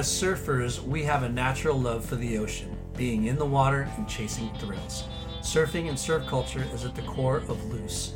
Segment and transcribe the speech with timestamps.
[0.00, 4.08] as surfers, we have a natural love for the ocean, being in the water and
[4.08, 5.04] chasing thrills.
[5.42, 8.14] Surfing and surf culture is at the core of Loose.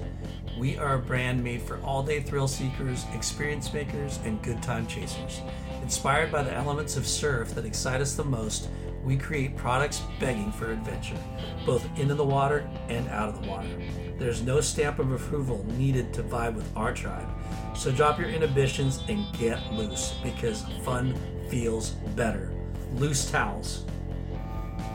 [0.59, 4.87] We are a brand made for all day thrill seekers, experience makers, and good time
[4.87, 5.43] chasers.
[5.83, 8.71] Inspired by the elements of surf that excite us the most,
[9.05, 11.19] we create products begging for adventure,
[11.67, 13.69] both into the water and out of the water.
[14.19, 17.29] There's no stamp of approval needed to vibe with our tribe.
[17.77, 21.15] So drop your inhibitions and get loose because fun
[21.55, 22.51] feels better.
[22.97, 23.85] Loose towels.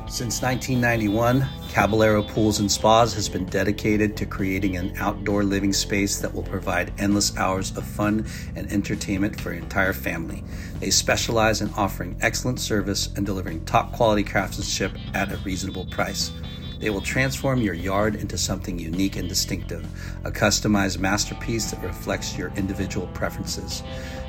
[0.09, 6.19] Since 1991, Caballero Pools and Spas has been dedicated to creating an outdoor living space
[6.19, 8.25] that will provide endless hours of fun
[8.57, 10.43] and entertainment for your entire family.
[10.81, 16.33] They specialize in offering excellent service and delivering top quality craftsmanship at a reasonable price.
[16.79, 19.85] They will transform your yard into something unique and distinctive,
[20.25, 23.83] a customized masterpiece that reflects your individual preferences.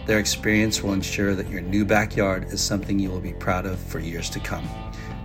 [0.07, 3.79] Their experience will ensure that your new backyard is something you will be proud of
[3.79, 4.65] for years to come.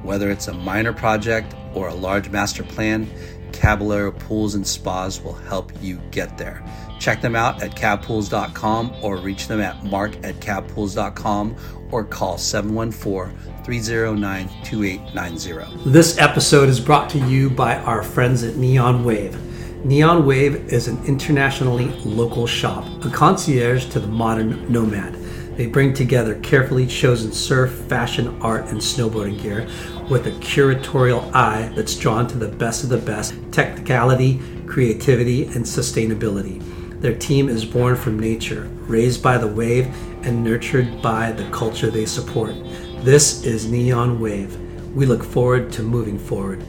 [0.04, 3.10] Whether it's a minor project or a large master plan,
[3.52, 6.64] Caballero Pools and Spas will help you get there.
[7.00, 11.56] Check them out at cabpools.com or reach them at mark at cabpools.com
[11.92, 15.90] or call 714 309 2890.
[15.90, 19.40] This episode is brought to you by our friends at Neon Wave.
[19.86, 25.14] Neon Wave is an internationally local shop, a concierge to the modern nomad.
[25.58, 29.68] They bring together carefully chosen surf, fashion, art, and snowboarding gear
[30.10, 35.64] with a curatorial eye that's drawn to the best of the best technicality, creativity, and
[35.64, 36.64] sustainability.
[37.00, 39.86] Their team is born from nature, raised by the wave,
[40.26, 42.56] and nurtured by the culture they support.
[43.04, 44.60] This is Neon Wave.
[44.96, 46.66] We look forward to moving forward.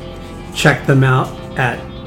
[0.55, 1.96] Check them out at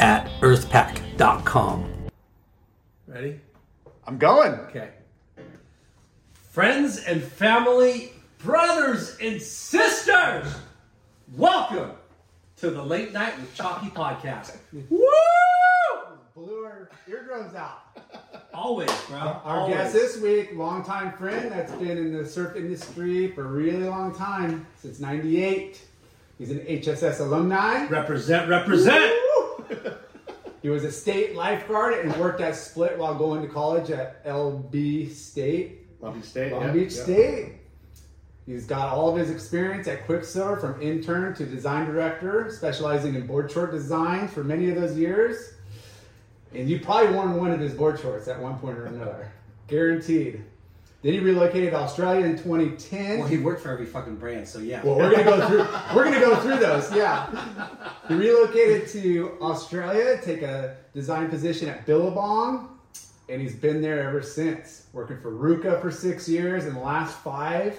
[0.00, 1.92] at earthpack.com.
[3.06, 3.40] Ready?
[4.06, 4.52] I'm going.
[4.52, 4.88] Okay.
[6.32, 10.52] Friends and family, brothers and sisters,
[11.36, 11.92] welcome
[12.56, 14.56] to the Late Night with Chalky podcast.
[14.88, 14.98] Woo!
[16.34, 17.80] Blew our eardrums out.
[18.54, 19.18] Always, bro.
[19.18, 19.74] Our Always.
[19.76, 24.14] guest this week, longtime friend that's been in the surf industry for a really long
[24.14, 25.82] time, since 98.
[26.38, 27.86] He's an HSS alumni.
[27.88, 29.12] Represent, represent.
[30.62, 35.10] He was a state lifeguard and worked at Split while going to college at LB
[35.10, 36.52] State, Long Beach State.
[36.52, 37.02] Long yeah, Beach yeah.
[37.02, 37.52] State.
[38.46, 43.26] He's got all of his experience at Quiksilver from intern to design director, specializing in
[43.26, 45.54] board short designs for many of those years.
[46.52, 49.30] And you probably worn one of his board shorts at one point or another.
[49.68, 50.44] Guaranteed.
[51.02, 53.18] Then he relocated to Australia in 2010.
[53.20, 54.82] Well, he worked for every fucking brand, so yeah.
[54.84, 55.66] Well, we're gonna go through.
[55.96, 56.94] We're gonna go through those.
[56.94, 57.26] Yeah.
[58.08, 62.78] He relocated to Australia, take a design position at Billabong,
[63.30, 64.86] and he's been there ever since.
[64.92, 67.78] Working for RVCA for six years, and the last five,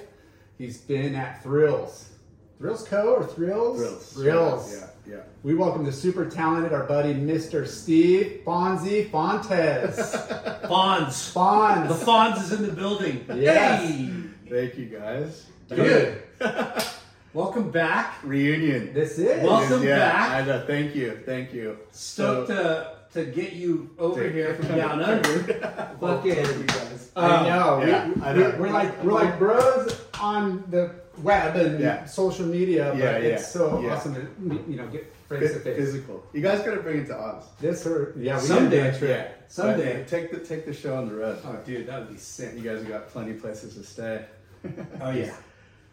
[0.57, 2.09] he's been at Thrills.
[2.57, 3.13] Thrills Co.
[3.15, 3.79] or Thrills?
[3.79, 4.13] Thrills.
[4.13, 4.73] Thrills.
[4.79, 5.17] Yeah, yeah.
[5.43, 7.67] We welcome the super talented, our buddy Mr.
[7.67, 9.97] Steve Fonzie Fontes.
[10.63, 11.33] Fonz.
[11.33, 11.87] The Fonz.
[12.03, 13.25] Fonz is in the building.
[13.33, 13.81] Yes.
[13.81, 14.11] Hey,
[14.49, 15.45] Thank you guys.
[15.69, 16.23] Good.
[17.33, 18.15] welcome back.
[18.23, 18.93] Reunion.
[18.93, 19.43] This is.
[19.43, 20.31] Welcome yeah, back.
[20.31, 20.65] I know.
[20.67, 21.21] Thank you.
[21.25, 21.77] Thank you.
[21.91, 25.43] Stoked to to get you over here from down under.
[25.99, 26.69] Fucking.
[27.15, 27.83] I know.
[27.85, 28.55] Yeah, we, I we, know.
[28.59, 32.05] We're like we're like bros on the web and Yeah.
[32.05, 33.93] social media, but Yeah, yeah, it's so yeah.
[33.95, 34.21] awesome to
[34.69, 35.77] you know get face to face.
[35.77, 36.23] Physical.
[36.33, 37.45] You guys gotta bring it to us.
[37.59, 38.77] This or yeah, we Someday.
[38.77, 39.43] gotta do a trip.
[39.47, 39.95] Someday.
[39.97, 40.07] Right?
[40.07, 41.37] Take the take the show on the road.
[41.45, 42.53] Oh, dude, that would be sick.
[42.55, 44.25] You guys have got plenty of places to stay.
[45.01, 45.33] Oh yeah.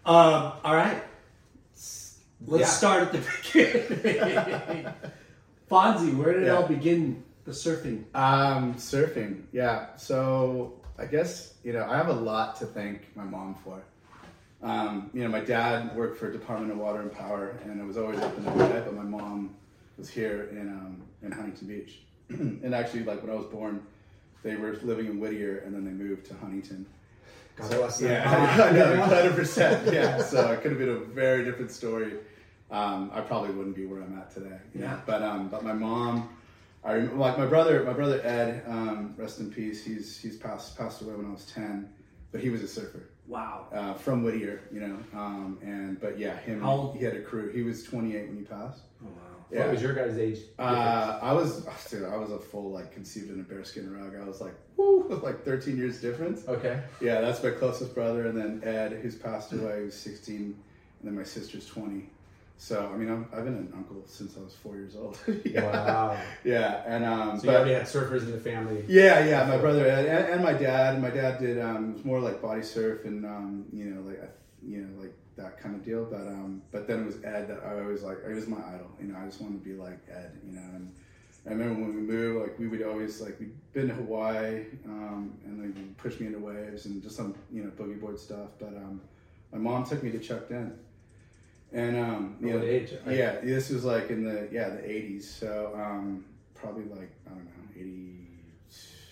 [0.07, 1.03] Um, all right.
[2.47, 2.67] Let's Yeah.
[2.67, 3.19] start at the
[3.53, 4.87] beginning.
[5.71, 7.23] Fonzie, where did it all begin?
[7.45, 8.05] The surfing.
[8.15, 9.43] Um, surfing.
[9.53, 9.97] Yeah.
[9.97, 13.83] So I guess you know I have a lot to thank my mom for.
[14.63, 17.97] Um, you know, my dad worked for Department of Water and Power, and it was
[17.97, 18.83] always up in the way.
[18.85, 19.55] But my mom
[19.97, 23.83] was here in um, in Huntington Beach, and actually, like when I was born,
[24.43, 26.87] they were living in Whittier, and then they moved to Huntington.
[27.57, 28.11] God bless them.
[28.11, 28.23] Yeah,
[29.07, 29.93] hundred percent.
[29.93, 32.15] Yeah, so it could have been a very different story.
[32.71, 34.59] Um, I probably wouldn't be where I'm at today.
[34.75, 34.87] you know.
[34.87, 35.01] Yeah.
[35.07, 36.37] But um, but my mom,
[36.85, 37.85] I rem- like my brother.
[37.85, 39.85] My brother Ed, um, rest in peace.
[39.85, 41.89] He's he's passed passed away when I was ten,
[42.33, 43.09] but he was a surfer.
[43.29, 43.67] Wow.
[43.73, 44.97] uh, from Whittier, you know.
[45.15, 47.53] Um, and but yeah, him How old- he had a crew.
[47.53, 48.83] He was 28 when he passed.
[49.05, 49.13] Oh, wow.
[49.51, 49.61] Yeah.
[49.61, 50.39] What was your guys' age?
[50.59, 54.15] Uh, I was, dude, I was a full like conceived in a bearskin rug.
[54.21, 56.47] I was like, woo, like 13 years difference.
[56.49, 56.83] okay.
[57.01, 60.55] Yeah, that's my closest brother, and then Ed, who's passed away, was 16, and
[61.03, 62.11] then my sister's 20.
[62.61, 65.17] So I mean, I'm, I've been an uncle since I was four years old.
[65.45, 65.63] yeah.
[65.63, 66.19] Wow.
[66.45, 68.85] Yeah, and um, So but- you already had surfers in the family.
[68.89, 71.01] yeah, yeah, my brother and, and my dad.
[71.01, 74.21] My dad did um, it was more like body surf and um, you know like
[74.67, 76.05] you know like that kind of deal.
[76.05, 78.27] But um, but then it was Ed that I always like.
[78.27, 78.91] He was my idol.
[79.01, 80.33] You know, I just wanted to be like Ed.
[80.45, 80.93] You know, and
[81.47, 85.33] I remember when we moved, like we would always like we'd been to Hawaii um,
[85.45, 88.51] and like push me into waves and just some you know boogie board stuff.
[88.59, 89.01] But um,
[89.53, 90.73] my mom took me to Chuck Dent.
[91.73, 92.93] And um, you What know, age?
[93.07, 95.29] yeah, this was like in the yeah the eighties.
[95.31, 96.25] So um,
[96.55, 98.29] probably like I don't know, eighty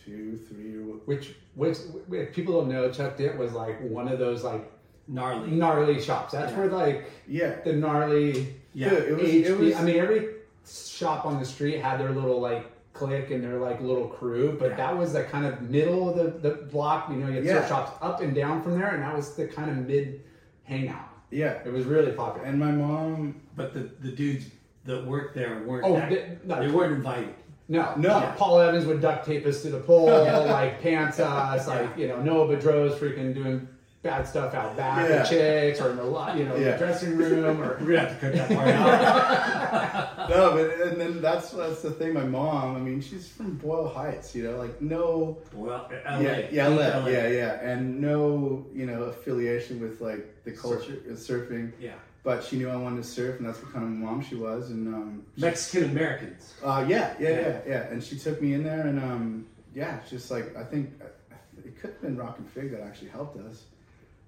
[0.05, 0.77] two, three.
[0.77, 1.79] or- Which, which,
[2.13, 4.71] if people don't know, Chuck Dent was like one of those like
[5.09, 5.51] Gnarly.
[5.51, 6.33] gnarly shops.
[6.33, 6.59] That's Yeah.
[6.59, 8.91] where like Yeah, the gnarly Yeah.
[8.91, 9.23] Dude, it was.
[9.31, 9.45] HB.
[9.45, 10.29] It was I mean, every
[10.69, 14.71] shop on the street had their little like clique and their like little crew, but
[14.71, 14.77] Yeah.
[14.77, 17.11] that was the kind of middle of the, the block.
[17.11, 17.59] You know, you had Yeah.
[17.61, 20.23] surf shops up and down from there, and that was the kind of mid
[20.65, 21.09] hangout.
[21.37, 22.47] Yeah, It was really popular.
[22.49, 23.41] and my mom.
[23.57, 24.47] But the, the dudes
[24.87, 25.85] that worked there weren't.
[25.85, 26.61] Oh, that- they- no.
[26.61, 27.35] they weren't invited.
[27.69, 28.19] No, No.
[28.21, 30.07] Yeah, Paul Evans would duct tape us to the pole,
[30.59, 33.69] like pants us, like you know Noah Bedros freaking doing
[34.07, 35.21] bad stuff out back Yeah.
[35.21, 36.73] with chicks or in the lot, you know, Yeah.
[36.73, 40.29] the dressing room or We're gonna have to cut that part out.
[40.31, 42.13] No, but and then that's that's the thing.
[42.15, 42.77] My mom.
[42.77, 44.35] I mean, she's from Boyle Heights.
[44.35, 45.39] You know, like no.
[45.53, 46.19] well, LA.
[46.21, 47.07] Yeah, yeah, LA, LA.
[47.09, 51.73] yeah, yeah, and no, you know, affiliation with like the culture of surfing.
[51.81, 51.93] Yeah.
[52.25, 54.71] But she knew I wanted to surf, and that's what kind of mom she was.
[54.71, 56.55] And um, Mexican Americans.
[56.65, 57.41] Uh, yeah, yeah, Yeah.
[57.41, 60.65] yeah, yeah, And she took me in there, and um, yeah, it's just like I
[60.65, 60.91] think
[61.65, 63.63] it could have been Rockin' Fig that actually helped us.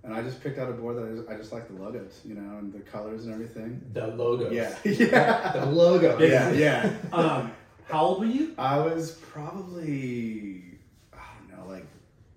[0.09, 2.23] And I just picked out a board that I just, I just like the logos,
[2.25, 3.79] you know, and the colors and everything.
[3.93, 4.51] the logos.
[4.55, 6.19] Yeah, yeah, the logos.
[6.31, 6.95] yeah, yeah.
[7.13, 7.53] Um,
[7.85, 8.55] how old were you?
[8.57, 10.63] I was probably
[11.13, 11.87] I don't know, like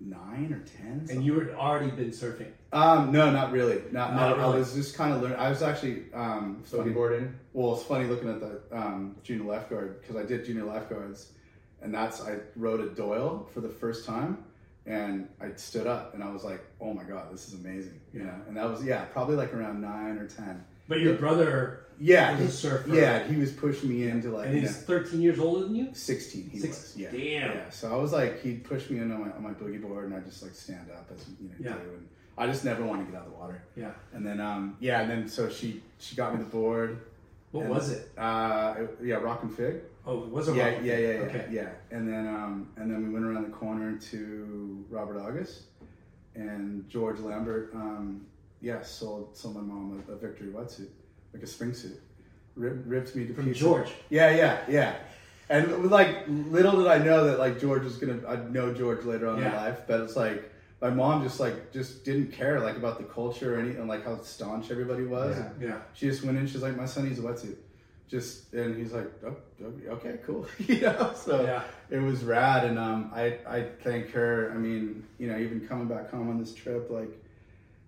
[0.00, 1.06] nine or ten.
[1.10, 2.50] And you had already been surfing.
[2.74, 3.76] Um, no, not really.
[3.90, 4.58] Not, Not not I really.
[4.58, 5.38] was just kind of learning.
[5.38, 7.32] I was actually um, funny- Snowboarding.
[7.54, 11.32] Well, it's funny looking at the um, junior lifeguard because I did junior lifeguards,
[11.80, 14.44] and that's I rode a Doyle for the first time,
[14.86, 18.24] and I stood up and I was like, "Oh my god, this is amazing!" You
[18.24, 20.64] know, and that was yeah, probably like around nine or ten.
[20.88, 22.94] But your brother Yeah, was a surfer.
[22.94, 25.74] yeah, he was pushing me into like and you he's know, 13 years older than
[25.76, 25.88] you?
[25.94, 26.50] sixteen.
[26.50, 27.20] He Six- was yeah, damn.
[27.56, 27.70] yeah.
[27.70, 30.20] So I was like, he'd push me into my on my boogie board, and I
[30.20, 31.72] just like stand up as you know Yeah.
[31.84, 33.62] do, and I just never want to get out of the water.
[33.76, 33.92] Yeah.
[34.12, 36.98] And then um, yeah, and then so she she got me the board.
[37.52, 38.10] What was it?
[38.18, 39.82] Uh, it- yeah, Rockin' Fig.
[40.04, 41.46] Oh, it was a yeah, yeah, yeah, yeah, Okay.
[41.50, 41.68] yeah.
[41.90, 45.62] And then um, and then we went around the corner to Robert August
[46.34, 47.70] and George Lambert.
[47.74, 48.26] Um,
[48.60, 50.88] yeah, sold sold my mom a, a Victory wetsuit,
[51.32, 52.00] like a spring suit.
[52.56, 53.60] Rip, ripped me to From pieces.
[53.60, 53.90] George.
[54.10, 54.94] Yeah, yeah, yeah.
[55.48, 59.28] And like little did I know that like George was gonna I'd know George later
[59.28, 59.56] on in Yeah.
[59.56, 60.50] life, but it's like
[60.80, 64.20] my mom just like just didn't care like about the culture or anything like how
[64.22, 65.36] staunch everybody was.
[65.60, 65.68] Yeah.
[65.68, 65.76] Yeah.
[65.94, 66.46] She just went in.
[66.46, 67.56] She's like, my son needs a wetsuit.
[68.12, 69.34] Just and he's like, oh,
[69.88, 70.46] okay, cool.
[70.68, 71.62] you know, so Yeah.
[71.90, 74.52] it was rad, and um, I I thank her.
[74.54, 77.08] I mean, you know, even coming back home on this trip, like,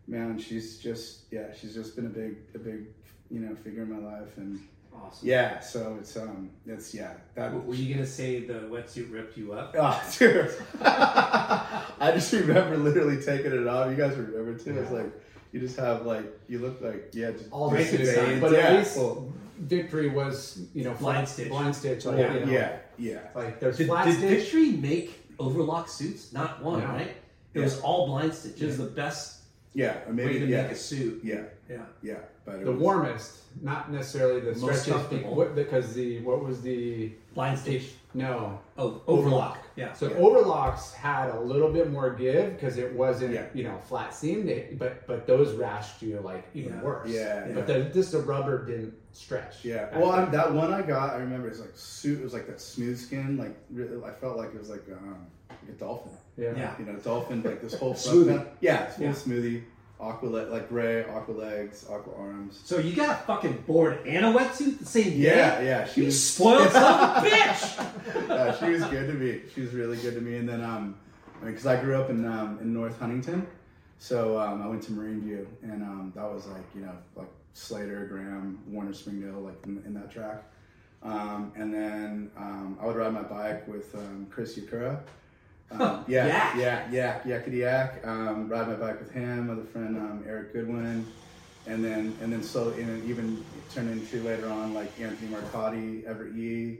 [0.09, 2.87] man, she's just yeah, she's just been a big a big
[3.31, 4.59] you know figure in my life, and
[4.97, 5.29] Awesome.
[5.29, 7.53] yeah, so it's um, it's yeah that.
[7.67, 9.75] Were you gonna say the wetsuit ripped you up?
[9.79, 10.55] Oh, dude.
[10.81, 13.91] I just remember literally taking it off.
[13.91, 14.79] You guys remember too.
[14.79, 15.13] It's like
[15.53, 18.27] you just have like you look like yeah, just All just the Right to the
[18.27, 18.41] veins.
[18.41, 18.59] but yeah.
[18.59, 21.49] at least well, Victory was, you know, Blind stitch.
[21.49, 22.05] Blind stitch.
[22.05, 23.19] Like, yeah, you know, yeah, yeah.
[23.35, 24.41] Like there's Did, flat did stitch.
[24.43, 26.33] Victory make overlock suits?
[26.33, 26.87] Not one, No.
[26.87, 27.13] right?
[27.55, 28.61] It was all blind stitch.
[28.61, 29.43] It was the best
[29.75, 31.21] Yeah, or way maybe to yeah, make a suit.
[31.23, 31.79] yeah, Yeah.
[32.03, 32.15] yeah.
[32.45, 35.45] But the was, warmest, not necessarily the Most stretches, comfortable.
[35.55, 37.93] because the what was the Blind stitch.
[38.15, 39.09] No Oh, Overlock.
[39.09, 39.59] overlock.
[39.77, 39.93] Yeah.
[39.93, 40.17] So Yeah.
[40.17, 43.47] overlocks had a little bit more give because it wasn't Yeah.
[43.55, 44.79] you know flat seamed.
[44.79, 46.83] but but those rashed you like even Yeah.
[46.83, 47.09] worse.
[47.11, 49.65] Yeah, But the, this the rubber didn't stretch.
[49.65, 49.97] Yeah.
[49.99, 52.21] Well, I, that one I got, I remember it's like suit.
[52.21, 53.37] It was like that smooth skin.
[53.37, 56.13] Like really, I felt like it was like um, like a dolphin.
[56.37, 56.75] yeah.
[56.79, 58.35] You know, dolphin like this whole Smoothie.
[58.35, 59.13] front- Yeah, full Yeah.
[59.13, 59.63] smoothie.
[60.05, 62.61] Aqua le- like gray, aqua legs, aqua arms.
[62.65, 65.17] So you got a fucking board and a wetsuit the same day?
[65.37, 65.87] Yeah, yeah.
[65.87, 68.29] She You was spoiled son of a bitch.
[68.29, 69.41] yeah, she was good to me.
[69.55, 70.37] She was really good to me.
[70.37, 70.97] And then, um,
[71.43, 73.47] because I grew up in um, in North Huntington,
[73.99, 77.29] so um, I went to Marine View, and um, that was like you know like
[77.55, 80.43] Slater, Graham, Warner, Springdale, like in, in that track.
[81.03, 85.01] Um, and then um, I would ride my bike with um, Chris Yakura,
[85.81, 86.55] Um, yeah, Yak.
[86.57, 88.07] yeah, yak, yakety yak.
[88.07, 91.07] Um, ride my bike with him, other friend um, Eric Goodwin,
[91.67, 96.05] and then and then so and then even turned into later on like Anthony Marcotti,
[96.05, 96.79] Everett Yee,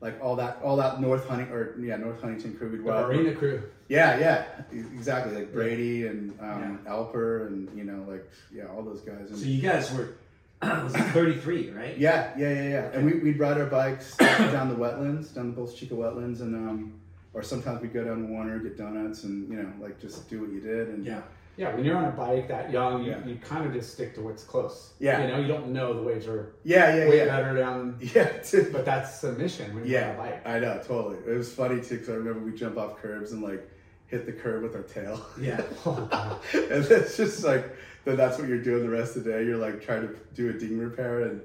[0.00, 3.06] like all that all that North Hunting or yeah North Huntington crew we'd The ride.
[3.06, 3.62] Marina crew.
[3.88, 5.34] Yeah, yeah, exactly.
[5.34, 9.28] Like Brady and um, Alper and you know like yeah all those guys.
[9.30, 10.14] And, So you guys were
[10.62, 11.98] was it 33, right?
[11.98, 12.90] Yeah, yeah, yeah, yeah.
[12.92, 16.54] And we, we'd ride our bikes down the wetlands, down the Bolsa Chica wetlands, and
[16.54, 16.92] um,
[17.34, 20.40] or sometimes we'd go down to Warner, get donuts, and you know, like just do
[20.40, 20.88] what you did.
[20.88, 21.22] And Yeah.
[21.58, 23.26] Yeah, when you're on a bike that young, you, Yeah.
[23.26, 24.94] you kind of just stick to what's close.
[24.98, 25.20] Yeah.
[25.20, 28.32] You know, you don't know the waves are yeah, yeah, way yeah, better down, yeah.
[28.72, 30.46] but that's the mission when you're on a Yeah, bike.
[30.46, 31.18] I know, totally.
[31.26, 33.68] It was funny too because I remember we jump off curbs and like
[34.06, 35.60] hit the curb with our tail, Yeah.
[35.84, 39.44] Oh, and it's just like then that's what you're doing the rest of the day.
[39.44, 41.42] You're like trying to do a ding repair and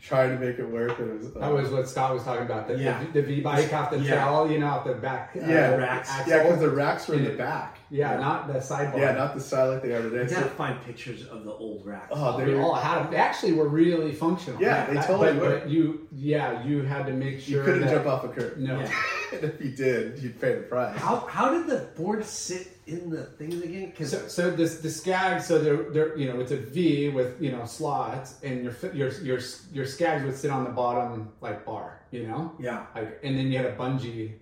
[0.00, 0.98] trying to make it work.
[0.98, 2.68] It was uh, That was what Scott was talking about.
[2.68, 3.02] The, Yeah.
[3.12, 4.24] the, the V bike off the Yeah.
[4.24, 5.32] trail, you know, off the back.
[5.36, 6.08] uh, yeah, racks.
[6.10, 6.32] axle.
[6.32, 7.77] yeah, because the racks were in the back.
[7.90, 8.98] Yeah, not the sidebar.
[8.98, 10.22] Yeah, not the side like they are today.
[10.22, 12.08] You So- gotta find pictures of the old racks.
[12.10, 13.10] Oh, they They all had them.
[13.10, 14.60] They actually were really functional.
[14.60, 15.58] Yeah, they That- totally but, were.
[15.60, 18.56] But you, yeah, you had to make sure You couldn't that, jump off a curb.
[18.58, 18.80] No.
[18.80, 18.92] Yeah.
[19.32, 20.96] and if you did, you'd pay the price.
[20.98, 23.86] How how did the board sit in the things again?
[23.90, 27.40] Because So, so this the skag, so they're, they're you know it's a V with
[27.40, 29.38] you know slots, and your fi- your your
[29.72, 33.46] your skags would sit on the bottom like bar, you know, yeah, like, and then
[33.50, 34.32] you had a bungee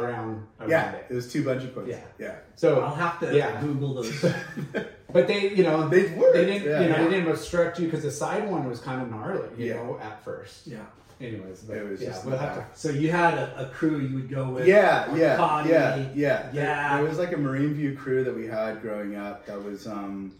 [0.00, 1.06] around around Yeah, it.
[1.10, 1.88] it was two bungee cords.
[1.88, 2.00] Yeah.
[2.18, 2.34] yeah.
[2.56, 3.60] So I'll have to Yeah.
[3.60, 4.24] Google those.
[5.12, 6.80] But they, you know, They worked, They didn't, yeah.
[6.82, 7.04] you know, Yeah.
[7.04, 9.74] they didn't obstruct you because the side one was kind of gnarly, you Yeah.
[9.76, 10.66] know, at first.
[10.66, 10.78] yeah.
[11.18, 12.78] Anyways, but It was yeah, just we'll have to.
[12.78, 14.66] So you had a, a crew you would go with.
[14.66, 16.42] Yeah, yeah, Marcotti, yeah, yeah.
[16.42, 16.96] There- Yeah.
[16.96, 19.46] There, was like a Marine View crew that we had growing up.
[19.46, 20.34] That was, um,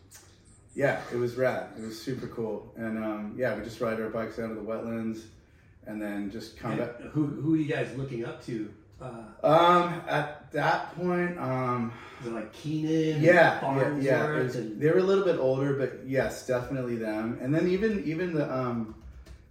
[0.75, 1.69] yeah, it was rad.
[1.79, 2.71] It was super cool.
[2.77, 5.23] And um, yeah, we just ride our bikes down to the wetlands,
[5.87, 7.01] and then just come And back.
[7.13, 8.69] who who are you guys looking up to?
[9.01, 9.11] Uh,
[9.47, 13.23] Um, at that point, um, is it like Keenan?
[13.23, 14.31] yeah, yeah, Farnsworth, yeah.
[14.37, 17.39] It was- and they were a little bit older, but yes, definitely them.
[17.43, 18.95] And then even even the um,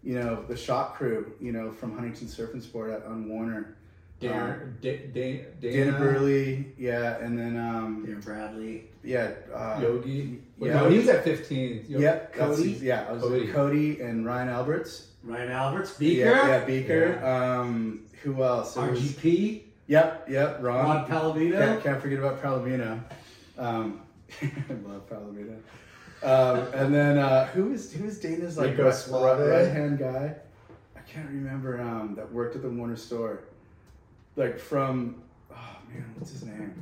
[0.03, 3.75] you know, the shop crew, you know, from Huntington Surf and Sport at, on Warner.
[4.19, 8.85] Dana, Da- Da- Dana, Dana Burley, yeah, and then um, Dan Bradley.
[9.03, 10.41] yeah, uh, Yogi.
[10.57, 10.73] Yeah.
[10.75, 11.85] No, he was at 15.
[11.89, 12.01] Yogi.
[12.03, 12.69] Yep, Cody?
[12.81, 13.47] yeah, I was Cody.
[13.47, 14.01] Cody.
[14.01, 15.07] And Ryan Alberts.
[15.21, 17.25] Ryan Alberts, Beaker, Yeah, yeah, Beaker.
[17.25, 18.75] Um, who else?
[18.75, 20.86] It was- RGP, Yep, yep, Ron.
[20.86, 21.60] Ron Palomino.
[21.60, 23.03] Can't, can't forget about Palomino.
[23.57, 24.01] Um,
[24.41, 25.57] I love Palomino.
[26.24, 30.34] Um, and then uh, who is who is Dana's like Rico right, right hand guy?
[30.95, 31.79] I can't remember.
[31.79, 33.43] Um, that worked at the Warner store,
[34.36, 36.81] like from oh man, what's his name?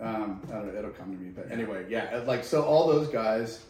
[0.00, 0.78] Um, I don't know.
[0.78, 1.30] It'll come to me.
[1.30, 3.64] But anyway, yeah, like so all those guys,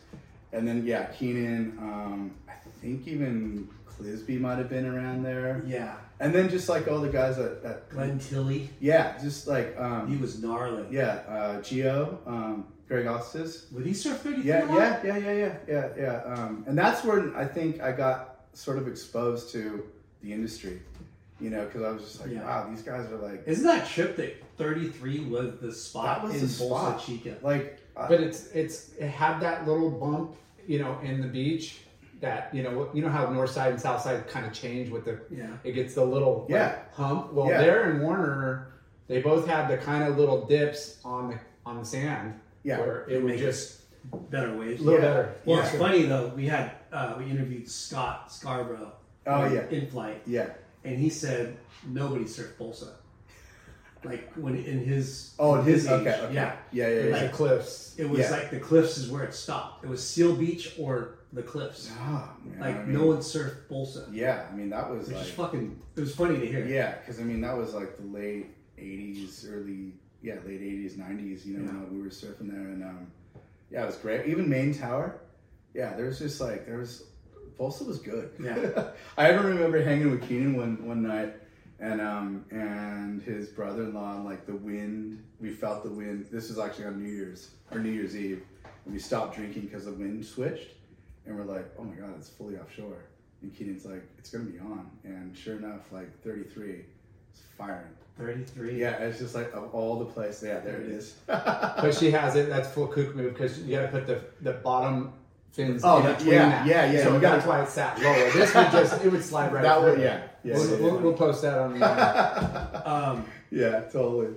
[0.53, 1.77] and then yeah, Keenan.
[1.79, 3.69] Um, I think even
[4.01, 7.63] Clisby might have been around there, yeah, and then just like all the guys at,
[7.65, 8.71] at Glenn Tilley.
[8.81, 10.85] yeah, just like um, He was gnarly.
[10.91, 13.73] yeah, uh, Geo, um, Greg Ostis.
[13.73, 14.45] Would he surf 33?
[14.49, 16.23] Yeah, yeah, yeah, yeah, yeah, yeah, yeah.
[16.35, 19.85] Um, and that's where I think I got sort of exposed to
[20.23, 20.81] the industry,
[21.41, 22.45] you know, because I was just like, Yeah.
[22.45, 26.35] wow, these guys are like, Isn't that trip that 33 was the spot That was
[26.35, 27.05] in the Bolsa spot.
[27.07, 27.37] Chica?
[27.43, 30.37] like, uh, But it's it's it had that little bump,
[30.67, 31.81] you know, in the beach
[32.21, 35.05] that you know you know how north side and south side kind of change with
[35.05, 35.49] the Yeah.
[35.65, 36.79] it gets the little like, Yeah.
[36.93, 37.33] hump.
[37.33, 37.59] Well, Yeah.
[37.61, 38.69] there in Warner,
[39.07, 42.79] they both had the kind of little dips on the on the sand Yeah.
[42.81, 43.83] where it would just
[44.31, 44.81] Better waves.
[44.81, 45.07] a little Yeah.
[45.09, 45.35] better.
[45.45, 45.67] Well, Yeah.
[45.67, 46.29] it's funny though.
[46.35, 48.93] We had uh, we interviewed Scott Scarborough.
[49.27, 49.67] Oh, in- yeah.
[49.71, 50.51] in flight, yeah.
[50.85, 51.57] and he said
[51.87, 52.91] nobody surfed Bolsa.
[54.05, 56.35] Like when in his Oh, in his, age, okay, okay.
[56.35, 57.27] yeah, Yeah, yeah, It was yeah.
[57.27, 57.95] the cliffs.
[57.99, 58.31] it was Yeah.
[58.31, 59.83] like the cliffs is where it stopped.
[59.85, 61.91] It was Seal Beach or the cliffs.
[61.99, 64.07] Ah, man, Like I mean, no one surfed Bolsa.
[64.13, 65.79] Yeah, I mean, that was like, fucking.
[65.97, 66.65] It was funny to hear.
[66.67, 68.47] yeah, because I mean, that was like the late
[68.79, 69.93] 80s, early,
[70.23, 71.85] yeah, late 80s, 90s, you know, Yeah.
[71.91, 72.61] we were surfing there.
[72.61, 73.07] And um,
[73.71, 74.27] yeah, it was great.
[74.27, 75.21] Even Main Tower,
[75.75, 77.05] yeah, there was just like, there was,
[77.59, 78.31] Bolsa was good.
[78.43, 78.89] Yeah.
[79.19, 81.35] I ever remember hanging with Keenan one, one night
[81.79, 86.87] and um and his brother-in-law like the wind we felt the wind this was actually
[86.87, 88.41] on new year's or new year's eve
[88.87, 90.69] and we stopped drinking because the wind switched
[91.27, 93.05] and we're like oh my god it's fully offshore
[93.43, 96.85] and keenan's like it's gonna be on and sure enough like 33
[97.33, 97.85] it's firing
[98.19, 98.81] Thirty-three.
[98.81, 102.35] yeah it's just like of all the places yeah there it is But she has
[102.35, 102.49] it.
[102.49, 105.13] That's full kook move because you got to put the the bottom
[105.53, 106.67] fins Oh, in that- between yeah, that.
[106.67, 108.31] yeah, yeah, So you gotta- that's why it's sat lower.
[108.31, 109.63] This would just it would slide right.
[109.63, 109.91] that through.
[109.93, 111.85] one yeah yeah We'll, yeah, we'll, we'll post that on the.
[111.85, 114.35] uh, Um, yeah totally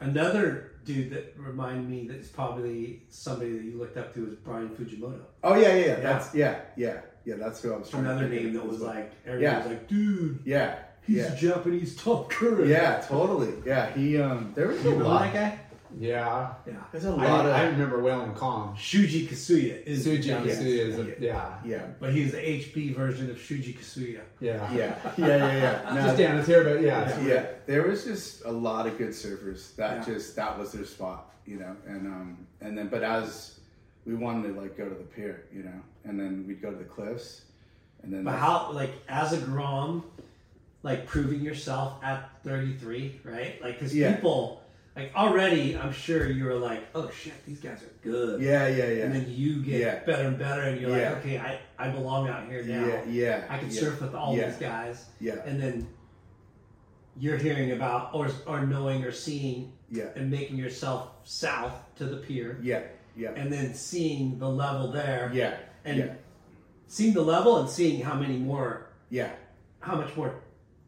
[0.00, 4.68] another dude that reminded me that's probably somebody that you looked up to is Brian
[4.70, 5.20] Fujimoto.
[5.44, 8.66] oh yeah yeah yeah that's yeah yeah yeah that's who i was Another name that
[8.66, 9.58] was like everybody Yeah.
[9.58, 10.38] was like, dude.
[10.44, 11.32] Yeah, He's Yeah.
[11.32, 12.66] a Japanese top current.
[12.68, 13.52] Yeah, totally.
[13.66, 15.22] Yeah, he um there was a lot.
[15.32, 15.58] that guy?
[15.98, 16.52] Yeah.
[16.66, 16.74] Yeah.
[16.92, 18.76] There's a I, lot I of I remember Whalen Kong.
[18.78, 20.58] Shuji Kasuya is Suji Japanese.
[20.58, 21.14] Kasuya is a, Yeah.
[21.20, 21.54] yeah.
[21.64, 21.86] yeah.
[21.98, 24.20] But he's the HP version of Shuji Kasuya.
[24.40, 24.72] Yeah.
[24.72, 24.96] Yeah.
[25.18, 25.94] Yeah, yeah, yeah.
[25.94, 27.02] No, Just down his here, but yeah.
[27.08, 30.14] it's- yeah, there was just a lot of good surfers that Yeah.
[30.14, 31.74] just that was their spot, you know.
[31.86, 33.58] And um and then but as
[34.06, 36.76] we wanted to like go to the pier, you know, and then we'd go to
[36.76, 37.42] the cliffs,
[38.02, 40.04] and then But how, like, as a Grom,
[40.82, 43.62] like proving yourself at 33, right?
[43.62, 44.14] Like, because Yeah.
[44.14, 44.59] people,
[44.96, 48.40] like, already, I'm sure you were like, oh shit, these guys are good.
[48.40, 49.04] Yeah, yeah, yeah.
[49.04, 50.04] And then you get Yeah.
[50.04, 51.10] better and better, and you're Yeah.
[51.10, 52.86] like, okay, I, I belong out here now.
[52.86, 53.44] yeah, yeah.
[53.48, 55.06] I can yeah, surf with all these guys.
[55.20, 55.88] Yeah, And then
[57.16, 62.16] you're hearing about, or, or knowing, or seeing, yeah, and making yourself south to the
[62.18, 62.82] pier, yeah,
[63.16, 66.16] yeah, and then seeing the level there, yeah, and
[66.86, 69.30] seeing the level and seeing how many more yeah.
[69.80, 70.34] how much more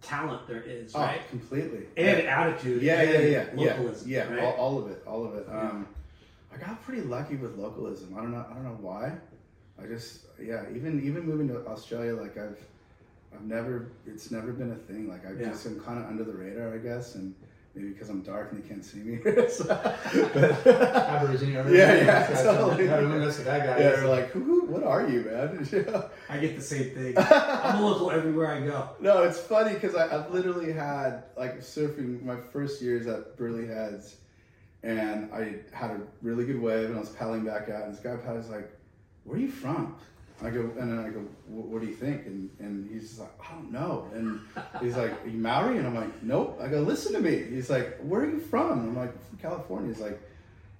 [0.02, 1.20] talent there is, Oh, right?
[1.30, 1.86] completely.
[1.96, 2.40] And yeah.
[2.40, 2.82] attitude.
[2.82, 4.32] Yeah, yeah, and yeah, yeah, Localism, yeah.
[4.34, 4.44] right?
[4.44, 5.46] All, all of it, all of it.
[5.50, 5.86] Um,
[6.52, 8.14] I got pretty lucky with localism.
[8.16, 8.44] I don't know.
[8.50, 9.12] I don't know why.
[9.82, 10.64] I just, yeah.
[10.74, 12.58] Even even moving to Australia, like I've,
[13.34, 13.88] I've never.
[14.06, 15.08] It's never been a thing.
[15.08, 15.48] Like I Yeah.
[15.50, 17.34] just am kind of under the radar, I guess, and
[17.74, 19.18] maybe because I'm dark and they can't see me.
[19.48, 19.64] So-
[20.34, 21.56] but, Aborigine.
[21.56, 21.74] everything.
[21.80, 22.88] Yeah, yeah, totally.
[22.88, 25.66] Everyone knows who that guy yeah, they're like, who, what are you, man?
[26.32, 27.14] I get the same thing.
[27.18, 28.88] I'm a local everywhere I go.
[29.00, 34.16] No, it's funny because I've literally had like surfing my first years at Burleigh Heads,
[34.82, 38.00] and I had a really good wave, and I was paddling back out, and this
[38.00, 38.70] guy paddles like,
[39.24, 39.94] "Where are you from?"
[40.42, 43.52] I go, and then I go, "What do you think?" And and he's like, "I
[43.52, 44.40] don't know," and
[44.80, 47.68] he's like, "Are you Maori?" And I'm like, "Nope." I go, "Listen to me." He's
[47.68, 50.18] like, "Where are you from?" And I'm like, "From California." He's like,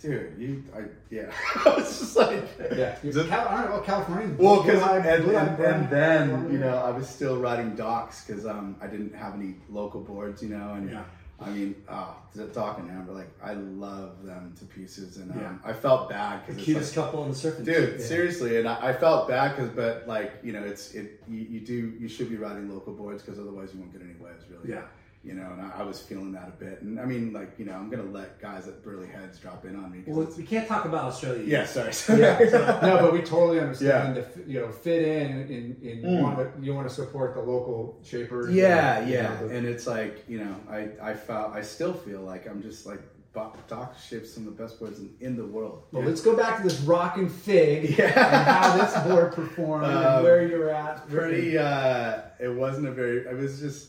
[0.02, 0.80] "Dude, you, I,
[1.10, 1.30] yeah."
[1.64, 2.44] I was just like,
[2.76, 2.96] yeah.
[3.02, 4.34] Just- Cal- I don't know, California.
[4.38, 5.74] well, because Blue-eyed- and, and, brown.
[5.74, 9.54] and then you know I was still riding Docs because um I didn't have any
[9.70, 11.04] local boards, you know, and Yeah.
[11.40, 15.38] I mean, oh, the Doc and Amber, like I love them to pieces, and um,
[15.40, 15.70] Yeah.
[15.70, 17.64] I felt bad The because it's cutest like, couple on the surfing.
[17.64, 18.06] dude, Yeah.
[18.06, 21.60] seriously, and I, I felt bad because, but like you know, it's it you, you
[21.60, 24.68] do you should be riding local boards because otherwise you won't get any waves, really.
[24.74, 24.82] Yeah.
[25.24, 27.64] You know, and I, I was feeling that a bit, and I mean, like you
[27.64, 30.02] know, I'm gonna let guys at Burleigh Heads drop in on me.
[30.04, 31.44] Well, we can't talk about Australia.
[31.46, 31.92] yeah, sorry.
[32.20, 32.38] yeah.
[32.82, 34.22] no, but we totally understand Yeah.
[34.22, 36.16] to you know fit in in, in Mm.
[36.18, 38.52] you want to you want to support the local shapers.
[38.52, 41.94] Yeah, and, yeah, know, the- and it's like you know, I I felt I still
[41.94, 43.00] feel like I'm just like
[43.32, 45.84] Doc shapes some of the best boards in, in the world.
[45.92, 48.06] But let's go back to this Rockin' Fig Yeah.
[48.06, 51.08] and how this board performed Um, and where you're at.
[51.08, 51.56] Pretty.
[51.56, 53.18] Uh, it wasn't a very.
[53.18, 53.88] It was just.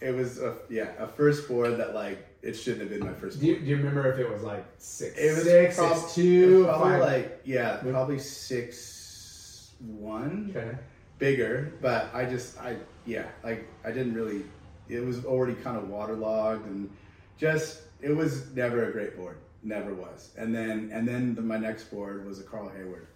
[0.00, 3.40] It was a yeah a first board that like it shouldn't have been my first
[3.40, 6.14] Do you, do you remember if it was like six, It was six, prob- six,
[6.14, 7.00] two, probably five?
[7.00, 10.76] like yeah probably six one okay.
[11.18, 14.42] bigger, but I just I yeah like I didn't really.
[14.88, 16.88] It was already kind of waterlogged and
[17.36, 19.36] just it was never a great board.
[19.62, 20.30] Never was.
[20.38, 23.08] And then and then the, my next board was a Carl Hayward,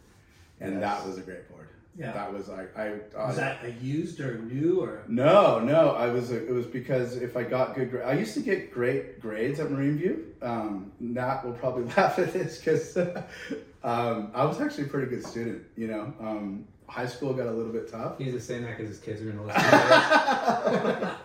[0.61, 0.81] and Yes.
[0.81, 1.69] that was a great board.
[1.97, 2.13] Yeah.
[2.13, 2.95] That was like I.
[3.17, 5.03] I Was that a used or new or?
[5.09, 5.91] no, no.
[5.91, 6.31] I was.
[6.31, 9.71] It was because if I got good, gra- I used to get great grades at
[9.71, 10.35] Marine View.
[10.41, 12.97] Um, Nat will probably laugh at this because
[13.85, 15.65] um, I was actually a pretty good student.
[15.77, 18.17] You know, um, high school got a little bit tough.
[18.19, 21.17] He's just saying that because his kids are going to listen to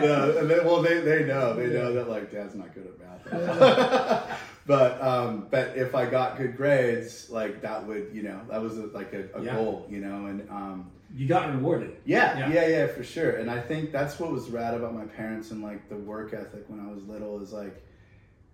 [0.06, 3.32] no, and they, well, they, they know they know that like dad's not good at
[3.32, 4.40] math.
[4.66, 8.78] But um, but if I got good grades, like that would you know that was
[8.78, 9.54] a, like a, a Yeah.
[9.54, 11.96] goal, you know, and um, You got rewarded.
[12.04, 12.52] yeah, Yeah.
[12.52, 13.30] yeah, yeah, for sure.
[13.36, 16.64] And I think that's what was rad about my parents and like the work ethic
[16.68, 17.80] when I was little is like,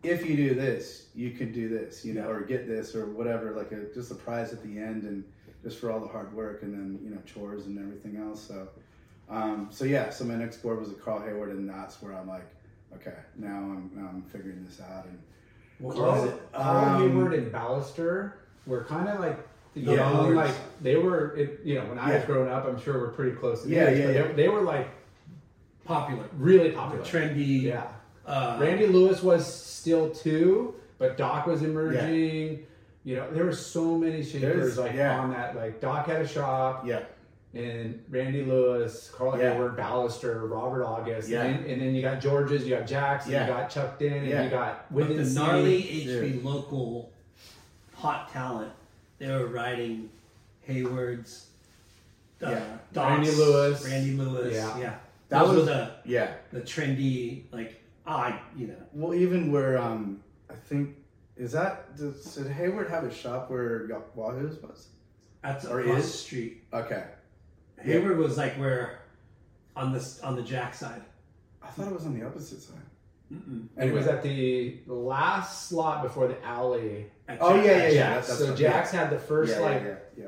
[0.03, 3.53] if you do this, you can do this, you know, or get this or whatever,
[3.57, 5.25] like a just a prize at the end and
[5.63, 8.43] just for all the hard work and then you know chores and everything else.
[8.43, 8.69] So,
[9.31, 12.29] um, so yeah, so my next board was a Carl Hayward, and that's where I'm
[12.29, 12.49] like,
[12.97, 15.19] okay, now I'm now I'm figuring this out and.
[15.79, 16.41] What was it?
[16.53, 18.33] Carl Um, Hayward and Ballister
[18.67, 19.39] were kind of like
[19.75, 19.95] the Yeah.
[19.95, 21.35] young, like they were.
[21.37, 23.63] It, you know, when I was growing up, I'm sure we're pretty close.
[23.63, 24.23] To Yeah, age, yeah, but yeah.
[24.29, 24.89] They, they were like
[25.85, 26.25] Popular.
[26.39, 27.05] really popular.
[27.05, 27.63] Trendy.
[27.63, 27.89] Yeah.
[28.25, 32.65] Uh, Randy Lewis was still too, but Doc was emerging.
[33.05, 35.19] You know, there were so many shapers like yeah.
[35.19, 35.57] on that.
[35.57, 37.03] Like Doc had a shop, Yeah,
[37.55, 39.53] and Randy Lewis, Carl Yeah.
[39.53, 41.43] Hayward, Ballister, Robert August, Yeah.
[41.45, 43.47] and, then, and then you got Georges, you got Jackson, Yeah.
[43.47, 44.45] you got Chuck Dent, and Yeah.
[44.45, 46.07] you got with the Wyndham gnarly City.
[46.39, 47.13] HB local
[47.95, 48.73] hot talent,
[49.19, 50.09] they were riding
[50.63, 51.49] Hayward's,
[52.43, 52.65] uh, Yeah.
[52.93, 53.85] Doc's, Randy Lewis.
[53.89, 54.55] Randy Lewis.
[54.55, 54.79] Yeah.
[54.79, 54.95] Yeah,
[55.29, 56.35] That those was- the yeah.
[56.53, 60.97] the trendy like I you know Well, even where um, I think
[61.37, 64.89] is that does, did Hayward have a shop where Ya- Wahoo's was?
[65.43, 66.13] that's Or across is?
[66.13, 66.65] the street.
[66.73, 67.05] Okay.
[67.85, 69.01] Hayward was like where
[69.77, 71.03] on this on the jack side.
[71.63, 72.77] I thought it was on the opposite side.
[73.33, 73.67] Mm-mm.
[73.79, 77.07] It was at the last slot before the alley.
[77.29, 77.89] At Oh, Jack- yeah, yeah, yeah.
[78.15, 78.27] Jack's.
[78.29, 80.27] That's- so what- Jack's had the first yeah, like yeah, yeah,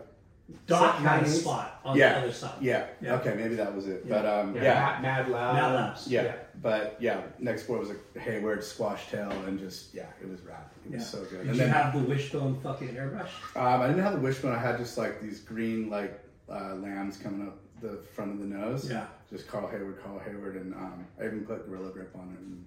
[0.67, 2.15] Dot kind of spot on Yeah.
[2.15, 2.55] the other side.
[2.63, 3.11] yeah, yeah.
[3.11, 3.15] Yeah.
[3.17, 4.05] Okay, maybe that was it.
[4.07, 4.15] Yeah.
[4.23, 5.55] But um, yeah, yeah, Mad, Mad Lab.
[5.55, 6.09] Mad Labs.
[6.09, 6.35] yeah, Yeah.
[6.63, 10.59] But yeah, next board was a Hayward squash tail, and just yeah, it was rad.
[10.87, 11.07] It was Yeah.
[11.07, 11.31] so good.
[11.31, 13.29] Did and you then have the wishbone fucking airbrush?
[13.57, 14.53] um, I didn't have the wishbone.
[14.53, 16.19] I had just like these green like
[16.51, 18.89] uh, lambs coming up the front of the nose.
[18.91, 19.07] Yeah.
[19.31, 22.41] Just Carl Hayward, Carl Hayward, and um, I even put Gorilla Grip on it.
[22.41, 22.65] And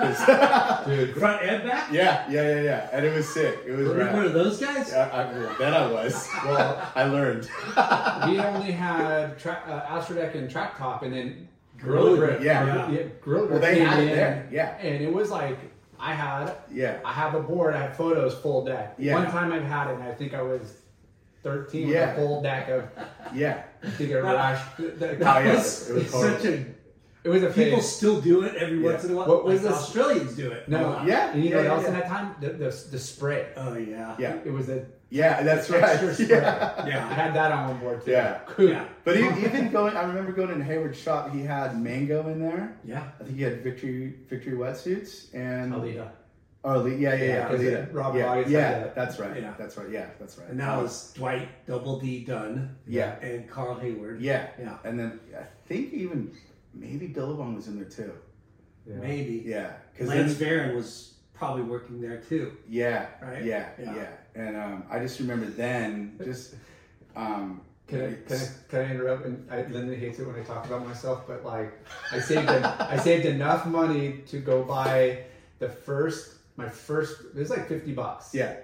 [0.86, 1.92] Dude, Front and back?
[1.92, 3.60] yeah, yeah, yeah, yeah, and it was sick.
[3.66, 4.90] It was Were you one of those guys?
[4.90, 6.28] Yeah, I, well, then I was.
[6.44, 7.48] Well- I learned.
[8.26, 12.42] we only had tra- uh, Astrodeck and Track Top, and then Gorilla Grip, Grip.
[12.42, 12.90] yeah.
[12.90, 14.76] yeah Gorilla Well, they had it in, there, yeah.
[14.78, 15.58] and it was like
[16.00, 16.98] I had, Yeah.
[17.04, 18.94] I have a board, I have photos, full deck.
[18.98, 19.14] Yeah.
[19.14, 20.74] One time I've had it, and I think I was
[21.42, 22.10] thirteen Yeah.
[22.14, 22.84] with a full deck of
[23.34, 23.62] Yeah.
[23.96, 24.62] to get a rash.
[24.78, 25.52] That, Oh, yeah.
[25.58, 26.64] It's It was such a
[27.24, 27.88] It was a people phase.
[27.92, 28.90] still do it every Yeah.
[28.92, 29.28] once in a while.
[29.28, 30.64] What was Like this- Australians do it.
[30.66, 31.06] a No, lot.
[31.06, 31.32] Yeah.
[31.32, 31.88] And you know yeah, what else yeah.
[31.88, 32.34] in that time?
[32.40, 33.46] The, the, the spray.
[33.56, 34.14] Oh yeah.
[34.18, 34.36] Yeah.
[34.44, 35.82] It was a Yeah, that's right.
[35.82, 36.28] extra spray.
[36.28, 37.08] Yeah.
[37.10, 38.10] I had that on one board too.
[38.12, 38.38] Yeah.
[38.46, 38.68] cool.
[38.68, 38.84] Yeah.
[39.04, 41.32] But he, even going, I remember going in Hayward's shop.
[41.32, 42.76] He had mango in there.
[42.84, 43.04] Yeah.
[43.20, 46.08] I think he had victory victory wetsuits and Aleeda.
[46.64, 47.48] Oh, Ale- yeah, yeah, Yeah, yeah.
[47.48, 47.94] 'cause Aleeda.
[47.94, 48.94] Robert yeah, August yeah, had that.
[48.94, 49.40] that's right.
[49.42, 49.54] Yeah.
[49.58, 49.90] That's right.
[49.90, 50.48] Yeah, that's right.
[50.48, 54.20] And that was Dwight Double D Dunn yeah, and Carl Hayward.
[54.20, 54.76] yeah, Yeah.
[54.84, 56.32] And then I think even
[56.74, 58.12] maybe Billabong was in there too.
[58.86, 58.96] Yeah.
[58.96, 59.42] Maybe.
[59.46, 62.56] Yeah, because Lance then Barron was probably working there too.
[62.68, 63.44] yeah, Right?
[63.44, 63.94] yeah, Yeah.
[63.94, 66.54] yeah, And um, I just remember then just
[67.14, 69.24] um, Can I, can I, can I interrupt?
[69.26, 71.72] And I, Linda hates it when I talk about myself, but like,
[72.12, 75.20] I saved en- I saved enough money to go buy
[75.60, 77.20] the first, my first.
[77.34, 78.34] It was like fifty bucks.
[78.34, 78.56] yeah,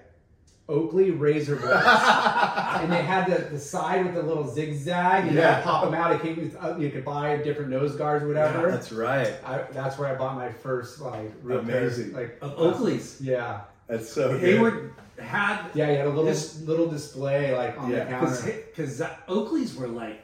[0.68, 5.26] Oakley razor blades, and they had the, the side with the little zigzag.
[5.30, 5.59] You Yeah.
[5.59, 5.62] yeah.
[5.62, 6.12] pop them out.
[6.12, 8.70] It came uh, you could buy different nose guards or whatever.
[8.70, 9.33] that's right.
[9.46, 12.12] I, that's where I bought my first like real Amazing.
[12.12, 13.20] like Of Oakley's.
[13.20, 14.61] Yeah, That's so good.
[14.61, 14.90] were
[15.22, 15.90] had yeah.
[15.90, 16.24] You had a little
[16.66, 18.04] little display like on Yeah.
[18.04, 18.62] the counter.
[18.70, 20.20] because Oakley's were like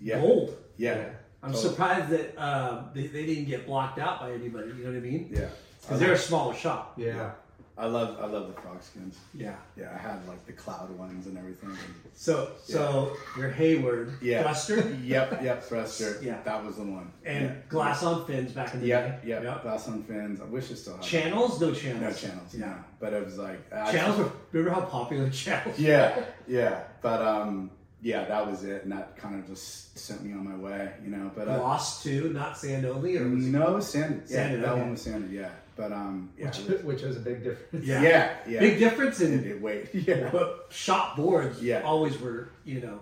[0.00, 0.56] yeah, gold.
[0.76, 1.10] yeah,
[1.42, 1.70] I'm Totally.
[1.70, 4.68] surprised that um, they, they didn't get blocked out by anybody.
[4.68, 5.30] You know what I mean?
[5.32, 5.48] yeah.
[5.82, 6.94] Because they're a smaller shop.
[6.96, 7.30] yeah.
[7.78, 9.16] I love I love the frog skins.
[9.32, 9.54] Yeah.
[9.74, 11.70] Yeah, I had like the cloud ones and everything.
[12.12, 14.42] So so your Hayward Yeah.
[14.42, 16.18] thruster yep, yep, thruster.
[16.22, 16.42] Yeah.
[16.44, 17.10] that was the one.
[17.24, 17.54] and yeah.
[17.70, 19.28] glass on fins back in the Yep, day.
[19.30, 19.62] yep, Yep.
[19.62, 20.42] glass on fins.
[20.42, 22.00] I wish it still had Channels, no channels.
[22.02, 22.20] No channels.
[22.20, 22.66] channels, Yeah.
[22.66, 22.74] no.
[22.98, 25.78] But it was like I- Channels were remember how popular channels?
[25.78, 26.82] Yeah, yeah.
[27.00, 27.70] But um,
[28.02, 31.10] yeah, that was it, and that kind of just sent me on my way, you
[31.10, 31.30] know.
[31.34, 34.24] But uh, Gloss too, not sand only, or was it- no sanded.
[34.26, 34.80] Yeah, Sanded, that okay.
[34.82, 35.30] one was sanded.
[35.30, 35.48] Yeah,
[35.80, 37.86] but um, yeah, Which, was- which was a big difference.
[37.86, 38.02] Yeah.
[38.02, 38.60] yeah, yeah.
[38.60, 39.88] big difference It in did wait.
[39.94, 41.80] Yeah, but shop boards Yeah.
[41.82, 42.98] always were, you know,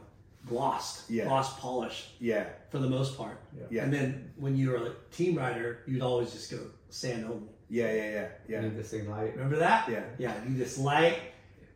[0.47, 1.25] glossed, Yeah.
[1.25, 3.39] gloss polished yeah, for the most part.
[3.71, 6.59] yeah, And then when you were a team rider, you'd always just go
[6.91, 7.49] sand only.
[7.69, 9.35] yeah, yeah, yeah, You yeah, need this thing light.
[9.35, 9.89] Remember that?
[9.91, 10.05] yeah.
[10.19, 11.19] Yeah, you just light,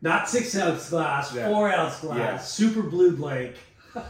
[0.01, 1.49] not six ounce glass, Yeah.
[1.49, 2.37] four ounce glass, Yeah.
[2.37, 3.55] super blue blank.
[3.93, 4.09] But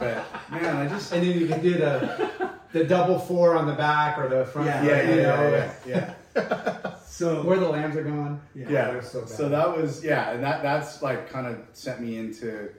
[0.51, 2.29] man, I just And then you can do the
[2.71, 4.67] the double four on the back or the front.
[4.67, 4.79] Yeah.
[4.79, 6.13] foot, yeah, yeah, you yeah, know, yeah, yeah.
[7.13, 8.41] So Where the lambs are gone.
[8.55, 8.69] Yeah.
[8.69, 8.91] yeah.
[8.91, 9.29] they're so bad.
[9.29, 12.69] So that was yeah, and that that's like kind of sent me into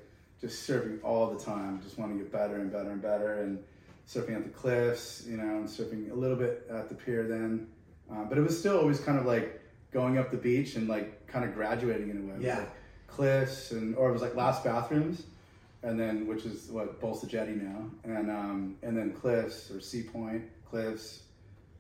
[0.41, 1.81] just surfing all the time.
[1.85, 3.63] Just wanting to get better and better and better, and
[4.09, 7.69] surfing at the cliffs, you know, and surfing a little bit at the pier then.
[8.11, 9.61] Um, but it was still always kind of like
[9.93, 12.45] going up the beach and like kind of graduating in a way.
[12.45, 12.59] Yeah.
[12.59, 12.71] like
[13.07, 15.23] cliffs and or it was like last bathrooms,
[15.85, 20.03] and then which is what Bolsa Jetty now, and um, and then cliffs or Sea
[20.03, 21.23] Point cliffs,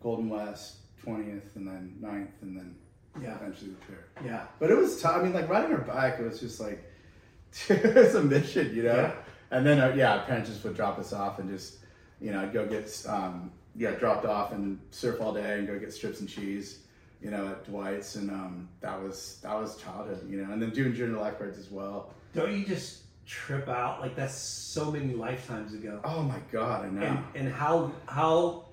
[0.00, 0.76] Golden West.
[1.04, 2.74] 20th and then 9th and then
[3.20, 3.36] Yeah.
[3.36, 4.04] eventually the pier.
[4.24, 5.16] yeah, But it was tough.
[5.16, 6.82] I mean, like riding our bike, it was just like
[7.68, 8.96] it's a mission, you know.
[8.96, 9.12] Yeah.
[9.50, 11.78] And then uh, yeah, parents just would drop us off and just
[12.20, 15.78] you know I'd go get um, yeah dropped off and surf all day and go
[15.78, 16.80] get strips and cheese,
[17.20, 20.52] you know, at Dwight's and um, that was that was childhood, you know.
[20.52, 22.12] And then doing junior lifeguards as well.
[22.34, 26.00] don't you just trip out like that's so many lifetimes ago?
[26.04, 27.02] Oh my god, I know.
[27.06, 28.63] and, and how how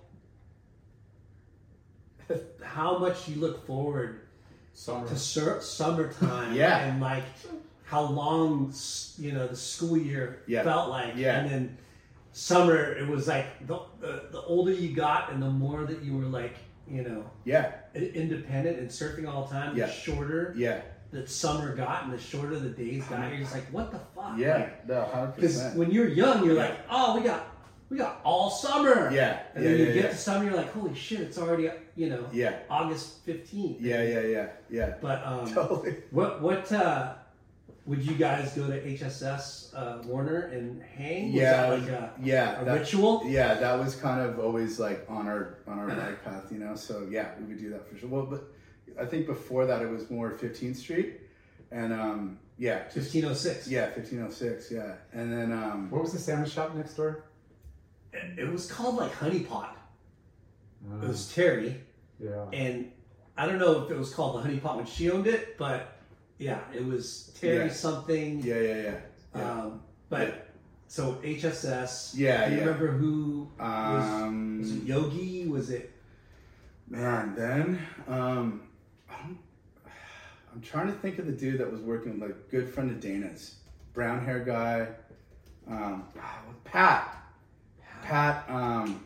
[2.63, 4.22] how much you look forward
[4.74, 5.08] Summer.
[5.08, 6.78] to sur- summertime Yeah.
[6.86, 7.24] and like
[7.84, 8.74] how long
[9.17, 10.63] you know the school year Yeah.
[10.63, 11.39] felt like Yeah.
[11.39, 11.78] and then
[12.34, 16.17] summer it was like the, the the older you got and the more that you
[16.17, 16.56] were like
[16.88, 19.86] you know yeah, independent and surfing all the time Yeah.
[19.88, 23.67] the shorter yeah, that summer got and the shorter the days got you're just like
[23.72, 24.70] what the fuck yeah.
[24.88, 26.62] No, hundred because when you're young you're Yeah.
[26.70, 27.48] like oh we got
[27.89, 30.72] we got all summer Yeah, and yeah, then you yeah, get to summer, you're like,
[30.72, 31.70] holy shit, it's already
[32.02, 33.80] you know Yeah, August fifteenth.
[33.90, 34.90] yeah, yeah, yeah, yeah.
[35.06, 35.92] But um, Totally.
[36.18, 37.14] what what uh,
[37.86, 39.46] would you guys go to HSS
[39.80, 41.24] uh, Warner and hang?
[41.34, 43.14] Was yeah, that like a, yeah, a that- ritual?
[43.26, 46.76] Yeah, that was kind of always like on our on our bike path, you know.
[46.76, 48.10] So yeah, we would do that for sure.
[48.10, 48.44] Well, but
[49.00, 51.10] I think before that it was more 15th Street,
[51.72, 53.68] and um, yeah, just 1506.
[53.68, 57.24] yeah, 1506, yeah, and then um, What was the sandwich shop next door?
[58.14, 59.78] It, it was called like Honey Pot.
[60.92, 61.82] Uh, It was Terry,
[62.21, 62.45] yeah.
[62.53, 62.91] and
[63.38, 65.97] I don't know if it was called the Honey Pot when she owned it, but
[66.38, 67.71] yeah, it was Terry Yeah.
[67.71, 68.39] something.
[68.41, 68.95] yeah, yeah, yeah,
[69.36, 69.41] yeah.
[69.51, 70.47] Um, but
[70.88, 72.13] so HSS.
[72.15, 72.65] Yeah, Do you yeah.
[72.65, 74.03] remember who was?
[74.21, 75.47] um, Was it Yogi?
[75.47, 75.91] Was it?
[76.89, 78.62] Man, then um,
[79.10, 82.99] I'm trying to think of the dude that was working with like good friend of
[82.99, 83.55] Dana's,
[83.93, 84.88] brown hair guy,
[85.69, 87.23] um, ah, Pat,
[88.03, 89.05] Pat, um,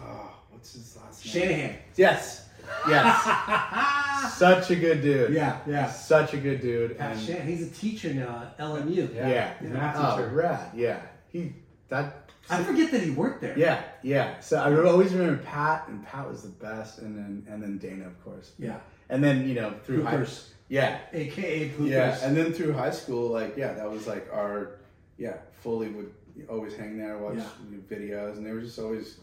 [0.00, 1.48] oh, what's his last name?
[1.48, 1.76] Shanahan.
[1.96, 2.47] Yes,
[2.88, 5.32] yes, such a good dude.
[5.32, 5.90] Yeah, yeah.
[5.90, 6.98] such a good dude.
[6.98, 7.48] Pat and.
[7.48, 9.14] He's a teacher now at LMU.
[9.14, 9.28] Yeah.
[9.28, 10.28] yeah, He's a math oh, teacher.
[10.30, 10.70] rad.
[10.74, 11.52] Yeah, he
[11.88, 12.30] that.
[12.50, 13.58] I forget that he worked there.
[13.58, 14.40] Yeah, yeah.
[14.40, 18.06] So I always remember Pat, and Pat was the best, and then and then Dana,
[18.06, 18.52] of course.
[18.58, 18.78] Yeah.
[19.10, 20.48] And then you know through high, Poopers.
[20.68, 21.88] yeah, AKA Poopers.
[21.90, 24.78] Yeah, and then through high school, like yeah, that was like our
[25.18, 26.12] yeah, fully would
[26.48, 27.78] always hang there, watch Yeah.
[27.90, 29.18] videos, and they were just always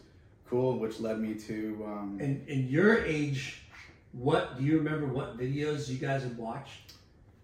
[0.48, 3.62] cool, which led me to um, And in your age,
[4.12, 5.06] what do you remember?
[5.06, 6.94] What videos you guys had watched?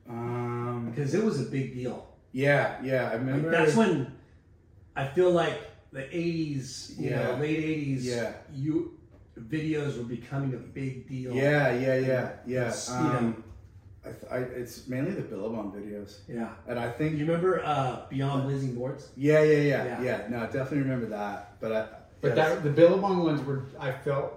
[0.08, 2.06] um Because it was a big deal.
[2.32, 4.12] yeah, yeah, I Like, remember that's when
[4.96, 5.60] I feel like
[5.92, 7.22] the '80s, you Yeah.
[7.22, 8.32] know, late '80s, Yeah.
[8.54, 8.98] you
[9.38, 11.32] videos were becoming a big deal.
[11.34, 12.72] yeah, yeah, yeah, yeah.
[12.90, 13.44] Um,
[14.04, 16.50] I, th- I, it's mainly the Billabong videos, yeah.
[16.66, 19.10] and I think you remember uh, Beyond Blazing Boards?
[19.16, 20.02] yeah, yeah, yeah, Yeah.
[20.02, 21.86] yeah, No, I definitely remember that, but I
[22.22, 24.32] But yeah, that the Billabong ones were I felt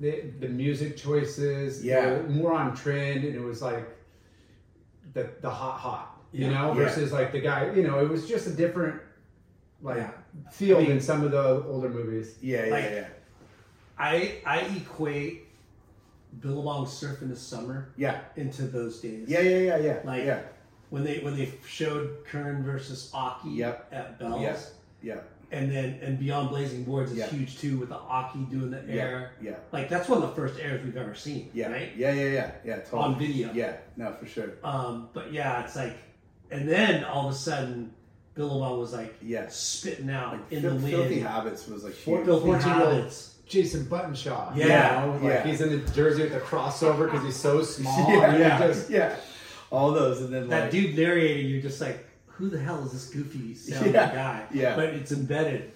[0.00, 2.06] the the music choices Yeah.
[2.06, 3.86] were more on trend and it was like
[5.12, 6.52] the the hot hot you Yeah.
[6.54, 6.84] know Yeah.
[6.84, 9.00] versus like the guy you know it was just a different
[9.82, 10.10] like Yeah.
[10.52, 12.36] feel I mean- than some of the older movies.
[12.40, 13.06] yeah, yeah, like- yeah,
[13.98, 14.14] I
[14.46, 15.46] I equate
[16.40, 19.28] Billabong Surf in the Summer yeah, into those days.
[19.28, 20.40] yeah, yeah, yeah, yeah, Like- yeah,
[20.90, 23.88] When they when they showed Curren versus Occy Yep.
[23.92, 24.40] at Bell's.
[24.42, 24.56] Yeah.
[25.02, 27.26] yeah, And then and Beyond Blazing Boards is Yeah.
[27.28, 29.32] huge too with the Occy doing the yeah, air.
[29.40, 31.50] yeah, Like that's one of the first airs we've ever seen.
[31.54, 31.90] yeah, Right?
[31.96, 33.02] yeah, yeah, yeah, yeah, totally.
[33.02, 33.52] On video.
[33.54, 34.50] Yeah, no, for sure.
[34.62, 35.96] Um, but yeah, it's like,
[36.50, 37.92] and then all of a sudden,
[38.34, 39.46] Billabong was like yeah.
[39.48, 40.90] spitting out Like, in Fil- the wind.
[40.90, 42.24] Filthy Habits was like huge.
[42.26, 43.34] Filthy 14-year-old habits.
[43.46, 44.54] Jason Buttenshaw.
[44.54, 45.00] Yeah.
[45.00, 45.42] you know, like Yeah.
[45.46, 48.10] he's in the jersey with the crossover because he's so small.
[48.12, 49.16] yeah, yeah, just- yeah.
[49.70, 52.06] All those, and then That like, dude narrating, you're just like,
[52.38, 54.46] who the hell is this goofy sounding Yeah, guy?
[54.52, 54.76] yeah.
[54.76, 55.72] But it's embedded.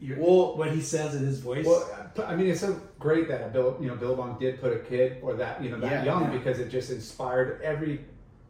[0.00, 1.64] You're, Well- what he says in his voice.
[1.64, 1.88] Well,
[2.26, 5.34] I mean, it's so great that Bill, you know, Billabong did put a kid or
[5.34, 6.36] that you know that Yeah, young yeah.
[6.38, 8.00] because it just inspired every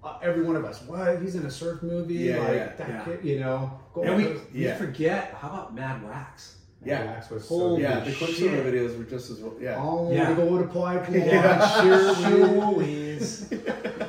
[0.03, 0.83] uh, every one of us.
[0.83, 3.79] What he's in a surf movie, Yeah, like that kid, you know.
[3.95, 6.57] Go and we, those- we forget, how about Mad Wax?
[6.85, 7.05] Yeah.
[7.05, 8.13] Max was Holy so yeah, the.
[8.15, 9.53] Quiksilver videos were just as well.
[9.61, 9.77] Yeah.
[9.79, 10.33] Oh, Yeah.
[10.35, 11.83] go to pipeline, Yeah.
[11.83, 13.61] sure, Sure.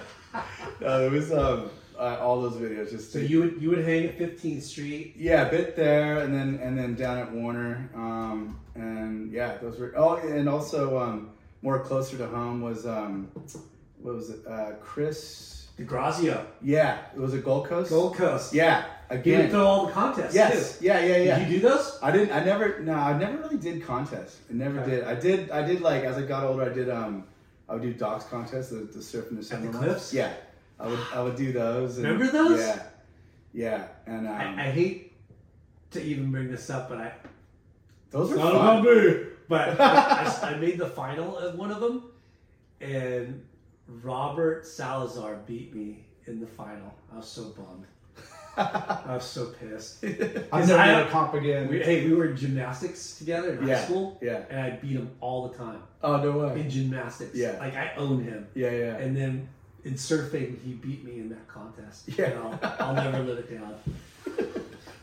[0.79, 1.69] No, it was um
[2.01, 3.13] uh, all those videos just.
[3.13, 5.13] So you would you would hang at 15th Street.
[5.17, 9.79] yeah, a bit there, and then and then down at Warner, um, and yeah, those
[9.79, 9.93] were.
[9.95, 11.29] Oh, and also um,
[11.61, 13.29] more closer to home was um,
[14.01, 14.39] what was it?
[14.47, 15.47] Uh, Chris.
[15.79, 16.45] DeGrazio.
[16.61, 17.89] Yeah, it was a Gold Coast.
[17.89, 18.53] Gold Coast.
[18.53, 19.49] Yeah, would again.
[19.49, 20.77] throw all the contests Yes.
[20.77, 20.85] too.
[20.85, 21.39] Yeah, yeah, yeah.
[21.39, 21.97] Did you do those?
[22.03, 22.31] I didn't.
[22.33, 22.79] I never.
[22.81, 24.37] No, I never really did contests.
[24.49, 24.91] I never Okay.
[24.91, 25.03] did.
[25.05, 25.49] I did.
[25.49, 26.63] I did like as I got older.
[26.69, 26.89] I did.
[26.89, 27.23] Um,
[27.69, 29.77] I would do Doc's contests, the, the surf and the ones.
[29.77, 30.13] cliffs?
[30.13, 30.33] Yeah,
[30.81, 30.99] I would.
[31.13, 31.97] I would do those.
[31.97, 32.59] And, Remember those?
[32.59, 32.83] Yeah,
[33.53, 33.87] yeah.
[34.07, 35.13] And um, I, I hate
[35.91, 37.13] to even bring this up, but I
[38.09, 38.87] those were Son fun.
[38.87, 39.17] of.
[39.47, 42.03] But I, I made the final of one of them,
[42.79, 43.45] and
[43.87, 46.93] Robert Salazar beat me in the final.
[47.13, 47.85] I was so bummed.
[48.57, 50.03] I was so pissed.
[50.03, 50.15] I'm
[50.51, 51.67] 'Cause never I- gonna comp again.
[51.69, 54.43] We, hey, we were in gymnastics together in Yeah, high school, yeah.
[54.49, 56.59] and I beat him all the time Oh no way.
[56.61, 57.35] in gymnastics.
[57.35, 57.57] Yeah.
[57.59, 58.47] like I owned him.
[58.55, 58.97] Yeah, yeah.
[58.97, 59.47] And then
[59.83, 62.09] in surfing, he beat me in that contest.
[62.17, 62.25] Yeah.
[62.25, 63.75] And I'll, I'll never live it down.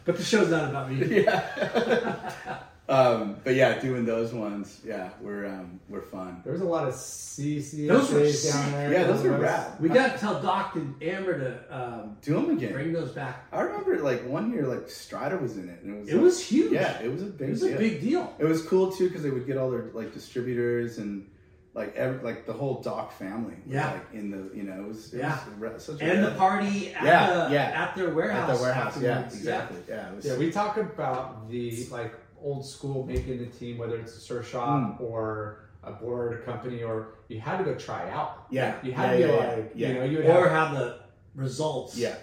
[0.09, 1.23] But the show's not about me.
[1.23, 2.33] yeah.
[2.89, 6.41] um, but yeah, doing those ones, yeah, we're um, were fun.
[6.45, 8.91] there was a lot of CCSAs Those were down there.
[8.91, 9.79] Yeah, those were was- rad.
[9.79, 12.73] We got to tell Doc and Amber to um, Do them again.
[12.73, 13.45] bring those back.
[13.53, 16.09] I remember like one year, like Strider was in it, and it was.
[16.09, 16.73] It like- was huge.
[16.73, 17.49] Yeah, it was a big.
[17.49, 17.79] It was a deal.
[17.79, 18.35] big deal.
[18.39, 21.29] It was cool too because they would get all their like distributors and
[21.75, 23.55] like every, like the whole Doc family.
[23.67, 23.93] Was, Yeah.
[23.93, 25.31] Like in the you know it was it Yeah.
[25.33, 27.83] was re- such a And the party at, Yeah, the, yeah.
[27.83, 28.51] at their warehouse.
[28.51, 29.01] at the warehouse.
[29.01, 29.79] Yeah, exactly.
[29.89, 30.25] Yeah, it was.
[30.25, 34.49] Yeah, we talk about the like old school making the team, whether it's a surf
[34.51, 35.05] shop hmm.
[35.05, 38.47] or a board company, or you had to go try out.
[38.51, 39.89] Yeah, You had yeah, to yeah, like, yeah.
[39.89, 40.99] you know, you would Or have have the
[41.35, 41.97] results.
[41.97, 42.15] yeah,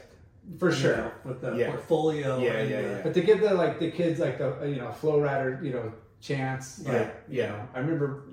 [0.60, 0.98] for you sure.
[0.98, 1.68] know, with the Yeah.
[1.70, 2.38] portfolio.
[2.40, 3.02] Yeah, and yeah, the- yeah.
[3.04, 5.92] But to give the like the kids like the you know flow rider you know
[6.22, 7.48] chance, Yeah, like, you yeah.
[7.52, 8.25] know, I remember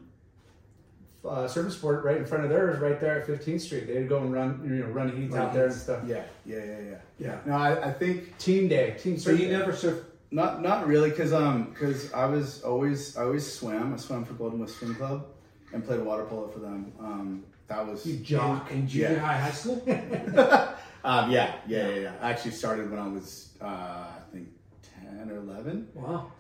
[1.29, 3.87] uh, Surface Sport right in front of theirs, right there at 15th Street.
[3.87, 6.03] They'd go and run you know run heats Run out there and stuff.
[6.07, 6.97] Yeah, yeah, yeah, yeah.
[7.19, 7.39] Yeah.
[7.47, 9.19] No, I, I think Team day, team.
[9.19, 9.53] So you day.
[9.53, 10.01] never surf.
[10.33, 13.95] not not really, cause um, cause I was always I always swam.
[13.95, 15.27] I swam for Golden West Swim Club,
[15.73, 16.93] and played water polo for them.
[16.99, 18.71] Um, that was You jock.
[18.71, 19.19] in, in junior Yeah.
[19.21, 19.83] high, high school.
[21.05, 22.13] um, yeah, yeah, yeah, yeah.
[22.21, 24.49] I actually started when I was uh, I think
[24.83, 25.89] ten or eleven.
[25.95, 26.33] Wow.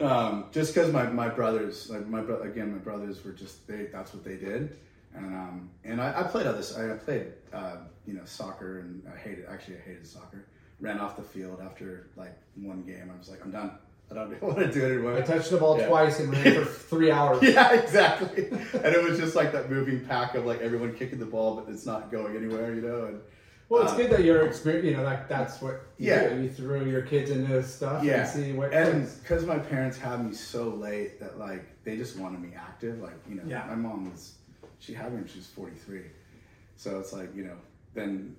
[0.00, 3.86] Um, just because my, my brothers, like my bro- again, my brothers were just they.
[3.92, 4.78] That's what they did,
[5.14, 6.76] and um, and I, I played others.
[6.76, 10.46] I played uh, you know soccer, and I hated actually I hated soccer.
[10.80, 13.10] Ran off the field after like one game.
[13.14, 13.72] I was like, I'm done.
[14.10, 15.16] I don't want to do it anymore.
[15.16, 15.88] I touched the ball Yeah.
[15.88, 17.42] twice and ran for three hours.
[17.42, 18.46] yeah, exactly.
[18.50, 21.70] and it was just like that moving pack of like everyone kicking the ball, but
[21.72, 23.04] it's not going anywhere, you know.
[23.04, 23.20] And
[23.70, 24.84] Well, it's uh, good that you're experience.
[24.84, 26.28] You know, like that's what you Yeah.
[26.30, 26.42] do.
[26.42, 28.74] You threw your kids into this stuff yeah, and see what.
[28.74, 33.00] and because my parents had me so late that like they just wanted me active.
[33.00, 33.64] Like you know, Yeah.
[33.68, 34.34] my mom was
[34.80, 36.06] she had me when she was forty three,
[36.76, 37.56] so it's like you know
[37.94, 38.34] then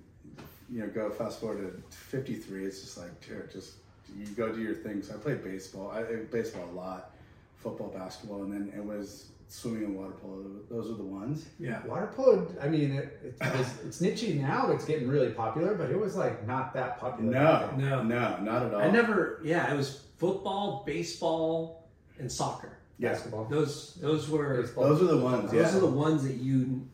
[0.70, 2.66] you know go fast forward to fifty three.
[2.66, 3.76] It's just like dude, just
[4.14, 5.02] you go do your thing.
[5.02, 5.90] So I played baseball.
[5.92, 7.12] I I- baseball a lot,
[7.56, 10.44] football, basketball, and then it was swimming and water polo.
[10.70, 11.46] Those are the ones.
[11.58, 11.84] Yeah.
[11.86, 12.48] Water polo.
[12.60, 14.70] I mean, it, it, it's, it's niche now.
[14.70, 17.30] It's getting really popular, but it was like not that popular.
[17.30, 17.70] No.
[17.76, 18.02] No.
[18.02, 18.80] no, not at all.
[18.80, 19.40] I never.
[19.44, 21.86] Yeah, it was football, baseball,
[22.18, 22.78] and soccer.
[22.98, 23.10] Yeah.
[23.10, 23.44] basketball.
[23.44, 24.84] Those those were Baseball.
[24.84, 25.50] Those are the ones.
[25.50, 25.76] those yeah.
[25.76, 26.88] are the ones that you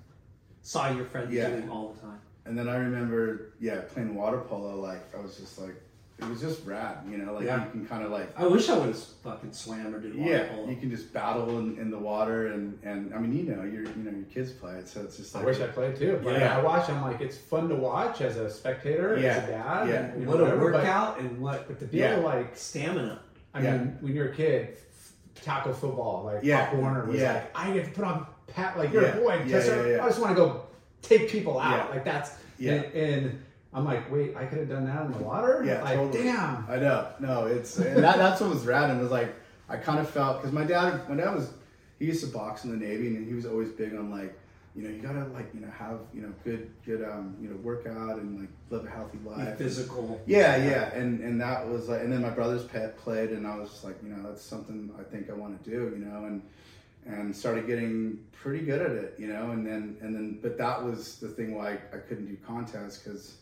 [0.62, 1.50] saw your friends Yeah.
[1.50, 2.18] doing all the time.
[2.44, 4.80] And then I remember, yeah, playing water polo.
[4.80, 5.76] Like I was just like,
[6.20, 7.34] it was just rad, you know.
[7.34, 7.64] Like Yeah.
[7.64, 10.30] you can kind of like, I wish I would have fucking swam or did water
[10.30, 10.68] yeah, polo.
[10.68, 13.82] you can just battle in, in the water, and and I mean, you know, your
[13.84, 15.44] you know your kids play it, so it's just like.
[15.44, 16.20] I wish I played too.
[16.22, 16.58] But Yeah.
[16.58, 16.88] I watch.
[16.90, 19.28] I'm like, it's fun to watch as a spectator, Yeah.
[19.28, 19.88] as a dad.
[19.88, 19.94] Yeah.
[19.94, 22.12] and, you know, what a whatever, but- workout and what But to be Yeah.
[22.14, 23.20] able to like, stamina.
[23.54, 23.76] I Yeah.
[23.78, 24.76] mean, when you're a kid,
[25.36, 26.66] tackle football, like Yeah.
[26.66, 27.34] Pop Warner was Yeah.
[27.34, 29.16] like, I get to put on pat, like you're Yeah.
[29.16, 30.04] a boy, Yeah, just- yeah, yeah.
[30.04, 30.62] I just want to go
[31.00, 31.86] take people out.
[31.86, 31.94] Yeah.
[31.94, 32.72] Like that's Yeah.
[32.72, 35.62] And, and I'm like, wait, I could have done that in the water.
[35.64, 36.24] Yeah, like totally.
[36.24, 36.64] damn.
[36.68, 39.34] I know, no, it's and that, that's what was rad, and it was like
[39.68, 41.52] I kind of felt because my dad, my dad was
[41.98, 44.38] he used to box in the Navy, and he was always big on like.
[44.76, 47.56] You know, you gotta like you know have you know good good um you know
[47.56, 49.58] workout and like live a healthy Be life.
[49.58, 50.20] physical.
[50.24, 53.56] Yeah, yeah, and and that was like, and then my brother's pet played, and I
[53.56, 56.26] was just like, you know, that's something I think I want to do, you know,
[56.26, 56.42] and
[57.06, 60.84] and started getting pretty good at it, you know, and then and then, but that
[60.84, 63.34] was the thing why I, I couldn't do contests because,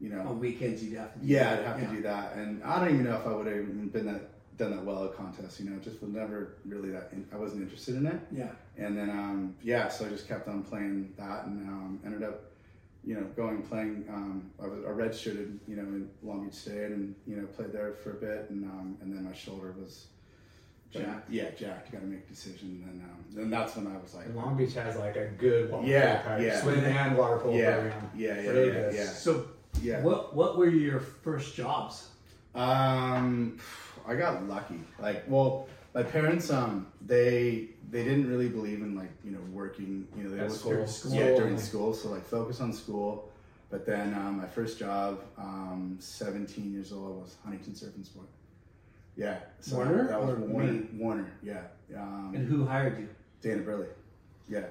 [0.00, 1.20] you know, On weekends, you'd have to.
[1.26, 1.58] yeah, that.
[1.60, 1.88] I'd have Yeah.
[1.90, 4.22] to do that, and I don't even know if I would have even been that
[4.56, 7.10] done that well at contests, you know, just was never really that.
[7.12, 8.18] In, I wasn't interested in it.
[8.32, 8.50] Yeah.
[8.76, 12.42] And then, um, yeah, so I just kept on playing that and um, ended up,
[13.04, 14.04] you know, going playing.
[14.08, 17.72] Um, I was I redshirted, you know, in Long Beach State and, you know, played
[17.72, 18.50] there for a bit.
[18.50, 20.06] And, um, and then my shoulder was
[20.90, 21.30] Jacked.
[21.30, 21.86] Yeah, jacked.
[21.88, 22.82] You got to make a decision.
[22.84, 25.26] And then, um, then that's when I was like, And Long Beach has like a
[25.38, 26.60] good water Yeah, yeah.
[26.62, 28.10] swim and water polo yeah, program.
[28.16, 29.46] yeah, yeah, Really yeah, yeah, So,
[29.82, 30.02] yeah.
[30.02, 32.08] what what were your first jobs?
[32.54, 33.58] Um,
[34.06, 34.80] I got lucky.
[34.98, 40.06] Like, well, my parents, um, they they didn't really believe in like you know working.
[40.16, 40.72] You know, they At always school.
[40.72, 41.94] focused- School Yeah, during school.
[41.94, 43.30] So like focus on school.
[43.70, 48.26] But then um, my first job, um, 17 years old, was Huntington Surf and Sport.
[49.14, 49.40] Yeah.
[49.60, 50.72] So Warner That was or Warner.
[50.72, 50.86] me?
[50.94, 51.30] Warner.
[51.42, 51.60] Yeah.
[51.94, 53.08] Um, And who hired you?
[53.42, 53.88] Dana Burley.
[54.48, 54.64] Yeah.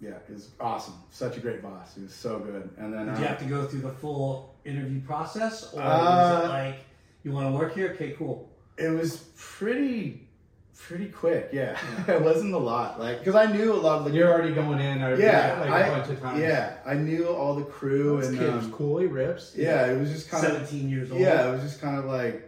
[0.00, 0.10] Yeah.
[0.28, 0.94] It was awesome.
[1.10, 1.94] Such a great boss.
[1.96, 2.70] He was so good.
[2.78, 5.84] And then Did uh, you have to go through the full interview process, or was
[5.84, 6.78] Uh, it like
[7.24, 7.90] you want to work here?
[7.94, 8.48] Okay, cool.
[8.76, 10.28] It was pretty,
[10.76, 11.50] pretty quick.
[11.52, 11.76] Yeah,
[12.08, 13.00] it wasn't a lot.
[13.00, 14.12] Like, because I knew a lot of the.
[14.12, 16.40] You're already going in or yeah, like I, a bunch of times.
[16.40, 18.98] yeah, I knew all the crew This and kid was um, cool.
[18.98, 19.54] He rips.
[19.56, 21.20] yeah, it was just kind of Seventeen years old.
[21.20, 22.44] yeah, it was just kind of like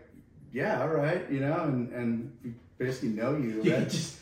[0.52, 3.60] yeah, all right, you know, and and basically know you.
[3.64, 3.88] You right?
[3.90, 4.18] just,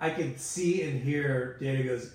[0.00, 2.14] I could see and hear Dana goes,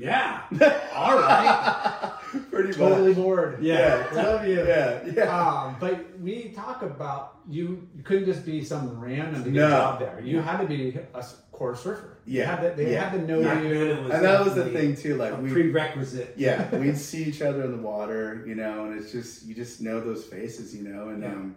[0.00, 0.42] "Yeah,
[0.94, 2.12] all right."
[2.50, 3.16] pretty Totally much.
[3.16, 3.58] bored.
[3.62, 4.06] Yeah.
[4.14, 4.64] Love you.
[4.66, 5.22] Yeah, yeah.
[5.24, 7.88] Um, but we talk about you.
[7.96, 9.66] You couldn't just be some random to get No.
[9.66, 10.20] a job there.
[10.22, 12.18] You had to be a core surfer.
[12.26, 12.56] You Yeah.
[12.56, 13.08] had to, they Yeah.
[13.08, 13.68] had to know Back you.
[13.70, 15.16] then it was and that was the thing too.
[15.16, 16.34] Like we, prerequisite.
[16.36, 19.80] yeah, we'd see each other in the water, you know, and it's just you just
[19.80, 21.28] know those faces, you know, and Yeah.
[21.30, 21.56] um,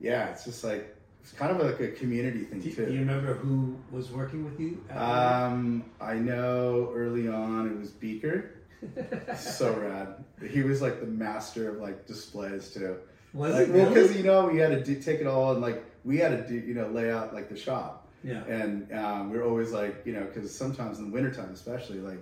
[0.00, 2.86] yeah, it's just like it's kind of like a community thing Do you, too.
[2.86, 4.84] do you remember who was working with you?
[4.90, 8.56] Um, I know early on it was Beaker.
[9.36, 10.24] so rad.
[10.50, 12.98] He was like the master of like displays too.
[13.32, 15.62] was Like, it well, because you know we had to do, take it all and
[15.62, 18.42] like we had to do you know lay out like the shop, yeah.
[18.44, 22.18] and um, we are always like you know because sometimes in the wintertime especially like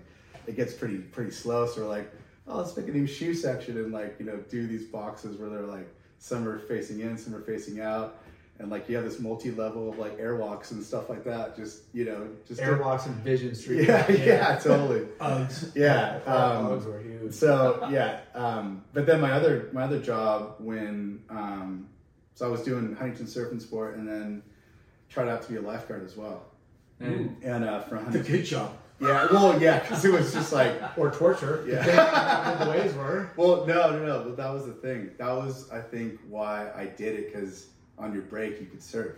[0.46, 1.66] it gets pretty pretty slow.
[1.66, 2.12] So we're like,
[2.46, 5.48] oh let's make a new shoe section and like you know do these boxes where
[5.48, 5.88] they're like
[6.18, 8.18] some are facing in, some are facing out,
[8.60, 11.56] and like you have this multi-level of like airwalks and stuff like that.
[11.56, 13.80] Just you know, just to- Airwalks and Vision Street.
[13.88, 15.00] Yeah, yeah, totally.
[15.20, 15.72] Uggs.
[15.74, 16.20] Yeah.
[16.26, 17.32] Um, Um, were huge.
[17.34, 21.88] so yeah, um, but then my other my other job when um,
[22.34, 24.42] so I was doing Huntington Surf and Sport, and then
[25.08, 26.44] tried out to be a lifeguard as well.
[27.00, 28.76] And, And uh, for The good job.
[29.00, 31.64] yeah, well, yeah, because it was just like or torture.
[31.66, 31.82] Yeah.
[31.84, 33.30] depending on what the waves were.
[33.36, 34.24] Well, no, no, no.
[34.24, 35.10] But that was the thing.
[35.18, 37.32] That was, I think, why I did it.
[37.32, 37.66] Because
[38.00, 39.16] on your break, you could surf,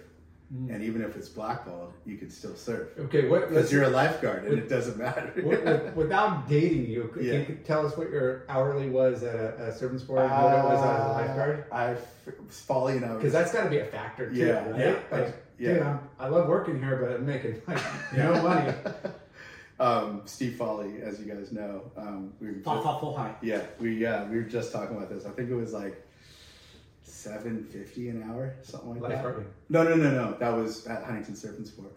[0.68, 2.88] and even if it's blackballed, you could still surf.
[2.98, 3.48] Okay, what?
[3.48, 5.32] Because you're a lifeguard, and it doesn't matter.
[5.36, 7.32] wi- wi- without dating you, could Yeah.
[7.38, 10.64] you tell us what your hourly was at a, a and sport, and what it
[10.64, 11.64] was as a lifeguard?
[11.72, 12.06] I I f-
[12.46, 13.16] was falling out.
[13.18, 14.78] Because that's got to be a factor too, Yeah, right?
[14.80, 15.72] yeah, like, yeah.
[15.74, 17.82] dude, I'm, I love working here, but I'm making like
[18.14, 18.74] no money.
[19.80, 23.34] um, Steve Foley, as you guys know, um, we were just, fa fo hi.
[23.40, 25.24] yeah, we yeah, we were just talking about this.
[25.24, 25.96] I think it was like
[27.22, 29.24] seven fifty an hour, something like that.
[29.24, 29.44] Lifeguarding.
[29.68, 30.36] No, no, no, no.
[30.38, 31.96] That was at Huntington Surf and Sport.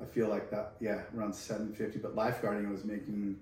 [0.00, 1.98] I feel like that, yeah, around seven fifty.
[1.98, 3.38] But lifeguarding I was making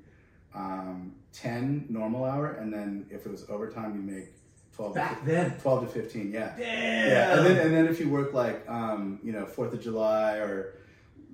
[0.54, 4.28] um, ten normal hour, and then if it was overtime, you make
[4.74, 4.94] twelve.
[4.94, 5.58] Back to, then.
[5.60, 6.30] twelve to fifteen.
[6.32, 7.08] Yeah, Damn.
[7.10, 7.36] yeah.
[7.38, 10.74] And then and then if you work like um, you know Fourth of July or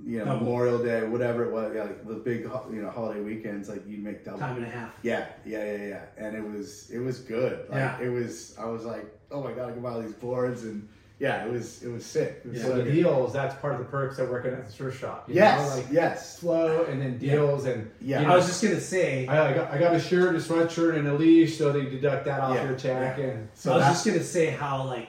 [0.05, 2.41] you know Memorial Day, whatever it was, yeah, like the big
[2.73, 4.39] you know holiday weekends, like you make double.
[4.39, 4.93] Time and a half.
[5.03, 6.03] Yeah, yeah, yeah, yeah.
[6.17, 7.69] And it was it was good.
[7.69, 8.01] Like, Yeah.
[8.01, 8.57] It was.
[8.59, 10.89] I was like, oh my god, I can buy all these boards, and
[11.19, 12.41] yeah, it was it was sick.
[12.45, 12.65] It was Yeah.
[12.65, 12.93] So so the good.
[12.93, 15.29] deals, that's part of the perks of working at the surf shop.
[15.29, 16.39] You Yes, know, like yes.
[16.39, 18.23] flow and then deals and Yeah.
[18.23, 19.27] you I was just gonna say.
[19.27, 22.25] I, I got I got a shirt, a sweatshirt, and a leash, so they deduct
[22.25, 23.19] that off Yeah, your check.
[23.19, 23.25] yeah.
[23.27, 25.09] And So I was just gonna say how like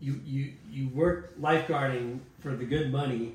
[0.00, 3.34] you you you work lifeguarding for the good money,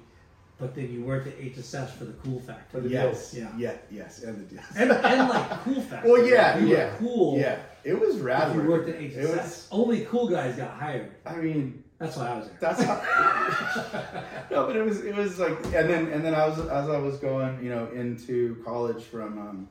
[0.59, 2.63] but then you worked at HSS for the cool factor.
[2.77, 3.49] for the yes, deals.
[3.57, 3.71] Yeah.
[3.71, 4.65] yeah, yes, and the deals.
[4.75, 6.09] And, and like cool factor.
[6.11, 7.39] well, yeah, you yeah, were cool.
[7.39, 7.59] yeah.
[7.85, 8.53] It was rad.
[8.53, 8.69] You work.
[8.85, 9.67] worked at It HSS, was.
[9.71, 11.11] only cool guys got hired.
[11.25, 12.57] I mean, That's why I was there.
[12.59, 12.95] that's how.
[14.51, 16.97] no, but it was it was like, and then and then I was as I
[16.97, 19.69] was going, you know, into college from, um,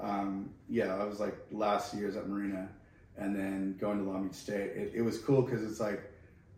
[0.00, 2.68] um, yeah, I was like last year's at Marina,
[3.18, 4.70] and then going to Long Beach State.
[4.74, 6.02] It, it was cool because it's like,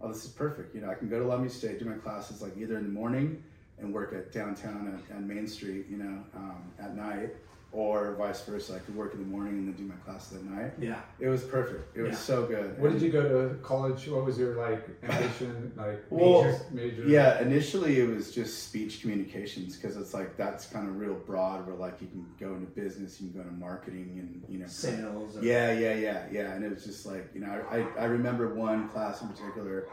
[0.01, 0.75] oh, this is perfect.
[0.77, 2.85] You know, I can go to Long Beach State, do my classes like either in
[2.85, 3.43] the morning
[3.85, 7.31] and work at downtown and, and Main Street, you know, um, at night,
[7.73, 8.77] or vice versa.
[8.77, 10.73] I could work in the morning and then do my classes at night.
[10.81, 11.01] Yeah.
[11.19, 11.97] It was perfect.
[11.97, 12.17] It was Yeah.
[12.19, 12.79] so good.
[12.79, 14.07] What And- did you go to college?
[14.09, 15.73] What was your like ambition?
[15.77, 17.03] Like Well, major, major.
[17.09, 21.67] Yeah, initially it was just speech communications because it's like that's kind of real broad.
[21.67, 24.69] Where like you can go into business, you can go into marketing, and you know,
[24.69, 25.37] Sales.
[25.37, 26.53] Or, yeah, yeah, yeah, yeah.
[26.55, 29.89] And it was just like you know, I I remember one class in particular,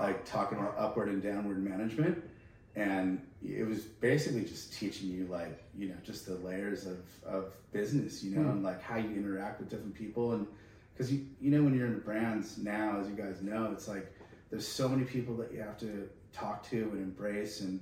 [0.00, 2.24] like talking about upward and downward management,
[2.80, 7.52] and it was basically just teaching you like you know just the layers of of
[7.72, 8.50] business, you know, hmm.
[8.50, 10.46] and like how you interact with different people, and
[10.92, 14.10] because you you know when you're in brands now, as you guys know, it's like
[14.50, 17.80] there's so many people that you have to talk to and embrace, and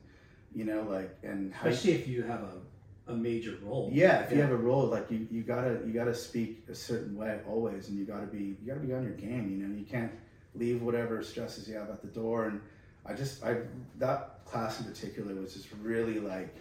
[0.54, 3.90] you know like and how you- Especially if you have a, a major role.
[3.92, 7.16] yeah, if you have a role, like you, you gotta you gotta speak a certain
[7.16, 9.48] way always, and you gotta be you gotta be on your game.
[9.48, 10.12] You know, you can't
[10.56, 12.46] leave whatever stresses you have at the door.
[12.46, 12.60] And
[13.06, 13.58] I just I
[13.98, 16.54] that class in particular was just really like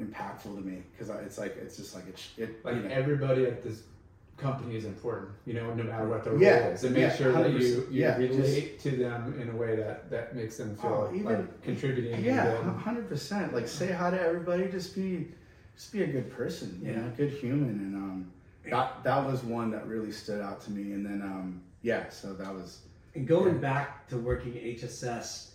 [0.00, 3.46] impactful to me because it's like it's just like it, it Like you know, everybody
[3.46, 3.82] at this
[4.36, 5.30] company is important.
[5.46, 7.86] You know, no matter what their Yeah, role is, and make yeah, sure that you
[7.90, 11.26] you Yeah, relate to them in a way that that makes them feel Oh, even-
[11.26, 12.22] like contributing.
[12.24, 13.54] yeah, to hundred percent.
[13.54, 14.68] Like say hi to everybody.
[14.70, 15.28] Just be
[15.76, 16.78] just be a good person.
[16.82, 17.00] You Yeah.
[17.00, 17.68] know, a good human.
[17.84, 18.32] And um,
[18.70, 20.92] that that was one that really stood out to me.
[20.92, 22.80] And then um, yeah, so that was
[23.14, 25.50] And going back to working HSS,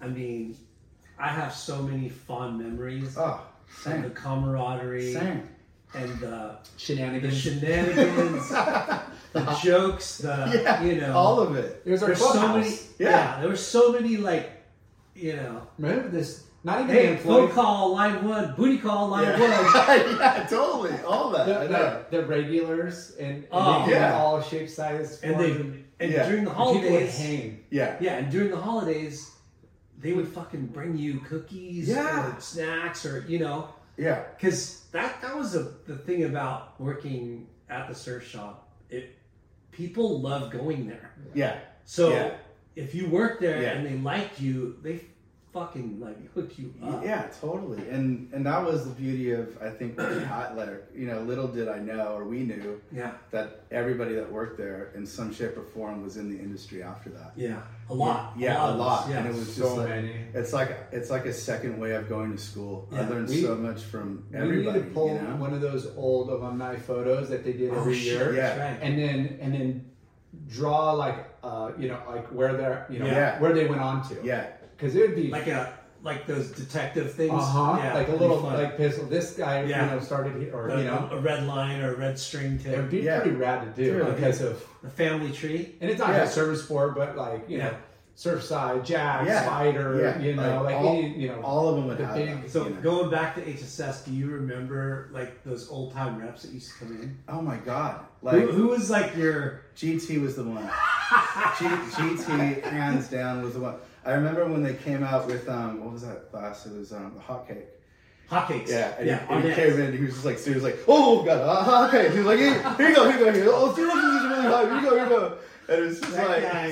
[0.00, 0.56] I mean,
[1.18, 3.40] I have so many fond memories oh
[3.86, 5.42] of the camaraderie same.
[5.94, 7.38] and the, the Shenanigans.
[7.40, 8.48] shenanigans,
[9.32, 11.82] the jokes, the Yeah, you know, all of it.
[11.84, 12.70] It was our there's so many.
[12.98, 13.10] Yeah.
[13.10, 13.40] Yeah.
[13.40, 14.50] there were so many like,
[15.14, 16.44] you know, Remember this?
[16.64, 19.40] Not even hey, phone call line one, booty call line Yeah.
[19.40, 20.18] one.
[20.18, 20.98] yeah, totally.
[21.06, 21.48] All that.
[21.48, 22.04] I The, know.
[22.10, 24.14] the, the regulars and, and Oh, yeah.
[24.18, 26.28] all shape, size, And they and and Yeah.
[26.28, 27.64] during the people would holidays, hang.
[27.70, 27.96] Yeah.
[28.00, 29.30] yeah, and during the holidays,
[30.06, 32.36] they would fucking bring you cookies Yeah.
[32.36, 34.22] or snacks or you know, Yeah.
[34.36, 38.68] because that that was a, the thing about working at the surf shop.
[38.88, 39.16] It
[39.72, 41.10] people love going there.
[41.34, 41.58] Yeah.
[41.84, 42.34] So Yeah.
[42.76, 43.70] if you worked there Yeah.
[43.72, 45.00] and they liked you, they
[45.60, 47.02] fucking like hook you up.
[47.02, 47.88] Yeah, totally.
[47.88, 49.96] And and that was the beauty of I think
[50.34, 50.80] Hotler.
[50.94, 54.92] You know, little did I know or we knew yeah, that everybody that worked there
[54.94, 57.32] in some shape or form was in the industry after that.
[57.36, 58.34] yeah, a lot.
[58.36, 59.08] Yeah, a of lot.
[59.08, 59.18] Yeah.
[59.20, 60.12] And it was just So like many.
[60.34, 62.88] it's like it's like a second way of going to school.
[62.92, 64.78] I learned We- so much from We everybody.
[64.80, 65.36] need to pull you know?
[65.46, 68.50] one of those old alumni photos that they did Oh, every shit, year, Yeah.
[68.62, 68.78] right.
[68.82, 69.68] and then and then
[70.48, 73.40] draw like uh, you know, like where they're, you know, Yeah.
[73.40, 74.16] where they went on to.
[74.24, 74.46] Yeah.
[74.76, 75.72] Because it would be Like a
[76.02, 77.32] like those detective things.
[77.32, 79.06] uh huh, Yeah, like a little like pistol.
[79.06, 79.86] This guy, Yeah.
[79.86, 82.60] you know, started here, or a, you know, a red line or a red string
[82.64, 83.20] It would be Yeah.
[83.20, 84.14] pretty rad to do Dude.
[84.14, 85.74] because of, The family tree.
[85.80, 86.20] and it's not Yeah.
[86.20, 87.70] just service sport, but like you Yeah.
[87.70, 87.76] know,
[88.16, 89.42] Surfside, Jack, Yeah.
[89.44, 90.18] Spider, Yeah.
[90.24, 92.50] you know, like, all, any, you know, all of them would the have big- that,
[92.50, 92.80] So you know.
[92.80, 96.78] going back to HSS, do you remember like those old time reps that used to
[96.84, 97.18] come in?
[97.28, 98.00] Oh my god!
[98.22, 100.64] Like who, who was like your GT was the one.
[101.58, 103.74] G, GT hands down was the one.
[104.06, 106.64] I remember when they came out with um what was that class?
[106.66, 107.66] It was um the hot cake.
[108.30, 108.68] hotcakes?
[108.68, 109.26] Yeah, and, yeah.
[109.26, 109.96] he, and he came in.
[109.96, 112.12] He was just like, seriously, like, oh god, uh, hot cake.
[112.12, 113.44] He was like, here, here you go, here you go, here.
[113.44, 113.52] you go.
[113.56, 114.64] Oh, see, look, this is really hot.
[114.66, 115.38] Here you go, here you go.
[115.68, 116.70] And it was just That like, guy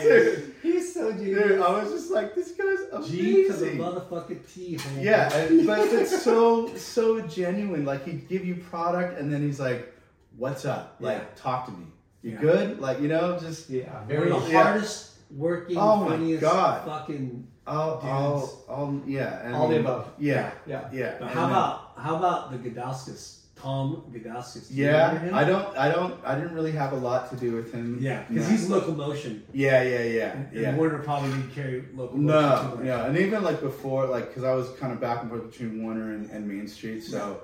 [0.62, 1.60] he's so dude.
[1.60, 4.78] I was just like, this guy's G to the motherfucking T.
[5.00, 7.84] Yeah, and, but it's so so genuine.
[7.84, 9.92] Like he'd give you product, and then he's like,
[10.36, 10.96] "What's up?
[11.00, 11.24] Like, Yeah.
[11.34, 11.86] talk to me.
[12.22, 12.40] You Yeah.
[12.40, 12.80] good?
[12.80, 14.28] Like, you know, just Yeah, very.
[14.28, 16.84] the hardest working, Oh my funniest God.
[16.86, 17.46] fucking.
[17.66, 18.04] all, Dudes.
[18.06, 20.08] all, all, yeah, and All the above.
[20.18, 20.88] Yeah, Yeah.
[20.92, 21.16] yeah.
[21.18, 23.40] But how about how about the Gadauskas?
[23.56, 24.68] Tom Gadauskas.
[24.68, 25.30] Do Yeah.
[25.32, 27.98] I don't, I don't, I didn't really have a lot to do with him.
[28.00, 29.42] Yeah, because he's locomotion.
[29.54, 30.68] Yeah, yeah, yeah, And, yeah.
[30.70, 33.06] and Warner probably didn't carry locomotion No, too much.
[33.08, 36.12] and even like before, like because I was kind of back and forth between Warner
[36.12, 37.40] and, and Main Street, so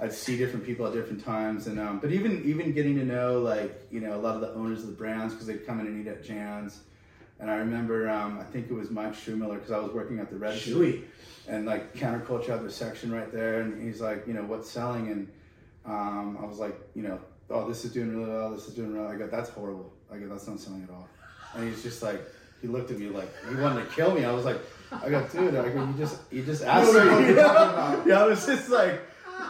[0.00, 3.38] I'd see different people at different times, and um, but even even getting to know
[3.38, 5.86] like you know a lot of the owners of the brands because they'd come in
[5.86, 6.80] and eat at Jan's,
[7.40, 10.30] and I remember um, I think it was Mike Schumiller because I was working at
[10.30, 11.02] the register, Chewy.
[11.48, 15.08] and like counterculture had their section right there, and he's like, you know, what's selling,
[15.10, 15.28] and
[15.86, 17.18] um, I was like, you know,
[17.50, 19.04] oh, this is doing really well, this is doing really.
[19.06, 19.14] well.
[19.14, 19.92] I go, that's horrible.
[20.12, 21.08] I go, that's not selling at all.
[21.54, 22.20] And he's just like,
[22.62, 24.24] he looked at me like he wanted to kill me.
[24.24, 24.58] I was like,
[24.92, 27.16] I go, dude, I go, you just, you just asked You don't know me.
[27.16, 27.50] what You you're know?
[27.50, 28.06] about.
[28.06, 29.00] Yeah, I was just like,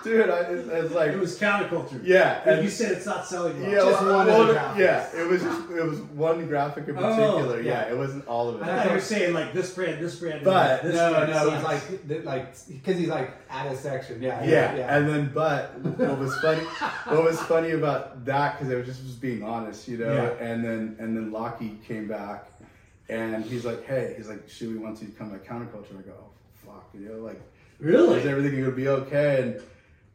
[0.03, 2.01] dude, I, it's, it's like, It was counterculture.
[2.05, 3.71] yeah, And and you said it's not selling well.
[3.71, 6.97] yeah, Just well, one of well, yeah, it was just, it was one graphic in
[6.99, 7.61] Oh, particular.
[7.61, 7.87] yeah.
[7.87, 7.93] yeah.
[7.93, 8.65] it wasn't all of it.
[8.65, 11.31] I thought you were saying like this brand, this brand, and But- this no, brand
[11.31, 11.91] no, sucks.
[11.91, 14.21] it's like, like, because he's like at a section.
[14.23, 14.97] Yeah, yeah, yeah.
[14.97, 16.61] and then but what was funny
[17.07, 20.45] what was funny about that because it was just was being honest you know Yeah.
[20.45, 22.47] and then and then Lockie came back
[23.09, 26.03] and he's like hey he's like should we want you to come to counterculture I
[26.03, 26.31] go oh,
[26.67, 27.41] fuck you know like
[27.79, 28.19] really.
[28.21, 29.61] is everything gonna be okay and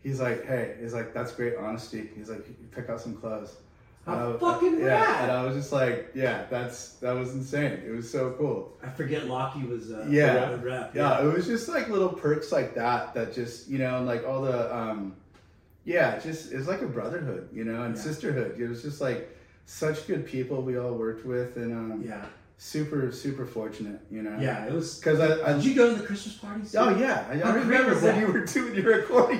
[0.03, 3.57] he's like hey he's like that's great honesty he's like pick out some clothes
[4.05, 5.23] How And I was- fucking yeah rad.
[5.23, 8.89] and I was just like yeah that's that was insane it was so cool I
[8.89, 10.51] forget Lockie was uh, Yeah.
[10.51, 10.95] the rep.
[10.95, 14.25] yeah, it was just like little perks like that that just you know, and like
[14.25, 15.15] all the um
[15.85, 18.01] yeah, it just it's like a brotherhood, you know, and Yeah.
[18.01, 18.59] sisterhood.
[18.59, 19.35] It was just like
[19.65, 22.25] such good people we all worked with and um yeah,
[22.60, 24.38] super, super fortunate, you know.
[24.39, 24.66] yeah.
[24.66, 24.99] It was.
[24.99, 26.76] Cause I, I Did you go to the Christmas parties?
[26.76, 29.39] Oh yeah, I, I remember when you were doing your recording.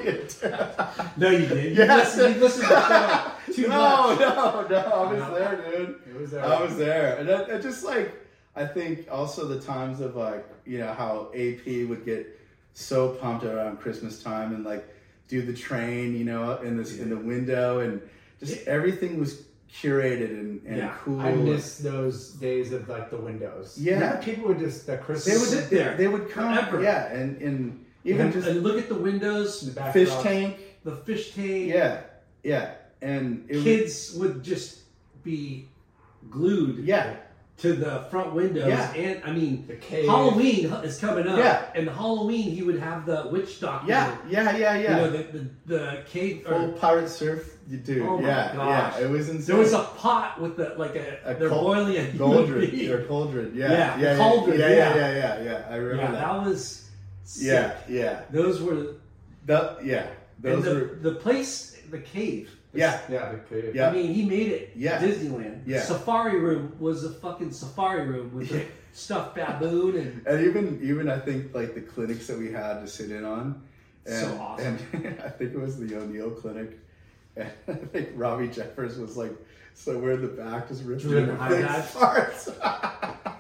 [1.18, 1.78] No, you did.
[1.78, 1.84] Yeah.
[1.86, 4.20] You listened, you listened to the show too no, much.
[4.20, 6.02] no, no, I was there, dude.
[6.10, 6.46] It was there.
[6.46, 8.16] I was there, and that, it just like
[8.56, 12.40] I think also the times of like you know how AP would get
[12.74, 14.88] so pumped around Christmas time and like
[15.28, 18.02] do the train, you know, in this in the window, and
[18.40, 20.94] just everything was curated and, and Yeah.
[21.04, 21.20] cool.
[21.20, 23.78] I miss those days of like the windows.
[23.78, 23.94] Yeah.
[23.96, 25.26] Remember people would just the Christmas.
[25.34, 26.82] They would sit there they would come, forever.
[26.84, 30.96] yeah, and and even And, just and look at the windows, the fish tank, the
[30.96, 31.68] fish tank.
[31.68, 32.02] yeah,
[32.44, 34.80] yeah, and Kids would just
[35.24, 35.68] be
[36.30, 37.16] glued yeah,
[37.60, 38.68] to the front windows.
[38.68, 38.94] Yeah.
[38.94, 40.06] And I mean, The cave.
[40.08, 41.38] Halloween is coming up.
[41.38, 41.66] Yeah.
[41.76, 43.88] And Halloween, he would have the witch doctor.
[43.90, 44.82] yeah, yeah, yeah, yeah.
[44.82, 46.44] You know, the, the, the cave.
[46.48, 48.02] Full Or, pirate surf, dude.
[48.04, 48.96] Oh my yeah, gosh.
[49.00, 49.46] yeah, it was insane.
[49.48, 53.04] there was a pot with the, like a, A they're col- boiling a Cauldron or
[53.06, 54.76] cauldron, yeah, Yeah, yeah, yeah, cauldron, yeah, yeah.
[54.76, 55.68] yeah, yeah, yeah, yeah.
[55.70, 56.28] I remember Yeah, that.
[56.42, 56.90] that was
[57.26, 57.48] sick.
[57.48, 58.96] Yeah, yeah, Those were,
[59.48, 60.08] that, yeah.
[60.44, 62.56] and the, were, the place, the cave.
[62.74, 63.76] Yeah, Yeah, the cave.
[63.76, 63.90] Yeah.
[63.90, 65.00] I mean, he made it Yeah.
[65.02, 65.62] Disneyland.
[65.66, 65.82] Yeah.
[65.82, 68.60] Safari room was a fucking safari room with Yeah.
[68.60, 72.82] a stuffed baboon and and even even I think like the clinics that we had
[72.82, 73.62] to sit in on,
[74.06, 74.78] and, So awesome.
[74.94, 76.80] And I think it was the O'Neill clinic,
[77.38, 79.32] and I think Robbie Jeffers was like
[79.74, 82.50] somewhere in the back just ripping Doing big high farts.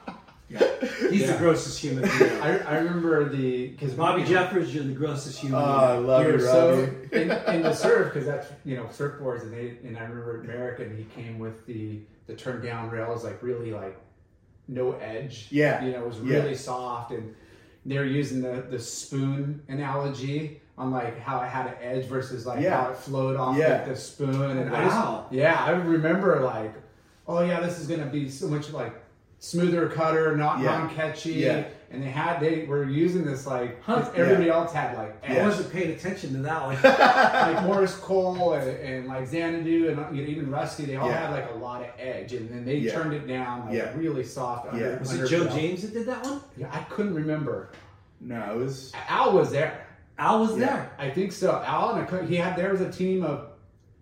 [0.50, 0.60] yeah.
[1.10, 1.34] he's Yeah.
[1.34, 2.32] the grossest human being.
[2.42, 5.80] I, I remember the because Bobby Jeffers, you're the grossest human Oh, being.
[5.80, 7.22] I love we you, were so Robbie.
[7.22, 10.96] in, in the surf because that's you know surfboards and they and I remember American
[10.96, 13.98] he came with the the turn down rails like really like
[14.68, 15.84] no edge Yeah.
[15.84, 16.38] you know it was Yeah.
[16.38, 17.34] really soft and
[17.86, 22.46] they were using the the spoon analogy on like how it had an edge versus
[22.46, 22.84] like Yeah.
[22.84, 23.74] how it flowed off Yeah.
[23.74, 25.26] like the spoon and I Wow.
[25.30, 26.74] just yeah I remember like
[27.28, 28.94] oh yeah this is gonna be so much like
[29.40, 30.78] smoother cutter not Yeah.
[30.78, 31.64] non catchy Yeah.
[31.92, 34.10] and they had they were using this like Huh.
[34.14, 34.56] everybody Yeah.
[34.56, 36.76] else had like I wasn't paying attention to that one.
[37.56, 41.28] like Morris Cole and, and like Xanadu and you know, even Rusty, they all Yeah.
[41.28, 42.92] had like a lot of edge, and then they Yeah.
[42.94, 43.94] turned it down like Yeah.
[43.96, 44.74] really soft.
[44.76, 45.00] Yeah.
[45.00, 45.56] Was under it Joe belt.
[45.56, 46.42] James that did that one?
[46.58, 47.70] Yeah, I couldn't remember.
[48.22, 48.92] No, it was.
[49.08, 49.86] Al was there.
[50.18, 50.66] Al was Yeah.
[50.66, 50.90] there.
[51.00, 51.64] I think so.
[51.66, 53.48] Al and a, co- he had there was a team of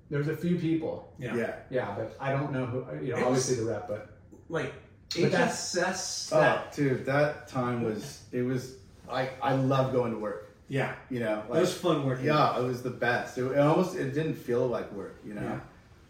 [0.10, 1.14] there was a few people.
[1.20, 1.54] Yeah.
[1.70, 2.80] Yeah, but I don't know who.
[3.06, 4.10] You know, It was- obviously the rep, but
[4.50, 4.74] Like
[5.16, 6.30] But HSS.
[6.34, 8.24] Oh, that- dude, that time was.
[8.32, 8.76] It was.
[9.10, 10.54] I I love going to work.
[10.68, 12.26] yeah, You know, it was fun working.
[12.26, 13.38] Yeah, it was the best.
[13.38, 15.42] It, it almost it didn't feel like work, you know.
[15.42, 15.60] Yeah.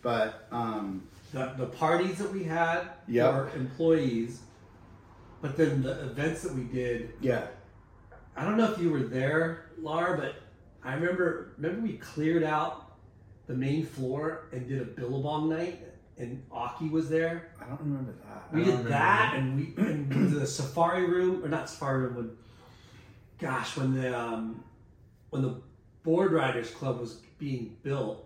[0.02, 3.34] But um, the, the parties that we had Yep.
[3.52, 4.40] for employees,
[5.44, 7.14] but then the events that we did.
[7.22, 7.46] yeah,
[8.36, 10.36] I don't know if you were there, Lar, but
[10.84, 12.94] I remember remember we cleared out
[13.46, 15.82] the main floor and did a Billabong night,
[16.18, 17.50] and Occy was there.
[17.62, 18.54] I don't remember that.
[18.54, 22.38] We did don't that, and we and the safari room or not safari room when,
[23.40, 24.64] gosh, when the um,
[25.30, 25.62] when the
[26.04, 28.26] board riders club was being built,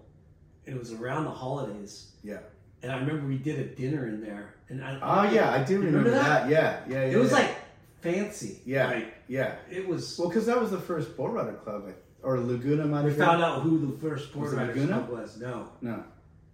[0.66, 2.38] it was around the holidays, Yeah.
[2.84, 5.80] and I remember we did a dinner in there, and I Oh yeah, I do
[5.80, 6.50] remember, remember that?
[6.50, 7.12] Yeah, yeah, yeah.
[7.12, 7.38] it was yeah.
[7.38, 7.56] like
[8.02, 8.88] fancy, Yeah.
[8.92, 9.56] like yeah.
[9.70, 10.18] it was.
[10.18, 11.92] Well, because that was the first bull rider club,
[12.24, 15.06] or Laguna might we found out who the first board Was it riders Laguna?
[15.06, 15.38] club was.
[15.38, 16.04] No, No.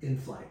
[0.02, 0.48] in flight.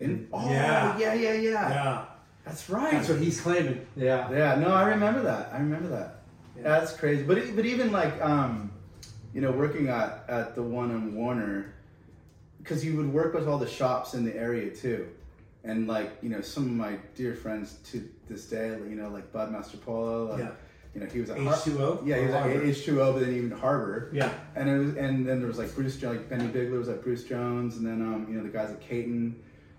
[0.00, 0.96] In, oh, Yeah.
[0.98, 2.04] yeah, yeah, yeah, Yeah,
[2.44, 2.92] That's right.
[2.92, 3.84] that's what he's claiming.
[3.96, 5.50] yeah, Yeah, no, I remember that.
[5.52, 6.20] I remember that.
[6.56, 6.62] Yeah.
[6.64, 7.22] That's crazy.
[7.22, 8.70] But but even like um,
[9.34, 11.74] you know, working at at the one in Warner,
[12.58, 15.08] because you would work with all the shops in the area too,
[15.64, 19.32] and like you know some of my dear friends to this day, you know like
[19.32, 20.50] Bud Master Polo, like, Yeah.
[20.94, 22.04] you know he was at H2O?
[22.06, 22.46] yeah, he was at.
[22.46, 25.58] H two O, but then even Harbor, Yeah, and it was, and then there was
[25.58, 28.48] like Bruce, like Benny Bigler was like Bruce Jones, and then um, you know the
[28.48, 29.36] guys at Katin,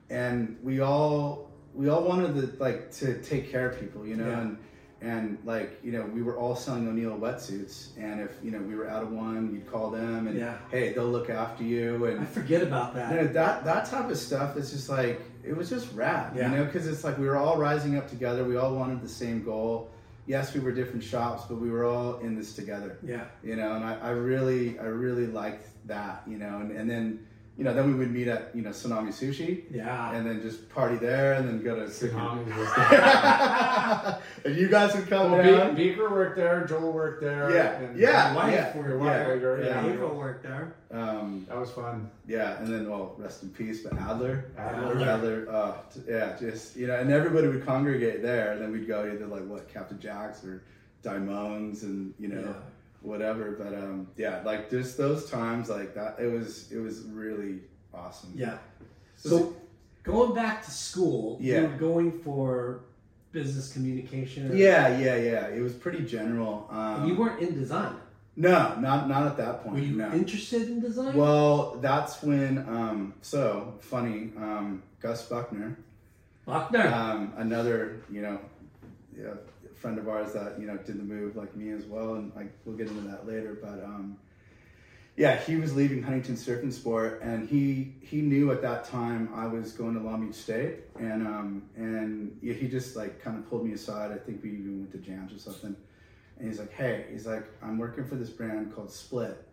[0.10, 4.28] and we all we all wanted to like to take care of people, you know,
[4.28, 4.41] Yeah.
[4.41, 4.57] and
[5.01, 8.76] and like you know we were all selling O'Neill wetsuits, and if you know we
[8.76, 10.57] were out of one, you'd call them, and Yeah.
[10.72, 13.12] hey, they'll look after you, And I forget about that.
[13.12, 16.51] you know, that that type of stuff is just like it was just rad, Yeah.
[16.51, 19.07] you know, because it's like we were all rising up together, we all wanted the
[19.10, 19.89] same goal.
[20.28, 23.72] Yes, we were different shops, but we were all in this together Yeah, you know
[23.74, 27.26] and I, I really i really liked that you know and, and then
[27.60, 30.14] you know then we would meet at you know tsunami sushi yeah.
[30.14, 35.10] and then just party there and then go to Tsunami was- and you guys would
[35.10, 36.66] come Well, down Be- Beaker worked there.
[36.66, 37.53] Joel worked there.
[37.53, 39.64] Yeah, and yeah, wife yeah, worked Your yeah, wife worked there.
[39.66, 39.86] yeah.
[39.86, 40.74] Yeah, April worked there.
[40.91, 42.10] um, that was fun.
[42.28, 44.97] yeah and then well rest in peace but adler Adler.
[45.14, 48.88] adler uh, t- yeah just you know and everybody would congregate there and then we'd
[48.88, 50.64] go either like what captain jacks or
[51.03, 52.53] Daimones and you know Yeah.
[53.01, 57.59] Whatever but um yeah like just those times like that it was it was really
[57.93, 58.57] awesome Yeah.
[59.15, 59.55] So- So
[60.03, 61.61] going back to school, Yeah.
[61.61, 62.81] you were going for
[63.31, 64.55] business communication.
[64.55, 65.47] Yeah, yeah, yeah.
[65.47, 66.67] It was pretty general.
[66.71, 67.95] Um, you weren't in design.
[68.35, 69.75] No, not not at that point.
[69.75, 70.11] Were you no.
[70.13, 71.13] interested in design?
[71.15, 72.59] well, that's when.
[72.69, 74.31] Um, so funny.
[74.37, 75.77] Um, Gus Buckner,
[76.45, 76.87] Buckner.
[76.87, 78.39] um, another you know,
[79.17, 79.33] yeah,
[79.80, 82.51] friend of ours that you know did the move like me as well, and like
[82.65, 83.57] we'll get into that later.
[83.61, 84.17] But um,
[85.15, 89.30] yeah, he was leaving Huntington Surf and Sport, and he he knew at that time
[89.34, 93.38] I was going to Long Beach State, and um, and yeah, he just like kind
[93.38, 94.11] of pulled me aside.
[94.11, 95.75] I think we even went to jams or something,
[96.38, 99.45] and he's like, "Hey, he's like, I'm working for this brand called Split."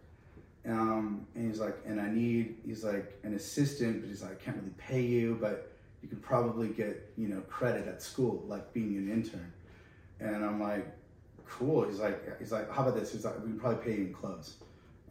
[0.68, 4.44] Um, and he's like, and I need, he's like an assistant, but he's like, I
[4.44, 5.70] can't really pay you, but
[6.02, 9.52] you could probably get, you know, credit at school, like being an intern.
[10.20, 10.86] And I'm like,
[11.46, 11.86] cool.
[11.88, 13.12] He's like, he's like, how about this?
[13.12, 14.54] He's like, we can probably pay you in clothes.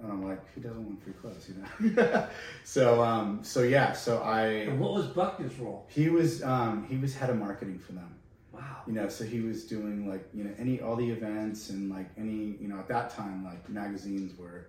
[0.02, 2.28] And I'm like, who doesn't want free clothes, you know?
[2.64, 5.86] so, um, so yeah, so I, and what was Buckner's role?
[5.90, 8.14] he was, um, he was head of marketing for them
[8.52, 8.84] Wow.
[8.88, 12.08] you know so he was doing like you know any all the events and like
[12.18, 14.68] any you know at that time like magazines were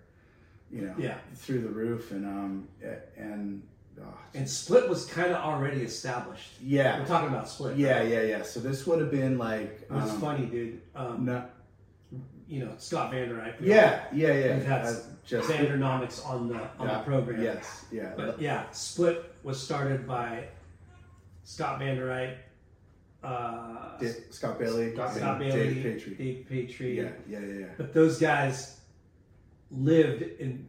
[0.72, 1.18] you know Yeah.
[1.37, 2.68] through the roof and um
[3.16, 3.62] and
[4.01, 6.55] oh, And Split was kind of already established.
[6.62, 7.76] yeah We're talking about Split.
[7.76, 8.09] yeah right?
[8.09, 10.80] yeah yeah so this would have been like It was um, funny, dude.
[10.94, 11.44] Um, no,
[12.49, 13.55] You know, Scott Vanderite.
[13.61, 14.94] yeah yeah yeah We've had I
[15.24, 17.42] just Vandernomics on the on yeah, the program.
[17.42, 20.44] yes yeah But yeah, Split was started by
[21.44, 22.36] Scott Vanderite,
[23.24, 26.97] uh, Dave- Scott Bailey Scott Scott Bailey, Dave Patry Dave Patry.
[26.97, 28.80] yeah yeah yeah yeah But those guys
[29.70, 30.68] lived in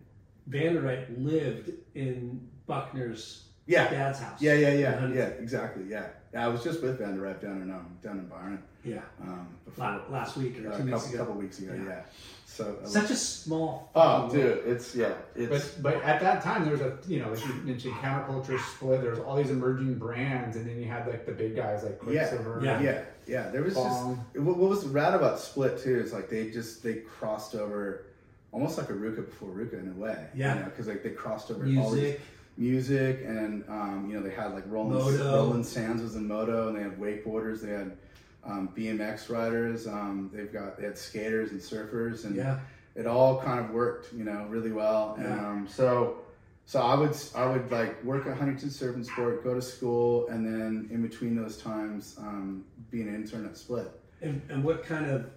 [0.50, 4.42] Vanderite lived in Buckner's yeah dad's house.
[4.42, 7.62] yeah yeah yeah yeah exactly yeah yeah I was just with Van Der Rep down
[7.62, 9.02] in um, down in Byron Yeah.
[9.22, 11.18] um before La- last week or uh, two a weeks couple, ago.
[11.18, 11.84] couple weeks ago Yeah.
[11.90, 12.02] yeah,
[12.46, 13.92] so Such a small.
[13.94, 14.60] Oh, dude, world.
[14.68, 17.54] it's yeah, it's But but at that time there was a you know like you
[17.66, 19.02] mentioned counterculture split.
[19.02, 22.00] There was all these emerging brands, and then you had like the big guys like
[22.10, 22.62] yeah, Quiksilver.
[22.64, 22.82] Yeah.
[22.82, 23.50] yeah, yeah.
[23.50, 24.16] There was Bong.
[24.34, 28.06] just what, what was rad about Split too is like they just they crossed over,
[28.54, 30.26] almost like a RVCA before RVCA in a way.
[30.34, 30.54] Yeah.
[30.56, 32.16] you know, because like they crossed over all these
[32.58, 33.22] Music.
[33.26, 35.34] and um, you know they had like Roland Moto.
[35.36, 37.98] Roland Sands was in moto and they had wakeboarders they had
[38.44, 42.60] um, BMX riders um, they've got they had skaters and surfers and Yeah.
[42.96, 45.48] it all kind of worked you know really well and Yeah.
[45.50, 46.18] um, so
[46.66, 50.28] so I would I would like work at Huntington Surf and Sport go to school
[50.30, 53.92] and then in between those times um, be an intern at Split.
[54.22, 55.30] And, and what kind of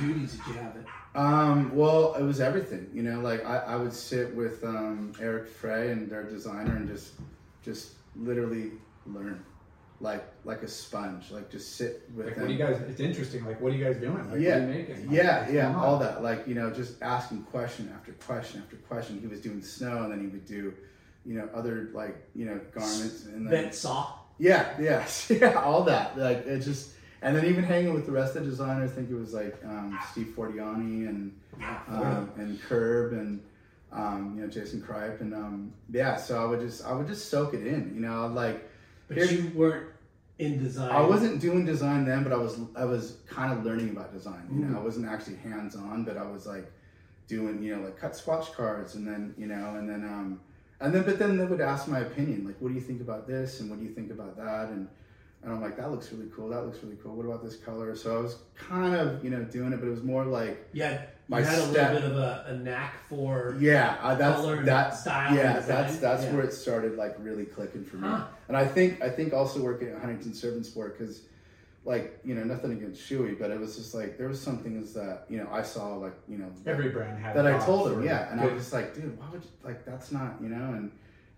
[0.00, 0.74] duties did you have?
[0.76, 0.84] It.
[1.16, 3.20] Um, well, it was everything, you know.
[3.20, 7.14] Like I, I would sit with um, Eric Frey and their designer and just,
[7.64, 8.72] just literally
[9.06, 9.42] learn,
[10.00, 11.30] like like a sponge.
[11.30, 12.44] Like just sit with Like, them.
[12.44, 12.80] what do you guys?
[12.88, 13.46] It's interesting.
[13.46, 14.30] Like, what are you guys doing?
[14.30, 15.06] Like, yeah, what are you making?
[15.08, 15.74] Like, yeah, what's yeah, on?
[15.76, 16.22] all that.
[16.22, 19.18] Like you know, just asking question after question after question.
[19.20, 20.74] He was doing snow, and then he would do,
[21.24, 24.12] you know, other like you know garments, and then Bent saw.
[24.38, 26.18] yeah, yeah, yeah, all that.
[26.18, 26.90] Like it just,
[27.22, 28.92] and then even hanging with the rest of the designers.
[28.92, 31.38] I think it was like um, Steve Fortiani and
[31.88, 33.40] um, and Curb and
[33.92, 36.16] um, you know Jason Kripe and um, yeah.
[36.16, 37.92] So I would just I would just soak it in.
[37.94, 38.68] You know, I'd like
[39.08, 39.88] but here- you weren't
[40.38, 40.90] in design.
[40.90, 44.48] I wasn't doing design then, but I was I was kind of learning about design.
[44.52, 46.70] You know, I wasn't actually hands on, but I was like
[47.28, 50.40] doing you know like cut swatch cards and then you know and then um
[50.78, 53.26] and then but then they would ask my opinion like what do you think about
[53.26, 54.86] this and what do you think about that and
[55.46, 57.94] and I'm like that looks really cool that looks really cool what about this color
[57.94, 60.92] so I was kind of you know doing it but it was more like Yeah,
[60.92, 63.56] you My had a little bit of a, a knack for.
[63.60, 65.68] yeah uh, that's Color that style yeah design.
[65.68, 66.34] that's that's Yeah.
[66.34, 68.24] where it started like really clicking for me Huh.
[68.48, 71.22] and I think I think also working at Huntington Surf and Sport because
[71.84, 74.92] like you know nothing against Shuey but it was just like there was some things
[74.94, 78.02] that you know I saw like you know Every brand had that I told him
[78.02, 80.74] yeah and I was just like dude why would you, like that's not you know
[80.74, 80.90] and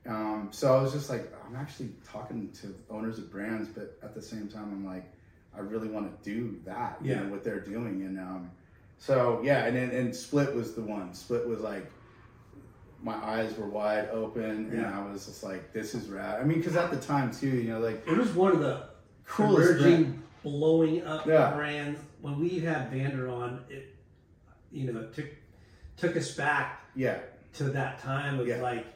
[0.06, 4.14] um, so I was just like I'm actually talking to owners of brands but at
[4.14, 5.10] the same time I'm like
[5.56, 7.22] I really want to do that you Yeah.
[7.22, 8.50] know what they're doing and um,
[8.98, 11.90] so yeah and then and Split was the one Split was like
[13.02, 16.58] my eyes were wide open and I was just like this is rad I mean
[16.58, 18.88] because at the time too you know like It was one of the
[19.24, 21.50] Coolest emerging, blowing up Yeah.
[21.54, 22.00] brands.
[22.22, 23.94] When we had Vander on, it
[24.72, 25.26] you know took
[25.98, 27.18] took us back yeah
[27.54, 28.62] to that time of Yeah.
[28.62, 28.86] like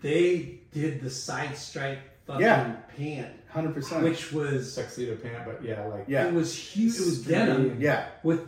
[0.00, 2.76] they did the side stripe fucking Yeah.
[2.96, 6.26] pant, hundred percent which was tuxedo pant, but yeah, like Yeah.
[6.28, 6.94] it was huge.
[6.96, 7.34] It was Sturdy.
[7.34, 8.40] denim yeah with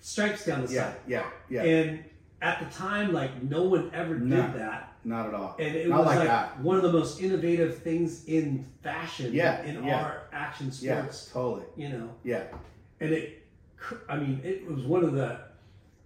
[0.00, 1.00] stripes down the yeah side.
[1.06, 2.04] yeah yeah And
[2.40, 4.52] at the time, like no one ever did No.
[4.56, 4.84] that.
[5.04, 7.78] not at all And it not was like, like, that one of the most innovative
[7.78, 10.02] things in fashion Yeah, in yeah.
[10.04, 10.82] our action sports.
[10.82, 11.30] yeah sports.
[11.32, 12.10] totally You know.
[12.24, 12.44] yeah
[13.00, 13.46] And it
[14.08, 15.38] I mean, it was one of the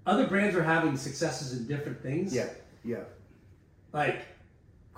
[0.07, 2.35] other brands are having successes in different things.
[2.35, 2.49] yeah
[2.85, 3.05] yeah
[3.93, 4.23] Like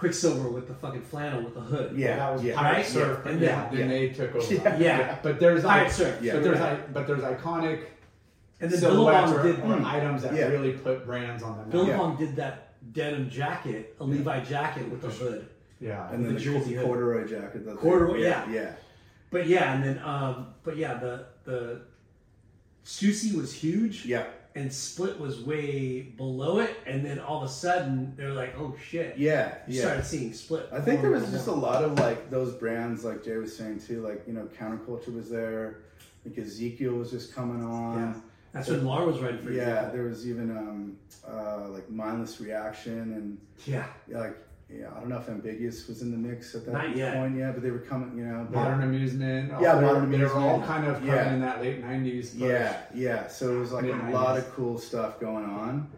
[0.09, 1.97] Quiksilver with the fucking flannel with the hood.
[1.97, 2.87] yeah that was yeah pirate Right?
[2.87, 3.31] surf, Yeah.
[3.31, 4.55] and yeah, then then- they took over.
[4.55, 4.77] Yeah.
[4.79, 5.19] Yeah.
[5.23, 6.19] But there's Pirate like, surf.
[6.23, 6.35] Yeah.
[6.35, 6.73] but there's Right.
[6.73, 7.81] like, but there's iconic
[8.61, 10.47] And then silhouettes Billabong did or items that Yeah.
[10.49, 11.71] really put brands on the map.
[11.73, 15.49] Billabong did that denim jacket, a Levi jacket with the hood.
[15.81, 16.85] Yeah, and then The the, jersey hood.
[16.87, 17.65] corduroy jacket.
[17.65, 18.49] that they- Corduroy, yeah.
[18.51, 18.73] yeah,
[19.31, 21.81] But yeah, and then um but yeah, the the
[22.85, 24.05] Stussy was huge.
[24.05, 24.25] yeah,
[24.57, 28.75] and Split was way below it, and then all of a sudden they're like, "Oh
[28.83, 29.83] shit!" yeah, You yeah.
[29.83, 30.69] started seeing Split.
[30.73, 33.81] I think there was just a lot of like those brands, like Jay was saying
[33.81, 34.01] too.
[34.07, 35.81] Like you know, counterculture was there.
[36.25, 37.99] Like Ezekiel was just coming on.
[37.99, 38.21] Yeah.
[38.53, 39.57] That's when Laura was writing for you.
[39.57, 39.93] Yeah, example.
[39.95, 40.97] there was even um,
[41.29, 44.37] uh, like mindless reaction and yeah, like
[44.79, 46.97] yeah, I don't know if ambiguous was in the mix at that Not point.
[46.97, 47.15] yet.
[47.35, 48.17] Yeah, but they were coming.
[48.19, 49.53] You know, but- modern amusement.
[49.53, 51.33] all- Yeah, they were- They were all kind of coming Yeah.
[51.35, 52.31] in that late '90s.
[52.31, 52.41] push.
[52.41, 53.29] Yeah, yeah.
[53.29, 54.15] So it was like a Mid-nineties.
[54.15, 55.89] lot of cool stuff going on.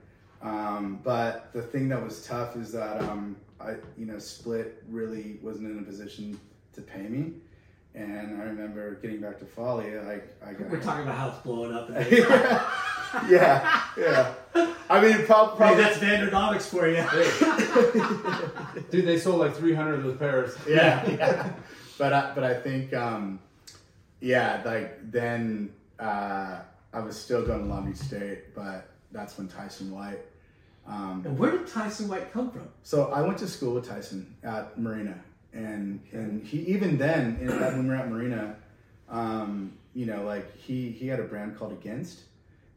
[0.42, 5.38] Um, but the thing that was tough is that um, I, you know, Split really
[5.42, 6.38] wasn't in a position
[6.74, 7.32] to pay me.
[7.94, 10.68] And I remember getting back to Foley, I, I got.
[10.68, 11.88] we're talking about how it's blowing up.
[13.30, 14.34] Yeah, yeah.
[14.90, 15.82] I mean, prob- Hey, probably.
[15.82, 17.02] that's Vandernomics for you.
[18.90, 20.56] Dude, they sold like 300 of those pairs.
[20.68, 21.50] yeah, yeah.
[21.98, 23.38] But I, but I think, um,
[24.20, 26.58] yeah, like then uh,
[26.92, 30.20] I was still going to Long Beach State, but that's when Tyson White.
[30.86, 32.68] Um, And where did Tyson White come from?
[32.82, 35.18] So I went to school with Tyson at Marina,
[35.54, 38.56] and and he even then in, when we were at Marina,
[39.08, 42.24] um, you know, like he he had a brand called Against,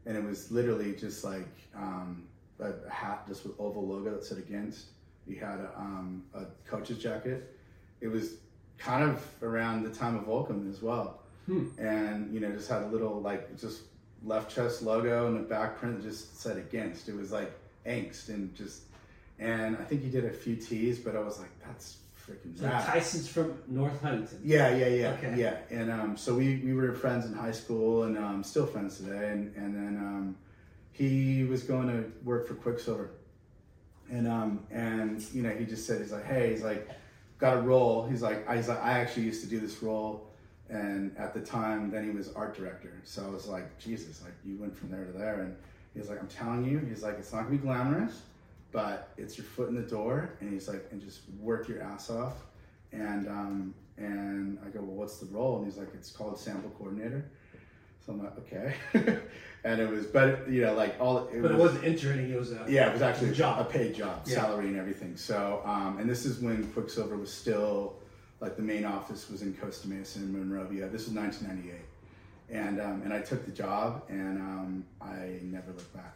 [0.05, 2.23] and it was literally just like um,
[2.59, 4.87] a, hat just with oval logo that said Against.
[5.27, 7.55] He had a, um, a coach's jacket.
[8.01, 8.35] It was
[8.77, 11.65] kind of around the time of Volcom as well, Hmm.
[11.77, 13.83] and you know, just had a little like just
[14.23, 17.07] left chest logo and the back print just said Against.
[17.09, 17.51] It was like
[17.85, 18.83] angst and just
[19.39, 21.97] and I think he did a few teas, but I was like, that's
[22.29, 22.85] freaking So rad.
[22.85, 24.39] Tyson's from North Huntington.
[24.43, 25.35] Yeah, yeah, yeah, Okay.
[25.37, 25.57] yeah.
[25.69, 29.29] And um, so we, we were friends in high school, and um, still friends today.
[29.29, 30.35] And and then um,
[30.91, 33.11] he was going to work for Quiksilver,
[34.11, 36.87] and um, and you know he just said he's like, hey, he's like,
[37.39, 38.07] got a role.
[38.07, 40.27] He's like, I, he's like, I actually used to do this role,
[40.69, 42.93] and at the time, then he was art director.
[43.03, 45.55] So I was like, Jesus, like you went from there to there, and
[45.95, 48.21] he's like, I'm telling you, he's like, it's not gonna be glamorous,
[48.71, 52.09] but it's your foot in the door, and he's like, and just work your ass
[52.09, 52.33] off
[52.91, 55.57] and um, and I go, well, what's the role?
[55.57, 57.25] And he's like, it's called sample coordinator.
[58.05, 58.73] So I'm like, okay.
[59.65, 62.39] and it was, but you know, like all it But it was, wasn't interning, it
[62.39, 63.59] was a yeah, it was actually a job.
[63.59, 64.35] a paid job, Yeah.
[64.35, 65.17] salary and everything.
[65.17, 67.95] So, um, and this is when Quiksilver was still
[68.39, 70.87] like the main office was in Costa Mesa in Monrovia.
[70.87, 75.93] This was 1998, and um, and I took the job, and um, I never looked
[75.93, 76.15] back.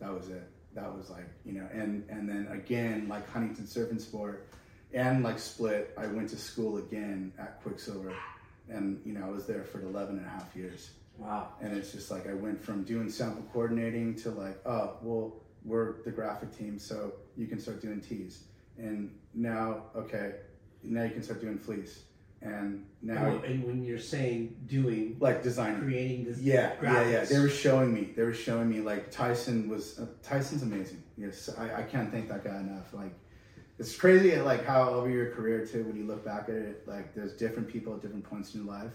[0.00, 0.42] That was it.
[0.74, 4.48] That was like you know, and and then again, like Huntington Surf and Sport,
[4.92, 8.14] and like Split, I went to school again at Quiksilver,
[8.68, 10.90] and you know, I was there for 11 and a half years.
[11.18, 11.48] Wow.
[11.60, 16.02] And it's just like I went from doing sample coordinating to like, oh, well, we're
[16.04, 18.44] the graphic team, so you can start doing tees.
[18.78, 20.36] And now, okay,
[20.82, 22.04] now you can start doing fleece.
[22.42, 25.82] And now, And, and when you're saying doing, like designing.
[25.82, 27.24] creating this Yeah, yeah, yeah.
[27.24, 28.12] They were showing me.
[28.16, 29.98] They were showing me like Tyson was.
[29.98, 31.02] Uh, Tyson's amazing.
[31.18, 32.94] Yes, I, I can't thank that guy enough.
[32.94, 33.12] Like,
[33.78, 35.84] it's crazy like how over your career too.
[35.84, 38.72] When you look back at it, like there's different people at different points in your
[38.72, 38.92] life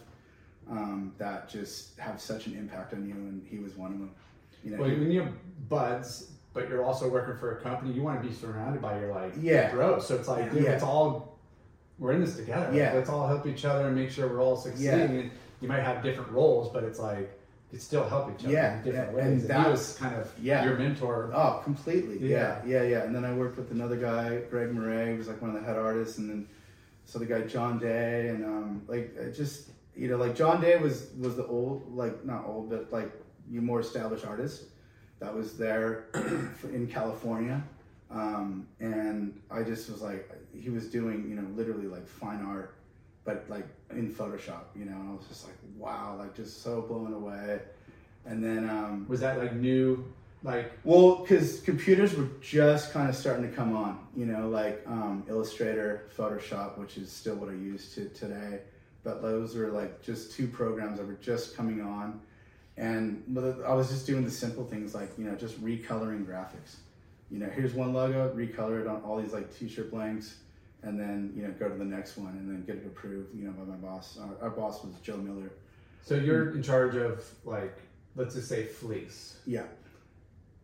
[0.70, 4.12] um, that just have such an impact on you, and he was one of them.
[4.64, 5.34] You know, Well, he- when you have
[5.70, 9.14] buds, but you're also working for a company, you want to be surrounded by your
[9.14, 9.72] like Yeah.
[9.72, 10.08] bros.
[10.08, 10.72] So it's like, dude, Yeah.
[10.72, 11.35] it's all
[12.00, 12.68] we're in this together.
[12.68, 12.94] Like, Yeah.
[12.94, 15.00] let's all help each other and make sure we're all succeeding.
[15.00, 15.06] Yeah.
[15.22, 15.32] And
[15.62, 17.32] you might have different roles, but it's like
[17.72, 19.24] you still help each other Yeah, in different yeah, ways.
[19.26, 20.66] and And, he that's- was kind of yeah.
[20.66, 21.32] your mentor.
[21.34, 22.18] Oh, completely.
[22.20, 22.62] Yeah.
[22.66, 22.82] Yeah.
[22.84, 25.56] yeah, yeah, And then I worked with another guy, Greg Murray, who was like one
[25.56, 26.48] of the head artists, and then
[27.06, 30.76] so the guy John Day, and um, like it just you know, like John Day
[30.78, 33.12] was was the old, like not old, but like
[33.50, 34.66] you more established artist
[35.20, 36.06] that was there
[36.74, 37.64] in California,
[38.12, 40.30] um, and I just was like,
[40.62, 42.76] he was doing you know literally like fine art,
[43.24, 46.82] but like in Photoshop, you know, and I was just like, wow, like just so
[46.82, 47.60] blown away.
[48.26, 50.06] And then um, Was that like new?
[50.44, 54.84] Like well, because computers were just kind of starting to come on, you know, like
[54.86, 58.60] um, Illustrator, Photoshop, which is still what I use to today.
[59.04, 62.20] But those were like just two programs that were just coming on,
[62.78, 63.24] and
[63.66, 66.78] I was just doing the simple things like you know just recoloring graphics.
[67.32, 70.36] You know, here's one logo, recolor it on all these like t-shirt blanks,
[70.86, 73.36] and then you know go to the next one and then get it approved.
[73.36, 74.18] You know, by my boss.
[74.22, 75.52] Our, our boss was Joe Miller.
[76.04, 77.78] so you're in charge of like
[78.16, 79.38] let's just say fleece.
[79.46, 79.64] Yeah.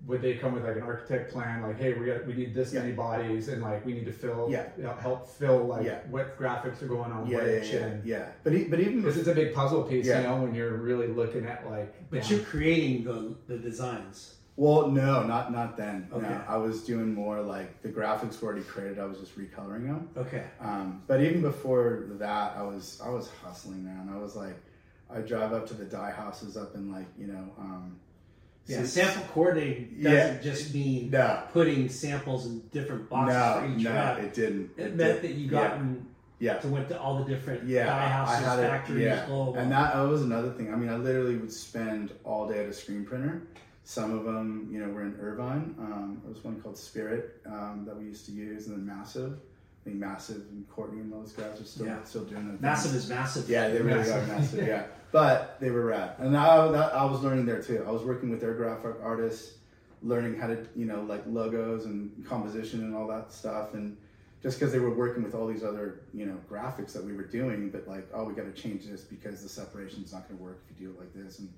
[0.08, 2.74] Would they come with like an architect plan, like, hey, we got we need this
[2.74, 2.82] Yeah.
[2.82, 4.66] many bodies, and like we need to fill, Yeah.
[4.76, 6.00] you know, help fill like Yeah.
[6.10, 8.26] what graphics are going on Yeah, yeah, which, yeah, and yeah.
[8.44, 10.22] But e- but even Because it's a big puzzle piece, Yeah.
[10.22, 12.10] you know, when you're really looking at like.
[12.10, 14.38] But down- you're creating the the designs.
[14.62, 16.08] Well, no, not not then.
[16.14, 16.22] Okay.
[16.30, 19.00] No, I was doing more like the graphics were already created.
[19.00, 20.08] I was just recoloring them.
[20.16, 20.44] Okay.
[20.60, 24.08] Um, but even before that, I was I was hustling, man.
[24.14, 24.56] I was like,
[25.10, 27.44] I drive up to the dye houses up in like you know.
[27.58, 28.00] Um,
[28.68, 30.42] Yeah, sample coordinating doesn't Yeah.
[30.52, 34.20] just mean No, putting samples in different boxes no, for each no, rep.
[34.20, 34.70] it didn't.
[34.78, 35.80] It meant did- that you yeah, got
[36.38, 36.60] yeah.
[36.60, 38.70] to went to all the different Yeah, dye houses, had it.
[38.70, 39.62] factories, Yeah, blah, blah, blah.
[39.64, 40.72] and that, that was another thing.
[40.72, 43.42] I mean, I literally would spend all day at a screen printer.
[43.84, 45.76] Some of them, you know, were in Irvine.
[45.80, 49.34] Um, there was one called Spirit um, that we used to use, and then Massive.
[49.34, 52.04] I think Massive and Courtney and those guys are still Yeah.
[52.04, 52.62] still doing it.
[52.62, 53.50] massive is massive.
[53.50, 54.16] Yeah, they really Massive.
[54.24, 54.68] are massive.
[54.68, 57.84] Yeah, but they were rad, and I, that, I was learning there too.
[57.88, 59.56] I was working with their graphic artists,
[60.04, 63.98] learning how to you know like logos and composition and all that stuff, and
[64.44, 67.24] just because they were working with all these other you know graphics that we were
[67.26, 70.44] doing, but like oh we got to change this because the separation's not going to
[70.44, 71.52] work if you do it like this, and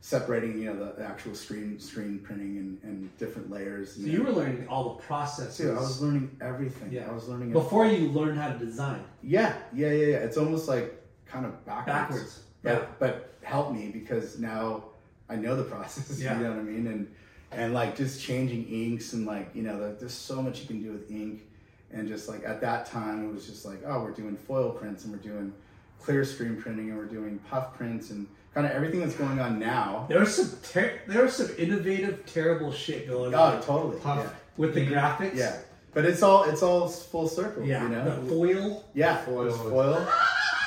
[0.00, 3.94] separating you know the, the actual screen screen printing and, and different layers.
[3.94, 6.92] So you were learning all the processes Dude, I was learning everything.
[6.92, 7.08] Yeah.
[7.08, 7.52] I was learning it.
[7.54, 10.16] before you learn how to design Yeah, yeah, yeah, yeah.
[10.18, 10.94] It's almost like
[11.26, 11.86] kind of backwards.
[11.86, 12.40] backwards.
[12.62, 12.84] But, Yeah.
[12.98, 14.84] but help me because now
[15.28, 16.20] I know the process.
[16.20, 16.36] Yeah.
[16.38, 16.86] You know what I mean?
[16.86, 17.14] And
[17.50, 20.92] and like just changing inks and like you know there's so much you can do
[20.92, 21.42] with ink.
[21.90, 25.04] And just like at that time, it was just like oh we're doing foil prints
[25.04, 25.52] and we're doing
[26.00, 29.58] clear screen printing and we're doing puff prints and kind of everything that's going on
[29.58, 30.06] now.
[30.08, 33.98] There was some ter- there was some innovative, terrible shit going Oh, on totally.
[34.00, 34.18] Puff.
[34.24, 34.30] Yeah.
[34.56, 35.36] with the graphics.
[35.36, 35.56] Yeah.
[35.94, 37.64] But it's all it's all full circle.
[37.64, 37.82] yeah.
[37.82, 38.04] You know.
[38.04, 38.84] The foil.
[38.94, 39.16] yeah.
[39.18, 39.50] Foil.
[39.52, 39.70] Foil.
[39.70, 40.08] foil.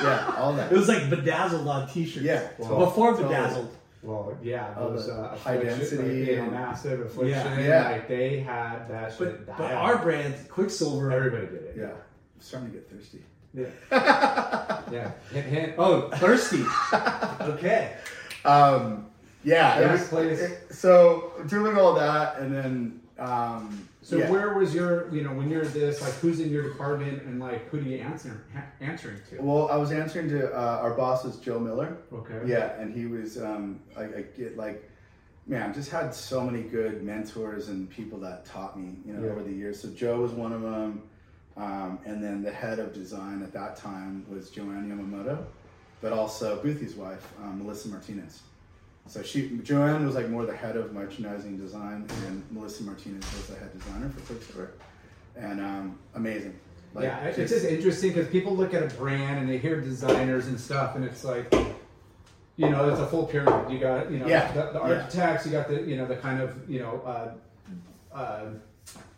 [0.03, 0.33] yeah.
[0.37, 0.71] All that.
[0.71, 2.25] It was like bedazzled on T-shirts.
[2.25, 2.47] Yeah.
[2.57, 3.29] Well, Before totally.
[3.29, 3.75] bedazzled.
[4.03, 7.59] Well, yeah, All those the uh, high density like, being and- massive affliction.
[7.59, 7.59] Yeah.
[7.59, 7.91] Yeah.
[7.91, 9.45] Like they had that shit.
[9.45, 11.75] But, but our brand, Quiksilver, everybody did it.
[11.77, 11.91] Yeah.
[12.39, 13.21] starting to get thirsty.
[13.53, 13.65] Yeah.
[15.31, 15.73] Hint, hint.
[15.77, 16.63] Oh, thirsty.
[17.41, 17.93] okay.
[18.43, 19.07] Um,
[19.43, 20.41] yeah, it Yes, was- please.
[20.41, 24.29] it- so doing all that, and then um, So yeah.
[24.31, 27.67] where was your, you know, when you're this, like, who's in your department and like,
[27.69, 29.41] who do you answer ha- answering to?
[29.41, 31.97] Well, I was answering to uh, our boss was Joe Miller.
[32.11, 32.41] Okay.
[32.45, 34.89] Yeah, and he was um, I, I get like,
[35.47, 39.31] man, just had so many good mentors and people that taught me, you know, Yeah.
[39.31, 39.79] over the years.
[39.81, 41.03] So Joe was one of them,
[41.57, 45.43] um, and then the head of design at that time was Joanne Yamamoto,
[46.01, 48.41] but also Boothy's wife, um, Melissa Martinez.
[49.07, 53.47] So she, Joanne was like more the head of merchandising design, and Melissa Martinez was
[53.47, 54.71] the head designer for Quiksilver,
[55.35, 56.57] and um, amazing.
[56.93, 60.47] Like, yeah, it's just interesting because people look at a brand and they hear designers
[60.47, 61.53] and stuff, and it's like,
[62.57, 63.71] you know, it's a full pyramid.
[63.71, 64.95] You got, you know, Yeah, the, the yeah.
[64.95, 68.45] architects, you got the, you know, the kind of, you know, uh, uh,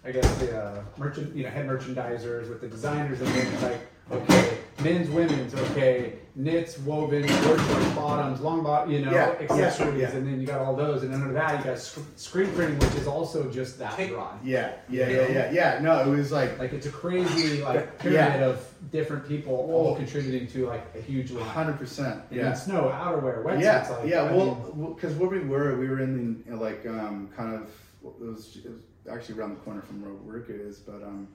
[0.06, 3.64] I guess the uh, merchant, you know, head merchandisers with the designers, and then it's
[3.64, 3.80] like,
[4.12, 9.44] okay, men's, women's, okay, knits, woven, short short bottoms, long bottom, you know, Yeah, yeah,
[9.44, 10.10] accessories, yeah.
[10.12, 12.94] and then you got all those, and under that you got sc- screen printing, which
[12.96, 14.44] is also just that Take- broad.
[14.44, 15.22] yeah, yeah, You know?
[15.22, 15.80] yeah, yeah, yeah.
[15.82, 18.28] No, it was like Like it's a crazy like Yeah.
[18.28, 21.46] pyramid of different people all contributing to like a huge line.
[21.46, 22.22] hundred percent.
[22.30, 22.44] Yeah.
[22.44, 23.62] then snow, outerwear, wetsuits.
[23.62, 24.22] yeah, like, yeah.
[24.24, 27.70] I Well, mean, because where we were, we were in the, like um, kind of
[28.04, 28.82] it was, it was
[29.12, 31.28] actually around the corner from where work is, but um,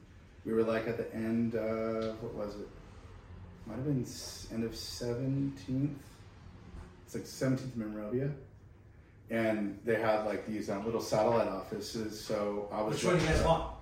[0.45, 1.55] we were like at the end.
[1.55, 2.69] Uh, what was it?
[3.67, 4.07] Might have been
[4.53, 5.99] end of seventeenth.
[7.05, 8.31] It's like seventeenth Monrovia,
[9.31, 12.19] and they had like these um, little satellite offices.
[12.19, 12.95] So I was.
[12.95, 13.75] Which one you guys want?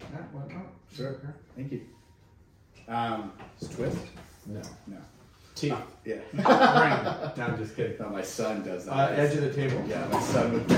[0.00, 0.62] yeah, what, oh,
[0.94, 1.20] Sure.
[1.54, 1.82] Thank you.
[2.88, 3.98] Um, it's twist.
[4.46, 4.62] No.
[4.86, 4.96] No.
[5.58, 5.74] Teeth.
[6.04, 6.14] Yeah.
[6.32, 6.44] Ring.
[7.36, 7.96] No, I'm just kidding.
[7.98, 8.92] no, my son does that.
[8.92, 9.82] Uh, edge of the table.
[9.88, 10.72] Yeah, my son would.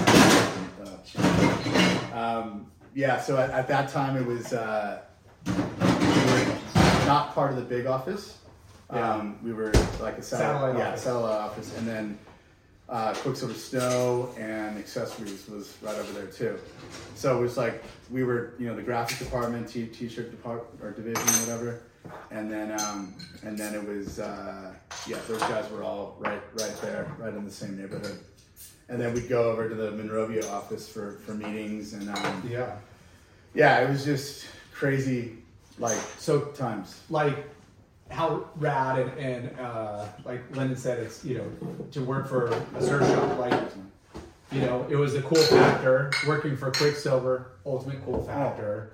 [1.19, 5.03] Uh, um, yeah, so at, at that time it was uh,
[7.07, 8.39] not part of the big office.
[8.93, 9.15] Yeah.
[9.15, 11.03] Um, we were like a satellite, Satellite yeah, office.
[11.03, 12.19] satellite office, and then
[12.89, 16.59] uh, Quiksilver Snow and accessories was right over there too.
[17.15, 20.91] So it was like we were, you know, the graphic department, t- t-shirt department or
[20.91, 21.83] division, whatever,
[22.31, 24.73] and then um, and then it was uh,
[25.07, 28.19] yeah, those guys were all right right there, right in the same neighborhood.
[28.89, 32.75] And then we'd go over to the Monrovia office for, for meetings, and um, Yeah.
[33.55, 35.37] yeah, it was just crazy,
[35.79, 37.01] like So times.
[37.09, 37.37] like
[38.11, 42.83] how rad and, and uh, like Lennon said, it's you know to work for a
[42.83, 43.63] surf shop like
[44.51, 48.93] you know it was a cool factor working for Quiksilver, ultimate cool factor.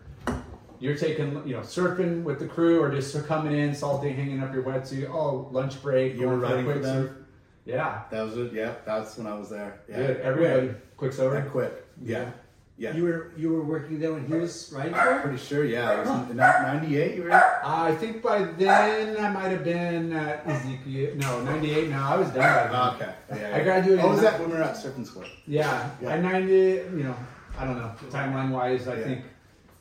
[0.87, 4.55] You're taking you know surfing with the crew or just coming in, salty, hanging up
[4.55, 5.11] your wetsuit.
[5.11, 6.15] Oh, lunch break.
[6.15, 7.07] You were going a running for them?
[7.09, 7.17] surf.
[7.65, 8.53] Yeah, That was it.
[8.53, 9.81] Yeah, that's when I was there.
[9.89, 10.17] Yeah, good.
[10.21, 11.43] Everybody, I Quiksilver.
[11.51, 11.85] quit.
[12.01, 12.31] Yeah,
[12.79, 12.95] yeah.
[12.95, 15.65] You were you were working there when he was right I'm pretty sure.
[15.65, 17.17] Yeah, it was in '98.
[17.17, 17.33] You were.
[17.33, 17.61] at?
[17.65, 21.17] I think by then I might have been at Ezekiel.
[21.17, 21.91] No, '98.
[21.91, 22.71] No, I was done by then.
[22.73, 23.15] Oh, okay.
[23.43, 25.25] Yeah, I graduated Oh, was that when we were at Surfing School?
[25.49, 26.11] Yeah, Yeah.
[26.15, 26.81] I ninety.
[26.99, 27.17] You know,
[27.59, 28.87] I don't know timeline wise.
[28.87, 29.05] I Yeah.
[29.05, 29.25] think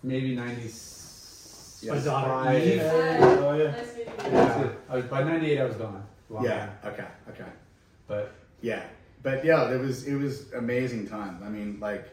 [0.01, 0.69] maybe ninety.
[1.93, 2.63] My daughter five.
[2.63, 2.81] Eve.
[2.83, 3.71] Oh yeah.
[3.71, 4.31] Nice meeting you.
[4.31, 6.03] Yeah, I was, by ninety eight, I was gone.
[6.29, 6.67] Long Yeah.
[6.81, 6.93] time.
[6.93, 7.05] Okay.
[7.29, 7.49] Okay.
[8.07, 8.83] but Yeah,
[9.23, 11.41] but yeah, it was it was amazing time.
[11.43, 12.07] I mean, like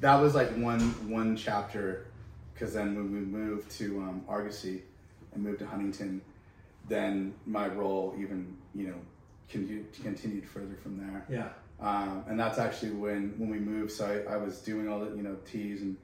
[0.00, 2.06] that was like one one chapter,
[2.54, 4.82] because then when we moved to um, Argosy
[5.34, 6.20] and moved to Huntington,
[6.88, 8.96] then my role even you know
[9.48, 11.26] continued continued further from there.
[11.28, 11.48] Yeah.
[11.80, 13.92] Um, and that's actually when when we moved.
[13.92, 15.96] So I, I was doing all the you know teas and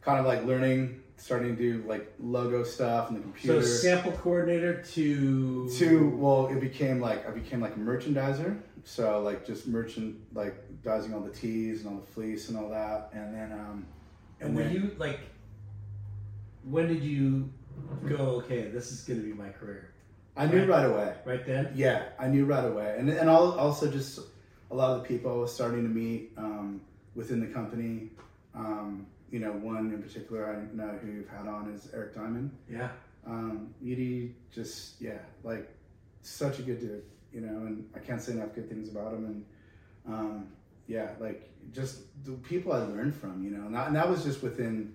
[0.00, 3.62] kind of like learning, starting to do like logo stuff and the computer.
[3.62, 9.20] So sample coordinator to to well it became like i became like a merchandiser so
[9.22, 13.10] like just merchant like dizing all the tees and all the fleece and all that
[13.12, 13.86] and then um
[14.40, 15.20] And were then- you like,
[16.64, 17.48] when did you
[18.08, 18.42] go?
[18.42, 19.90] Okay, this is going to be my career.
[20.36, 21.70] i knew right away Right then.
[21.74, 24.18] yeah i knew right away and and al- also just
[24.72, 26.80] a lot of the people i was starting to meet um,
[27.14, 28.10] within the company
[28.54, 32.50] um, you know one in particular i know who you've had on is eric diamond
[32.70, 32.90] Yeah.
[33.26, 35.68] um, Edie just yeah, like
[36.22, 37.02] such a good dude,
[37.32, 39.24] you know, and I can't say enough good things about him.
[39.24, 39.44] And
[40.14, 40.46] um,
[40.86, 44.22] yeah, like just the people I learned from, you know, and that, and that was
[44.22, 44.94] just within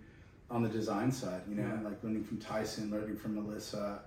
[0.49, 1.81] on the design side, you know, Yeah.
[1.89, 4.01] like learning from Tyson, learning from Melissa,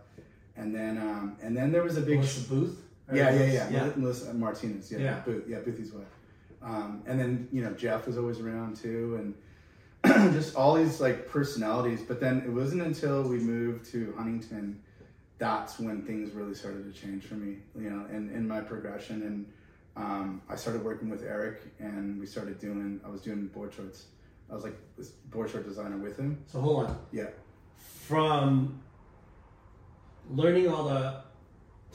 [0.57, 2.79] and then um, and then there was a big Melissa Booth.
[3.13, 3.91] Yeah, yeah, yeah, Yeah.
[3.97, 5.21] Melissa Martinez, yeah, Yeah.
[5.27, 6.05] Booth, yeah, Boothy's wife.
[6.63, 9.35] Um, and then you know Jeff was always around too, and
[10.33, 12.03] just all these like personalities.
[12.03, 14.83] But then it wasn't until we moved to Huntington
[15.39, 19.23] that's when things really started to change for me, you know, in, in my progression.
[19.23, 19.47] And
[19.97, 23.01] um, I started working with Eric, and we started doing.
[23.05, 24.09] I was doing board shorts
[24.51, 26.43] I was like this board short designer with him.
[26.47, 26.99] So hold on.
[27.13, 27.29] Yeah.
[27.77, 28.81] From
[30.29, 31.23] learning all the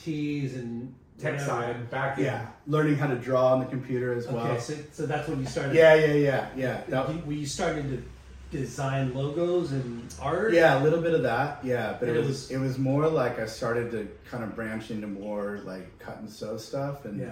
[0.02, 1.50] T's and Tech whatever.
[1.50, 2.18] side back.
[2.18, 2.48] Yeah.
[2.68, 4.46] Learning how to draw on the computer as well.
[4.48, 5.76] Okay, so, so that's when you started.
[5.76, 6.82] Yeah, yeah, yeah, yeah.
[6.90, 8.04] That, You- Were you starting to
[8.52, 10.54] design logos and art?
[10.54, 11.60] yeah, a little bit of that.
[11.64, 14.56] Yeah, but it it was was- it was more like I started to kind of
[14.56, 17.32] branch into more like cut and sew stuff and Yeah.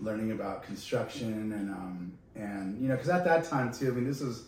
[0.00, 3.88] learning about construction and um and you know because at that time too.
[3.88, 4.44] I mean, this was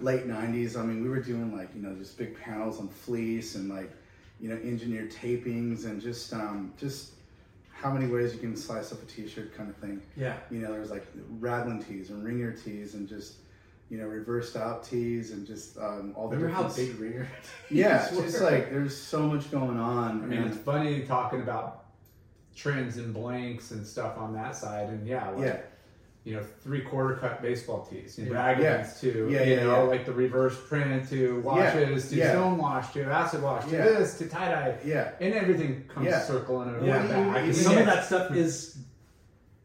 [0.00, 0.76] late '90s.
[0.76, 3.90] I mean, we were doing like you know just big panels on fleece and like
[4.40, 7.12] you know engineered tapings and just um just
[7.80, 10.02] how many ways you can slice up a t-shirt kind of thing.
[10.16, 10.36] Yeah.
[10.50, 11.06] you know, there's like
[11.38, 13.34] raglan tees and ringer tees and just,
[13.88, 17.28] you know, reversed out tees and just um, all the Remember how different- big ringer?
[17.70, 20.22] Yeah, it's just like there's so much going on.
[20.22, 21.84] I mean, it's funny talking about
[22.56, 25.56] trends and blanks and stuff on that side, and yeah, like, yeah,
[26.24, 28.54] you know, three quarter cut baseball tees, you know, Yeah.
[28.54, 29.88] ragans to, Yeah, you yeah, know, yeah.
[29.88, 32.32] like the reverse print to washes to yeah.
[32.32, 33.84] stone wash to acid wash to Yeah.
[33.84, 36.20] this to tie dye, yeah, and everything comes Yeah.
[36.20, 37.06] circling around Yeah.
[37.32, 37.46] back.
[37.46, 38.76] You- Some then of that stuff is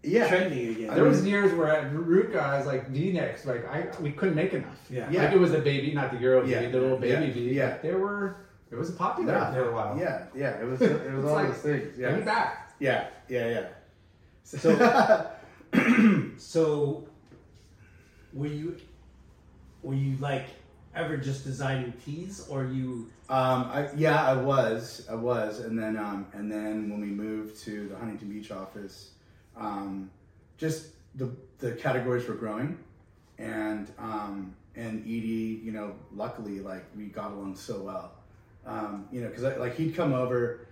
[0.02, 0.96] yeah, trending again.
[0.96, 4.36] There was years where at RVCA, I was like V necks, like I we couldn't
[4.36, 4.80] make enough.
[4.90, 5.10] Yeah.
[5.12, 5.24] Yeah.
[5.24, 6.62] like it was the baby, not the Euro Yeah.
[6.62, 7.34] V, the little baby Yeah.
[7.34, 7.54] V.
[7.54, 7.70] Yeah.
[7.72, 8.38] but There were
[8.72, 9.98] it was popular yeah, for a while.
[10.00, 10.52] yeah, yeah.
[10.62, 11.96] It was it was all like, those things.
[11.98, 12.72] Bring it Yeah, back.
[12.80, 13.68] yeah, yeah, yeah.
[14.44, 15.32] So-
[16.38, 17.08] So,
[18.34, 18.78] were you
[19.82, 20.48] were you like
[20.96, 23.10] ever just designing tees, or you?
[23.30, 27.60] Um, I, yeah, I was, I was, and then, um, and then when we moved
[27.64, 29.12] to the Huntington Beach office,
[29.56, 30.12] um,
[30.58, 32.78] just the the categories were growing,
[33.38, 38.12] and um, and Edie, you know, luckily, like we got along so well,
[38.66, 40.68] um, you know, because like he'd come over.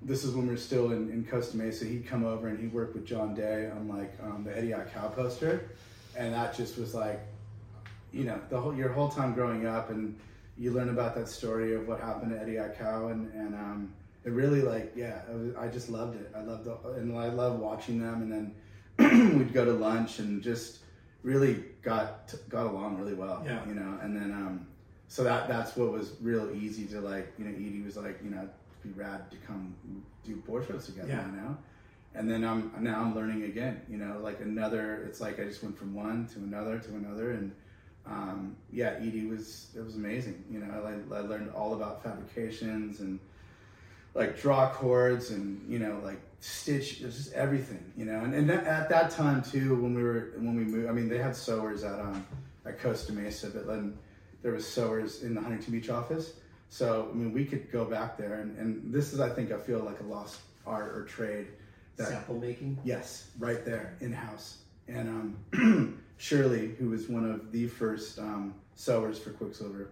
[0.00, 1.84] This is when we are still in, in Costa Mesa.
[1.84, 5.70] He'd come over and he'd work with John Day on like um, the Cow poster,
[6.16, 7.20] and that just was like,
[8.12, 10.18] you know, the whole your whole time growing up and
[10.58, 13.92] you learn about that story of what happened to Eddie Aikau, and and um,
[14.24, 16.30] it really like yeah, was, I just loved it.
[16.36, 18.52] I loved the, and I love watching them, and
[18.98, 20.78] then we'd go to lunch and just
[21.22, 23.42] really got got along really well.
[23.44, 23.64] Yeah.
[23.66, 24.66] you know, and then um,
[25.08, 27.32] so that that's what was real easy to like.
[27.38, 28.48] You know, Edie was like, you know,
[28.88, 29.74] be rad to come
[30.24, 31.08] do board shows together.
[31.08, 31.26] Yeah.
[31.26, 31.56] You know.
[32.14, 35.04] And then I'm now I'm learning again, you know, like another.
[35.06, 37.52] It's like I just went from one to another to another, and
[38.06, 40.42] um, yeah, Edie was it was amazing.
[40.50, 43.20] You know, I, I learned all about fabrications and
[44.14, 47.00] like draw cords and you know like stitch.
[47.00, 47.92] It was just everything.
[47.96, 50.88] You know, and, and that, at that time too, when we were when we moved,
[50.88, 52.26] I mean, they had sewers at um
[52.64, 53.96] at Costa Mesa, but then
[54.42, 56.32] there was sewers in the Huntington Beach office.
[56.70, 59.58] So I mean, we could go back there, and, and this is I think I
[59.58, 61.48] feel like a lost art or trade.
[61.96, 62.78] That, Sample making.
[62.84, 64.58] Yes, right there in house.
[64.86, 69.90] And um, Shirley, who was one of the first um, sewers for Quicksilver,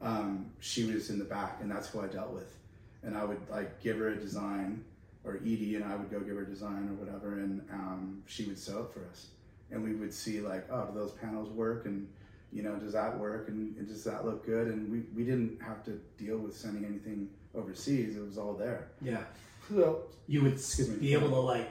[0.00, 2.56] um, she was in the back, and that's who I dealt with.
[3.02, 4.84] And I would like give her a design,
[5.24, 8.44] or Edie and I would go give her a design or whatever, and um, she
[8.44, 9.28] would sew it for us.
[9.70, 11.86] And we would see like, oh, do those panels work?
[11.86, 12.08] And
[12.52, 13.48] you know, does that work?
[13.48, 14.68] And, and does that look good?
[14.68, 18.16] And we, we didn't have to deal with sending anything overseas.
[18.16, 18.88] It was all there.
[19.00, 19.24] Yeah.
[19.68, 20.96] So You would Excuse me.
[20.96, 21.70] be able to like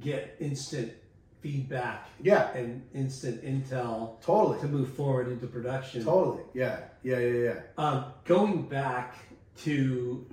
[0.00, 0.92] get instant
[1.40, 4.58] feedback yeah, and instant intel totally.
[4.60, 6.04] to move forward into production.
[6.04, 6.42] Totally.
[6.52, 6.80] Yeah.
[7.04, 7.18] Yeah.
[7.18, 7.42] Yeah.
[7.42, 7.60] Yeah.
[7.76, 9.16] Um, going back
[9.58, 10.26] to,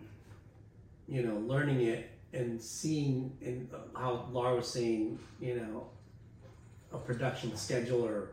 [1.08, 5.88] you know, learning it and seeing and how Laura was saying, you know,
[6.92, 8.32] a production schedule or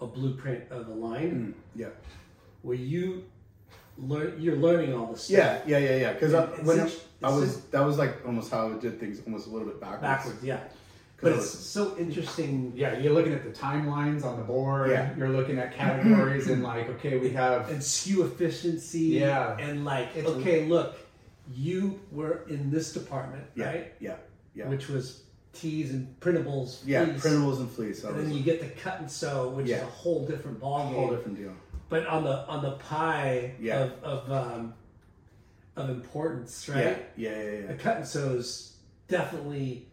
[0.00, 1.88] a blueprint of a line, Mm, yeah.
[2.62, 3.24] where you
[3.98, 5.60] learn, you're learning all this stuff Yeah.
[5.66, 5.78] Yeah.
[5.78, 5.96] Yeah.
[5.96, 6.12] Yeah.
[6.12, 9.20] Because It's when such- I was, such- that was like almost how I did things,
[9.26, 10.02] almost a little bit backwards.
[10.02, 10.58] backwards, yeah.
[10.58, 12.72] 'Cause But it's was- so interesting.
[12.76, 14.90] Yeah, you're looking at the timelines on the board.
[14.90, 15.16] Yeah.
[15.16, 19.56] You're looking at categories and like, okay, we have and SKU efficiency Yeah.
[19.58, 20.94] and like It's- okay look
[21.52, 23.66] you were in this department Yeah.
[23.66, 24.16] right Yeah.
[24.54, 24.68] Yeah.
[24.68, 25.22] which was
[25.52, 27.04] tees and printables yeah.
[27.04, 27.22] fleece.
[27.24, 28.04] Printables and fleece.
[28.04, 31.10] And then you get the cut and sew which is a whole different ballgame whole
[31.10, 31.52] different deal.
[31.88, 33.78] but on the on the pie Yeah.
[33.84, 34.74] of of um,
[35.76, 37.30] of importance right Yeah.
[37.30, 37.42] Yeah.
[37.42, 37.50] Yeah.
[37.68, 37.78] the Yeah.
[37.78, 38.76] cut and sew is
[39.08, 39.86] definitely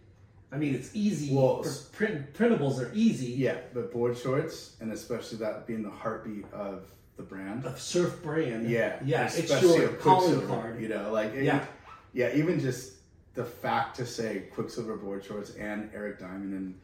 [0.52, 3.58] I mean it's easy Well, print, printables are easy Yeah.
[3.74, 7.66] But board shorts, and especially that being the heartbeat of the brand.
[7.66, 9.00] of surf brand Yeah.
[9.04, 11.66] yeah it's especially your a calling card You know, like Yeah.
[12.14, 12.32] yeah.
[12.36, 12.94] Even just
[13.36, 16.80] the fact to say Quicksilver board shorts and Eric Diamond and.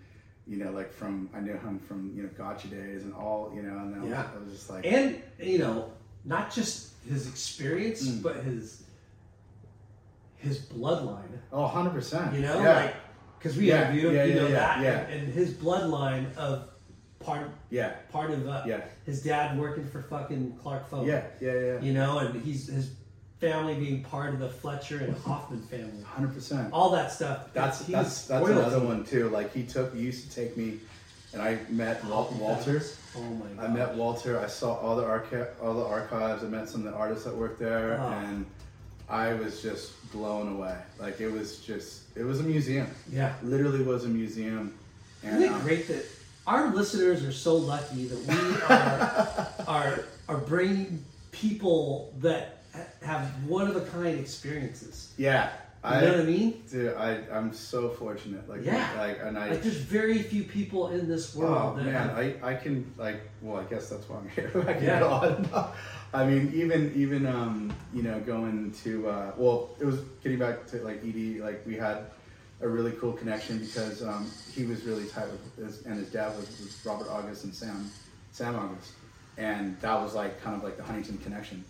[0.48, 3.61] You know, like from I knew him from you know Gotcha days and all you
[3.61, 4.28] know, and I was, Yeah.
[4.36, 5.94] I was just like, and you know
[6.26, 8.23] not just his experience Mm.
[8.23, 8.84] but his
[10.38, 12.34] his bloodline oh, 100 percent.
[12.34, 12.76] you know yeah.
[12.76, 12.95] like
[13.38, 14.99] because we Yeah, interviewed him yeah, you yeah, know that yeah.
[15.02, 16.69] And, and his bloodline of
[17.19, 18.82] part Yeah, part of uh, Yeah.
[19.06, 21.07] his dad working for fucking Clark Foam.
[21.07, 21.80] yeah, yeah, yeah.
[21.82, 22.95] You know, and he's his
[23.42, 26.04] family being part of the Fletcher and Hoffman family.
[26.04, 26.72] Hundred percent.
[26.72, 27.52] All that stuff.
[27.54, 28.62] That's He that's that's royalty.
[28.62, 29.28] another one too.
[29.30, 30.80] Like he took, he used to take me,
[31.34, 32.82] and I met Wal- Walter.
[33.18, 33.66] Oh my god.
[33.66, 34.40] I met Walter.
[34.40, 36.44] I saw all the archi- all the archives.
[36.44, 38.08] I met some of the artists that worked there, Oh.
[38.10, 38.46] and
[39.10, 40.78] I was just blown away.
[41.00, 42.88] Like it was just, it was a museum.
[43.12, 43.34] Yeah.
[43.44, 44.74] Literally was a museum.
[45.24, 46.06] And, Isn't it um, great that
[46.48, 52.61] our listeners are so lucky that we are are are bringing people that ha-
[53.02, 55.14] have one of a kind experiences.
[55.18, 55.52] Yeah,
[55.84, 56.64] You know what I mean?
[56.69, 58.48] Dude, I I'm so fortunate.
[58.48, 58.88] Like Yeah.
[58.98, 59.49] like and I.
[59.49, 63.22] Like there's very few people in this Oh world that man, I, I can like
[63.41, 64.52] well I guess that's why I'm here.
[64.68, 64.99] I can Yeah.
[64.99, 65.69] go on and on.
[66.14, 70.68] I mean even even um you know going to uh, well it was getting back
[70.68, 71.98] to like Edie like we had
[72.61, 76.30] a really cool connection because um, he was really tight with his and his dad
[76.38, 77.89] was, was Robert August and Sam
[78.31, 78.91] Sam August
[79.38, 81.64] and that was like kind of like the Huntington connection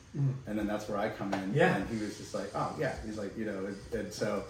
[0.47, 1.53] and then that's where I come in.
[1.53, 1.75] Yeah.
[1.77, 4.43] and he was just like oh yeah he's like you know and, and so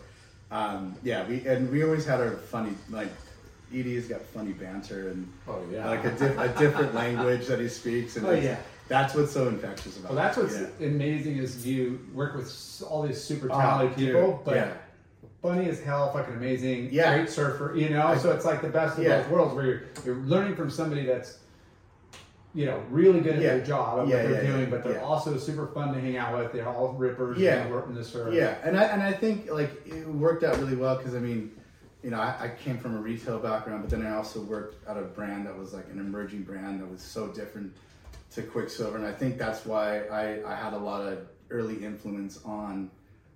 [0.49, 3.09] um, yeah we and we always had our funny like
[3.73, 5.87] Edie's got funny banter and Oh, yeah.
[5.89, 8.57] like a, di- a different language that he speaks and Oh, it's- yeah.
[8.89, 10.15] that's what's so infectious about it.
[10.15, 10.87] Well, that's what's yeah.
[10.87, 14.73] amazing is you work with all these super Oh, talented dude, people, but yeah.
[15.41, 17.15] funny as hell, fucking amazing, Yeah.
[17.15, 18.05] great surfer, you know.
[18.07, 19.21] I- so it's like the best of Yeah.
[19.21, 21.37] both worlds, where you're you're learning from somebody that's
[22.53, 23.55] you know really good at Yeah.
[23.55, 26.17] their job of Yeah, what they're yeah, doing, but they're also super fun to hang
[26.17, 26.51] out with.
[26.51, 27.63] They're all rippers, Yeah.
[27.65, 28.33] know, working the surf.
[28.33, 31.51] Yeah, and I and I think like it worked out really well because I mean,
[32.03, 34.97] you know, I, I came from a retail background, but then I also worked at
[34.97, 37.75] a brand that was like an emerging brand that was so different
[38.31, 42.39] to Quiksilver, and I think that's why I I had a lot of early influence
[42.45, 42.89] on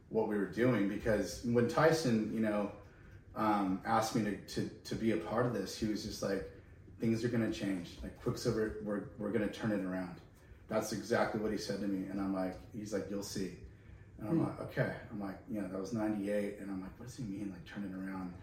[0.10, 2.72] what we were doing because when Tyson, you know,
[3.36, 6.50] um, asked me to, to to be a part of this, he was just like,
[7.06, 7.90] things are gonna change.
[8.02, 10.16] Like Quiksilver, we're we're gonna turn it around.
[10.68, 13.52] That's exactly what he said to me, and I'm like, he's like, you'll see.
[14.20, 14.92] And I'm like, okay.
[15.12, 16.56] I'm like, you know, that was 98.
[16.60, 18.34] And I'm like, what does he mean, like, turn it around?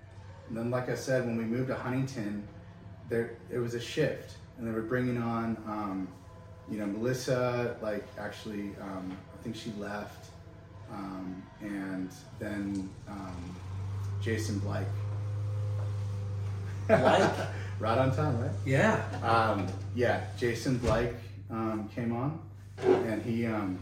[0.48, 2.46] And then, like I said, when we moved to Huntington,
[3.08, 4.36] there it was a shift.
[4.58, 6.08] And they were bringing on, um,
[6.70, 10.26] you know, Melissa, like, actually, um, I think she left.
[10.92, 13.56] Um, and then um,
[14.20, 14.86] Jason Blake.
[16.86, 17.30] Blake?
[17.82, 18.50] right on time, right?
[18.64, 19.02] yeah.
[19.24, 21.10] Um, yeah, Jason Blake
[21.50, 22.38] um, came on,
[22.78, 23.78] and he um,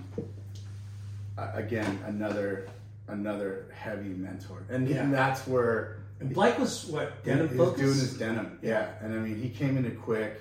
[1.37, 2.67] again another
[3.09, 5.03] another heavy mentor, and, Yeah.
[5.03, 7.81] and that's where And Blake was what denim he was focus.
[7.83, 8.59] doing his denim.
[8.63, 10.41] Yeah, and I mean he came into quick,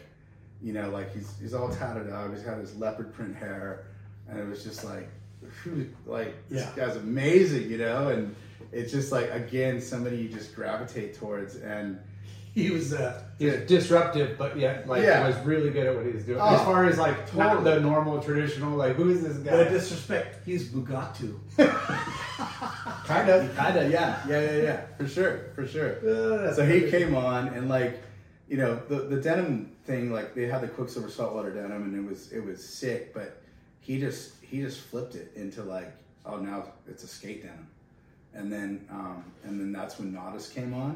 [0.62, 2.32] you know, like he's he's all tatted up.
[2.34, 3.86] He's got his leopard print hair,
[4.30, 5.10] and it was just like,
[6.06, 6.86] like this Yeah.
[6.88, 8.36] guy's amazing, you know, and
[8.72, 12.00] it's just like again somebody you just gravitate towards, and
[12.64, 15.28] he was uh, He was disruptive, but yet like Yeah.
[15.28, 16.40] was really good at what he was doing.
[16.42, 19.64] Oh, as far as like not the normal traditional, like who is this guy?
[19.64, 19.70] guy?
[19.70, 20.46] disrespect.
[20.46, 21.40] He's Bugatu.
[23.06, 23.56] kind of.
[23.56, 25.92] Kinda, yeah, yeah, yeah, yeah, for sure, for sure.
[26.08, 28.02] Uh, so he came on and like,
[28.48, 32.08] you know, the the denim thing, like they had the Quiksilver saltwater denim, and it
[32.10, 33.42] was it was sick, but
[33.82, 35.92] he just he just flipped it into like,
[36.26, 37.68] oh now it's a skate denim,
[38.34, 40.94] and then um, and then that's when Naudis came on,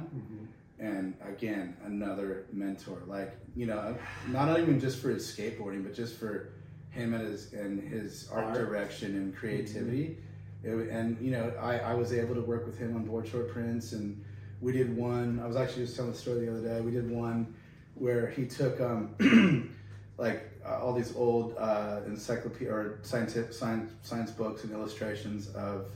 [0.79, 3.95] and again another mentor, like you know,
[4.27, 6.49] not even just for his skateboarding, but just for
[6.89, 8.55] him and his and his art, Art.
[8.55, 10.17] direction and creativity.
[10.63, 13.51] It, and you know, I, I was able to work with him on board short
[13.51, 14.23] prints, and
[14.61, 15.39] we did one.
[15.43, 16.81] I was actually just telling the story the other day.
[16.81, 17.53] We did one
[17.95, 19.15] where he took um,
[20.17, 25.87] like uh, all these old uh, encyclopedia or scientific science science books and illustrations of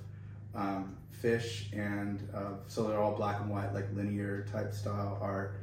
[0.53, 5.55] um, fish, and uh, so they're all black and white, like linear type style art,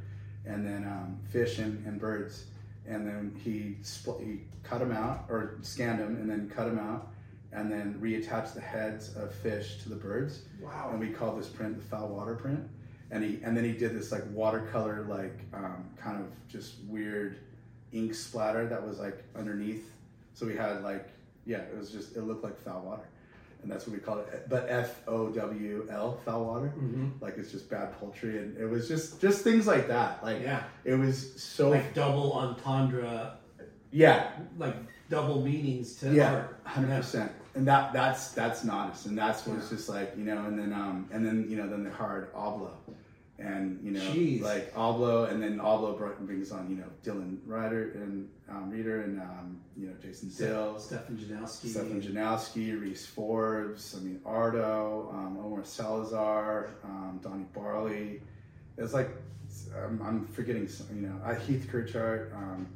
[0.45, 2.45] and then um, fish and, and birds.
[2.87, 6.77] And then he split, he cut them out or scanned them, and then cut them
[6.79, 7.07] out,
[7.51, 10.41] and then reattached the heads of fish to the birds.
[10.61, 10.89] Wow.
[10.91, 12.67] And we call this print the foul water print.
[13.11, 17.37] And he and then he did this like watercolor like um, kind of just weird
[17.93, 19.91] ink splatter that was like underneath.
[20.33, 21.07] So we had like
[21.45, 23.07] yeah, it was just it looked like foul water,
[23.65, 24.47] and that's what we call it.
[24.47, 27.07] But F O W L foul water, Mm-hmm.
[27.19, 30.23] like it's just bad poultry, and it was just just things like that.
[30.23, 30.63] Like Yeah.
[30.83, 33.37] it was so Like double entendre,
[33.91, 34.29] yeah
[34.59, 34.75] like
[35.09, 37.31] double meanings to yeah, hundred percent.
[37.55, 40.45] And that that's that's honest, and that's what it's just like you know.
[40.45, 42.69] And then um and then you know then the hard oblo,
[43.37, 44.41] and you know Jeez.
[44.41, 49.19] like oblo, and then oblo brings on you know Dylan Rieder and um, Rieder and
[49.19, 51.67] um you know Jason Dill, Stefan Janoski.
[51.67, 58.21] Stefan Janoski, Reese Forbes, I mean Ardo, um, Omar Salazar, um, Donnie Barley.
[58.77, 59.09] It's like
[59.83, 62.33] um, I'm forgetting some, you know, uh, Heath Kirchart.
[62.35, 62.67] Um,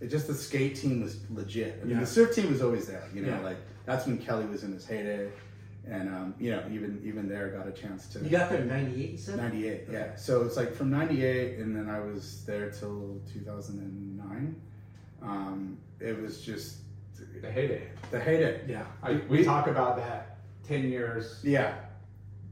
[0.00, 1.78] it just the skate team was legit.
[1.80, 2.00] I mean, Yeah.
[2.00, 3.02] the surf team was always there.
[3.14, 3.40] You know, Yeah.
[3.40, 5.30] like that's when Kelly was in his heyday,
[5.90, 8.18] and um, you know, even even there got a chance to.
[8.20, 9.36] You got there in '98, you said?
[9.38, 10.14] 98, yeah.
[10.16, 14.54] So it's like from 98, and then I was there till 2009.
[15.22, 16.78] Um, it was just
[17.42, 17.88] The heyday.
[18.10, 18.60] the heyday.
[18.68, 18.84] Yeah.
[19.02, 20.36] I, we talk about that
[20.66, 21.74] ten years, Yeah,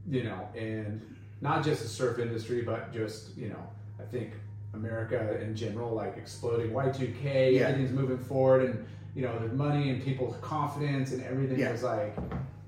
[0.09, 1.01] you know, and
[1.41, 3.63] not just the surf industry, but just you know,
[3.99, 4.33] I think
[4.73, 7.67] America in general, like exploding Y2K, Yeah.
[7.67, 8.85] everything's moving forward, and
[9.15, 11.71] you know, there's money and people's confidence, and everything Yeah.
[11.71, 12.15] was like,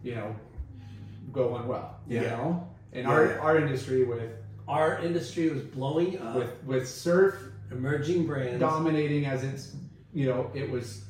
[0.03, 0.35] you know,
[1.31, 1.97] going well.
[2.07, 2.29] You Yeah.
[2.37, 3.37] know, and Yeah, our yeah.
[3.39, 4.21] our industry with
[4.67, 7.35] Our industry was blowing up, with with surf
[7.71, 8.59] emerging brands.
[8.59, 9.75] dominating as it's
[10.13, 11.03] you know it was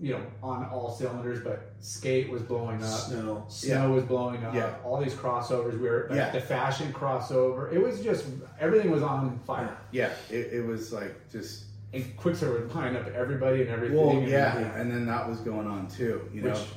[0.00, 3.44] you know on all cylinders but skate was blowing up Snow.
[3.48, 4.74] snow was blowing up Yeah.
[4.84, 6.30] all these crossovers we were like, Yeah.
[6.30, 8.24] the fashion crossover it was just
[8.58, 10.10] everything was on fire yeah.
[10.30, 14.26] It, it was like just and quiksilver would line up everybody and everything well, and-
[14.26, 14.56] yeah.
[14.80, 16.22] And then that was going on too.
[16.32, 16.68] You know, Which-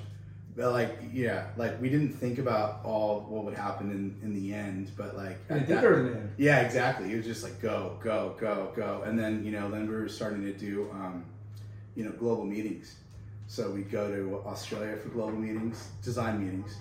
[0.56, 4.54] but like yeah, like we didn't think about all what would happen in in the
[4.54, 7.12] end, but like I think there was an end Yeah, exactly.
[7.12, 10.08] It was just like go, go, go, go, and then you know, then we were
[10.08, 11.26] starting to do, um,
[11.96, 12.96] you know, global meetings.
[13.48, 16.78] So we'd go to Australia for global meetings, design meetings,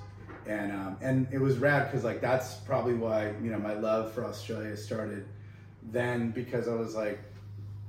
[0.46, 4.12] and um, and it was rad because like that's probably why you know my love
[4.12, 5.26] for Australia started
[5.92, 7.20] then because I was like,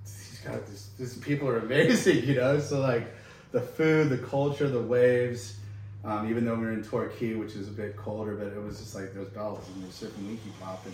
[0.04, 2.60] these guys, these people are amazing, you know.
[2.60, 3.14] So like
[3.52, 5.58] the food, the culture, the waves.
[6.06, 8.78] Um, even though we were in Torquay, which is a bit colder, but it was
[8.80, 10.94] just like those bells and we were surfing Leaky Pop, and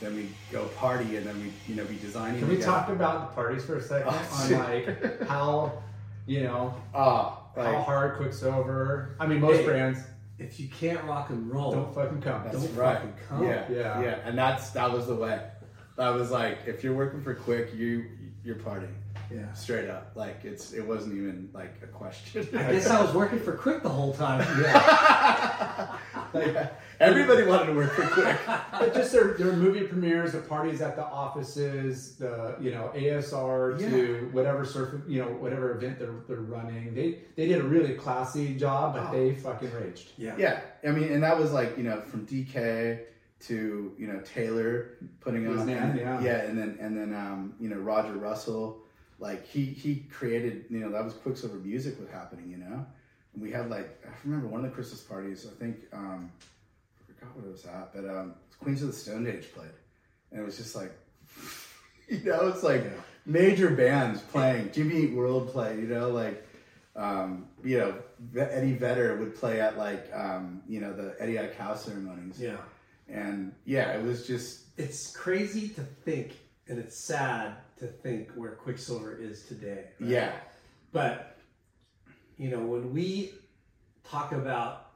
[0.00, 2.38] then we go party, and then we you know be designing.
[2.38, 2.72] can we together.
[2.72, 5.72] talk about the parties for a second Oh, on like how
[6.26, 9.64] you know Ah, how hard quiksilver i mean most Hey.
[9.66, 9.98] brands
[10.38, 12.96] If you can't rock and roll, don't fucking come that's don't right.
[12.96, 13.44] fucking come.
[13.44, 14.02] Yeah, Yeah.
[14.02, 15.40] yeah, and that's that was the way.
[15.96, 18.04] That was like if you're working for Quick, you
[18.44, 18.92] you're partying
[19.34, 19.52] yeah.
[19.52, 20.12] straight up.
[20.14, 22.46] Like it's it wasn't even like a question.
[22.56, 24.40] I guess I was working for Quick the whole time.
[26.34, 26.70] Yeah.
[27.00, 28.36] Everybody wanted to work for Quick.
[28.46, 33.78] but just their, their movie premieres, the parties at the offices, the you know ASR
[33.78, 36.94] to whatever surf, you know whatever event they're, they're running.
[36.94, 39.12] They they did a really classy job, but Oh.
[39.12, 40.12] they fucking raged.
[40.16, 40.36] Yeah.
[40.38, 43.00] Yeah, I mean, and that was like you know from DK
[43.48, 46.42] to you know Taylor putting His on, name, and, yeah.
[46.42, 48.81] and then and then um, you know Roger Russell,
[49.22, 52.84] like he he created you know that was Quiksilver music was happening, you know,
[53.32, 56.30] and we had like I remember one of the Christmas parties, I think um,
[56.98, 59.70] I forgot what it was at, but um, Queens of the Stone Age played,
[60.32, 60.92] and it was just like,
[62.08, 62.84] you know, it's like
[63.24, 66.44] major bands playing, Jimmy Eat World played, you know, like
[66.96, 67.94] um, you know,
[68.36, 72.38] Eddie Vedder would play at like, um, you know, the Eddie Aikau ceremonies.
[72.38, 72.56] Yeah.
[73.08, 76.32] And yeah, it was just, It's crazy to think,
[76.68, 79.84] and it's sad to think where Quiksilver is today.
[80.00, 80.08] right?
[80.10, 80.32] yeah,
[80.92, 81.36] But
[82.38, 83.32] you know, when we
[84.04, 84.90] talk about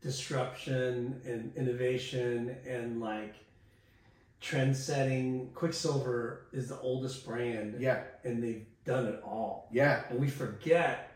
[0.00, 3.34] disruption and innovation and like
[4.40, 9.68] trend setting, Quiksilver is the oldest brand, yeah, and they've done it all.
[9.70, 11.12] yeah, And we forget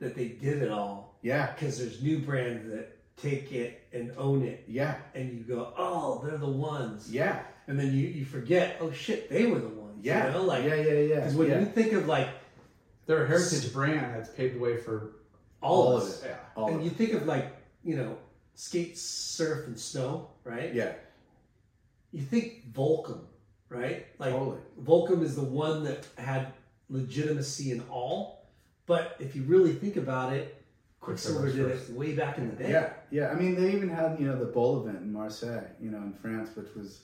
[0.00, 4.42] that they did it all yeah, because there's new brands that take it and own
[4.44, 8.76] it, yeah, and you go, "Oh, they're the ones," yeah, and then you you forget,
[8.80, 10.42] "Oh shit, they were the ones." Yeah, you know?
[10.42, 11.14] like yeah, yeah, yeah.
[11.16, 11.60] because when yeah.
[11.60, 12.28] you think of like
[13.06, 15.12] They're a heritage brand that's paved the way for
[15.60, 16.36] all, All of of us, yeah.
[16.56, 18.16] All and of you think of like you know
[18.54, 20.74] skate, surf, and snow, right?
[20.74, 20.92] yeah,
[22.10, 23.20] You think Volcom,
[23.68, 24.06] right?
[24.18, 24.58] Like totally.
[24.82, 26.52] Volcom is the one that had
[26.90, 28.46] legitimacy in all,
[28.86, 30.60] but if you really think about it,
[31.00, 32.70] Quiksilver did it way back in the day.
[32.70, 33.28] Yeah, yeah.
[33.30, 36.12] I mean, they even had, you know, the bowl event in Marseille, you know, in
[36.12, 37.02] France, which was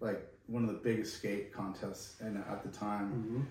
[0.00, 3.12] like one of the biggest skate contests and at the time.
[3.12, 3.44] Mhm.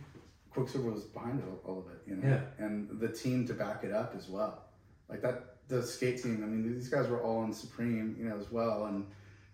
[0.53, 2.65] Quiksilver was behind all, all of it, you know, Yeah.
[2.65, 4.63] and the team to back it up as well.
[5.07, 6.43] Like that, the skate team.
[6.43, 9.05] I mean, these guys were all in Supreme, you know, as well, and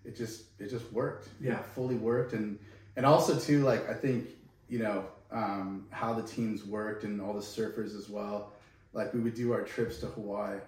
[0.06, 1.28] it just it just worked.
[1.42, 1.60] Yeah.
[1.60, 2.58] It fully worked, and
[2.96, 4.28] and also too, like I think
[4.70, 8.54] you know um, how the teams worked and all the surfers as well.
[8.94, 10.60] Like we would do our trips to Hawaii.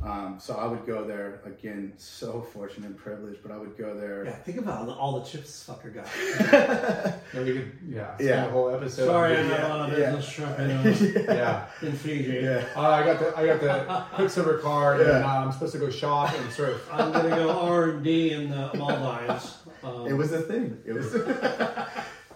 [0.00, 1.92] Um, so I would go there again.
[1.96, 4.24] So fortunate and privileged, but I would go there.
[4.26, 7.14] Yeah, think about all the, all the chips this fucker got.
[7.34, 8.46] And we could yeah Yeah.
[8.46, 9.06] a whole episode.
[9.06, 10.56] Sorry, I'm not on a business trip
[11.28, 11.66] yeah.
[11.82, 12.40] in Fiji.
[12.44, 12.64] yeah.
[12.76, 15.90] Uh, I got the I got the Quiksilver card, and uh, I'm supposed to go
[15.90, 16.88] shop and surf.
[16.92, 19.58] I'm gonna go R and D in the Maldives.
[19.82, 20.78] Um, It was a thing.
[20.86, 21.12] It was.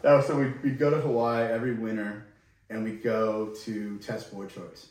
[0.03, 2.27] no, so we'd, we'd go to Hawaii every winter,
[2.71, 4.89] and we'd go to test board shorts.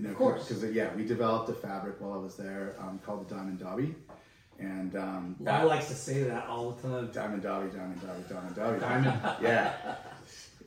[0.00, 0.48] You know, Of course.
[0.48, 3.94] because yeah, we developed a fabric while I was there um, called the Diamond Dobby,
[4.58, 7.10] And um, Lon that- likes to say that all the time.
[7.12, 8.80] Diamond Dobby, Diamond Dobby, Diamond Dobby.
[8.80, 9.20] Diamond.
[9.42, 9.96] Yeah.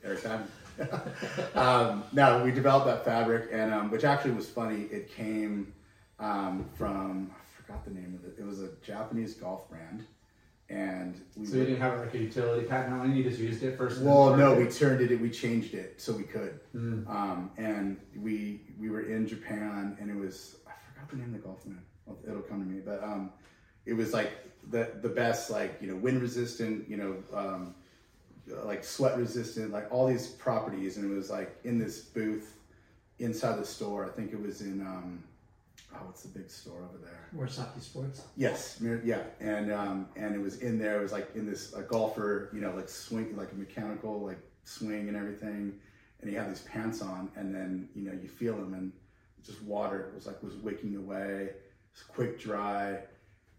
[0.04, 0.48] Eric Diamond.
[1.56, 4.82] um, no, we developed that fabric, and um, which actually was funny.
[4.82, 5.72] It came
[6.20, 8.36] um, from I forgot the name of it.
[8.40, 10.04] It was a Japanese golf brand,
[10.68, 13.14] and we So you didn't have like a utility patent on it.
[13.14, 14.00] You just used it first.
[14.00, 15.20] well, no, we turned it.
[15.20, 16.60] We changed it so we could.
[16.74, 17.08] Mm.
[17.08, 21.32] Um, and we we were in Japan, and it was I forgot the name of
[21.32, 21.82] the golf man.
[22.26, 23.30] It'll come to me, but um,
[23.86, 24.32] it was like
[24.70, 27.74] the the best, like you know, wind resistant, you know, um,
[28.64, 32.56] like sweat resistant, like all these properties, and it was like in this booth
[33.18, 34.06] inside the store.
[34.06, 35.22] I think it was in um,
[35.94, 37.28] oh, what's the big store over there?
[37.34, 38.22] Murasaki Sports.
[38.36, 40.98] Yes, yeah, and um, and it was in there.
[40.98, 44.38] It was like in this a golfer, you know, like swing, like a mechanical like
[44.64, 45.74] swing and everything,
[46.20, 48.92] and he had these pants on, and then you know you feel him, and
[49.44, 51.50] just water was like was wicking away.
[51.92, 52.98] It's quick dry,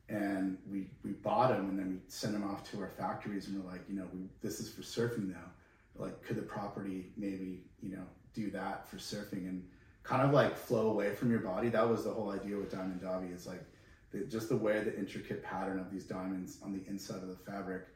[0.10, 3.64] and we we bought them, and then we sent them off to our factories, and
[3.64, 5.52] we're like, you know, we, this is for surfing now.
[5.98, 8.04] Like, could the property maybe you know
[8.34, 9.64] do that for surfing and
[10.06, 11.70] kind of like flow away from your body?
[11.70, 13.28] That was the whole idea with Diamond Dobby.
[13.28, 13.64] Is like
[14.12, 17.36] the, just the way the intricate pattern of these diamonds on the inside of the
[17.52, 17.88] fabric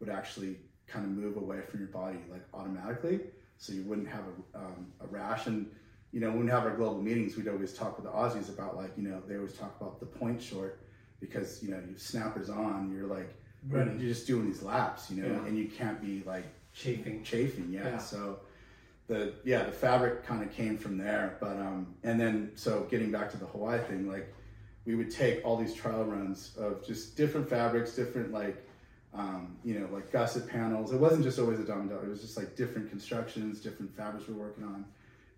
[0.00, 3.20] would actually kind of move away from your body like automatically
[3.56, 4.24] so you wouldn't have
[4.54, 5.66] a, um, a rash and
[6.12, 8.76] you know when we have our global meetings we'd always talk with the aussies about
[8.76, 10.80] like you know they always talk about the point short
[11.20, 13.34] because you know you snappers on you're like
[13.70, 13.98] Running.
[13.98, 15.46] you're just doing these laps you know Yeah.
[15.46, 17.22] and you can't be like Chafing.
[17.22, 17.98] chafing yeah, Yeah.
[17.98, 18.40] so
[19.06, 23.10] the yeah the fabric kind of came from there but um and then so getting
[23.10, 24.32] back to the hawaii thing like
[24.86, 28.64] we would take all these trial runs of just different fabrics different like
[29.14, 30.92] um, you know like gusset panels.
[30.92, 34.34] It wasn't just always a diamond it was just like different constructions different fabrics we
[34.34, 34.84] we're working on.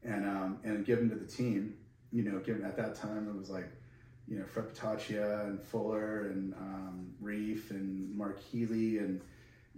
[0.02, 1.74] And um and give them to the team
[2.12, 3.68] you know given at that time it was like
[4.28, 9.20] you know Fred Patacchia and Fuller and um, Reef and Mark Healey and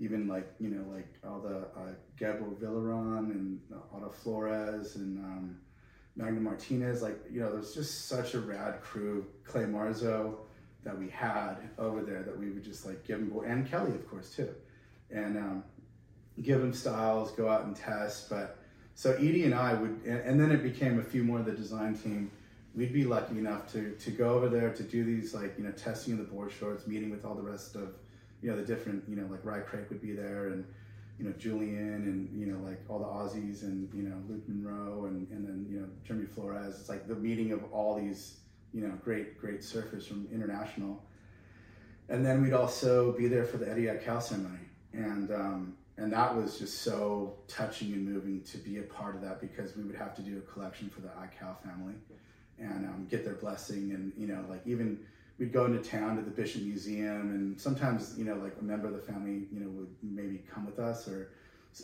[0.00, 5.18] even like you know like all the uh, Gabo Villaron and uh, Otto Flores and
[5.18, 5.56] um,
[6.16, 10.36] Magnum Martinez like you know there's just such a rad crew Clay Marzo
[10.84, 14.08] that we had over there that we would just like give them and Kelly of
[14.08, 14.48] course too.
[15.10, 15.64] And um,
[16.42, 18.58] give them styles go out and test but
[18.94, 21.52] so Edie and I would and, and then it became a few more of the
[21.52, 22.30] design team.
[22.74, 25.72] We'd be lucky enough to to go over there to do these like you know
[25.72, 27.94] testing of the board shorts meeting with all the rest of
[28.42, 30.64] you know the different you know like Ry Craike would be there and
[31.18, 35.06] you know Julian and you know like all the Aussies and you know Luke Munro
[35.06, 36.76] and and then you know Jeremy Flores.
[36.78, 38.38] It's like the meeting of all these
[38.72, 41.02] you know great great surfers from international.
[42.10, 44.60] And then we'd also be there for the Eddie Aikau ceremony.
[44.94, 49.20] And um, and that was just so touching and moving to be a part of
[49.22, 51.94] that because we would have to do a collection for the Aikau family
[52.58, 54.98] and um, get their blessing and you know like even
[55.38, 58.86] we'd go into town to the bishop museum and sometimes you know like a member
[58.86, 61.30] of the family you know would maybe come with us or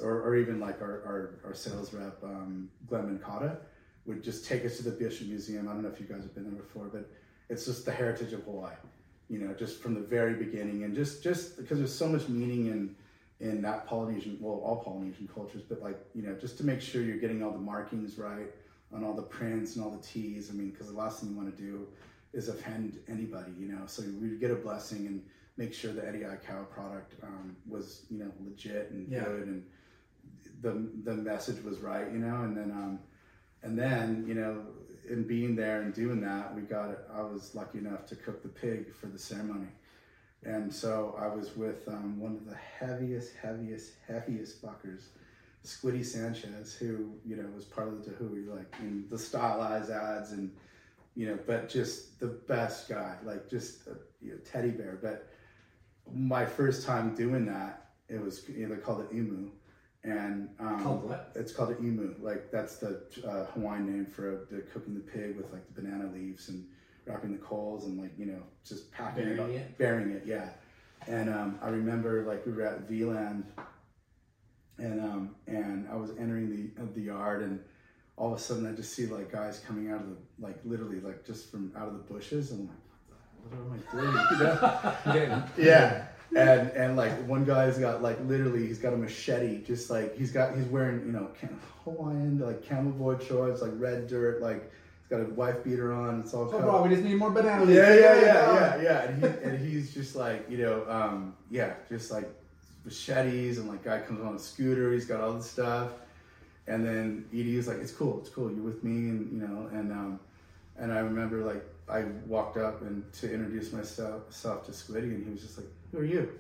[0.03, 3.59] or, or even like our, our, our sales rep um, glenn Mancata
[4.07, 6.35] would just take us to the bishop museum i don't know if you guys have
[6.35, 7.09] been there before but
[7.49, 8.75] it's just the heritage of hawaii
[9.29, 12.67] you know just from the very beginning and just just because there's so much meaning
[12.67, 12.97] in
[13.41, 17.03] in that polynesian well all polynesian cultures but like you know just to make sure
[17.03, 18.51] you're getting all the markings right
[18.95, 20.51] on all the prints and all the teas.
[20.51, 21.87] I mean, because the last thing you want to do
[22.35, 23.83] is offend anybody, you know.
[23.87, 25.23] So we would get a blessing and
[25.57, 29.25] make sure the Eddie Eye Cow product um, was, you know, legit and Yeah.
[29.25, 29.65] good, and
[30.61, 30.73] the
[31.05, 32.43] the message was right, you know.
[32.43, 32.99] And then, um,
[33.63, 34.63] and then, you know,
[35.09, 36.99] in being there and doing that, we got.
[37.13, 39.69] I was lucky enough to cook the pig for the ceremony.
[40.47, 45.05] And so I was with um, one of the heaviest, heaviest, heaviest fuckers,
[45.65, 49.91] Squiddy Sanchez, who you know was part of the Da Hui, like in the stylized
[49.91, 50.53] ads, and
[51.15, 54.99] you know, but just the best guy, like just a you know, teddy bear.
[55.01, 55.29] But
[56.13, 59.51] my first time doing that, it was you know, they called it imu,
[60.03, 61.33] and um, Called what?
[61.35, 62.23] It's called an imu.
[62.23, 66.11] Like that's the uh, Hawaiian name for the cooking the pig with like the banana
[66.13, 66.67] leaves and
[67.07, 69.79] wrapping the coals and like you know just packing it, up, Burying it?
[69.79, 70.49] burying it, yeah.
[71.07, 73.45] And um, I remember like we were at VLAND,
[74.79, 77.61] and um, and I was entering the the yard, and
[78.17, 81.01] all of a sudden I just see like guys coming out of the like literally
[81.01, 82.69] like just from out of the bushes, and
[83.53, 85.23] I'm like, what the- what am I doing?
[85.23, 85.43] You know?
[85.57, 86.07] Yeah.
[86.37, 90.33] And and like one guy's got like literally he's got a machete, just like he's
[90.33, 91.29] got he's wearing you know
[91.85, 96.21] Hawaiian like camel boy shorts, like red dirt, like he's got a wife beater on.
[96.21, 97.77] It's all Oh, bro, we just need more banana leaves.
[97.77, 99.03] Yeah, yeah, yeah, yeah, yeah.
[99.03, 102.29] And, he, and he's just like, you know, um, yeah, just like
[102.85, 104.93] machetes and like guy comes on a scooter.
[104.93, 105.93] He's got all this stuff.
[106.67, 108.51] And then Edie was like, it's cool, it's cool.
[108.51, 110.21] You're with me, and you know, and um,
[110.79, 115.25] And I remember like I walked up and to introduce myself self to Squiddy, and
[115.25, 116.31] he was just like, "Who are you?"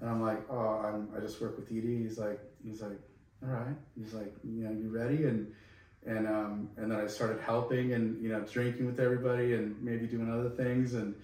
[0.00, 2.98] And I'm like, "Oh, I'm, I just work with Edie." He's like, "He's like,
[3.42, 5.52] all right." He's like, "You know, you ready?" And
[6.06, 10.06] and um, and then I started helping and you know drinking with everybody and maybe
[10.06, 11.14] doing other things and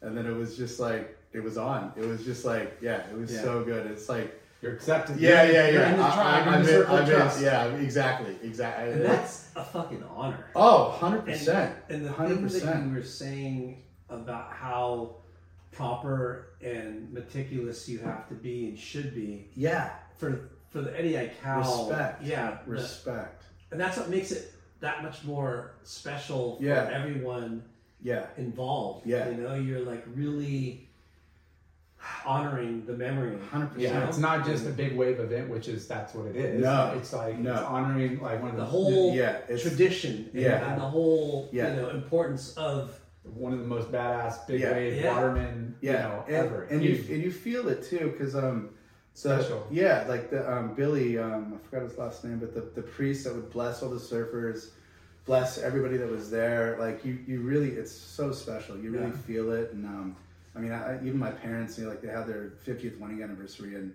[0.00, 1.92] and then it was just like it was on.
[1.96, 3.42] It was just like yeah, it was Yeah.
[3.42, 3.86] so good.
[3.86, 5.18] It's like You're accepted.
[5.18, 5.90] yeah, yeah, yeah.
[5.90, 8.92] in the I- tribe, I- I'm the in- circle I'm in- yeah, exactly, exactly.
[8.92, 10.46] And that's a fucking honor.
[10.54, 11.74] oh, 100 percent.
[11.88, 12.86] and the hundred thing that percent.
[12.88, 15.16] you were saying about how
[15.72, 21.14] proper and meticulous you have to be and should be Yeah, for for the Eddie
[21.14, 21.58] Aikau.
[21.58, 22.22] Respect.
[22.22, 23.44] Yeah, the- respect.
[23.72, 26.88] and that's what makes it that much more special for Yeah.
[26.92, 27.64] everyone
[28.00, 29.06] Yeah, involved.
[29.06, 29.28] Yeah.
[29.28, 30.88] you know, you're like really
[32.24, 33.36] honoring the memory.
[33.52, 33.72] 100%.
[33.76, 36.60] Yeah, it's not just a big wave event, which is that's what it is.
[36.62, 37.52] No, it's like no.
[37.54, 40.70] it's honoring like one of the the, whole yeah, it's- tradition Yeah.
[40.72, 41.70] and the whole Yeah.
[41.74, 42.98] you know importance of
[43.34, 44.72] one of the most badass big Yeah.
[44.72, 45.14] wave Yeah.
[45.14, 46.62] watermen, yeah, you know, and, ever.
[46.64, 48.70] and you and you feel it too because um,
[49.14, 49.66] so Special.
[49.70, 53.24] yeah, like the um Billy um I forgot his last name, but the the priest
[53.24, 54.70] that would bless all the surfers,
[55.24, 56.76] bless everybody that was there.
[56.80, 58.76] Like you you really it's so special.
[58.78, 59.12] You really Yeah.
[59.26, 60.16] feel it, and um,
[60.54, 63.74] I mean I, even my parents, you know, like they had their 50th wedding anniversary
[63.76, 63.94] and.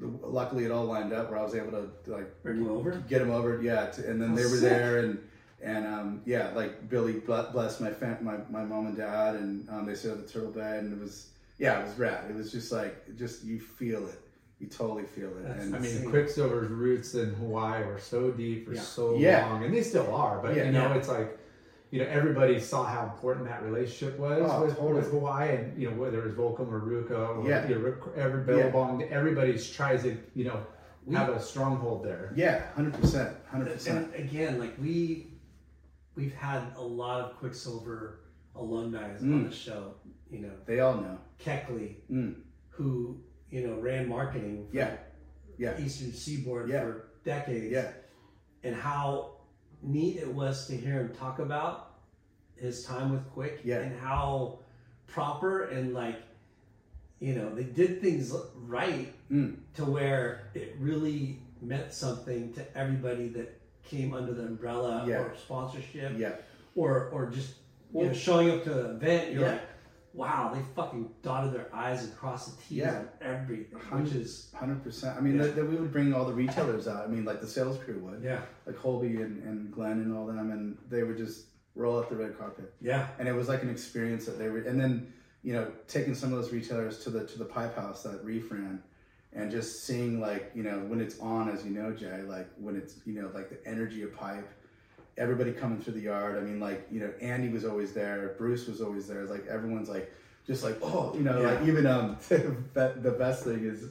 [0.00, 2.96] The, luckily, it all lined up where I was able to like bring you over.
[3.08, 4.68] get them over yeah to, and then Oh, they were sick.
[4.68, 5.28] there and
[5.62, 9.68] and um yeah like billy ble- blessed my fam- my, my mom and dad and
[9.70, 11.28] um, they stayed at the turtle bay and it was
[11.58, 14.20] yeah it was rad it was just like just you feel it
[14.58, 16.10] you totally feel it and I mean.
[16.10, 18.80] Quiksilver's roots in Hawaii were so deep for Yeah.
[18.80, 19.46] so Yeah.
[19.48, 20.40] long, and they still are.
[20.42, 20.64] But Yeah.
[20.64, 20.94] you know, Yeah.
[20.96, 21.38] it's like
[21.94, 24.94] you know everybody saw how important that relationship was Oh, with, totally.
[24.94, 27.12] with Hawaii, and you know whether it was Volcom or RVCA
[27.44, 27.68] or Yeah.
[27.68, 29.06] you know, every Yeah.
[29.10, 30.58] Everybody tries to you know
[31.06, 32.32] We- have a stronghold there.
[32.34, 35.30] yeah 100% 100% And again, like we
[36.16, 38.18] we've had a lot of Quiksilver
[38.56, 39.48] alumni on Mm.
[39.50, 39.94] the show.
[40.30, 42.34] You know, they all know Keckley, Mm.
[42.70, 44.96] who you know ran marketing for Yeah.
[45.58, 46.80] yeah Eastern Seaboard Yeah.
[46.84, 47.70] for decades.
[47.70, 47.92] yeah
[48.64, 49.33] and how
[49.84, 51.90] neat it was to hear him talk about
[52.56, 53.78] his time with Quick Yeah.
[53.80, 54.58] and how
[55.06, 56.16] proper and like
[57.20, 58.34] you know they did things
[58.66, 59.56] right Mm.
[59.74, 65.20] to where it really meant something to everybody that came under the umbrella Yeah.
[65.20, 66.36] or sponsorship yeah
[66.74, 67.54] or or just
[67.94, 69.52] you know showing up to an event you're Yeah.
[69.52, 69.62] like
[70.14, 72.98] wow they fucking dotted their i's and crossed the t's Yeah.
[72.98, 75.16] on everything which is Hundred percent.
[75.18, 75.48] I mean, Yeah.
[75.48, 77.04] that, we would bring all the retailers out.
[77.04, 80.26] I mean, like the sales crew would, yeah like Holby and, and Glenn and all
[80.26, 82.72] them, and they would just roll out the red carpet.
[82.80, 85.12] yeah and it was like an experience that they were and then
[85.42, 88.50] you know taking some of those retailers to the to the pipe house that reef
[88.52, 88.80] ran
[89.32, 92.76] and just seeing like you know when it's on as you know jay like when
[92.76, 94.48] it's you know like the energy of pipe
[95.16, 96.36] everybody coming through the yard.
[96.36, 98.34] I mean like you know andy was always there.
[98.38, 99.20] Bruce was always there.
[99.22, 100.12] It's like everyone's like
[100.46, 103.90] just like oh you know like even um the the best thing is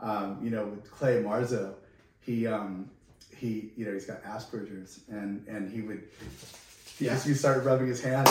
[0.00, 1.74] um you know with clay marzo
[2.20, 2.90] he um
[3.36, 6.02] he you know he's got asperger's and and he would
[6.98, 8.30] he just he started rubbing his hands.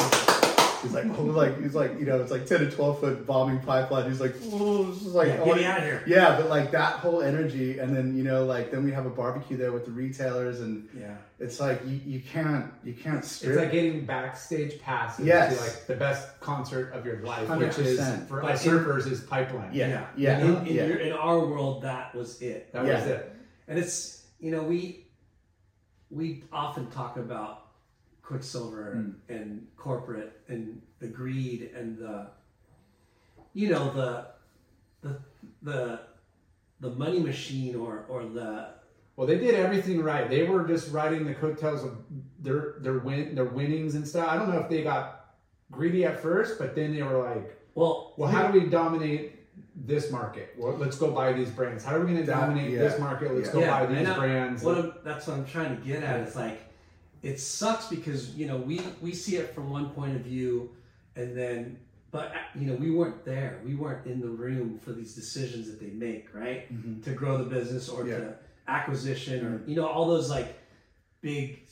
[0.82, 3.60] He's like, oh, like he's like, you know, it's like ten to twelve foot bombing
[3.62, 4.10] pipeline.
[4.10, 6.04] He's like, oh, it's just like, Yeah, oh, get me outta here.
[6.08, 9.10] Yeah, but like that whole energy, and then you know, like then we have a
[9.10, 13.44] barbecue there with the retailers, and yeah it's like you, you can't you can't It's
[13.44, 15.58] like getting backstage passes Yes.
[15.58, 18.28] to like the best concert of your life, which is 100%.
[18.30, 19.74] for But us in- surfers is pipeline.
[19.74, 20.86] yeah, yeah, in, in, yeah.
[20.86, 22.94] your, in our world that was it that Yeah.
[23.00, 23.36] was it.
[23.68, 25.06] and it's you know we
[26.10, 27.63] we often talk about
[28.24, 29.14] quiksilver Mm.
[29.30, 32.28] and corporate and the greed and the
[33.54, 34.26] you know the
[35.02, 35.20] the
[35.62, 36.00] the
[36.80, 38.70] the money machine or or the
[39.16, 40.28] Well, they did everything right.
[40.28, 41.98] They were just riding the coattails of
[42.40, 44.28] their their win their winnings and stuff.
[44.28, 45.36] I don't know if they got
[45.72, 49.40] greedy at first, but then they were like, well "Well, how do we dominate
[49.76, 50.56] this market?
[50.58, 51.84] Well, let's go buy these brands.
[51.84, 52.80] How are we going to dominate yeah.
[52.80, 53.34] this market?
[53.36, 53.54] Let's Yeah.
[53.54, 56.22] go Yeah, buy these I- brands." what I'm, that's what I'm trying to get at.
[56.22, 56.60] It's like
[57.24, 60.70] it sucks because you know we we see it from one point of view,
[61.16, 61.80] and then
[62.12, 63.62] but uh, you know we weren't there.
[63.66, 66.68] We weren't in the room for these decisions that they make, right?
[67.04, 68.10] To grow the business or Mm-hmm.
[68.10, 68.18] Yeah.
[68.18, 68.36] to
[68.68, 70.58] acquisition or you know all those like
[71.22, 71.68] big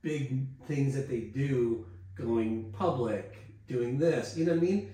[0.00, 1.84] big things that they do
[2.14, 3.36] going public
[3.66, 4.92] doing this you know what i mean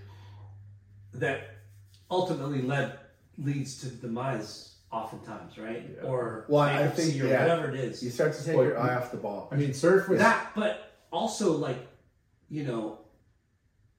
[1.15, 1.57] that
[2.11, 2.99] ultimately led
[3.39, 7.43] leads to demise oftentimes right or Well, I think, or yeah.
[7.43, 9.49] whatever it is You start to take Well, your eye off the ball.
[9.53, 11.87] I mean, surf was that but also like
[12.49, 12.99] you know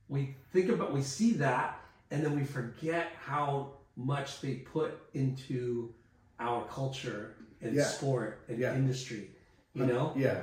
[0.08, 1.80] we think about we see that
[2.12, 5.94] and then we forget how much they put into
[6.40, 7.84] our culture and Yeah.
[7.84, 8.74] sport and Yeah.
[8.74, 9.30] industry
[9.74, 10.42] you uh, know Yeah,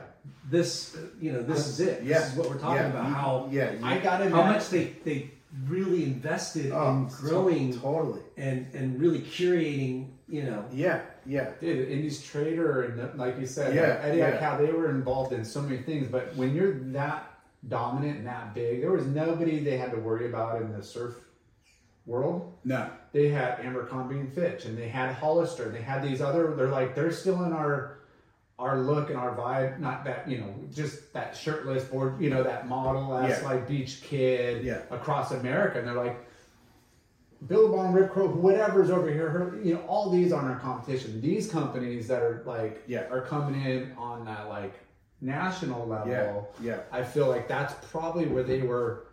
[0.48, 2.02] this, you know, this is it.
[2.04, 2.18] Yeah.
[2.20, 2.90] This is what we're talking Yeah.
[2.90, 3.04] about.
[3.06, 4.30] How yeah, you- I got it.
[4.30, 5.32] how much they they
[5.66, 8.20] really invested Oh, in growing to- totally.
[8.36, 10.10] and and really curating.
[10.28, 14.38] You know, Yeah, yeah, Dude, Indies Trader and like you said, Yeah, Eddie yeah.
[14.40, 16.08] Aikau, they were involved in so many things.
[16.08, 17.30] But when you're that
[17.68, 21.14] dominant and that big, there was nobody they had to worry about in the surf
[22.06, 22.52] world.
[22.64, 25.64] no, They had Abercrombie and Fitch, and they had Hollister.
[25.66, 26.54] and They had these other.
[26.56, 27.98] They're like they're still in our
[28.58, 29.78] our look and our vibe.
[29.78, 32.20] Not that you know, just that shirtless board.
[32.20, 33.48] You know, that model as Yeah.
[33.48, 34.80] like beach kid Yeah.
[34.90, 35.78] across America.
[35.78, 36.16] And they're like.
[37.46, 41.20] Billabong, Rip Curl, whatever's over here, her, you know, all these aren't our competition.
[41.20, 43.04] These companies that are like, Yeah.
[43.10, 44.72] are coming in on that like
[45.20, 46.10] national level.
[46.10, 46.78] yeah, yeah.
[46.90, 49.04] I feel like that's probably where they were,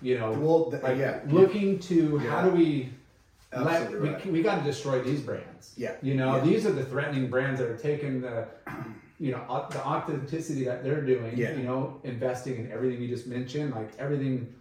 [0.00, 2.92] you know, Well, th- like yeah, looking to how do we
[3.54, 4.26] Absolutely we, right.
[4.26, 5.72] we got to destroy these brands.
[5.76, 5.92] Yeah.
[6.02, 6.44] You know, Yeah.
[6.44, 8.46] these are the threatening brands that are taking the,
[9.18, 11.52] you know, the authenticity that they're doing, Yeah.
[11.54, 14.52] you know, investing in everything you just mentioned, like everything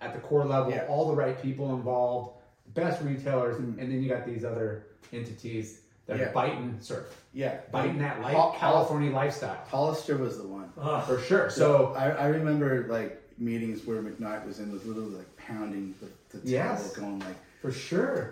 [0.00, 0.86] at the core level, Yeah.
[0.88, 2.36] all the right people involved,
[2.74, 3.78] best retailers, mm.
[3.78, 6.28] and then you got these other entities that Yeah.
[6.30, 9.56] are biting surf, Yeah, biting that life, Hol- California lifestyle.
[9.68, 10.70] Hollister was the one.
[10.78, 11.04] Ugh.
[11.06, 11.48] For sure.
[11.50, 16.38] So, I, I remember like meetings where McKnight was in was literally like pounding the,
[16.38, 16.92] the Yes.
[16.94, 18.30] table, going like, for sure.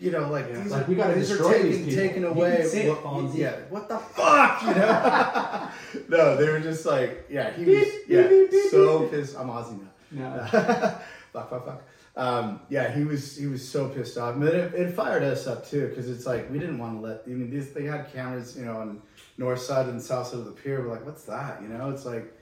[0.00, 2.02] you know, like these Like, are, we gotta these are destroy taken, these people.
[2.02, 2.56] taken away.
[2.56, 3.36] can say it, what- Fonzie.
[3.38, 5.68] yeah, what the fuck, you know?
[6.08, 8.28] no, they were just like, yeah, he was, yeah,
[8.70, 9.36] so pissed.
[9.38, 9.78] I'm Aussie
[10.10, 10.34] now.
[10.34, 10.46] No.
[11.32, 11.82] fuck, fuck, fuck.
[12.14, 14.38] Um, yeah, he was he was so pissed off.
[14.38, 17.22] But it, it fired us up too because it's like we didn't want to let.
[17.26, 19.00] I mean, these they had cameras, you know, on
[19.38, 20.82] north side and south side of the pier.
[20.82, 21.62] We're like, what's that?
[21.62, 22.34] You know, it's like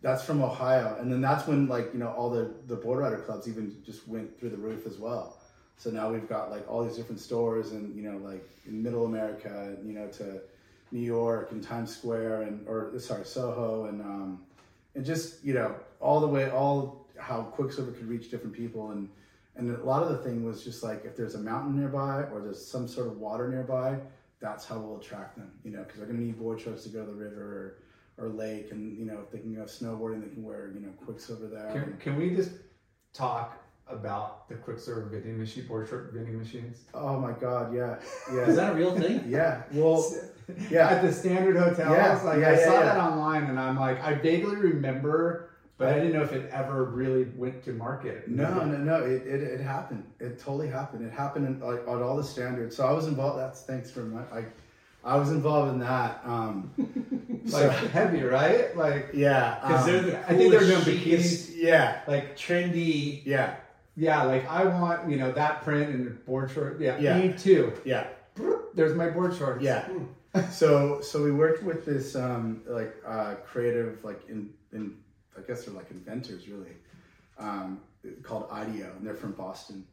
[0.00, 3.18] that's from Ohio, and then that's when like you know all the the board rider
[3.18, 5.38] clubs even just went through the roof as well.
[5.76, 9.06] So now we've got like all these different stores, and you know, like in Middle
[9.06, 10.40] America, you know, to
[10.92, 14.42] New York and Times Square, and or sorry, Soho, and um,
[14.94, 19.08] and just you know all the way all how Quiksilver could reach different people, and
[19.56, 22.40] and a lot of the thing was just like if there's a mountain nearby or
[22.40, 23.98] there's some sort of water nearby,
[24.40, 27.04] that's how we'll attract them, you know, because they're gonna need board shorts to go
[27.04, 27.76] to the river
[28.18, 30.80] or, or lake, and you know if they can go snowboarding, they can wear you
[30.80, 31.72] know Quiksilver there.
[31.72, 32.52] Can, can we just
[33.14, 33.61] talk
[33.92, 36.80] about the Quiksilver vending machine, board short vending machines?
[36.94, 37.96] Oh my God, yeah,
[38.32, 38.42] yeah.
[38.42, 39.24] Is that a real thing?
[39.28, 40.04] Yeah, well,
[40.70, 40.88] yeah.
[40.88, 42.82] At the standard hotels, Yeah, like yeah, I yeah, saw yeah.
[42.84, 46.84] that online, and I'm like, I vaguely remember, but I didn't know if it ever
[46.84, 48.28] really went to market.
[48.28, 49.04] No, no, no.
[49.04, 50.04] It, it, it happened.
[50.20, 51.04] It totally happened.
[51.06, 52.76] It happened in, like on all the standards.
[52.76, 53.38] So I was involved.
[53.38, 54.22] That's thanks for my.
[54.32, 54.44] I,
[55.04, 56.20] I was involved in that.
[56.24, 56.70] Um,
[57.46, 58.76] like so, heavy, right?
[58.76, 61.18] Like, yeah, Because um, they're the I think they're doing coolest, bikinis.
[61.22, 63.22] chicest, yeah, like trendy.
[63.24, 63.56] yeah,
[63.96, 66.80] yeah, like I want you know that print and board short.
[66.80, 67.18] Yeah, Yeah.
[67.18, 67.72] me too.
[67.84, 68.06] yeah,
[68.74, 69.62] There's my board shorts.
[69.62, 69.88] yeah.
[70.50, 74.96] so so we worked with this um, like uh, creative like in in
[75.36, 76.72] I guess they're like inventors really
[77.38, 77.80] um,
[78.22, 79.86] called IDEO and they're from Boston.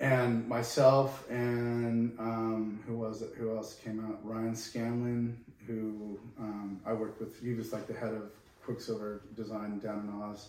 [0.00, 3.34] And myself and um, who was it?
[3.36, 4.18] Who else came out?
[4.26, 5.38] Ryan Scanlon,
[5.68, 7.40] who um, I worked with.
[7.40, 8.32] He was like the head of
[8.64, 10.48] Quiksilver Design down in Oz.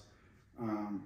[0.60, 1.04] Um,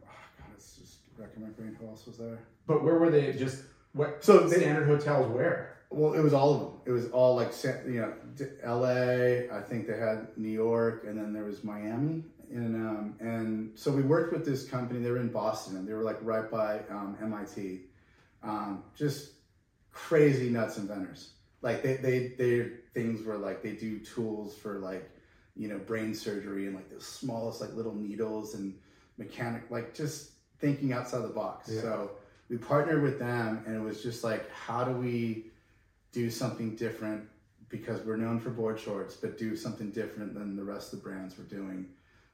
[1.19, 1.77] God, it's just wrecking my brain.
[1.79, 2.39] Who else was there?
[2.67, 3.33] But where were they?
[3.33, 3.63] Just
[3.93, 4.23] what?
[4.23, 5.75] So they- standard hotels where?
[5.91, 6.71] Well, it was all of them.
[6.85, 7.51] It was all like
[7.87, 8.13] you know,
[8.61, 9.49] L.A.
[9.49, 13.91] I think they had New York, and then there was Miami, and um, and so
[13.91, 14.99] we worked with this company.
[14.99, 17.81] They were in Boston, and they were like right by um, MIT.
[18.43, 19.31] Um, just
[19.91, 21.31] crazy nuts inventors.
[21.63, 25.09] Like they they their things were like they do tools for like
[25.55, 28.75] you know brain surgery and like the smallest like little needles and
[29.17, 31.69] mechanic like just thinking outside the box.
[31.71, 31.81] Yeah.
[31.81, 32.11] So
[32.49, 35.45] we partnered with them, and it was just like how do we
[36.11, 37.27] do something different
[37.69, 41.03] because we're known for board shorts, but do something different than the rest of the
[41.03, 41.85] brands we're doing,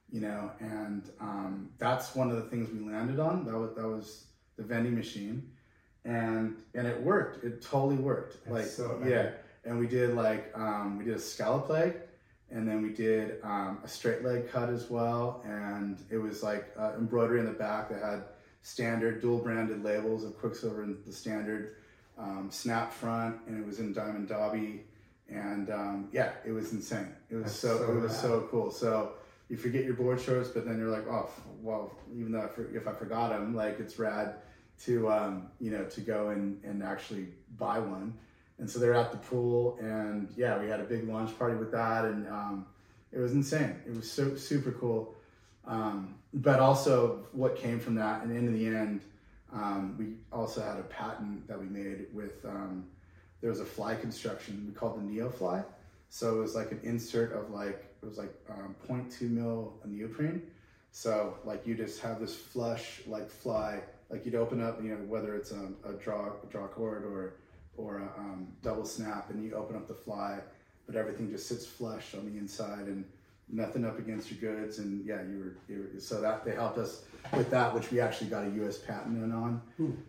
[0.09, 0.49] you know.
[0.59, 3.45] And um, that's one of the things we landed on.
[3.45, 4.25] That was that was
[4.57, 5.51] the vending machine,
[6.05, 7.43] and and it worked.
[7.43, 8.43] It totally worked.
[8.45, 9.31] That's like so yeah,
[9.65, 11.95] and we did like um, we did a scallop leg.
[12.51, 16.71] And then we did um, a straight leg cut as well, and it was like
[16.77, 18.23] uh, embroidery in the back that had
[18.61, 21.75] standard dual branded labels of Quiksilver and the standard
[22.17, 24.83] um, snap front, and it was in Diamond Dobby,
[25.29, 27.07] and um, yeah, it was insane.
[27.29, 28.21] It was so, so it was rad.
[28.21, 28.71] so cool.
[28.71, 29.13] So
[29.49, 31.29] you forget your board shorts, but then you're like, oh
[31.61, 34.35] well, even though I for, if I forgot them, like it's rad
[34.83, 37.27] to um, you know to go and and actually
[37.57, 38.13] buy one.
[38.57, 41.71] And so they're at the pool, and yeah, we had a big launch party with
[41.71, 42.65] that, and um,
[43.11, 43.75] it was insane.
[43.85, 45.13] It was so super cool.
[45.67, 49.01] Um, but also, what came from that, and in the end,
[49.51, 52.45] um, we also had a patent that we made with.
[52.45, 52.85] Um,
[53.41, 55.63] there was a fly construction we called the Neo Fly,
[56.09, 60.41] so it was like an insert of like it was like um, 0.2 mil neoprene.
[60.91, 64.97] So like you just have this flush like fly, like you'd open up, you know,
[65.07, 67.33] whether it's a, a draw a draw cord or
[67.77, 70.39] or a um, double snap, and you open up the fly,
[70.87, 73.05] but everything just sits flush on the inside and
[73.49, 74.79] nothing up against your goods.
[74.79, 77.03] And yeah, you were, you were so that they helped us
[77.35, 78.77] with that, which we actually got a U.S.
[78.77, 79.61] patent in on.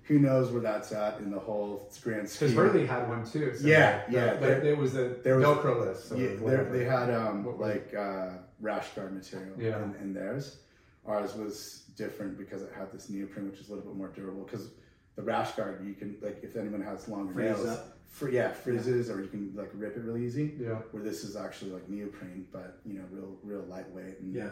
[0.05, 2.51] Who knows where that's at in the whole grand scheme?
[2.51, 3.55] Because Hurley had one too.
[3.57, 6.13] So Yeah, the- yeah, the- there- it was a there was- Velcro list.
[6.13, 8.29] or Yeah, they're- they had um, like uh,
[8.61, 9.83] rash guard material Yeah.
[9.83, 10.59] in, in theirs.
[11.07, 14.43] Ours was different because it had this neoprene, which is a little bit more durable.
[14.45, 14.69] Because
[15.17, 17.97] the rash guard, you can like if anyone has longer Freeze nails, up.
[18.09, 20.55] fr- yeah, freezes, or you can like rip it really easy.
[20.61, 20.75] Yeah.
[20.93, 24.21] Where this is actually like neoprene, but you know, real real lightweight.
[24.21, 24.51] And Yeah.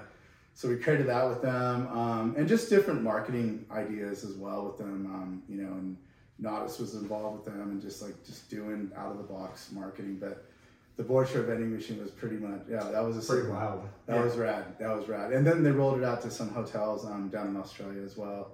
[0.54, 4.78] so we created that with them, um, and just different marketing ideas as well with
[4.78, 5.06] them.
[5.06, 5.96] Um, you know, and
[6.42, 10.16] Nautis was involved with them, and just like just doing out of the box marketing.
[10.18, 10.46] But
[10.96, 13.82] the board short vending machine was pretty much yeah, that was a Pretty wild.
[14.06, 14.64] That was rad.
[14.80, 15.32] That was rad.
[15.32, 18.52] And then they rolled it out to some hotels um, down in Australia as well,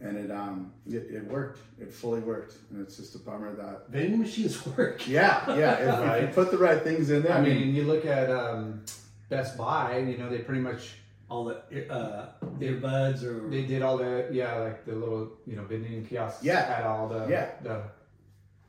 [0.00, 1.60] and it um it, it worked.
[1.80, 5.06] It fully worked, and it's just a bummer that Vending machines work.
[5.08, 5.74] yeah yeah
[6.16, 7.32] if, if you put the right things in there.
[7.32, 8.82] I mean, you look at um,
[9.28, 9.98] Best Buy.
[9.98, 10.94] You know, they pretty much
[11.30, 11.56] All the
[11.90, 12.28] uh,
[12.60, 16.60] earbuds or they did all the yeah, like the little you know vending kiosks Yeah.
[16.78, 17.50] at all the Yeah.
[17.62, 17.82] the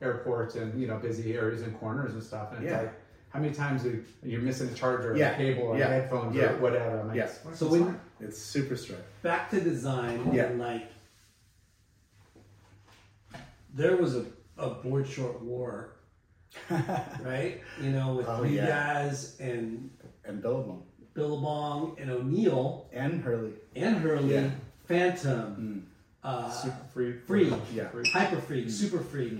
[0.00, 2.52] airports and you know busy areas and corners and stuff.
[2.52, 2.80] And it's Yeah.
[2.82, 2.94] like
[3.30, 5.32] how many times do you're missing a charger, or Yeah.
[5.32, 5.88] a cable, or Yeah.
[5.88, 6.52] headphones, Yeah.
[6.52, 7.00] or whatever.
[7.00, 7.24] I'm like, Yeah.
[7.24, 8.00] it's So it's when- fine.
[8.20, 9.00] it's super straight.
[9.22, 10.44] back to design Yeah.
[10.44, 10.84] and like
[13.76, 14.24] there was a,
[14.58, 15.96] a board short war
[17.22, 18.66] right you know with Oh, you yeah.
[18.66, 19.90] guys and
[20.24, 20.82] and Billabong
[21.14, 23.52] billabong and o'neill and Hurley.
[23.74, 24.50] and hurley Yeah.
[24.86, 25.86] phantom
[26.24, 27.88] uh, super free, free Yeah.
[27.88, 28.08] free.
[28.12, 29.34] hyper freak super freak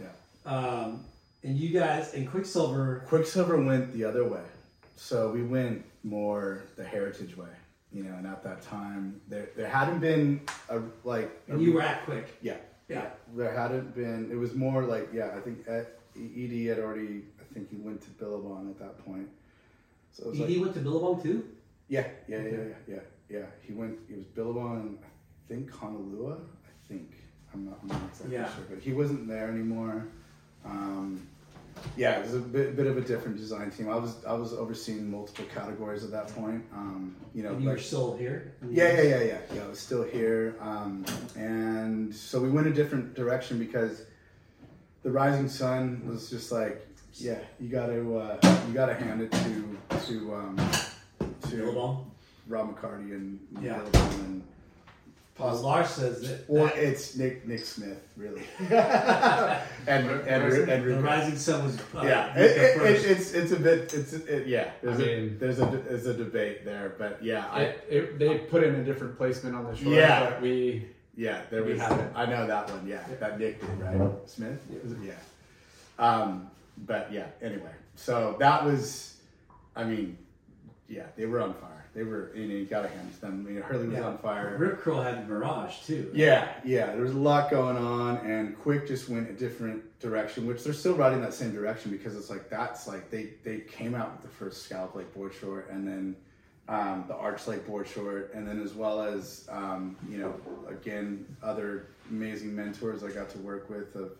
[0.00, 0.06] Yeah.
[0.46, 1.04] um,
[1.42, 4.44] and you guys and quiksilver Quiksilver went the other way.
[4.96, 7.48] So we went more the heritage way,
[7.92, 11.72] you know, and at that time there there hadn't been a like a, and you
[11.72, 12.56] were at quick yeah.
[12.90, 15.86] Yeah There hadn't been it was more like yeah, I think Ed,
[16.66, 19.28] had already I think he went to Billabong at that point.
[20.12, 21.44] So it was he like went to billabong too
[21.88, 23.46] yeah, yeah, yeah, yeah, yeah, yeah.
[23.62, 27.14] He went it was Billabong I think Honolulu, I think.
[27.52, 28.54] I'm not, I'm not exactly Yeah.
[28.54, 30.06] sure, but he wasn't there anymore.
[30.64, 31.26] Um,
[31.96, 33.88] yeah, it was a bit, bit of a different design team.
[33.88, 36.64] I was I was overseeing multiple categories at that point.
[36.72, 39.64] Um, you know, and you were still here yeah, yeah, yeah, yeah, yeah.
[39.64, 41.04] I was still here, um,
[41.36, 44.04] and so we went a different direction because
[45.02, 49.22] the Rising Sun was just like, yeah, you got to uh, you got to hand
[49.22, 50.70] it to to um,
[51.48, 52.04] to
[52.46, 53.80] Rob McCarty and Yeah.
[53.94, 54.42] And
[55.40, 58.70] well, lars says that, well, that it's Nick Nick Smith really, and
[59.86, 63.56] and and, and the rising sun was uh, yeah, it, it, it, it's it's a
[63.56, 64.70] bit it's it, yeah.
[64.82, 68.18] There's I a mean- there's a there's a debate there, but yeah, I It, it,
[68.18, 70.30] they put in a different placement on the shore, Yeah.
[70.30, 70.86] but we
[71.16, 72.12] yeah there We was have it.
[72.14, 74.10] I know that one yeah that Nick did right?
[74.26, 74.60] Smith?
[74.84, 75.14] Was yeah,
[75.98, 76.50] um,
[76.86, 77.72] but yeah anyway.
[77.96, 79.16] So that was
[79.76, 80.16] I mean
[80.88, 83.86] yeah they were on fire they were you you gotta hand them I mean Hurley
[83.88, 84.04] was Yeah.
[84.06, 86.10] on fire Rip Curl had Mirage too.
[86.14, 86.86] Yeah, yeah.
[86.92, 90.72] There was a lot going on, and Quick just went a different direction, which they're
[90.72, 94.22] still riding that same direction because it's like that's like they they came out with
[94.22, 96.16] the first Scallop like board short, and then
[96.68, 100.34] um, the Arch like board short, and then as well as um, you know
[100.68, 104.12] again other amazing mentors I got to work with of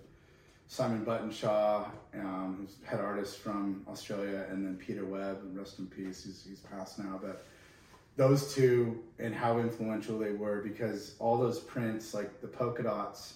[0.69, 5.87] Simon Buttenshaw, um, who's head artist from Australia, and then Peter Webb, and rest in
[5.87, 6.25] peace.
[6.25, 7.45] He's he's passed now, but
[8.17, 13.35] those two and how influential they were because all those prints like the polka dots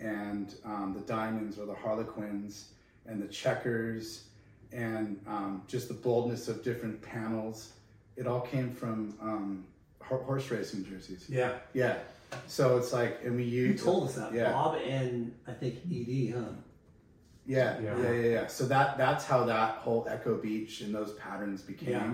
[0.00, 2.70] and um, the diamonds or the harlequins
[3.06, 4.24] and the checkers
[4.72, 7.72] and um, just the boldness of different panels
[8.16, 9.64] it all came from um,
[10.00, 11.52] ho- horse racing jerseys Yeah.
[11.74, 11.98] yeah
[12.48, 14.32] so it's like and we You told us that.
[14.34, 16.52] yeah Bob and I think Ed, huh?
[17.46, 17.98] Yeah, Yeah.
[18.00, 18.46] yeah, yeah, yeah.
[18.46, 21.90] So that that's how that whole Echo Beach and those patterns became.
[21.90, 22.12] Yeah.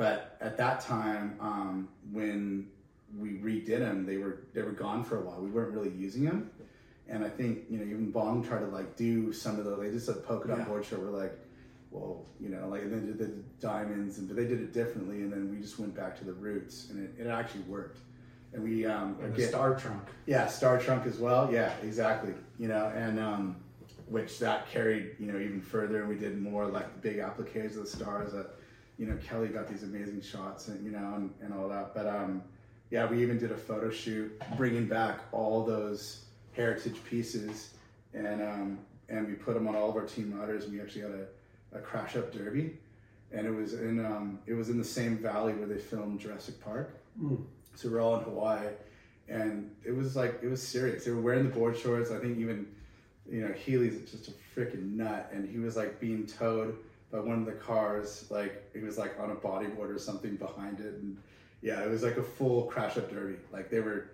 [0.00, 2.68] But at that time, um, when
[3.18, 5.42] we redid them, they were they were gone for a while.
[5.42, 6.50] We weren't really using them,
[7.06, 9.90] and I think you know even Bong tried to like do some of the They
[9.90, 10.64] just like polka dot Yeah.
[10.64, 10.96] board show.
[10.96, 11.38] We're like,
[11.90, 13.26] well, you know, like and then did the
[13.60, 16.32] diamonds, and but they did it differently, and then we just went back to the
[16.32, 17.98] roots, and it, it actually worked.
[18.54, 20.04] And we um, and again- star trunk.
[20.24, 21.52] yeah, Star Trunk as well.
[21.52, 22.32] Yeah, exactly.
[22.58, 23.56] You know, and um,
[24.08, 27.76] which that carried you know even further, and we did more like the big appliques
[27.76, 28.32] of the stars.
[28.32, 28.54] That
[29.00, 31.94] you know Kelly got these amazing shots, and you know, and, and all that.
[31.94, 32.42] But um,
[32.90, 37.70] yeah, we even did a photo shoot bringing back all those heritage pieces,
[38.12, 38.78] and um,
[39.08, 40.64] and we put them on all of our team riders.
[40.64, 42.76] And we actually had a, a crash up derby.
[43.32, 46.62] and it was in um, it was in the same valley where they filmed Jurassic
[46.62, 46.94] Park.
[47.18, 47.42] Mm.
[47.74, 48.66] So we're all in Hawaii,
[49.30, 51.06] and it was like it was serious.
[51.06, 52.10] They were wearing the board shorts.
[52.10, 52.66] I think even
[53.32, 56.76] you know Healey's just a freaking nut, and he was like being towed
[57.10, 58.26] by one of the cars.
[58.30, 61.16] Like he was like on a bodyboard or something behind it, and
[61.62, 63.36] yeah, it was like a full crash up derby.
[63.52, 64.10] Like they were.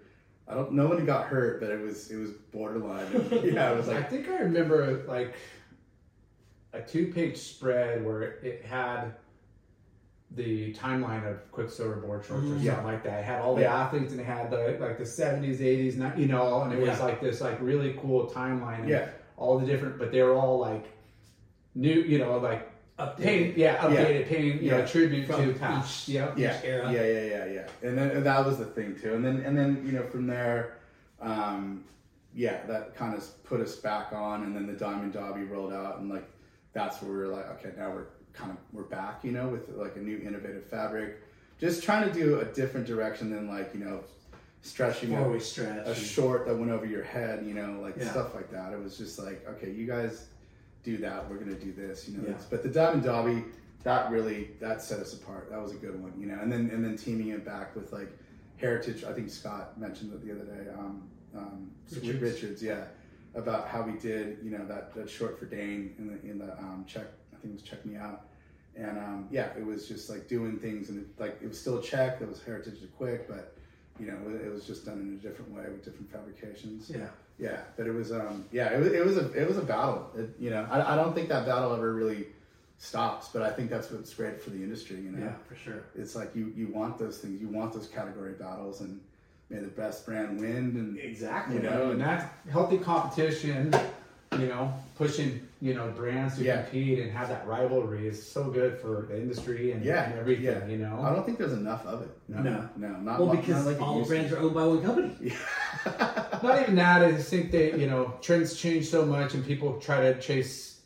[0.48, 0.72] I don't.
[0.72, 3.06] No one got hurt, but it was it was borderline.
[3.44, 5.34] yeah, it was like I think I remember like
[6.72, 9.14] a two-page spread where it had
[10.32, 12.48] the timeline of Quiksilver board shorts or Mhm.
[12.48, 12.82] something Yeah.
[12.82, 13.20] like that.
[13.20, 13.82] It had all the Yeah.
[13.84, 17.04] athletes and it had the like the seventies, eighties, you know, and it was Yeah.
[17.04, 18.88] like this like really cool timeline.
[18.88, 19.08] Yeah.
[19.38, 20.86] all the different, but they were all like
[21.74, 23.16] new, you know, like Updated.
[23.18, 24.78] paying, yeah, updated, paying, you Yeah.
[24.78, 26.08] know, tribute From to past.
[26.08, 26.90] each- yeah, era.
[26.90, 27.68] yeah, yeah, yeah, yeah.
[27.88, 29.12] And then and that was the thing too.
[29.14, 30.76] And then and then you know from there,
[31.20, 31.84] um,
[32.34, 34.44] yeah, that kind of put us back on.
[34.44, 36.24] And then the Diamond Dobby rolled out, and like
[36.72, 39.68] that's where we were like, okay, now we're kind of we're back, you know, with
[39.76, 41.20] like a new innovative fabric.
[41.58, 44.04] Just trying to do a different direction than like you know
[44.62, 45.86] stretching a, stretch.
[45.86, 48.10] a and- short that went over your head, you know, like Yeah.
[48.10, 48.72] stuff like that.
[48.72, 50.28] It was just like, okay, you guys
[50.86, 52.28] do that, we're gonna do this, you know.
[52.28, 52.34] Yeah.
[52.48, 53.44] But the Diamond Dobby,
[53.82, 55.50] that really that set us apart.
[55.50, 56.38] That was a good one, you know.
[56.40, 58.10] And then and then teaming it back with like
[58.56, 59.04] Heritage.
[59.04, 60.70] I think Scott mentioned it the other day.
[60.78, 62.06] Um, um, Richards.
[62.06, 62.22] Richards.
[62.22, 62.84] Richards, yeah,
[63.34, 66.56] about how we did, you know, that, that short for Dane in the in the
[66.58, 67.06] um, check.
[67.34, 68.28] I think it was check me out.
[68.76, 71.78] And um, yeah, it was just like doing things, and it, like it was still
[71.78, 72.20] a check.
[72.20, 73.55] It was heritage to quick, but
[73.98, 76.90] you know, it, was just done in a different way with different fabrications.
[76.90, 77.06] Yeah.
[77.38, 80.10] Yeah, but it was um yeah it was it was a it was a battle.
[80.16, 82.28] It, you know, I, I don't think that battle ever really
[82.78, 84.96] stops, but I think that's what's great for the industry.
[84.96, 85.82] You know, Yeah, for sure.
[85.94, 89.00] it's like you you want those things, you want those category battles, and
[89.50, 90.48] may the best brand win.
[90.76, 91.56] And Exactly.
[91.56, 93.74] You know, know, and that healthy competition,
[94.32, 96.62] you know, pushing, you know, brands to Yeah.
[96.62, 100.44] compete and have that rivalry is so good for the industry and, Yeah, and everything,
[100.44, 100.66] yeah.
[100.66, 101.00] you know.
[101.02, 102.10] I don't think there's enough of it.
[102.28, 102.68] No, No.
[102.76, 105.32] no, not Well, because not like all brands are owned by one company.
[106.42, 107.02] Not even that.
[107.02, 110.80] I just think that you know trends change so much, and people try to chase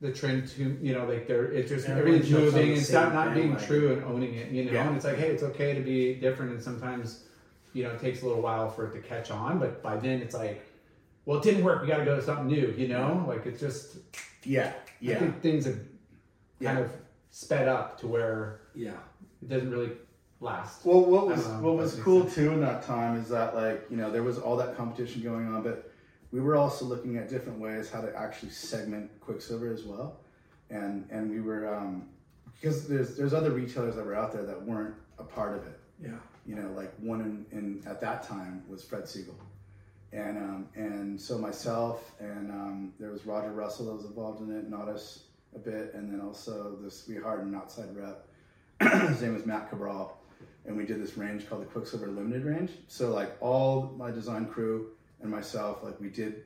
[0.00, 3.48] the trend to you know like they're it's just everything's moving and stop not being
[3.52, 3.66] bandwagon.
[3.66, 4.50] true and owning it.
[4.52, 7.24] You know, and it's like hey, it's okay to be different, and sometimes
[7.72, 10.20] you know it takes a little while for it to catch on, but by then
[10.22, 10.64] it's like,
[11.24, 11.82] well, it didn't work.
[11.82, 12.74] We got to go to something new.
[12.76, 13.96] You know, like it's just
[14.44, 15.78] Yeah, I yeah, think things have
[16.58, 16.74] Yeah.
[16.74, 16.92] kind of
[17.30, 18.96] sped up to where Yeah.
[19.42, 19.92] it doesn't really
[20.40, 20.84] last.
[20.84, 22.34] Well, what was know what was cool sense.
[22.34, 25.46] too in that time is that like you know there was all that competition going
[25.46, 25.90] on, but
[26.32, 30.20] we were also looking at different ways how to actually segment Quiksilver as well,
[30.70, 32.08] and and we were um,
[32.60, 35.78] because there's there's other retailers that were out there that weren't a part of it.
[36.02, 36.10] Yeah.
[36.46, 39.34] You know, like one in, in at that time was Fred Segal,
[40.12, 44.54] and um, and so myself and um, there was Roger Russell that was involved in
[44.54, 45.24] it, not us
[45.54, 48.26] a bit, and then also this we hired an outside rep.
[49.08, 50.18] His name was Matt Cabral,
[50.66, 52.72] and we did this range called the Quiksilver Limited range.
[52.88, 54.90] So like all my design crew
[55.22, 56.44] and myself, like we did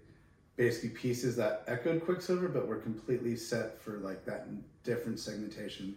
[0.56, 4.47] basically pieces that echoed Quiksilver, but were completely set for like that
[4.84, 5.97] different segmentation.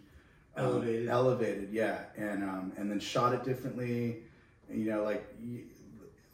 [0.56, 1.10] Um, Elevated.
[1.10, 4.24] elevated, yeah, and um, and then shot it differently.
[4.72, 5.26] You know, like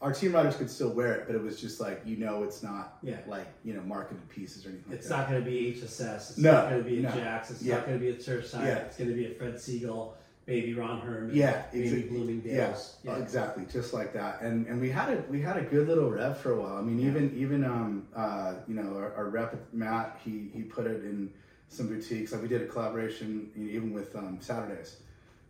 [0.02, 2.62] our team riders could still wear it, but it was just like you know, it's
[2.62, 3.16] not Yeah.
[3.26, 4.92] like you know marketed pieces or anything.
[4.92, 6.30] It's like not going to be HSS.
[6.30, 7.10] It's No, not going to be a no.
[7.12, 7.50] Jax.
[7.50, 7.76] It's Yeah.
[7.76, 8.66] not going to be a Surfside.
[8.66, 8.76] Yeah.
[8.78, 10.12] It's going to be a Fred Segal,
[10.46, 12.96] maybe Ron Herman, Yeah, maybe exa- Bloomingdale's.
[13.04, 14.42] Yeah, exactly, just like that.
[14.42, 16.76] And and we had a we had a good little rep for a while.
[16.76, 20.86] I mean, even even um uh you know our, our rep Matt he he put
[20.86, 21.30] it in
[21.68, 22.32] some boutiques.
[22.32, 24.98] Like we did a collaboration you know, even with um, Saturdays.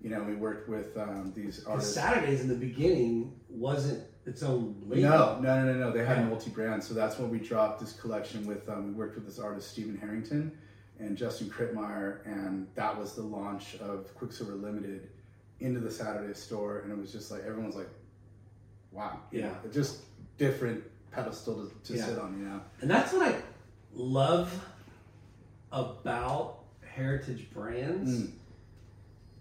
[0.03, 1.95] You know, we worked with um, these artists.
[1.95, 5.03] Saturdays in the beginning wasn't its own label.
[5.11, 5.93] No, no, no, no, no.
[5.93, 6.29] They had Yeah.
[6.29, 8.69] multi-brand, so that's when we dropped this collection with.
[8.69, 10.51] Um, we worked with this artist Stephen Harrington
[10.99, 15.09] and Justin Krietemeyer, and that was the launch of Quiksilver Limited
[15.61, 17.89] into the Saturday store, and it was just like everyone's like,
[18.93, 19.49] "Wow, Yeah.
[19.49, 20.01] know, just
[20.39, 20.83] different
[21.13, 22.07] pedestal to, to Yeah.
[22.07, 22.61] sit on," you know.
[22.81, 23.41] And that's what I
[23.95, 24.53] love
[25.73, 28.31] about heritage brands Mm.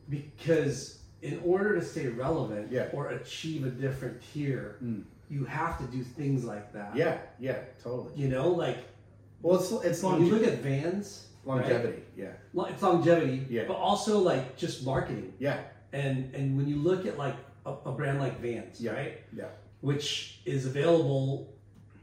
[0.10, 2.90] because in order to stay relevant Yeah.
[2.94, 5.04] or achieve a different tier, Mm.
[5.30, 6.96] you have to do things like that.
[6.96, 8.14] Yeah, yeah, totally.
[8.22, 8.78] You know, like
[9.42, 11.56] Well, it's it's when you look at Vans, right?
[11.58, 12.02] longevity.
[12.16, 12.34] Yeah,
[12.72, 13.66] it's longevity, Yeah.
[13.68, 15.34] but also like just marketing.
[15.40, 15.58] yeah,
[15.94, 18.94] And and when you look at like a, a brand like Vans, Yeah.
[19.00, 19.50] right, yeah,
[19.82, 21.48] which is available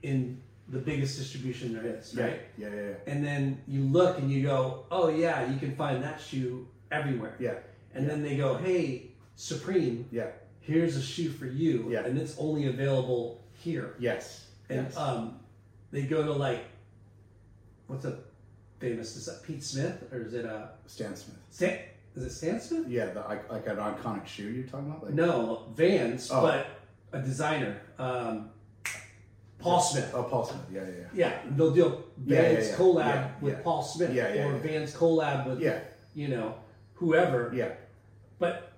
[0.02, 2.40] in the biggest distribution there is, yeah, right?
[2.58, 6.02] yeah, yeah, yeah, And then you look and you go, oh yeah, you can find
[6.02, 7.34] that shoe everywhere.
[7.38, 7.58] yeah,
[7.94, 10.28] And then they go, hey, Supreme, yeah.
[10.60, 12.04] here's a shoe for you, Yeah.
[12.04, 13.94] and it's only available here.
[13.98, 14.96] Yes, And yes.
[14.96, 15.38] um,
[15.90, 16.64] they go to like,
[17.86, 18.18] what's a
[18.78, 19.16] famous?
[19.16, 21.38] Is that Pete Smith or is it a Stan Smith.
[21.50, 21.78] Stan?
[22.16, 22.88] Is it Stan Smith?
[22.88, 25.04] Yeah, the like, like an iconic shoe you're talking about.
[25.04, 26.42] Like, No, Vans, Oh.
[26.42, 26.66] but
[27.12, 27.80] a designer.
[27.98, 28.50] Um,
[29.58, 30.10] Paul Smith.
[30.12, 30.62] Oh, Paul Smith.
[30.72, 31.06] Yeah, yeah, yeah.
[31.14, 32.76] Yeah, they'll do Yeah, yeah, Vans yeah.
[32.76, 33.62] collab with.
[33.64, 34.58] Paul Smith Yeah, yeah, or.
[34.58, 35.78] Vans collab with Yeah,
[36.14, 36.56] you know
[36.94, 37.52] whoever.
[37.54, 37.70] yeah,
[38.40, 38.71] But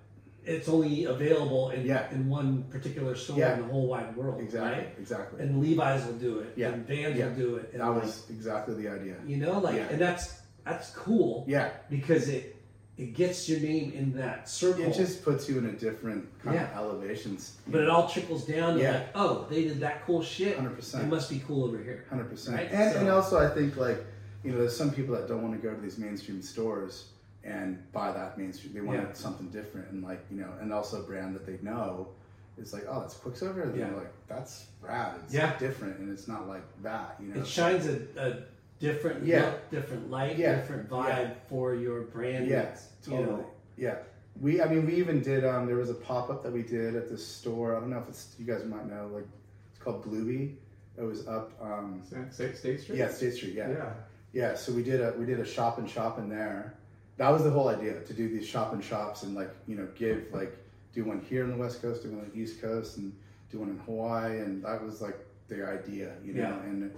[0.45, 2.11] it's only available in Yeah.
[2.11, 3.55] in one particular store Yeah.
[3.55, 4.95] in the whole wide world, exactly, right?
[4.99, 5.41] exactly.
[5.41, 6.53] And Levi's will do it.
[6.55, 6.69] Yeah.
[6.73, 7.27] And Vans Yeah.
[7.29, 7.69] will do it.
[7.73, 9.15] And that like, was exactly the idea.
[9.25, 12.51] you know, like, and that's that's cool Yeah, because it
[12.97, 14.85] it gets your name in that circle.
[14.85, 17.57] it just puts you in a different kind of elevations.
[17.67, 18.93] but it all trickles down to Yeah.
[18.93, 20.55] like, oh, they did that cool shit.
[20.57, 21.03] 100%.
[21.03, 22.05] It must be cool over here.
[22.09, 22.55] Hundred percent.
[22.55, 22.69] Right?
[22.71, 23.97] And So- and also I think like
[24.43, 27.05] you know there's some people that don't want to go to these mainstream stores
[27.45, 29.13] and by that means They want Yeah.
[29.13, 32.09] something different and like you know and also a brand that they know
[32.57, 33.87] is like oh that's Quiksilver and Yeah.
[33.89, 35.15] they're like that's rad.
[35.23, 35.57] It's Yeah.
[35.59, 37.17] different and it's not like that.
[37.21, 37.41] You know.
[37.41, 38.37] It shines a, a
[38.79, 39.45] different Yeah.
[39.45, 40.55] look, different light, Yeah.
[40.55, 41.33] different vibe Yeah.
[41.49, 42.47] for your brand.
[42.47, 43.21] Yeah, totally.
[43.21, 43.45] You know,
[43.77, 43.97] Yeah.
[44.41, 45.45] We, I mean, we even did.
[45.45, 47.77] Um, there was a pop up that we did at this store.
[47.77, 49.07] I don't know if it's you guys might know.
[49.13, 49.25] Like,
[49.71, 50.57] it's called Bluey.
[50.97, 51.53] It was up.
[51.61, 52.01] Um,
[52.31, 52.97] State, State Street.
[52.97, 53.53] yeah, State Street.
[53.53, 53.69] Yeah.
[53.69, 53.93] Yeah.
[54.33, 56.73] Yeah, so we did a we did a shop and shop in there.
[57.17, 59.87] That was the whole idea to do these shop and shops and like you know
[59.95, 60.55] give like
[60.93, 63.13] do one here on the West Coast, do one on the East Coast, and
[63.51, 65.17] do one in Hawaii, and that was like
[65.47, 66.41] the idea, you know.
[66.41, 66.63] Yeah.
[66.63, 66.91] And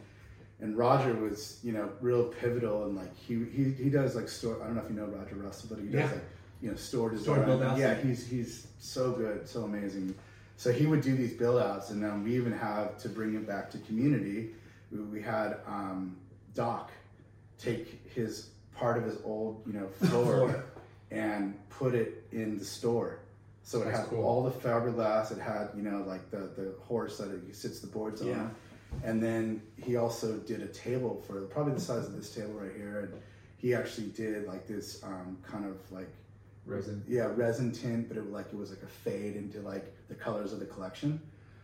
[0.60, 4.62] and Roger was you know real pivotal and like he he, he does like store.
[4.62, 6.06] I don't know if you know Roger Russell, but he does Yeah.
[6.06, 6.26] like
[6.62, 7.44] you know store design.
[7.44, 7.76] Store.
[7.78, 10.16] Yeah, he's he's so good, so amazing.
[10.56, 13.46] So he would do these build outs, and then we even have to bring it
[13.46, 14.50] back to community.
[14.92, 16.18] We, we had um,
[16.56, 16.90] Doc
[17.60, 20.64] take his part of his old, you know, floor,
[21.12, 23.20] and put it in the store.
[23.64, 24.24] So it That's had cool.
[24.24, 25.32] all the fiberglass.
[25.32, 28.34] It had, you know, like the, the horse that he sits the boards Yeah.
[28.36, 28.56] on.
[29.04, 32.72] And then he also did a table for probably the size of this table right
[32.76, 33.10] here.
[33.12, 33.22] And
[33.58, 36.08] he actually did like this um, kind of like
[36.66, 37.04] Resin.
[37.08, 40.16] yeah resin tint, but it was like it was like a fade into like the
[40.16, 41.20] colors of the collection.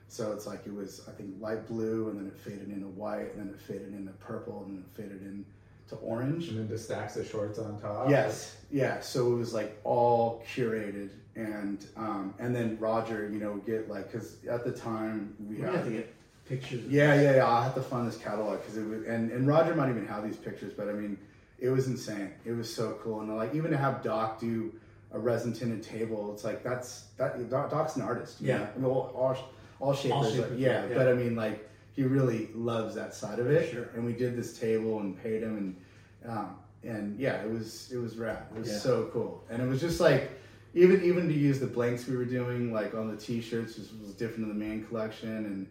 [0.09, 3.33] So it's like it was I think light blue, and then it faded into white,
[3.35, 5.21] and then it faded into purple, and then it faded
[5.93, 6.49] into orange.
[6.49, 8.09] And then the stacks of shorts on top.
[8.09, 8.99] Yes, yeah.
[9.01, 14.11] So it was like all curated, and um, and then Roger, you know, get like
[14.11, 16.13] because at the time we we had have to get
[16.47, 16.83] pictures.
[16.87, 17.45] Yeah, yeah, yeah.
[17.47, 20.23] I'll have to find this catalog because it was, and, and Roger might even have
[20.23, 21.17] these pictures, but I mean,
[21.59, 22.31] it was insane.
[22.45, 24.73] It was so cool, and like even to have Doc do
[25.11, 28.41] a resin tinted table, it's like that's that Doc's an artist.
[28.41, 28.57] you Yeah.
[28.57, 28.67] know?
[28.75, 29.37] I mean, all, all,
[29.79, 30.95] all shapers, shapers, like, yeah, yeah.
[30.95, 33.71] But I mean, like he really loves that side of it.
[33.71, 33.89] Sure.
[33.95, 35.57] And we did this table and paid him,
[36.23, 38.43] and um, and yeah, it was it was rad.
[38.55, 38.77] It was Yeah.
[38.79, 40.31] so cool, and it was just like.
[40.75, 44.15] Even even to use the blanks we were doing, like on the T-shirts, was, was
[44.15, 45.67] different than the main collection, and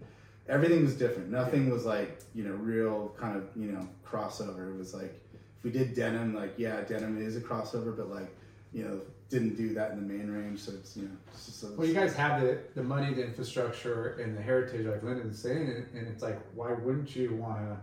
[0.48, 1.28] everything was different.
[1.28, 4.72] Nothing was like you know real kind of you know crossover.
[4.72, 5.12] It was like
[5.58, 8.32] if we did denim, like yeah, denim is a crossover, but like
[8.72, 9.00] you know
[9.32, 10.60] didn't do that in the main range.
[10.60, 13.24] So it's you know it's just a, Well, you guys have the, the money, the
[13.24, 17.58] infrastructure, and the heritage, like Lyndon's saying, and, and it's like, why wouldn't you want
[17.58, 17.76] to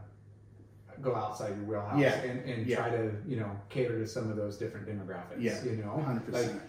[1.02, 2.14] go outside your wheelhouse Yeah.
[2.22, 2.78] and, and Yeah.
[2.78, 5.40] try to, you know, cater to some of those different demographics?
[5.40, 5.62] Yeah.
[5.64, 6.62] You know, hundred like percent.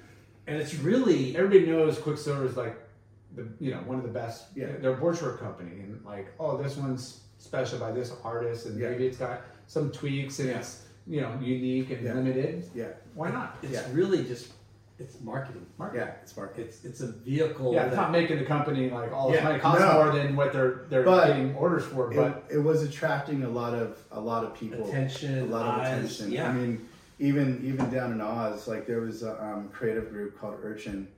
[0.47, 2.77] and it's really everybody knows Quiksilver is like
[3.36, 4.47] the, you know, one of the best.
[4.57, 4.66] Yeah.
[4.81, 8.78] They're a board short company, and like, oh, this one's special by this artist, and
[8.81, 8.90] Yeah.
[8.90, 10.59] maybe it's got some tweaks and Yeah.
[10.59, 12.15] it's you know unique and Yeah.
[12.15, 12.69] limited.
[12.74, 13.57] Yeah, Why not?
[13.62, 13.86] it's Yeah.
[13.93, 14.52] really just
[15.01, 15.66] it's marketing.
[15.94, 16.66] yeah, it's market.
[16.66, 17.72] It's it's a vehicle.
[17.72, 19.44] Yeah, it's that- not making the company like all this Yeah.
[19.48, 19.94] money costs No.
[19.94, 23.48] more than what they're they're But getting orders for, but It, it was attracting a
[23.48, 24.86] lot of a lot of people.
[24.86, 26.32] attention, a lot of eyes, attention.
[26.32, 26.86] Yeah, I mean,
[27.18, 31.09] even even down in Oz, like there was a um, creative group called Urchin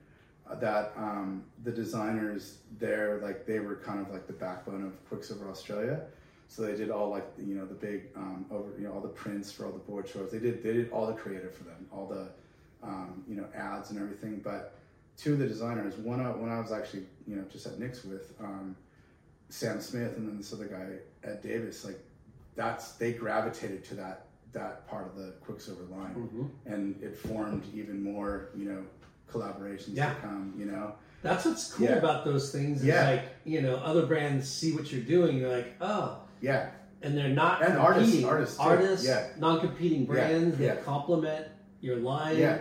[0.49, 4.93] uh, that um, the designers there, like they were kind of like the backbone of
[5.09, 6.01] Quiksilver Australia.
[6.49, 9.09] So they did all like you know the big um, over you know all the
[9.09, 10.31] prints for all the board shows.
[10.31, 12.29] They did they did all the creative for them, all the
[12.83, 14.41] um, you know ads and everything.
[14.43, 14.75] But
[15.17, 18.05] two of the designers, one I, when I was actually you know just at Nick's
[18.05, 18.77] with um,
[19.49, 20.87] Sam Smith and then this other guy
[21.29, 21.99] Ed Davis, like
[22.57, 26.73] that's they gravitated to that that part of the Quiksilver line, Mhm.
[26.73, 28.83] and it formed even more you know
[29.31, 30.13] collaborations Yeah.
[30.15, 30.55] to come.
[30.59, 31.95] You know, That's what's cool Yeah.
[31.95, 32.81] about those things.
[32.81, 33.09] Is Yeah.
[33.09, 35.39] like you know, other brands see what you're doing.
[35.39, 38.29] You're like, oh, yeah, and they're not And artists- competing.
[38.29, 38.63] artists, too.
[38.63, 39.29] artists, Yeah.
[39.39, 40.75] non-competing brands yeah.
[40.75, 41.47] that complement
[41.81, 42.37] your line.
[42.39, 42.59] Yeah.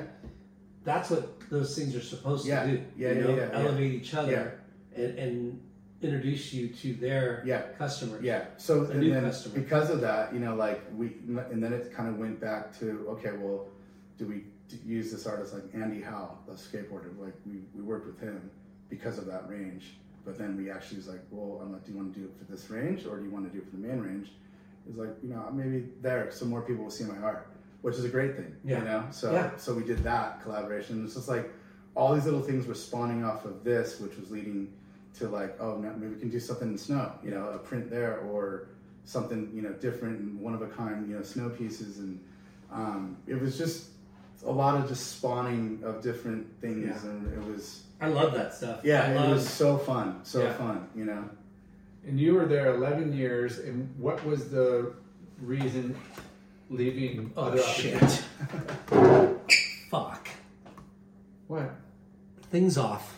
[0.84, 2.64] That's what those things are supposed Yeah.
[2.64, 2.84] to do.
[2.98, 3.60] Yeah, you yeah, know, yeah, yeah.
[3.60, 4.60] elevate each other
[4.96, 5.62] and, and
[6.02, 7.62] introduce you to their Yeah.
[7.78, 8.24] customers.
[8.24, 8.46] Yeah.
[8.58, 9.56] So and new then customer.
[9.60, 11.18] because of that, you know, like we,
[11.52, 13.68] and then it kind of went back to okay, well,
[14.18, 14.46] do we
[14.86, 17.18] use this artist like Andy Howell, the skateboarder?
[17.20, 18.50] Like we, we worked with him
[18.90, 19.94] because of that range,
[20.26, 22.32] but then we actually was like, well, I'm like, do you want to do it
[22.38, 24.32] for this range or do you want to do it for the main range?
[24.90, 27.48] It's like you know maybe there so more people will see my art.
[27.82, 28.56] Which is a great thing.
[28.64, 28.80] Yeah.
[28.80, 29.52] You know, so Yeah.
[29.58, 31.04] so we did that collaboration.
[31.06, 31.50] It's just like
[31.96, 34.72] all these little things were spawning off of this, which was leading
[35.16, 37.12] to like, oh, now maybe we can do something in snow.
[37.24, 38.68] You know, a print there or
[39.04, 41.10] something you know different and one of a kind.
[41.10, 42.20] You know, snow pieces and
[42.72, 43.88] um, it was just
[44.46, 47.10] a lot of just spawning of different things, Yeah.
[47.10, 48.80] and it was I love that stuff.
[48.84, 50.54] yeah, I it love, was so fun, so Yeah.
[50.54, 50.88] fun.
[50.96, 51.24] You know.
[52.08, 54.94] And you were there 11 years, and what was the
[55.40, 55.96] reason
[56.72, 58.02] leaving Oh other shit!
[59.90, 60.28] Fuck.
[61.48, 61.70] What?
[62.50, 63.18] Things off.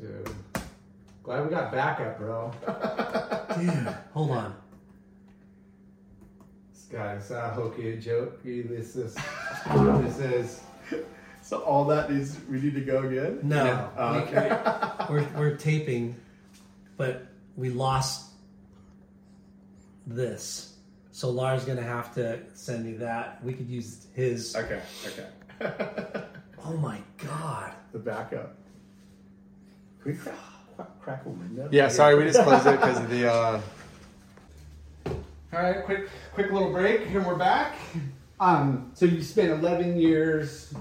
[0.00, 0.28] Dude.
[1.24, 2.52] Glad we got backup, bro.
[3.58, 4.54] Dude, hold on.
[6.72, 8.66] This guy's uh, hokey and jokey.
[8.68, 9.14] This is.
[9.74, 10.60] this is.
[11.42, 13.40] So all that needs we need to go again.
[13.42, 13.90] No, No.
[13.98, 14.60] Oh, we- okay.
[15.10, 16.16] we're we're taping,
[16.96, 18.30] but we lost
[20.06, 20.67] this.
[21.18, 23.42] So Lars gonna have to send me that.
[23.42, 24.54] We could use his.
[24.54, 24.80] okay.
[25.04, 25.26] Okay.
[26.64, 27.72] Oh my god!
[27.92, 28.54] the backup.
[30.02, 30.34] Can we crack,
[30.76, 31.68] crack, crack a window?
[31.72, 33.32] Yeah, sorry, we just closed it because of the.
[33.32, 33.60] Uh,
[35.06, 35.14] All
[35.52, 37.76] right, quick, quick little break, and we're back.
[38.38, 40.74] Um, so you spent 11 years,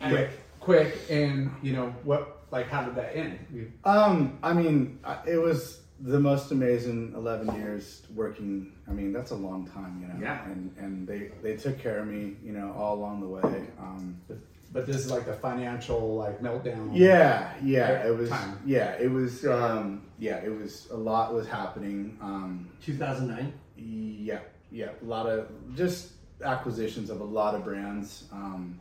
[0.00, 2.46] quick, quick, and you know what?
[2.50, 3.38] Like, how did that end?
[3.52, 8.72] You, Um, I mean, it was the most amazing 11 years working.
[8.88, 10.20] I mean, that's a long time, you know.
[10.20, 10.44] Yeah.
[10.44, 13.66] And and they they took care of me, you know, all along the way.
[13.78, 14.38] Um, but,
[14.72, 16.90] but this is like the financial like meltdown.
[16.92, 18.30] yeah, yeah, it was.
[18.30, 18.58] time.
[18.66, 19.46] Yeah, it was.
[19.46, 20.88] Um, yeah, it was.
[20.90, 22.18] A lot was happening.
[22.20, 23.52] Um, 2009.
[23.76, 26.12] Yeah, yeah, a lot of just
[26.44, 28.78] acquisitions of a lot of brands, um,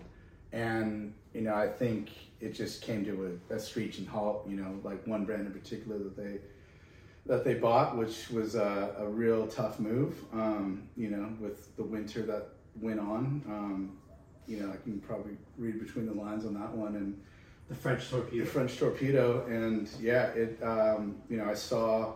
[0.53, 4.45] and you know, I think it just came to a, a screeching halt.
[4.49, 6.39] You know, like one brand in particular that they
[7.31, 10.17] that they bought, which was a, a real tough move.
[10.33, 13.97] Um, you know, with the winter that went on, um,
[14.47, 17.17] you know, I can probably read between the lines on that one, and
[17.69, 18.43] The French torpedo.
[18.43, 18.49] the.
[18.49, 20.61] French torpedo, and yeah, it.
[20.61, 22.15] Um, you know, I saw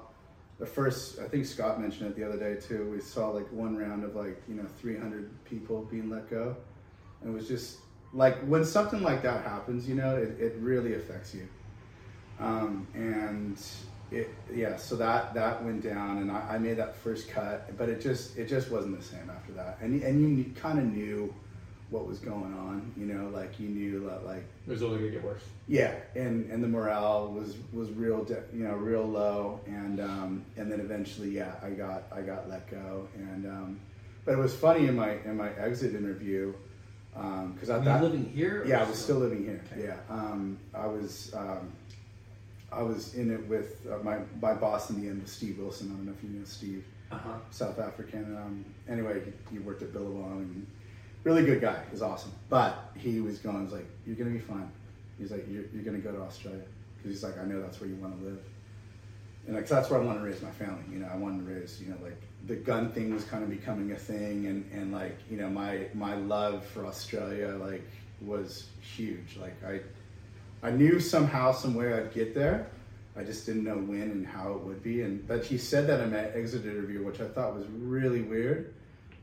[0.59, 1.17] the first.
[1.19, 2.91] I think Scott mentioned it the other day too.
[2.91, 6.57] We saw like one round of like you know 300 people being let go,
[7.21, 7.77] and it was just
[8.11, 11.47] like when something like that happens, you know, it, it really affects you.
[12.37, 13.57] Um, and
[14.11, 17.89] it yeah, so that that went down, and I, I made that first cut, but
[17.89, 21.33] it just it just wasn't the same after that, and and you kind of knew
[21.91, 25.11] what was going on, you know, like you knew that like it was only gonna
[25.11, 25.43] get worse.
[25.67, 30.43] yeah, and and the morale was was real, de- you know, real low, and um,
[30.57, 33.79] and then eventually, yeah, I got I got let go, and um,
[34.23, 36.53] but it was funny in my in my exit interview
[37.13, 38.65] because I Were thought living here?
[38.67, 39.61] yeah, I was still living here.
[39.71, 39.85] Okay.
[39.87, 41.71] Yeah, um, I was um,
[42.71, 45.91] I was in it with uh, my my boss in the end was Steve Wilson.
[45.91, 46.83] I don't know if you know Steve.
[47.11, 47.37] Uh-huh.
[47.51, 48.35] South African.
[48.35, 50.67] Um, anyway, he, he worked at Billabong and
[51.23, 51.83] really good guy.
[51.91, 52.31] He's awesome.
[52.49, 54.71] But he was going, he's like, you're going to be fine.
[55.19, 56.63] He's like, you're, you're going to go to Australia.
[56.97, 58.39] Because he's like, I know that's where you want to live.
[59.47, 60.83] And like, that's where I want to raise my family.
[60.91, 63.49] You know, I wanted to raise, you know, like the gun thing was kind of
[63.49, 64.47] becoming a thing.
[64.47, 67.83] And, and like, you know, my, my love for Australia, like,
[68.21, 69.37] was huge.
[69.39, 69.81] Like, I,
[70.65, 72.67] I knew somehow, some way I'd get there.
[73.15, 75.03] I just didn't know when and how it would be.
[75.03, 78.73] And but he said that in my exit interview, which I thought was really weird.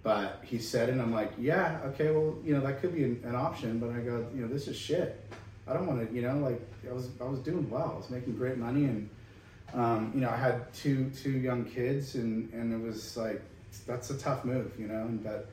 [0.05, 3.20] But he said and I'm like, yeah, okay, well, you know, that could be an,
[3.24, 3.81] an option.
[3.81, 5.20] But I go, you know, this is shit.
[5.66, 7.93] I don't want to, you know, like I was, I was doing well.
[7.94, 9.10] I was making great money, and
[9.74, 13.43] um, you know, I had two two young kids, and and it was like
[13.86, 15.02] that's a tough move, you know.
[15.02, 15.51] And but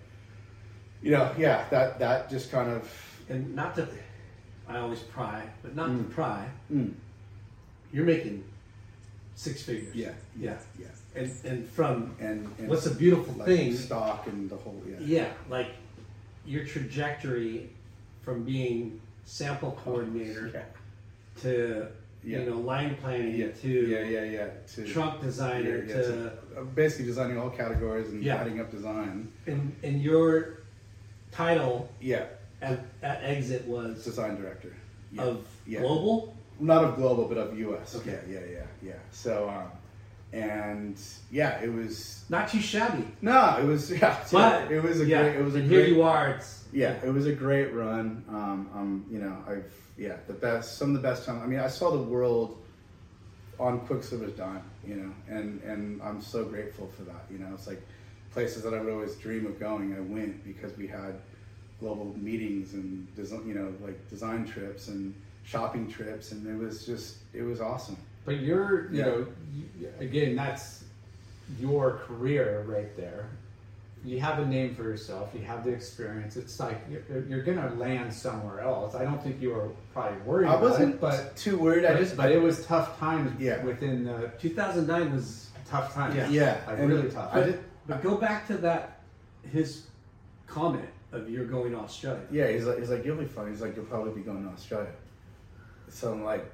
[1.01, 2.91] you know, yeah, that that just kind of
[3.29, 3.87] And not to,
[4.69, 6.45] I always pry, but not to pry.
[6.71, 6.93] mm,
[7.91, 8.43] You're making
[9.35, 9.95] six figures.
[9.95, 10.57] yeah, yeah.
[10.79, 14.79] yeah, And and from and, and what's a beautiful like thing stock and the whole
[14.87, 14.97] yeah.
[14.99, 15.69] Yeah, like
[16.45, 17.69] your trajectory
[18.21, 20.61] from being sample coordinator Yeah.
[21.41, 21.87] to
[22.23, 22.39] Yeah.
[22.39, 24.47] you know line planning Yeah, to yeah, yeah, yeah.
[24.75, 29.31] To, trunk designer to to- uh, basically designing all categories and adding up design.
[29.47, 30.59] and and your
[31.31, 32.25] title Yeah,
[32.61, 34.76] at, at exit was design director.
[35.11, 35.23] Yeah.
[35.23, 35.80] of yeah.
[35.80, 36.36] global.
[36.60, 37.95] not of global, but of U.S.
[37.95, 38.19] Okay.
[38.30, 38.94] Yeah, yeah, yeah, yeah.
[39.11, 39.72] So, um,
[40.31, 40.99] and
[41.31, 45.23] yeah, it was Not too shabby, no, it was yeah, but it was a yeah,
[45.23, 46.30] great, it was a and great, here you are.
[46.31, 48.23] It's yeah, it was a great run.
[48.30, 51.41] Um, um, you know, I've yeah, the best, some of the best time.
[51.41, 52.61] I mean, I saw the world
[53.60, 57.26] on Quiksilver's dime, you know, and and I'm so grateful for that.
[57.31, 57.81] You know, it's like
[58.31, 59.95] places that I would always dream of going.
[59.95, 61.19] I went because we had
[61.80, 66.85] global meetings and design, you know, like design trips and shopping trips, and it was
[66.85, 67.97] just it was awesome.
[68.26, 69.06] But you're, you Yeah.
[69.06, 69.27] know,
[69.99, 70.84] again, that's
[71.60, 73.26] your career right there.
[74.06, 76.38] you have a name for yourself, you have the experience.
[76.38, 78.95] It's like you're, you're gonna land somewhere else.
[78.95, 81.84] I don't think you were probably worried I wasn't it, but too worried.
[81.84, 83.61] I just, but it was tough times Yeah.
[83.64, 85.49] within the 2009 was.
[85.69, 86.15] tough times.
[86.15, 86.30] Yeah.
[86.30, 87.34] yeah, like and really tough.
[87.35, 89.01] I did, But go back to that
[89.51, 89.84] his
[90.47, 92.22] comment of you're going to Australia.
[92.31, 93.49] yeah, he's like, he's like, you'll be fine.
[93.49, 94.91] He's like, you'll probably be going to Australia.
[95.90, 96.45] So I'm like,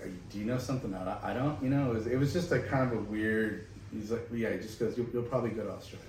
[0.00, 1.60] "Are you- do you know something that I, I don't?
[1.62, 3.66] You know, it was, it was just like kind of a weird.
[3.92, 6.06] He's like, yeah, he just goes, you'll, you'll probably go to Australia.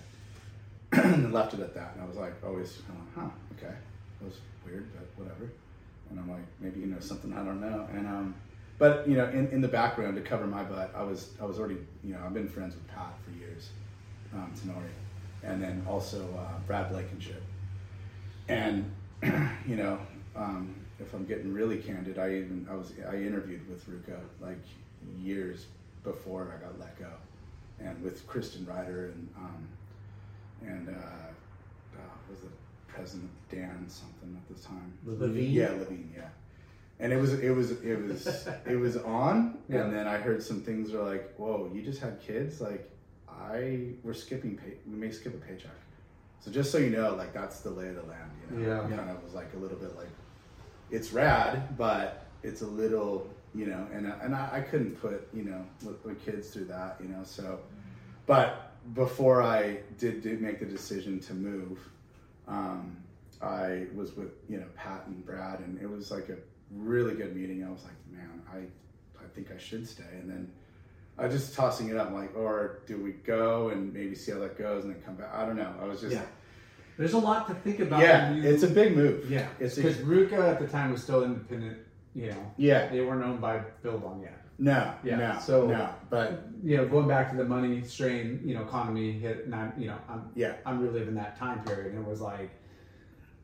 [0.91, 1.93] and left it at that.
[1.95, 3.73] And I was like, always, of, huh, okay,
[4.21, 5.49] It was weird, but whatever.
[6.09, 7.87] And I'm like, maybe you know something I don't know.
[7.93, 8.35] And um,
[8.77, 11.57] but you know, in, in the background to cover my butt, I was I was
[11.59, 13.69] already you know I've been friends with Pat for years,
[14.33, 14.83] um, Tenore,
[15.43, 17.41] and then also uh, Brad Blankenship.
[18.47, 18.91] And
[19.67, 19.99] you know,
[20.35, 24.57] um, if I'm getting really candid, I even I was I interviewed with RVCA like
[25.21, 25.65] years
[26.03, 27.11] before I got let go,
[27.79, 29.67] and with Kristen Ryder and um,
[30.61, 31.99] and uh, uh,
[32.29, 32.51] was it
[32.87, 34.93] President Dan something at the time?
[35.05, 35.51] Levine?
[35.51, 36.11] Yeah, Levine.
[36.15, 36.27] Yeah.
[36.99, 39.83] And it was it was it was it was on, Yeah.
[39.83, 42.61] and then I heard some things were like, "Whoa, you just had kids?
[42.61, 42.89] Like,
[43.27, 45.71] I we're skipping pay, we may skip a paycheck."
[46.39, 48.31] So just so you know, like that's the lay of the land.
[48.51, 48.95] You know, Yeah.
[48.97, 50.09] kind of was like a little bit like,
[50.91, 55.27] it's rad, but it's a little, you know, and I- and I, I couldn't put
[55.33, 57.23] you know with, with kids through that, you know.
[57.23, 57.59] So,
[58.25, 61.79] but before I did, did make the decision to move,
[62.47, 62.97] um,
[63.41, 66.37] I was with you know Pat and Brad, and it was like a
[66.71, 67.63] really good meeting.
[67.63, 68.57] I was like, man, I
[69.23, 70.51] I think I should stay, and then.
[71.17, 74.39] I was just tossing it up, like, or do we go and maybe see how
[74.39, 75.33] that goes and then come back?
[75.33, 75.73] I don't know.
[75.81, 76.25] I was just, Yeah.
[76.97, 78.01] There's a lot to think about.
[78.01, 79.29] yeah, when you- it's a big move.
[79.29, 79.47] Yeah.
[79.59, 81.77] it's because a, RVCA at the time was still independent.
[82.13, 84.41] You know, yeah, they weren't owned by Billabong yet.
[84.57, 88.55] no, Yeah, no, so- no, but You know, going back to the money strain, you
[88.55, 91.99] know, economy hit, and I'm, you know, I'm yeah, I'm reliving that time period, and
[92.03, 92.49] it was like,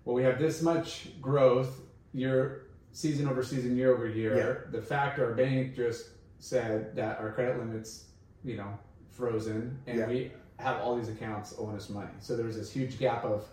[0.06, 1.82] well, we have this much growth
[2.14, 2.64] year,
[2.94, 4.38] season over season, year over year.
[4.38, 4.72] Yeah.
[4.72, 6.10] The fact our bank just
[6.40, 8.06] said that our credit limits,
[8.44, 8.80] you know,
[9.12, 10.08] frozen, and Yeah.
[10.08, 10.32] we
[10.62, 12.10] have all these accounts owing us money.
[12.20, 13.46] So there was this huge gap of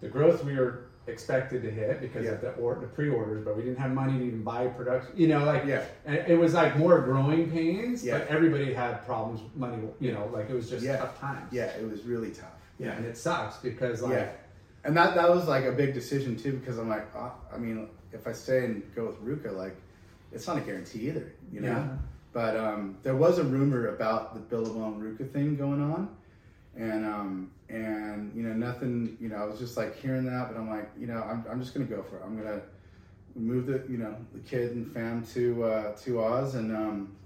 [0.00, 2.32] the growth we were expected to hit because Yeah.
[2.32, 5.12] of the or the pre-orders, but we didn't have money to even buy production.
[5.16, 5.82] You know, like Yeah.
[6.04, 8.18] and it was like more growing pains, Yeah.
[8.18, 9.78] but everybody had problems, with money.
[10.00, 10.96] You know, like it was just Yeah.
[10.98, 11.50] tough times.
[11.52, 12.52] yeah, it was really tough.
[12.78, 14.28] Yeah, and it sucks because like yeah,
[14.84, 17.88] and that that was like a big decision too because I'm like, oh, I mean,
[18.12, 19.76] if I stay and go with RVCA, like,
[20.32, 21.68] it's not a guarantee either, you know.
[21.68, 21.88] Yeah.
[22.32, 26.08] But um, there was a rumor about the Billabong RVCA thing going on,
[26.78, 29.18] and um, and you know nothing.
[29.20, 31.60] You know, I was just like hearing that, but I'm like, you know, I'm, I'm
[31.60, 32.22] just gonna go for it.
[32.24, 32.62] I'm gonna
[33.34, 37.16] move the you know the kid and fam to uh, to Oz and um,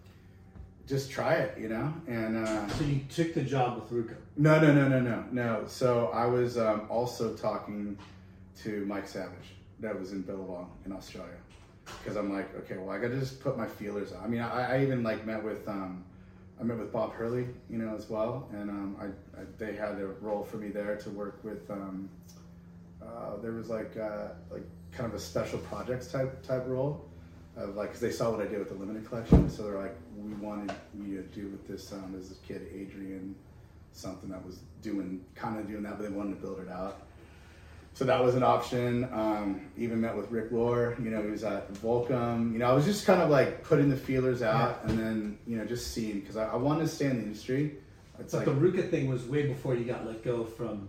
[0.86, 1.92] just try it, you know.
[2.08, 4.16] And uh, So you took the job with RVCA.
[4.36, 5.64] no, no, no, no, no, no.
[5.66, 7.96] So I was um, also talking
[8.62, 11.38] to Mike Savage, that was in Billabong in Australia,
[11.98, 14.22] because I'm like, okay, well, I got to just put my feelers out.
[14.22, 16.04] I mean, I, I even like met with, um,
[16.62, 19.06] I met with Bob Hurley, you know, as well, and um, I,
[19.40, 21.68] I they had a role for me there to work with.
[21.68, 22.08] Um,
[23.02, 24.62] uh, there was like uh, like
[24.92, 27.04] kind of a special projects type type role.
[27.56, 29.96] Of like, cause they saw what I did with the limited collection, so they're like,
[30.16, 31.92] we wanted you to do with this.
[31.92, 33.34] Um, this kid Adrian,
[33.90, 37.02] something that was doing kind of doing that, but they wanted to build it out.
[37.94, 39.04] So that was an option.
[39.12, 40.96] Um, even met with Rick Lore.
[41.02, 42.52] You know, he was at Volcom.
[42.52, 45.56] You know, I was just kind of like putting the feelers out, and then you
[45.56, 47.76] know, just seeing because I, I wanted to stay in the industry.
[48.18, 50.88] It's But like, the RVCA thing was way before you got let go from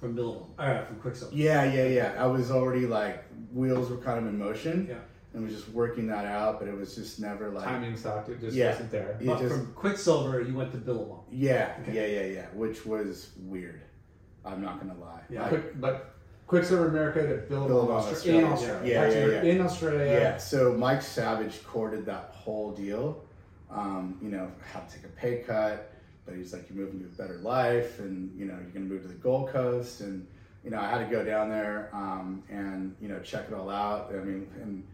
[0.00, 0.52] from Billabong.
[0.58, 1.34] All right, from Quiksilver.
[1.34, 2.14] yeah, yeah, yeah.
[2.18, 4.96] I was already like wheels were kind of in motion, Yeah.
[5.34, 6.58] and was just working that out.
[6.58, 8.28] But it was just never like timing sucked.
[8.30, 8.70] It just Yeah.
[8.70, 9.16] wasn't there.
[9.24, 11.22] But just- from Quiksilver, you went to Billabong.
[11.30, 11.94] Yeah, Okay.
[11.94, 12.46] yeah, yeah, yeah.
[12.52, 13.80] Which was weird.
[14.44, 15.20] I'm not gonna lie.
[15.30, 15.42] Yeah.
[15.42, 16.11] Like, Quick, but
[16.52, 18.40] Quiksilver America to build Build on on Austra- Australia.
[18.46, 18.92] in Australia.
[18.92, 19.42] Yeah, That's yeah, yeah.
[19.54, 20.12] In Australia.
[20.20, 23.24] Yeah, so Mike Savage courted that whole deal.
[23.70, 25.90] Um, you know, had to take a pay cut,
[26.26, 29.00] but he's like, you're moving to a better life, and you know, you're gonna move
[29.00, 30.26] to the Gold Coast, and
[30.62, 33.70] you know, I had to go down there um, and you know check it all
[33.70, 34.10] out.
[34.14, 34.84] I mean, and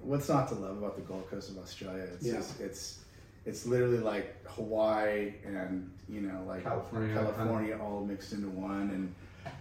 [0.00, 2.08] what's not to love about the Gold Coast of Australia?
[2.14, 2.32] It's Yeah.
[2.38, 2.98] just it's
[3.46, 7.14] it's literally like Hawaii and you know like California.
[7.14, 9.14] California all mixed into one, and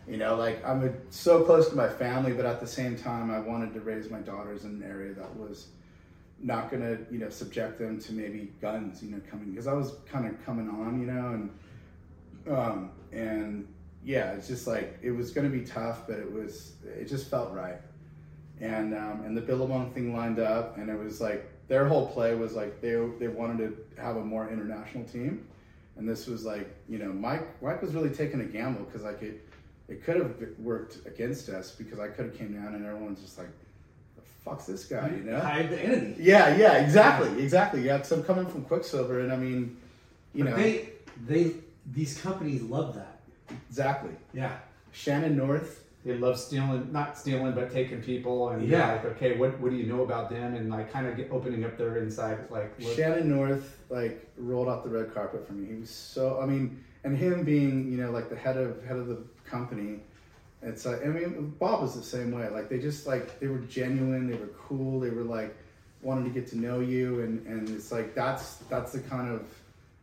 [0.07, 3.31] you know, like I'm a, so close to my family, but at the same time,
[3.31, 5.67] I wanted to raise my daughters in an area that was
[6.41, 9.93] not to, you know, subject them to maybe guns, you know, coming because I was
[10.11, 11.49] kind of coming on, you know, and
[12.55, 13.67] um, and
[14.03, 17.53] yeah, it's just like it was to be tough, but it was it just felt
[17.53, 17.79] right,
[18.61, 22.35] and um, and the Billabong thing lined up, and it was like their whole play
[22.35, 25.47] was like they they wanted to have a more international team.
[25.97, 29.21] And this was like, you know, Mike Mike was really taking a gamble because like
[29.21, 29.46] it
[29.89, 33.37] it could have worked against us because I could have came down and everyone's just
[33.37, 33.47] like,
[34.15, 35.39] the fuck's this guy, you know?
[35.39, 36.15] Hide the enemy.
[36.19, 37.81] Yeah, yeah, exactly, exactly.
[37.81, 39.77] Yeah, because I'm coming from Quiksilver, and I mean,
[40.33, 40.89] you But know, they
[41.25, 41.51] they
[41.93, 43.19] these companies love that.
[43.69, 44.11] exactly.
[44.33, 44.57] Yeah.
[44.91, 48.93] Shannon North, They love stealing, not stealing, but taking people and Yeah.
[48.93, 50.55] like, okay, what what do you know about them?
[50.55, 54.67] And like kind of get, opening up their inside, like look, Shannon North, like rolled
[54.69, 55.67] out the red carpet for me.
[55.73, 58.97] He was so, I mean, and him being, you know, like the head of head
[58.97, 59.17] of the
[59.49, 59.99] company.
[60.61, 62.49] It's like, I mean, Bob was the same way.
[62.49, 65.55] Like they just like they were genuine, they were cool, they were like
[66.01, 69.43] wanted to get to know you, and and it's like that's that's the kind of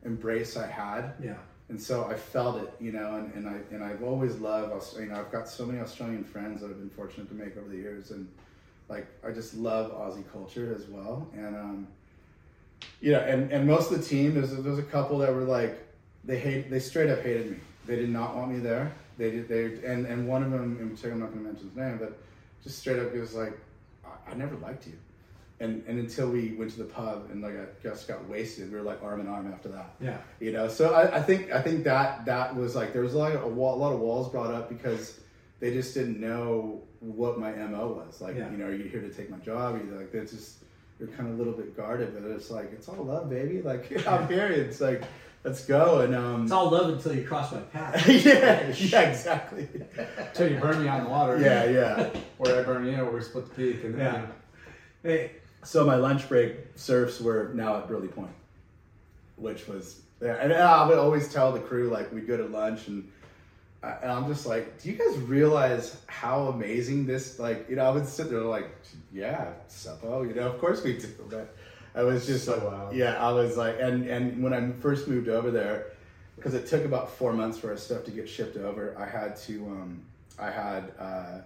[0.05, 1.15] embrace I had.
[1.23, 1.35] Yeah.
[1.71, 5.07] and so I felt it, you know, and, and I and I've always loved, you
[5.07, 7.77] know, I've got so many Australian friends that I've been fortunate to make over the
[7.77, 8.29] years, and
[8.89, 11.89] like I just love Aussie culture as well, and um,
[13.01, 15.79] you know, and and most of the team, there's there's a couple that were like,
[16.25, 17.57] they hate, they straight up hated me,
[17.87, 20.91] they did not want me there, they did, they, and and one of them in
[20.91, 22.19] particular, I'm not going to mention his name, but
[22.63, 23.59] just straight up he was like,
[24.05, 24.95] I, I never liked you.
[25.61, 28.77] And, and until we went to the pub and like I just got wasted, we
[28.77, 30.19] were like arm in arm after that Yeah.
[30.41, 33.19] you know so I, I think i think that that was like there was a
[33.19, 35.21] lot, of, a, wall, a lot of walls brought up because
[35.61, 38.51] they just didn't know what my mo was like Yeah.
[38.51, 40.57] you know are you here to take my job you like they're just
[40.99, 44.07] they're kind of a little bit guarded but it's like it's all love baby like
[44.09, 45.03] i'm here it's like
[45.45, 48.07] let's go and um It's all love until you cross my path.
[48.09, 49.69] yeah yeah exactly
[50.19, 51.39] until you burn me on the water.
[51.39, 52.09] yeah yeah
[52.39, 54.27] Where I burn you, or we split the peak, and then, Yeah.
[55.03, 55.31] Hey,
[55.63, 58.33] so my lunch break surfs were now at Burleigh Point,
[59.37, 60.35] which was yeah.
[60.41, 63.11] And I would always tell the crew like we'd go to lunch and.
[63.83, 67.39] I- And I'm just like, do you guys realize how amazing this?
[67.39, 68.69] Like, you know, I would sit there like,
[69.13, 71.09] yeah, suppo, you know, of course we do.
[71.29, 71.55] But
[71.95, 72.95] I was just So like, wild.
[72.95, 75.87] yeah, I was like, and and when I first moved over there,
[76.37, 79.37] because it took about four months for our stuff to get shipped over, I had
[79.47, 80.03] to, um,
[80.39, 81.39] I had, uh,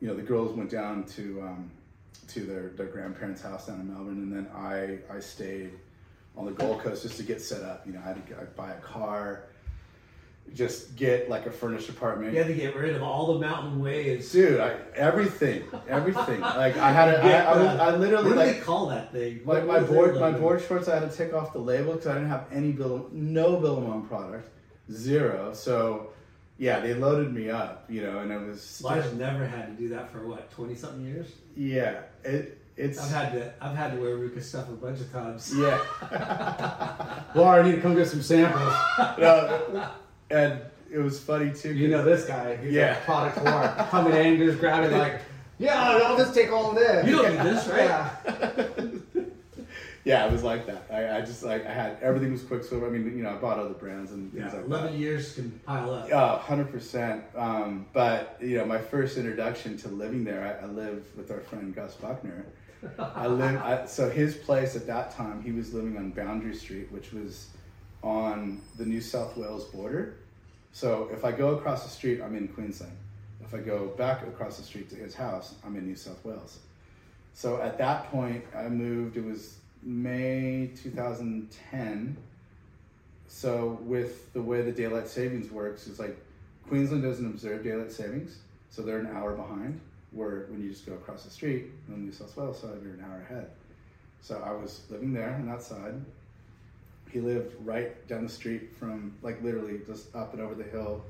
[0.00, 1.70] you know, the girls went down to um,
[2.28, 5.72] to their, their grandparents' house down in Melbourne, and then I I stayed
[6.36, 7.84] on the Gold Coast just to get set up.
[7.86, 9.44] You know, I had to I'd buy a car,
[10.54, 12.32] just get like a furnished apartment.
[12.32, 14.30] you had to get rid of all the mountain waves.
[14.32, 16.40] Dude, I, everything, everything.
[16.62, 19.12] Like I had, a, I, I, was, I literally What do like they call that
[19.12, 19.40] thing?
[19.46, 20.88] like my board, my board shorts.
[20.88, 24.06] I had to take off the label because I didn't have any bill, no Billabong
[24.06, 24.50] product,
[24.90, 25.54] zero.
[25.54, 26.10] So,
[26.58, 29.72] yeah, they loaded me up, you know, and it was Well, I've never had to
[29.82, 31.28] do that for what twenty something years.
[31.56, 35.10] yeah, it it's I've had to I've had to wear RVCA stuff a bunch of
[35.12, 35.50] times.
[35.56, 35.78] yeah.
[37.34, 38.72] Laura, I need to come get some samples.
[39.18, 39.90] no,
[40.32, 40.60] and
[40.92, 41.72] it was funny too.
[41.74, 42.56] You know this guy.
[42.56, 42.92] He's Yeah.
[42.92, 43.04] yeah.
[43.04, 43.86] product war.
[43.90, 45.20] Coming in, just grab it like,
[45.58, 47.06] yeah, I'll just take all this.
[47.06, 47.84] You don't need this, right?
[47.84, 49.22] Yeah.
[50.04, 50.86] yeah, it was like that.
[50.90, 52.86] I, I just like I had everything was Quiksilver.
[52.86, 54.98] I mean, you know, I bought other brands and things Yeah, like eleven that.
[54.98, 56.08] years can pile up.
[56.08, 57.22] Yeah, hundred percent.
[57.36, 61.40] Um, but you know, my first introduction to living there, I, I lived with our
[61.40, 62.44] friend Gus Buckner.
[62.98, 65.42] I lived so his place at that time.
[65.42, 67.48] He was living on Boundary Street, which was
[68.02, 70.16] on the New South Wales border.
[70.72, 72.96] So if I go across the street, I'm in Queensland.
[73.42, 76.58] If I go back across the street to his house, I'm in New South Wales.
[77.34, 79.16] So at that point, I moved.
[79.16, 82.16] It was May 2010.
[83.28, 86.16] So with the way the daylight savings works, it's like
[86.68, 88.38] Queensland doesn't observe daylight savings,
[88.70, 89.80] so they're an hour behind.
[90.12, 93.04] Where when you just go across the street the New South Wales side, you're an
[93.04, 93.50] hour ahead.
[94.20, 95.94] So I was living there on that side.
[97.12, 101.04] He lived right down the street from, like literally just up and over the hill,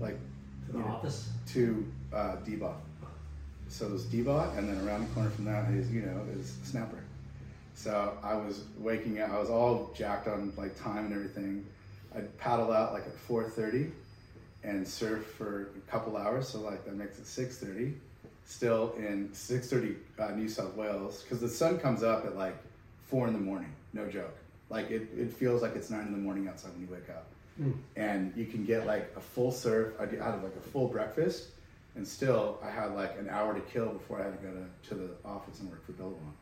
[0.00, 0.18] like
[0.66, 1.28] To the you know, office.
[1.54, 2.36] to uh.
[3.68, 7.02] So there's D-Bah, and then around the corner from that is, you know, is Snapper.
[7.74, 11.66] So I was waking up, I was all jacked on like time and everything.
[12.14, 13.90] I'd paddle out like at 4.30
[14.64, 17.94] and surf for a couple hours, so like that makes it 6.30.
[18.46, 22.56] Still in 6.30 uh, New South Wales, because the sun comes up at like
[23.08, 24.36] 4 in the morning, no joke.
[24.68, 27.26] Like it, it feels like it's 9 in the morning outside when you wake up
[27.96, 29.94] and you can get like a full surf.
[30.00, 31.48] I get out of like a full breakfast,
[31.94, 34.88] and still I had like an hour to kill before I had to go to,
[34.90, 36.34] to the office and work for Billabong.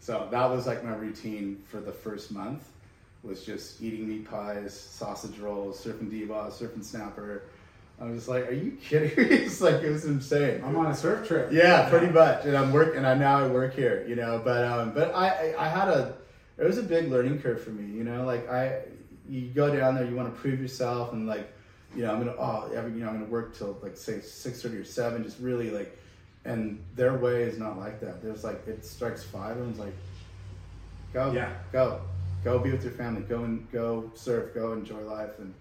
[0.00, 2.68] So that was like my routine for the first month,
[3.22, 7.42] was just eating meat pies, sausage rolls, surfing diva, surfing snapper.
[8.00, 10.62] I was just like, "Are you kidding me?" It's like it was insane.
[10.64, 11.52] I'm on a surf trip.
[11.52, 12.44] Yeah, pretty much.
[12.44, 14.40] And I'm work, and I now I work here, you know.
[14.42, 16.14] But um, but I I I had a
[16.62, 18.24] it was a big learning curve for me, you know.
[18.24, 18.82] Like I
[19.28, 21.52] you go down there, you want to prove yourself, and like
[21.94, 24.62] you know I'm gonna oh every you know I'm gonna work till like say six
[24.62, 25.98] thirty or seven, just really like.
[26.44, 28.20] And their way is not like that.
[28.22, 29.94] There's like it strikes five, and it's like,
[31.12, 31.52] go, Yeah.
[31.70, 32.00] go,
[32.42, 35.54] go be with your family, go and go surf, go enjoy life, and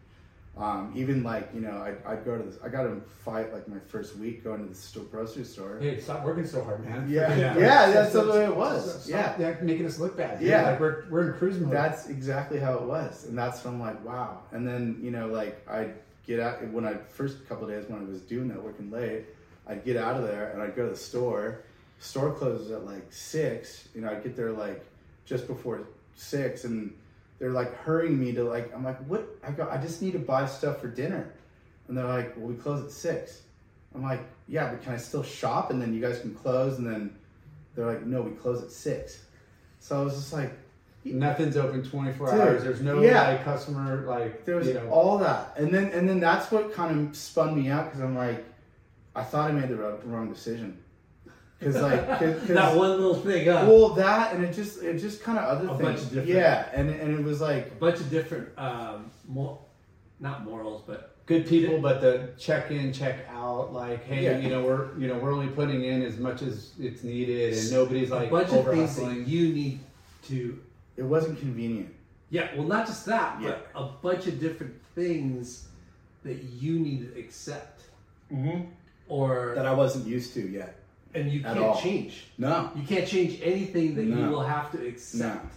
[0.58, 2.58] um, even like you know, I'd, I'd go to this.
[2.64, 5.80] I got to fight like my first week going to the store, grocery store.
[5.80, 7.08] Hey, stop working so hard, man.
[7.10, 7.58] Yeah, Yeah.
[7.58, 9.06] yeah, that's the way it was.
[9.06, 10.42] stop- Yeah, making us look bad.
[10.42, 10.72] Yeah.
[10.72, 11.72] like we're we're in cruise mode.
[11.72, 14.40] That's exactly how it was, and that's when I'm like, wow.
[14.52, 15.92] And then you know, like I
[16.28, 19.26] get out when I first couple of days when I was doing that, working late,
[19.68, 21.62] I'd get out of there and I'd go to the store.
[22.00, 23.88] Store closes at like six.
[23.96, 24.84] You know, I'd get there like
[25.26, 26.94] just before six, and
[27.42, 28.72] they're like hurrying me to like.
[28.74, 29.28] I'm like, what?
[29.44, 29.68] I go.
[29.70, 31.34] I just need to buy stuff for dinner,
[31.88, 33.42] and they're like, well, we close at six.
[33.96, 35.72] I'm like, yeah, but can I still shop?
[35.72, 37.18] And then you guys can close, and then
[37.74, 39.24] they're like, no, we close at six.
[39.80, 40.54] So I was just like.
[41.04, 42.64] Nothing's open 24 Dude, hours.
[42.64, 43.30] There's no yeah.
[43.30, 44.88] like customer like there was you know.
[44.92, 48.16] all that and then and then that's what kind of spun me out because i'm
[48.16, 48.46] like
[49.16, 50.78] i thought i made the wrong decision
[51.62, 53.66] because like cause, 'cause- that one little thing, huh?
[53.68, 56.30] well that and it just it just kind of other A things bunch of different-
[56.30, 59.60] yeah and and it was like a bunch of different, um, more,
[60.20, 64.40] not morals, but good people, but the check in, check out, like, hey, Yeah.
[64.40, 67.72] you know, we're you know we're only putting in as much as it's needed, and
[67.72, 69.28] nobody's a like bunch of over things that hustling.
[69.28, 69.80] you need
[70.30, 70.60] to.
[70.98, 71.90] it wasn't convenient
[72.32, 73.56] Yeah, well, not just that, Yeah.
[73.74, 75.68] but a bunch of different things
[76.24, 77.82] that you need to accept,
[79.08, 80.76] or that i wasn't used to yet
[81.14, 81.82] and you at can't all.
[81.82, 82.28] change.
[82.38, 84.30] no You can't change anything that you No.
[84.32, 85.54] will have to accept,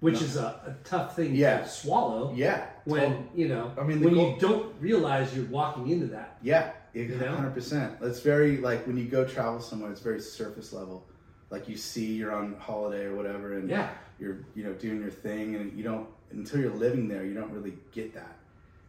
[0.00, 1.58] which is a, a tough thing Yeah.
[1.62, 2.32] to swallow.
[2.34, 5.88] yeah When Tot- you know, I mean, the when goal- you don't realize you're walking
[5.88, 6.38] into that.
[6.42, 7.34] yeah You know?
[7.36, 11.04] 100% it's very like when you go travel somewhere it's very surface level
[11.50, 13.90] like you see you're on holiday or whatever and Yeah.
[14.20, 17.52] you're you know doing your thing and you don't until you're living there you don't
[17.52, 18.34] really get that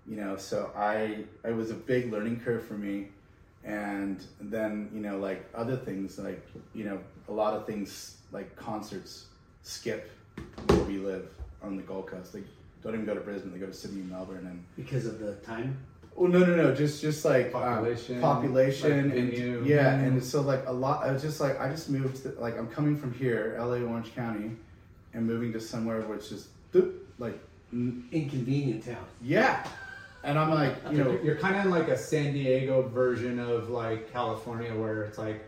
[0.07, 3.09] you know so i it was a big learning curve for me
[3.67, 6.41] and then you know like other things like
[6.73, 9.25] you know a lot of things like concerts
[9.61, 10.09] skip
[10.67, 11.27] where we live
[11.61, 12.41] on the gold coast they
[12.81, 15.33] don't even go to brisbane they go to sydney and melbourne and because of the
[15.51, 15.77] time.
[16.15, 16.73] well, no, no, no.
[16.73, 19.63] Just, just like um, Population, population, like and- venue.
[19.65, 19.93] yeah.
[19.99, 21.05] And so, like a lot.
[21.05, 22.23] I was just like, I just moved.
[22.23, 24.49] To, like, I'm coming from here, LA, Orange County,
[25.13, 26.47] and moving to somewhere where it's just
[27.19, 27.37] like,
[27.71, 29.05] Inconvenient town.
[29.21, 29.63] yeah.
[30.27, 33.69] And I'm like, you know, You're, kind of in like a San Diego version of
[33.69, 35.41] like California, where it's like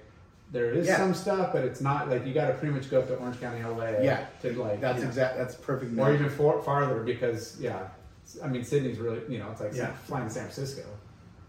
[0.54, 0.96] there is Yeah.
[0.98, 3.42] some stuff, but it's not like you got to pretty much go up to Orange
[3.42, 4.26] County, LA, Yeah.
[4.42, 5.38] to like that's exact.
[5.38, 6.00] That's perfect.
[6.00, 7.90] or even for, farther because yeah,
[8.42, 9.92] I mean Sydney's really you know it's like Yeah.
[10.08, 10.84] flying to San Francisco,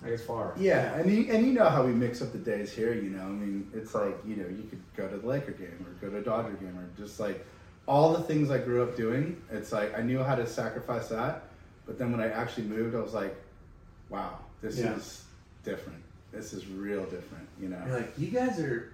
[0.03, 0.53] like it's far.
[0.59, 2.93] Yeah, and you, and you know how we mix up the days here.
[2.95, 5.87] You know, I mean, it's like you know, you could go to the Laker game
[5.87, 7.47] or go to a Dodger game or just like
[7.87, 9.41] all the things I grew up doing.
[9.53, 11.45] It's like I knew how to sacrifice that,
[11.91, 13.35] but then when I actually moved, I was like,
[14.11, 14.95] wow, this Yeah.
[14.95, 15.25] is
[15.65, 16.01] different.
[16.31, 17.49] This is real different.
[17.61, 17.83] You know.
[17.85, 18.93] You're like, you guys are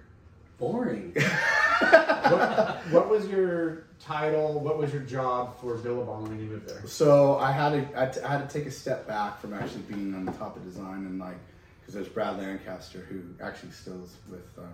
[0.57, 1.13] boring.
[1.79, 4.59] what, what was your title?
[4.59, 6.87] What was your job for Billabong when you moved there?
[6.87, 9.81] So I had to I, t- I had to take a step back from actually
[9.83, 11.37] being on the top of design and like
[11.81, 14.73] because there's Brad Lancaster who actually still is with um,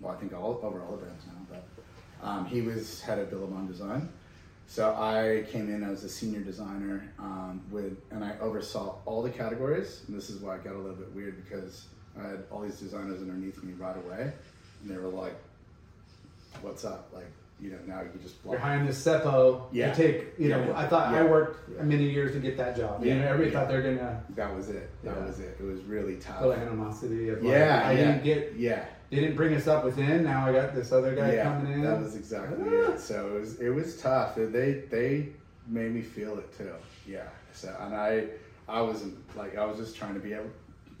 [0.00, 3.30] well I think all over all the brands now but um, he was head of
[3.30, 4.08] Billabong design.
[4.66, 9.30] So I came in as a senior designer um, with and I oversaw all the
[9.30, 11.86] categories and this is why I got a little bit weird because
[12.18, 14.32] I had all these designers underneath me right away
[14.82, 15.34] and they were like,
[16.62, 17.30] "What's up?" Like
[17.62, 18.54] you know now you just block.
[18.54, 18.70] You're block.
[18.70, 19.92] hiring the Seppo Yeah.
[19.92, 20.34] to take.
[20.38, 20.76] You know, Yeah.
[20.78, 21.30] I thought I Yeah.
[21.30, 23.04] worked many years to get that job.
[23.04, 23.14] Yeah.
[23.14, 23.60] You know, everybody Yeah.
[23.60, 24.90] thought they're gonna That was it.
[25.04, 25.26] That Yeah.
[25.26, 25.56] was it.
[25.60, 26.40] It was really tough.
[26.40, 27.96] feel the animosity of like, Yeah, I yeah.
[27.98, 28.52] didn't get.
[28.56, 30.24] Yeah, They didn't bring us up within.
[30.24, 31.82] Now I got this other guy yeah, coming in.
[31.82, 32.92] that was exactly ah.
[32.92, 33.00] it.
[33.00, 34.34] So it was it was tough.
[34.34, 35.28] They they
[35.68, 36.72] made me feel it too.
[37.06, 37.28] Yeah.
[37.52, 38.26] So and I
[38.68, 40.34] I wasn't like I was just trying to be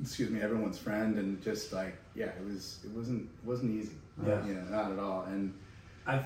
[0.00, 3.96] excuse me everyone's friend and just like yeah it was it wasn't it wasn't easy.
[4.24, 4.44] Yeah.
[4.46, 5.24] You know not at all.
[5.24, 5.54] And
[6.06, 6.24] I've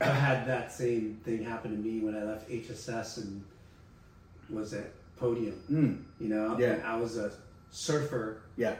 [0.00, 3.44] I've had that same thing happen to me when I left HSS and
[4.48, 5.54] was at Podium.
[5.70, 6.72] mm, You know, Yeah.
[6.74, 7.32] And I was a
[7.70, 8.74] surfer yeah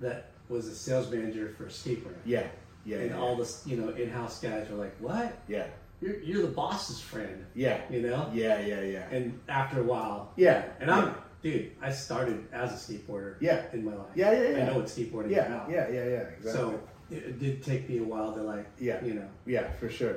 [0.00, 2.16] that was a sales manager for skateboarding.
[2.24, 2.46] yeah
[2.84, 5.38] yeah and yeah, all the you know in-house guys were like, "What?
[5.46, 5.66] yeah
[6.00, 8.28] You're, you're the boss's friend," yeah you know.
[8.34, 12.92] yeah yeah yeah And after a while, yeah and I'm dude, I started as a
[12.92, 13.36] skateboarder.
[13.40, 13.62] Yeah.
[13.72, 14.06] in my life.
[14.16, 14.56] Yeah, yeah, yeah.
[14.58, 15.70] I know what skateboarding is yeah about.
[15.70, 16.80] yeah yeah yeah exactly So
[17.10, 19.04] it, it did take me a while to like, Yeah.
[19.04, 20.16] you know, yeah for sure.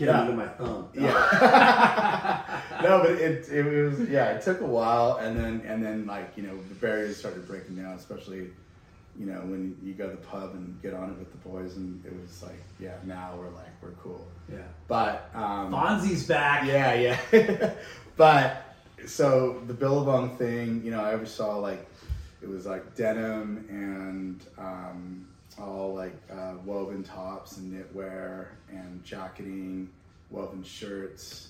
[0.00, 0.20] Get Yeah.
[0.22, 0.88] under my thumb.
[0.94, 2.42] Yeah.
[2.82, 4.32] no, but it, it was yeah.
[4.32, 7.76] It took a while, and then and then like you know the barriers started breaking
[7.76, 8.48] down, especially
[9.18, 11.76] you know when you go to the pub and get on it with the boys,
[11.76, 12.94] and it was like yeah.
[13.04, 14.58] Now we're like we're cool, Yeah.
[14.88, 16.64] but um, Fonzie's back.
[16.66, 16.94] yeah,
[17.32, 17.72] yeah.
[18.16, 18.64] but
[19.06, 21.86] so the Billabong thing, you know, I always saw like
[22.42, 25.26] it was like denim and um,
[25.60, 29.88] all like uh, woven tops and knitwear and jacketing,
[30.30, 31.48] woven shirts,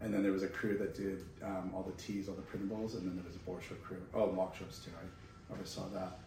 [0.00, 2.94] and then there was a crew that did um, all the tees, all the printables,
[2.94, 4.02] and then there was a board short crew.
[4.14, 4.90] Oh, walk shorts too.
[4.98, 6.18] I always saw that.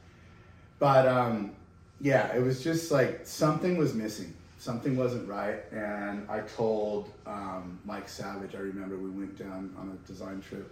[0.80, 1.52] But um,
[2.00, 4.34] yeah, it was just like something was missing.
[4.58, 8.56] Something wasn't right, and I told um, Mike Savage.
[8.56, 10.72] I remember we went down on a design trip,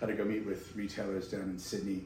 [0.00, 2.04] had to go meet with retailers down in Sydney,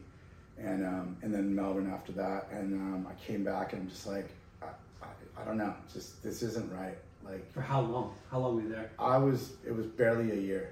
[0.62, 2.48] and um, and then Melbourne after that.
[2.52, 4.28] And um, I came back and I'm just like,
[4.62, 4.66] I,
[5.02, 6.96] I, I don't know, just this isn't right.
[7.24, 8.14] Like For how long?
[8.30, 8.90] How long were you there?
[8.98, 10.70] I was, it was barely a year,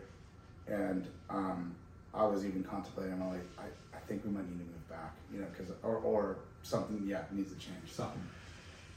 [0.66, 1.74] and um,
[2.14, 3.12] I was even contemplating.
[3.14, 5.96] I'm like, I, I think we might need to move back, you know, because or
[5.96, 7.92] or something, yeah, needs to change.
[7.92, 8.22] Something.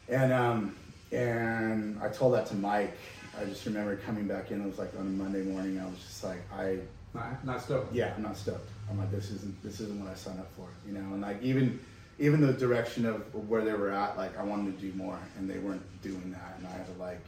[0.07, 0.75] And um,
[1.11, 2.97] and I told that to Mike.
[3.39, 4.61] I just remember coming back in.
[4.61, 5.79] It was like on a Monday morning.
[5.79, 6.79] I was just like, I
[7.13, 7.93] Not, not stoked.
[7.93, 8.69] yeah, I'm not stoked.
[8.89, 10.99] I'm like, this isn't this isn't what I signed up for, you know.
[10.99, 11.79] And like even
[12.19, 15.49] even the direction of where they were at, like I wanted to do more, and
[15.49, 17.21] they weren't doing that, and I had to like,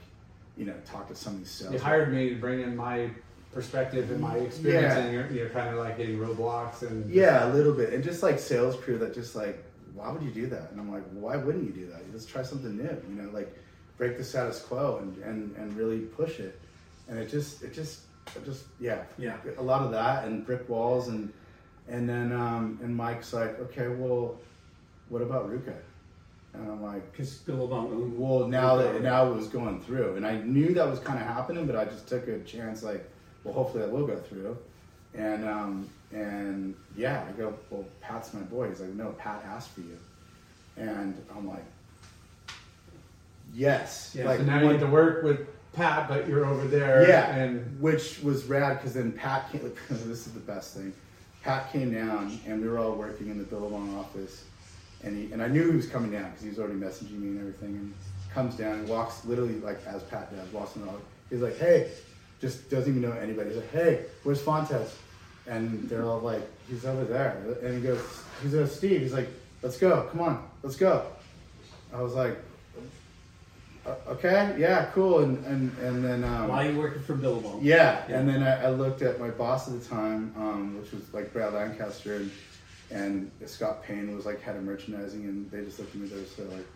[0.57, 1.73] you know, talk to some of these sales.
[1.73, 3.09] You hired me to bring in my
[3.51, 4.97] perspective and my experience, Yeah.
[4.99, 8.23] and you're, you're kind of like hitting roadblocks and Yeah, a little bit, and just
[8.23, 9.63] like sales crew that just like,
[9.93, 10.71] why would you do that?
[10.71, 12.01] And I'm like, why wouldn't you do that?
[12.11, 13.55] Let's try something new, you know, like
[13.97, 16.59] break the status quo and and and really push it.
[17.07, 18.01] And it just it just
[18.35, 19.37] it just yeah Yeah.
[19.57, 21.31] a lot of that and brick walls and
[21.87, 24.39] and then um and Mike's like, okay, well,
[25.09, 25.75] what about RVCA?
[26.53, 30.73] And I'm like, Because well, now that now it was going through, and I knew
[30.75, 32.83] that was kind of happening, but I just took a chance.
[32.83, 33.09] Like,
[33.43, 34.57] well, hopefully that will go through.
[35.15, 38.69] And um, and yeah, I go, well, Pat's my boy.
[38.69, 39.97] He's like, no, Pat asked for you,
[40.77, 41.65] and I'm like,
[43.53, 44.13] yes.
[44.15, 47.07] Yeah, like, so now you get to work with Pat, but you're over there.
[47.07, 49.71] yeah, and which was rad because then Pat came.
[49.89, 50.93] this is the best thing.
[51.43, 54.45] Pat came down, and we were all working in the Billabong office,
[55.03, 57.27] and he and I knew he was coming down because he was already messaging me
[57.29, 57.75] and everything.
[57.75, 57.93] And
[58.33, 61.03] comes down and walks literally like as Pat does, walks in the office.
[61.29, 61.91] He's like, "Hey,"
[62.41, 63.49] just doesn't even know anybody.
[63.49, 64.97] He's like, "Hey, where's Fontes?"
[65.45, 68.01] And they're all like, "He's over there." And he goes,
[68.41, 69.29] "He's uh, Steve." He's like,
[69.61, 71.05] "Let's go, come on, let's go."
[71.93, 72.37] I was like,
[73.85, 77.59] "Uh, "Okay, yeah, cool." And and and then um, While you working for Billabong.
[77.61, 78.19] yeah, Yeah.
[78.19, 81.33] and then I, I looked at my boss at the time, um, which was like
[81.33, 82.31] Brad Lancaster, and,
[82.91, 86.07] and Scott Payne was like head of merchandising, and they just looked at me.
[86.09, 86.67] And they just like,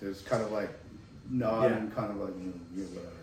[0.00, 0.70] there's kind of like
[1.30, 1.76] nod Yeah.
[1.78, 3.16] and kind of like mm, yeah, whatever,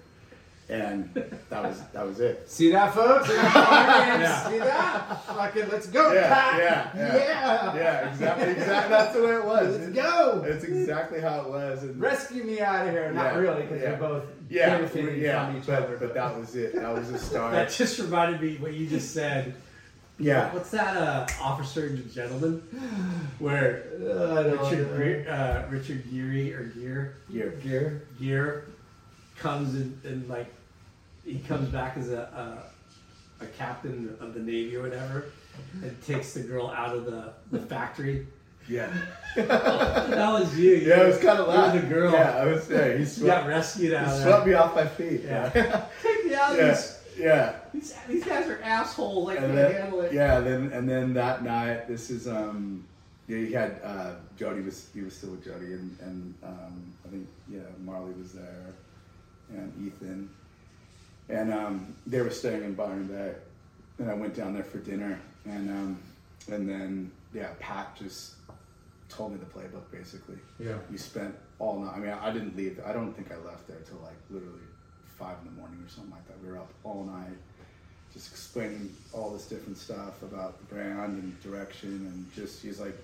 [0.69, 1.09] and
[1.49, 2.49] that was that was it.
[2.49, 3.27] see that, folks?
[3.29, 4.19] yeah.
[4.19, 4.49] Yeah.
[4.49, 5.23] See that?
[5.25, 6.59] Fucking let's go, Yeah, Pat.
[6.59, 7.17] yeah, yeah.
[7.17, 7.75] yeah.
[7.75, 8.89] Yeah, exactly, exactly.
[8.89, 9.77] That's the way it was.
[9.77, 10.43] Let's It- go.
[10.45, 11.83] It's exactly how it was.
[11.83, 13.11] And, Rescue me out of here.
[13.11, 13.91] Not Yeah, really, because yeah.
[13.91, 15.97] we're both yeah, benefiting yeah, from each but, other.
[15.97, 16.75] but that was it.
[16.75, 17.51] That was the start.
[17.53, 19.55] That just reminded me what you just said.
[20.19, 20.95] yeah, What's that?
[20.97, 22.61] Uh, Officer and Gentleman,
[23.39, 25.27] where Uh, Richard.
[25.27, 27.51] Uh, Richard Geary or Gear Gear.
[27.63, 28.65] Gear Gear
[29.39, 30.53] comes in and like
[31.31, 32.63] he comes back as a,
[33.41, 35.25] a a captain of the navy or whatever,
[35.81, 38.27] and takes the girl out of the, the factory.
[38.67, 38.91] yeah,
[39.35, 40.71] That was you.
[40.75, 41.03] you yeah.
[41.03, 41.75] It was kind of loud.
[41.81, 42.11] the girl.
[42.11, 42.97] Yeah, I was there.
[42.97, 45.21] He swept, got rescued out he swept me off my feet.
[45.23, 45.49] Yeah.
[45.55, 45.85] yeah.
[46.03, 47.03] Take me out yeah, this.
[47.17, 47.55] yeah.
[47.73, 49.29] These, these guys are assholes.
[49.29, 50.11] I And then, handle it.
[50.13, 52.83] yeah, then and then that night, this is um,
[53.29, 57.09] yeah, he had uh, Jody was he was still with Jody, and and um, I
[57.09, 58.73] think yeah, Marley was there,
[59.51, 60.29] and Ethan,
[61.29, 63.33] and um, they were staying in Byron Bay,
[63.99, 65.99] and I went down there for dinner, and um,
[66.51, 68.33] and then yeah, Pat just
[69.09, 70.37] told me the playbook basically.
[70.59, 70.77] Yeah.
[70.89, 71.93] We spent all night.
[71.95, 72.79] I mean, I didn't leave.
[72.85, 74.59] I don't think I left there till like literally
[75.17, 76.41] five in the morning or something like that.
[76.43, 77.37] We were up all night,
[78.13, 82.97] just explaining all this different stuff about the brand and direction, and just he's like,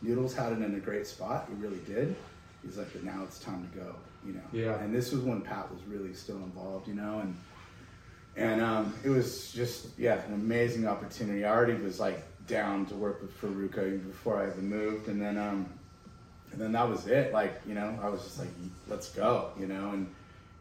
[0.00, 1.48] Noodles had it in a great spot.
[1.48, 2.16] He really did.
[2.64, 3.94] He's like, but now it's time to go.
[4.26, 4.42] You know.
[4.52, 4.80] Yeah.
[4.80, 6.88] And this was when Pat was really still involved.
[6.88, 7.36] You know, and
[8.36, 11.44] and um, it was just yeah an amazing opportunity.
[11.44, 15.20] I already was like down to work with Faruka even before I even moved, and
[15.20, 15.66] then um,
[16.52, 17.32] and then that was it.
[17.32, 18.48] Like you know, I was just like,
[18.88, 20.06] let's go, you know, and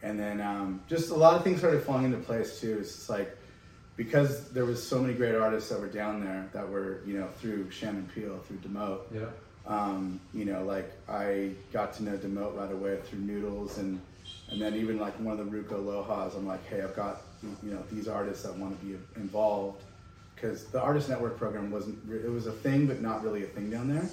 [0.03, 2.77] and then um, just a lot of things started falling into place too.
[2.79, 3.37] It's just like
[3.95, 7.27] because there was so many great artists that were down there that were you know
[7.39, 9.01] through Shannon Peel, through Demote.
[9.13, 9.25] Yeah.
[9.67, 14.01] Um, you know, like I got to know Demote right away through Noodles, and
[14.49, 17.21] and then even like one of the Ruko Aloha's, I'm like, hey, I've got
[17.63, 19.81] you know these artists that want to be involved
[20.35, 23.69] because the artist network program wasn't it was a thing, but not really a thing
[23.69, 24.07] down there.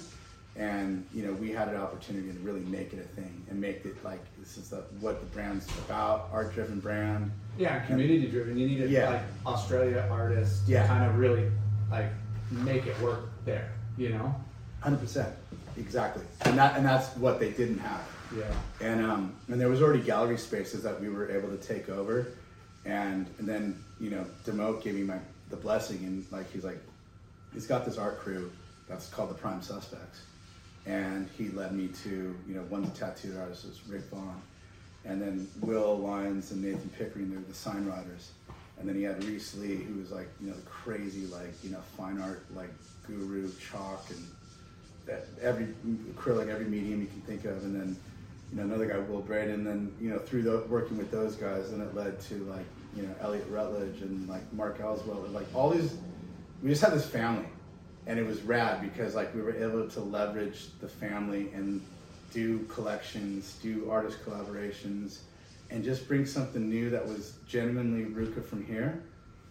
[0.55, 3.85] And you know, we had an opportunity to really make it a thing and make
[3.85, 7.31] it like this is the, what the brand's about, art-driven brand.
[7.57, 8.57] Yeah, community driven.
[8.57, 9.09] You needed Yeah.
[9.09, 10.87] like Australia artists to Yeah.
[10.87, 11.49] kind of really
[11.89, 12.07] like
[12.51, 13.69] make it work there.
[13.97, 14.35] You know?
[14.81, 15.33] Hundred percent,
[15.77, 16.23] exactly.
[16.41, 18.01] And that and that's what they didn't have.
[18.37, 18.43] Yeah.
[18.87, 22.27] and um, and there was already gallery spaces that we were able to take over,
[22.89, 26.81] and and then you know Demote gave me my the blessing and like he's like
[27.53, 28.51] he's got this art crew
[28.87, 30.21] that's called the Prime Suspects,
[30.85, 34.41] and he led me to you know one of the tattoo artists was Rick Vaughn,
[35.05, 38.31] and then Will Lyons and Nathan Pickering they're the sign writers,
[38.79, 41.69] and then he had Reese Lee who was like you know the crazy like you
[41.69, 42.71] know fine art like
[43.05, 44.25] guru chalk and
[45.05, 45.67] that every
[46.13, 47.95] acrylic every medium you can think of, and then
[48.51, 51.35] you know another guy Will Braden, and then you know through the, working with those
[51.35, 55.33] guys, then it led to like you know Elliot Rutledge and like Mark Ellswell, and
[55.33, 55.95] like all these
[56.63, 57.45] we just had this family
[58.07, 61.81] and it was rad because like we were able to leverage the family and
[62.33, 65.19] do collections do artist collaborations
[65.69, 69.01] and just bring something new that was genuinely RVCA from here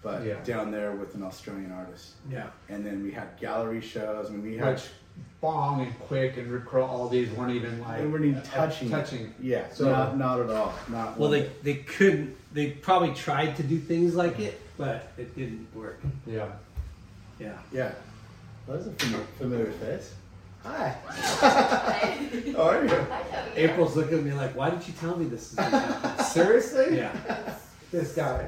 [0.02, 0.43] but Yeah.
[0.44, 2.51] down there with an Australian artist Yeah.
[2.69, 4.89] and then we had gallery shows I mean we had Which
[5.40, 8.45] Bong and Quick and Rip Curl, all these weren't even like they weren't even uh,
[8.45, 8.90] touching it.
[8.90, 9.35] touching.
[9.40, 11.65] yeah So- not, not at all not Well, they bit.
[11.65, 12.36] they couldn't.
[12.53, 16.01] They probably tried to do things like it, but it didn't work.
[16.27, 16.47] Yeah.
[17.39, 17.53] Yeah.
[17.73, 17.93] yeah
[18.66, 20.15] well, that's a familiar, familiar face
[20.65, 20.89] hi
[22.57, 23.07] how are you
[23.55, 26.27] April's looking at me like, "Why didn't you tell me this?" Is?
[26.32, 26.97] Seriously?
[26.97, 27.12] yeah.
[27.93, 28.47] This guy.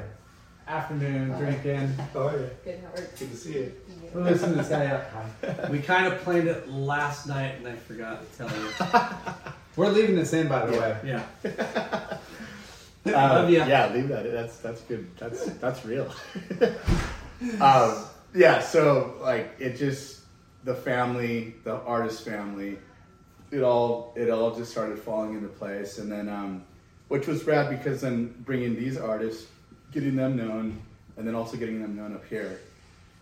[0.70, 1.88] Afternoon drinking.
[2.14, 3.09] how are you Good, how are you?
[3.18, 3.72] good to see you
[4.14, 5.10] Listen to this guy up.
[5.42, 5.68] Hi.
[5.68, 9.52] We kind of planned it last night, and I forgot to tell you.
[9.76, 10.80] We're leaving this in, by the Yeah.
[10.80, 10.97] way.
[11.44, 12.16] Yeah.
[13.06, 13.64] Uh, Love ya.
[13.66, 14.30] Yeah, leave that.
[14.30, 15.09] That's that's good.
[15.18, 16.12] That's that's real.
[17.60, 18.60] um, yeah.
[18.60, 20.20] So like it just
[20.64, 22.78] the family, the artist family,
[23.51, 26.62] it all it all just started falling into place, and then um,
[27.09, 29.47] which was rad because then bringing these artists,
[29.92, 30.80] getting them known,
[31.16, 32.60] and then also getting them known up here,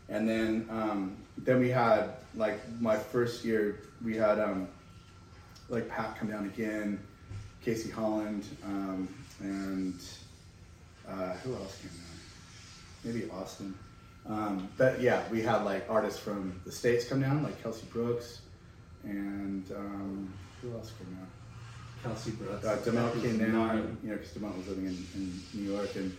[0.09, 4.69] and then um, then we had like my first year we had um,
[5.69, 7.01] like Pat come down again,
[7.65, 9.09] Casey Holland, um,
[9.41, 10.01] and
[11.09, 12.05] uh, who else came down?
[13.05, 13.75] Maybe Austin.
[14.27, 18.43] Um, but yeah, we had like artists from the states come down, like Kelsey Brooks,
[19.05, 21.27] and um, who else came down?
[22.03, 22.65] Kelsey Brooks.
[22.65, 26.17] Uh, Demont came down, you know, because Demont was living in, in New York, and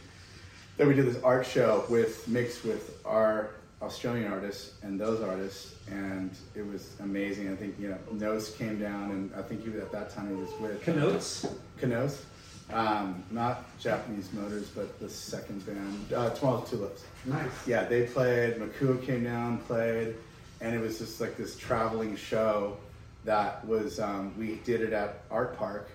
[0.80, 3.50] then we did this art show with mixed with our
[3.82, 7.52] Australian artists and those artists, and it was amazing.
[7.52, 10.30] I think you know Knost came down, and I think he was at that time
[10.30, 11.46] he was with Canotes.
[11.78, 12.24] Canoes,
[12.72, 17.04] um, not Japanese Motors, but the second band, uh, Tomorrow's Tulips.
[17.26, 17.68] Nice.
[17.68, 18.58] Yeah, they played.
[18.58, 20.16] Makua came down, played,
[20.62, 22.78] and it was just like this traveling show
[23.26, 24.00] that was.
[24.00, 25.90] Um, we did it at Art Park,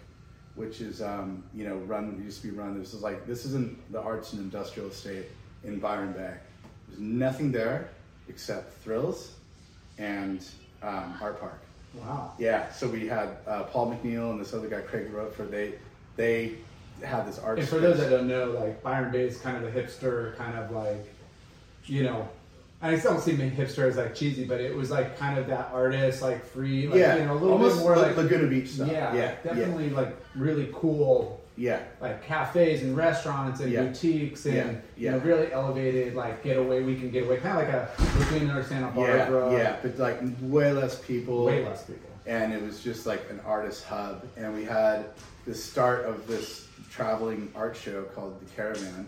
[0.55, 2.79] which is um, you know run used to be run.
[2.79, 5.27] This is like this isn't the arts and industrial estate
[5.65, 6.35] in Byron Bay.
[6.89, 7.89] There's nothing there
[8.29, 9.35] except thrills
[9.99, 10.45] and
[10.83, 11.61] um, Art Park.
[11.95, 12.33] Wow.
[12.39, 15.51] Yeah, so we had uh, Paul McNeil and this other guy, Craig Roadford.
[15.51, 15.75] They
[16.17, 16.55] they
[17.03, 17.59] had this art.
[17.59, 17.83] And for space.
[17.83, 21.13] those that don't know, like Byron Bay is kind of the hipster, kind of like,
[21.87, 22.29] you know,
[22.83, 25.71] I don't see me hipster as like cheesy, but it was like kind of that
[25.73, 28.69] artist, like free, like, yeah, you know, a little almost bit more like, Laguna Beach
[28.69, 28.91] stuff.
[28.91, 33.85] yeah, yeah, definitely like really cool, yeah, like cafes and restaurants and Yeah.
[33.85, 37.89] boutiques and Yeah, you know really elevated like getaway weekend getaway, kind of like a
[38.19, 41.45] Laguna or Santa yeah, Barbara, yeah, but like way less people.
[41.45, 42.11] way less people.
[42.27, 44.25] and it was just like an artist hub.
[44.37, 45.07] And we had
[45.47, 49.07] the start of this traveling art show called the caravan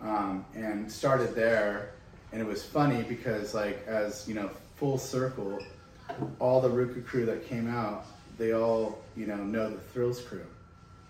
[0.00, 1.90] um, and started there.
[2.32, 5.58] And it was funny because like as you know full circle
[6.38, 8.04] all the RVCA crew that came out
[8.38, 10.44] they all you know know the thrills crew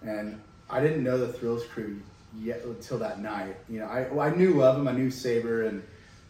[0.05, 2.01] and i didn't know the thrills crew
[2.37, 3.57] yet until that night.
[3.69, 5.83] You know i, well, I knew of them i knew saber and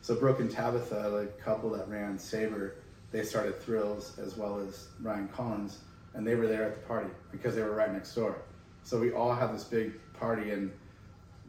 [0.02, 2.74] so brooke and tabitha the couple that ran saber
[3.10, 5.78] they started thrills as well as ryan collins
[6.14, 8.36] and they were there at the party because they were right next door.
[8.84, 10.70] So we all had this big party and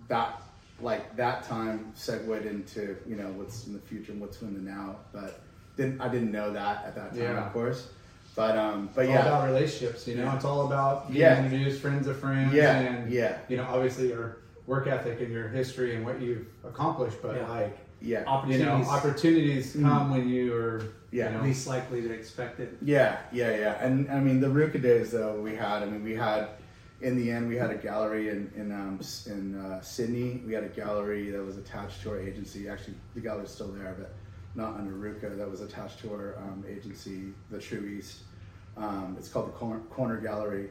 [0.08, 0.42] that
[0.82, 4.60] like that time segued into you know what's in the future and what's in the
[4.60, 5.40] now but
[5.78, 7.46] didn't i didn't know that at that time Yeah.
[7.46, 7.90] of course
[8.36, 10.24] but um but It's yeah all about relationships, you know.
[10.24, 10.36] Yeah.
[10.36, 11.44] It's all about being Yeah.
[11.44, 13.38] introduced, friends of friends, Yeah, and yeah.
[13.48, 17.22] you know, obviously your work ethic and your history and what you've accomplished.
[17.22, 17.50] But Yeah.
[17.50, 18.66] like, yeah you Opportunities.
[18.88, 19.82] know, opportunities Mm.
[19.84, 20.82] come when you are,
[21.12, 21.32] Yeah.
[21.32, 22.76] you know, least likely to expect it.
[22.82, 23.84] Yeah, yeah, yeah.
[23.86, 25.82] And I mean, the RVCA days though we had.
[25.84, 26.48] I mean, we had
[27.02, 30.42] in the end we had a gallery in in um, in uh, Sydney.
[30.46, 32.68] We had a gallery that was attached to our agency.
[32.68, 34.14] Actually, the gallery's still there, but
[34.56, 35.38] not under RVCA.
[35.38, 38.22] That was attached to our um, agency, the True East.
[38.78, 40.70] Um, it's called the Corner, Corner Gallery.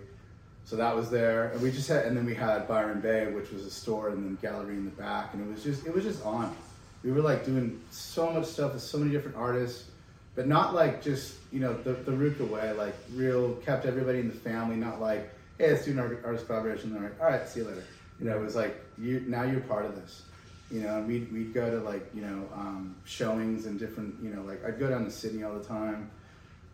[0.65, 3.51] So that was there, and we just had, and then we had Byron Bay, which
[3.51, 6.05] was a store, and then gallery in the back, and it was just, it was
[6.05, 6.57] just on.
[7.03, 9.91] We were like doing so much stuff with so many different artists,
[10.35, 14.29] but not like just you know the the RVCA way, like real kept everybody in
[14.29, 16.97] the family, not like hey let's do an art- artist collaboration.
[16.97, 17.85] All right, all right, see you later.
[18.19, 20.23] You know, it was like you now you're part of this.
[20.71, 24.31] You know, and we'd we'd go to like you know um, showings and different you
[24.31, 26.11] know like I'd go down to Sydney all the time.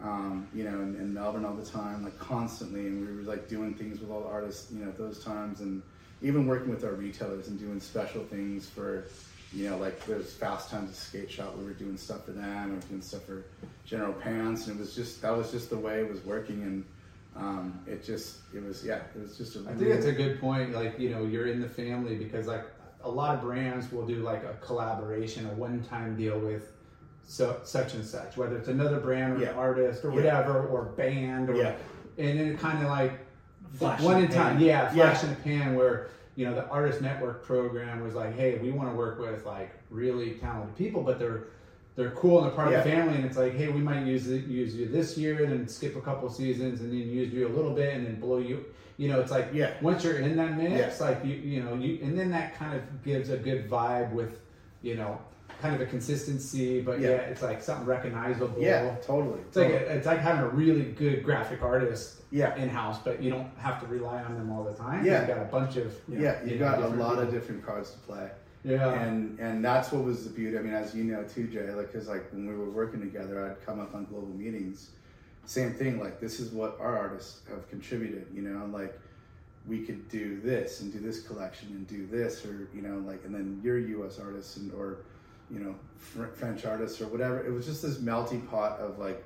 [0.02, 3.75] Um, you know, in Melbourne all the time, like constantly, and we were like doing
[3.75, 5.83] things with all the artists, you know, at those times, and
[6.23, 9.05] even working with our retailers and doing special things for,
[9.52, 12.73] you know, like there's Fast Times at Skate Shop, we were doing stuff for them,
[12.73, 13.44] and doing stuff for
[13.85, 16.85] General Pants, and it was just that was just the way it was working, and
[17.36, 19.60] um, it just it was yeah, it was just a.
[19.60, 20.73] I think that's a good point.
[20.73, 22.65] Like you know, you're in the family because like
[23.03, 26.73] a lot of brands will do like a collaboration, a one-time deal with
[27.23, 29.51] so such and such, whether it's another brand or Yeah.
[29.51, 30.17] an artist or Yeah.
[30.17, 31.75] whatever, or band, or Yeah.
[32.19, 33.12] and then it kind of like
[33.73, 34.65] Flash one in time, pan.
[34.65, 35.77] yeah, flash in the pan.
[35.77, 39.47] Where you know the artist network program was like, hey, we want to work with
[39.47, 41.45] like really talented people, but they're
[41.97, 44.27] they're cool and they're part of the family, and it's like, hey, we might use
[44.29, 47.51] use you this year, and then skip a couple seasons, and then use you a
[47.51, 48.65] little bit, and then blow you.
[49.01, 49.70] You know, it's like Yeah.
[49.81, 51.07] once you're in that mix, Yeah.
[51.07, 54.43] like you you know you, and then that kind of gives a good vibe with
[54.83, 55.19] you know
[55.62, 57.17] kind of a consistency, but yeah, Yeah.
[57.33, 58.61] it's like something recognizable.
[58.61, 59.41] yeah, totally.
[59.49, 62.55] It's like a, it's like having a really good graphic artist Yeah.
[62.57, 65.03] in house, but you don't have to rely on them all the time.
[65.07, 65.20] Yeah.
[65.20, 67.65] you've got a bunch of yeah, you you know, got a different lot of different
[67.65, 68.31] cards to play.
[68.65, 70.59] yeah, and and that's what was the beauty.
[70.59, 73.47] I mean, as you know too, Jay, like because like when we were working together,
[73.47, 74.91] I'd come up on global meetings.
[75.47, 75.99] Same thing.
[76.01, 78.27] Like this is what our artists have contributed.
[78.33, 78.99] You know, like
[79.67, 83.25] we could do this and do this collection and do this, or you know, like
[83.25, 84.19] and then you're U.S.
[84.19, 84.99] artists and or
[85.51, 87.44] you know Fr- French artists or whatever.
[87.44, 89.25] It was just this melting pot of like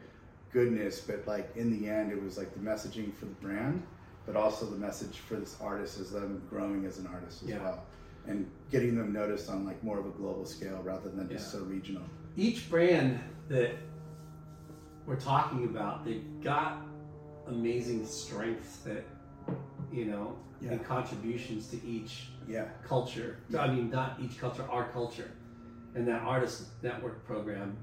[0.53, 3.83] goodness, but like in the end, it was like the messaging for the brand,
[4.27, 7.59] but also the message for this artist as them growing as an artist as Yeah.
[7.63, 7.83] well
[8.27, 11.61] and getting them noticed on like more of a global scale rather than just Yeah.
[11.61, 12.03] so regional.
[12.39, 13.73] each brand that
[15.07, 16.79] we're talking about, they've got
[17.47, 19.05] amazing strengths that,
[19.93, 20.73] you know, Yeah.
[20.73, 23.37] and contributions to each Yeah, culture.
[23.59, 25.31] I mean, not each culture, our culture.
[25.95, 27.77] And that artist network program,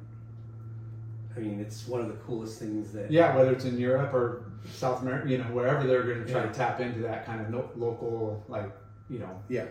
[1.35, 3.09] I mean, it's one of the coolest things that.
[3.09, 3.35] yeah.
[3.35, 6.47] Whether it's in Europe or South America, you know, wherever they're going to try Yeah.
[6.47, 8.71] to tap into that kind of no, local, like
[9.09, 9.65] you know, yeah,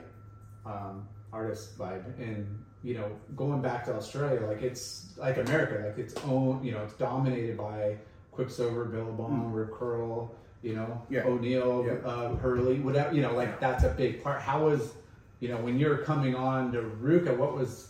[0.66, 2.46] um, artist vibe, and
[2.82, 6.82] you know, going back to Australia, like it's like America, like its own, you know,
[6.82, 7.96] it's dominated by
[8.32, 11.10] Quiksilver, Billabong, Rip Curl, you know, Mm.
[11.10, 11.24] Yeah.
[11.26, 12.08] O'Neill, Yeah.
[12.08, 14.40] uh, Hurley, whatever, you know, like that's a big part.
[14.40, 14.94] How was,
[15.40, 17.88] you know, when you're coming on to RVCA, what was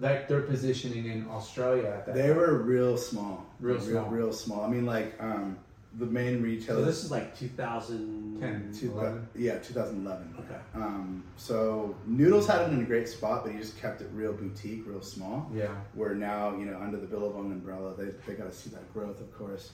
[0.00, 2.14] like their positioning in Australia at that?
[2.14, 4.04] they were real small, Real real, small.
[4.10, 4.64] real small.
[4.64, 5.58] I mean, like um,
[5.98, 6.86] the main So retailers.
[6.86, 8.23] this is like 2010.
[8.40, 8.74] 10.
[8.78, 9.28] two, 11.
[9.36, 10.34] yeah, 2011.
[10.40, 10.60] Okay.
[10.74, 14.32] Um, so Noodles had it in a great spot, but he just kept it real
[14.32, 15.50] boutique, real small.
[15.54, 15.74] Yeah.
[15.94, 19.20] Where now, you know, under the Billabong umbrella, they, they got to see that growth,
[19.20, 19.72] of course.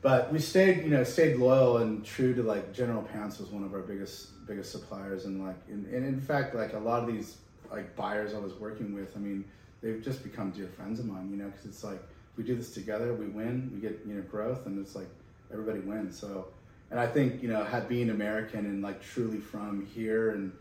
[0.00, 3.64] But we stayed, you know, stayed loyal and true to like General Pants was one
[3.64, 7.12] of our biggest biggest suppliers, and like, and, and in fact, like a lot of
[7.12, 7.38] these
[7.70, 9.44] like buyers I was working with, I mean,
[9.80, 12.02] they've just become dear friends of mine, you know, because it's like
[12.36, 15.08] we do this together, we win, we get you know growth, and it's like
[15.52, 16.18] everybody wins.
[16.18, 16.48] So,
[16.92, 20.52] and I think you know, had being American and like truly from here and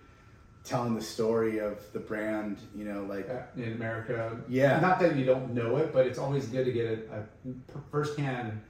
[0.63, 4.39] telling the story of the brand, you know, like in America.
[4.47, 4.79] Yeah.
[4.79, 8.61] Not that you don't know it, but it's always good to get a, a firsthand,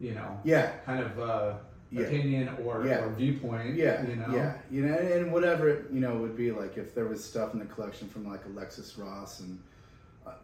[0.00, 1.52] you know, yeah, kind of uh,
[1.92, 2.02] Yeah.
[2.06, 3.04] opinion or, Yeah.
[3.04, 3.76] or viewpoint.
[3.76, 4.34] Yeah, you know.
[4.34, 7.52] yeah, you know, and whatever it, you know would be like if there was stuff
[7.52, 9.60] in the collection from like Alexis Ross and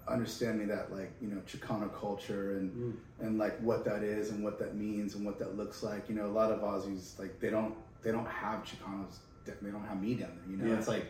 [0.08, 2.94] understanding that like you know Chicano culture and Mm.
[3.26, 6.08] and like what that is and what that means and what that looks like.
[6.08, 9.16] You know, a lot of Aussies like they don't they don't have Chicanos.
[9.44, 10.50] They don't have me down there.
[10.50, 10.78] You know, Yeah.
[10.78, 11.06] it's like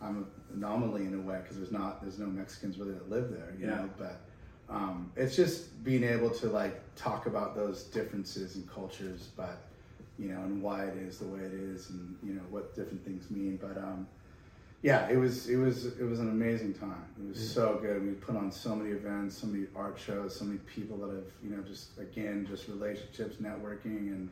[0.00, 3.30] I'm an anomaly in a way because there's not there's no Mexicans really that live
[3.30, 3.52] there.
[3.58, 3.76] You Yeah.
[3.76, 4.20] know, but.
[4.70, 9.62] Um, it's just being able to like talk about those differences in cultures, but
[10.18, 13.02] you know, and why it is the way it is, and you know what different
[13.02, 13.56] things mean.
[13.56, 14.06] But um,
[14.82, 17.04] yeah, it was it was it was an amazing time.
[17.20, 18.04] It was so good.
[18.04, 21.24] We put on so many events, so many art shows, so many people that have
[21.42, 24.28] you know just again just relationships, networking, and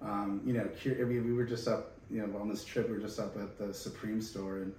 [0.00, 2.88] um, you know, I mean, we were just up you know on this trip.
[2.88, 4.74] We were just up at the Supreme store and.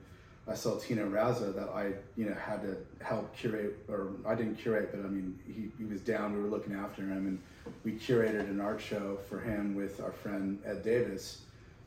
[0.46, 4.56] I saw Tino Razo that I, you know, had to help curate, or I didn't
[4.56, 6.34] curate, but I mean, he, he was down.
[6.34, 10.12] We were looking after him, and we curated an art show for him with our
[10.12, 11.44] friend Ed Davis,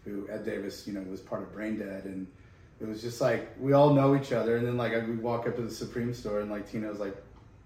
[0.07, 2.27] who Ed Davis, you know, was part of Brain Dead, and
[2.81, 4.57] it was just like we all know each other.
[4.57, 7.17] And then like we walk up to the Supreme store, and like Tino's like,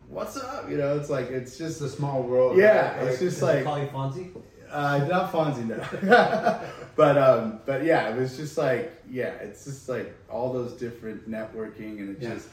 [0.09, 2.57] "What's up?" You know, it's like it's just a small world.
[2.57, 3.09] yeah, right?
[3.09, 4.31] it's just like call you Fonzie?
[4.71, 6.69] uh, not Fonzie, no.
[6.97, 11.29] but um, but yeah, it was just like yeah, it's just like all those different
[11.31, 12.35] networking, and it's Yeah.
[12.35, 12.49] just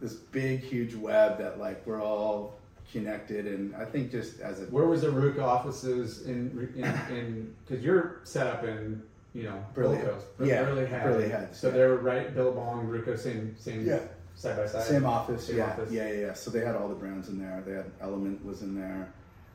[0.00, 2.54] this big, huge web that like we're all
[2.92, 7.54] connected, and I think just as a Where was the RVCA offices in in in
[7.66, 9.02] because you're set up in
[9.38, 10.26] you know, Burleigh Gold Coast.
[10.42, 11.04] Yeah, Burleigh Head.
[11.04, 11.74] Burleigh Head, So yeah.
[11.74, 14.00] they're right, Billabong, RVCA, same, same, Yeah.
[14.34, 14.82] side by side.
[14.82, 15.92] Same office, Same yeah, office.
[15.92, 16.32] yeah, yeah, yeah.
[16.32, 17.62] So they had all the brands in there.
[17.64, 19.12] They had Element was in there,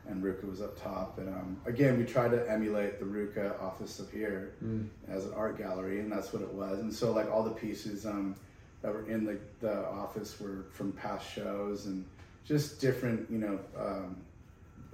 [0.08, 1.18] and RVCA was up top.
[1.18, 4.88] And um, again, we tried to emulate the RVCA office up here Mm.
[5.08, 6.78] as an art gallery, and that's what it was.
[6.80, 8.36] And so like all the pieces um,
[8.80, 12.06] that were in the, the office were from past shows and
[12.46, 14.16] just different, you know, um,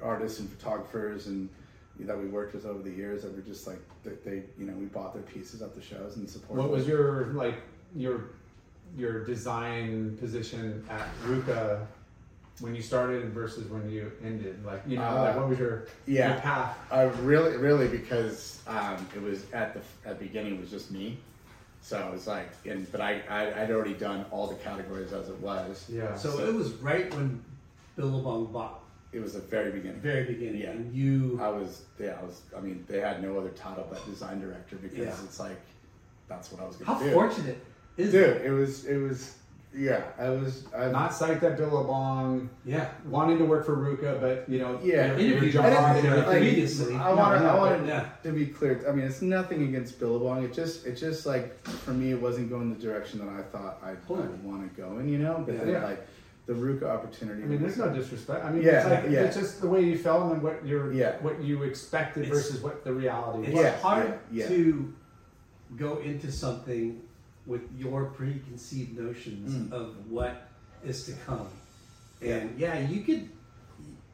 [0.03, 1.49] artists and photographers and
[2.07, 4.73] that we worked with over the years that were just like that they, you know,
[4.75, 6.63] we bought their pieces at the shows and supported.
[6.63, 7.57] What was your like
[7.95, 8.31] your
[8.97, 11.87] your design position at RVCA
[12.61, 14.65] when you started versus when you ended?
[14.65, 16.33] Like you know, Uh, like what was your yeah.
[16.33, 16.79] your path?
[16.91, 20.91] Uh, really, really, because um, it was at the at the beginning it was just
[20.91, 21.19] me,
[21.83, 25.29] so it was like, and but I, I I'd already done all the categories as
[25.29, 25.87] it was.
[25.89, 26.17] Yeah.
[26.17, 27.43] So it was right when
[27.97, 28.81] Billabong bought
[29.13, 30.01] It was the very beginning.
[30.01, 30.71] very beginning, Yeah.
[30.71, 34.05] and you I was yeah I was I mean they had no other title but
[34.07, 35.25] design director because Yeah.
[35.25, 35.61] it's like
[36.29, 37.07] that's what I was gonna do.
[37.09, 37.59] How fortunate
[37.97, 38.47] is Dude, it?
[38.47, 39.35] it was it was
[39.73, 40.03] yeah.
[40.19, 44.59] I was I not psyched at Billabong, Yeah, wanting to work for RVCA, but you
[44.59, 45.17] know, Yeah.
[45.17, 45.65] Interviewed job.
[45.67, 46.95] I like, Previously.
[46.97, 47.49] I want No, to.
[47.53, 48.07] I want yeah.
[48.25, 48.85] to be clear.
[48.89, 50.43] I mean, it's nothing against Billabong.
[50.45, 53.81] It just, it just like for me, it wasn't going the direction that I thought
[53.83, 55.09] I would want to go in.
[55.09, 55.85] You know, but then Yeah.
[55.85, 56.05] like
[56.51, 57.43] the RVCA opportunity.
[57.45, 58.45] I mean, there's no disrespect.
[58.45, 59.21] I mean, Yeah, it's like yeah.
[59.21, 61.17] it's just the way you felt and what your Yeah.
[61.23, 63.65] what you expected It's- versus what the reality it's was.
[63.65, 64.49] Yeah, hard yeah, yeah.
[64.49, 64.95] to
[65.77, 67.01] go into something
[67.47, 69.73] with your preconceived notions Mm.
[69.73, 70.49] of what
[70.85, 71.47] is to come.
[72.21, 73.29] And yeah, you could,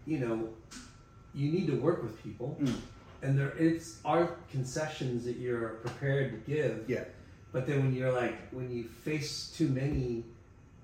[0.06, 0.50] you know,
[1.34, 2.74] you need to work with people, Mm.
[3.22, 6.84] and there it's are concessions that you're prepared to give.
[6.88, 7.04] Yeah,
[7.52, 10.24] But then when you're like, when you face too many,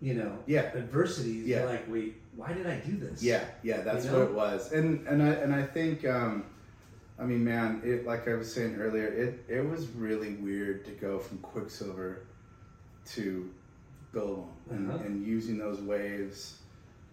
[0.03, 0.71] you know, Yeah.
[0.75, 1.61] adversities, Yeah.
[1.61, 3.23] you're like, wait, why did I do this?
[3.23, 3.83] yeah, yeah.
[3.83, 4.73] That's You what it was.
[4.73, 6.45] And and I and I think, um,
[7.19, 10.91] I mean, man, it like I was saying earlier, it it was really weird to
[10.93, 12.25] go from Quiksilver
[13.15, 13.49] to
[14.13, 15.05] Billabong and, Uh-huh.
[15.05, 16.59] and using those waves.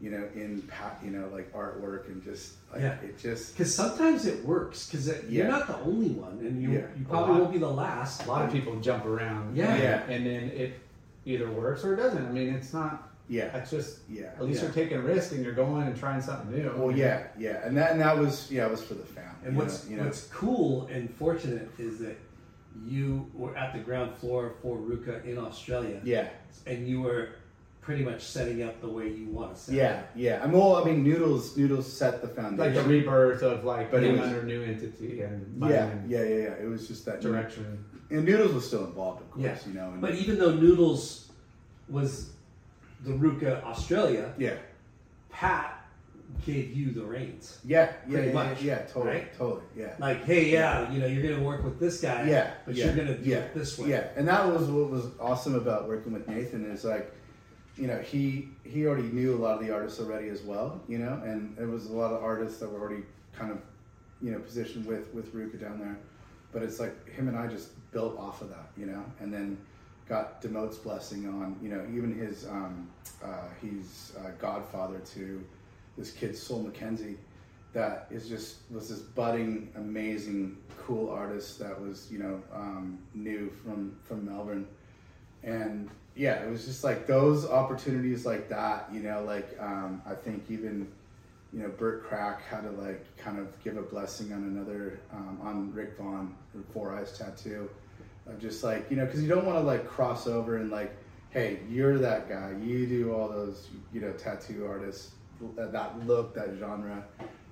[0.01, 3.01] You know, in pa- you know, like artwork and just like Yeah.
[3.01, 4.90] it just Because sometimes it works.
[4.90, 6.85] Because you're not the only one, and you Yeah.
[6.98, 8.26] you probably won't be the last.
[8.26, 9.58] A lot of people jump around.
[9.58, 9.76] Yeah.
[9.76, 10.03] Yeah.
[10.09, 10.80] And then it
[11.25, 12.25] either works or it doesn't.
[12.25, 13.09] I mean, it's not.
[13.27, 14.27] yeah, It's just yeah.
[14.38, 14.65] at least yeah.
[14.65, 16.73] you're taking a risk and you're going and trying something new.
[16.75, 19.30] Well, yeah, yeah, and that and that was yeah, it was for the family.
[19.45, 22.17] And you what's know, you know, what's cool and fortunate is that
[22.85, 26.30] you were at the ground floor for RVCA in Australia, yeah,
[26.65, 27.30] and you were
[27.90, 30.06] pretty much setting up the way you want to set yeah, it.
[30.16, 30.43] yeah.
[30.43, 30.76] I'm well.
[30.76, 32.58] I mean, Noodles Noodles set the foundation.
[32.58, 32.88] Like foundation.
[32.88, 36.24] the rebirth of like But it being was- under new entity and yeah, yeah, yeah,
[36.24, 36.53] yeah.
[36.61, 37.84] It was just that direction.
[38.11, 39.43] And Noodles was still involved, of course.
[39.43, 39.58] Yeah.
[39.68, 41.32] You know, and, But even though Noodles
[41.90, 42.30] was
[43.03, 44.53] the RVCA Australia, yeah,
[45.32, 45.84] Pat
[46.45, 47.58] gave you the reins.
[47.66, 49.34] yeah, yeah, yeah, much, yeah, totally, right?
[49.35, 49.93] totally, yeah.
[49.98, 52.95] Like, hey, yeah, you know, you're gonna work with this guy, Yeah, but yeah, you're
[52.95, 53.90] gonna do yeah, it this way.
[53.90, 57.11] Yeah, and that was what was awesome about working with Nathan is like,
[57.80, 60.98] you know, he he already knew a lot of the artists already as well, you
[60.98, 63.59] know, and there was a lot of artists that were already kind of,
[64.22, 65.98] you know, positioned with with RVCA down there,
[66.51, 69.58] but it's like him and I just built off of that, you know, and then
[70.08, 72.90] got Demote's blessing on, you know, even his um,
[73.24, 75.43] uh, he's uh, godfather to
[75.98, 77.16] this kid Soul McKenzie
[77.74, 83.49] that is just was this budding, amazing, cool artist that was you know um, new
[83.64, 84.67] from from Melbourne,
[85.43, 88.89] and yeah, it was just like those opportunities like that.
[88.91, 90.85] You know, like um, I think even
[91.53, 95.39] you know Bert Krak had to like kind of give a blessing on another um,
[95.41, 96.35] on Rick Vaughn
[96.73, 97.69] Four Eyes Tattoo,
[98.27, 100.93] of just like you know because you don't want to like cross over and like
[101.30, 105.11] hey you're that guy you do all those you know tattoo artists
[105.56, 107.03] that, that look that genre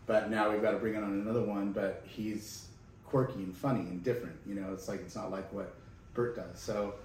[0.07, 2.67] but now we've got to bring on another one but he's
[3.05, 5.75] quirky and funny and different you know it's like it's not like what
[6.13, 6.95] bert does so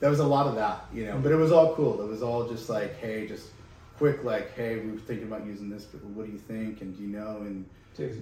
[0.00, 2.22] there was a lot of that you know but it was all cool it was
[2.22, 3.48] all just like hey just
[3.98, 6.96] quick like hey we were thinking about using this but what do you think and
[6.96, 7.64] do you know and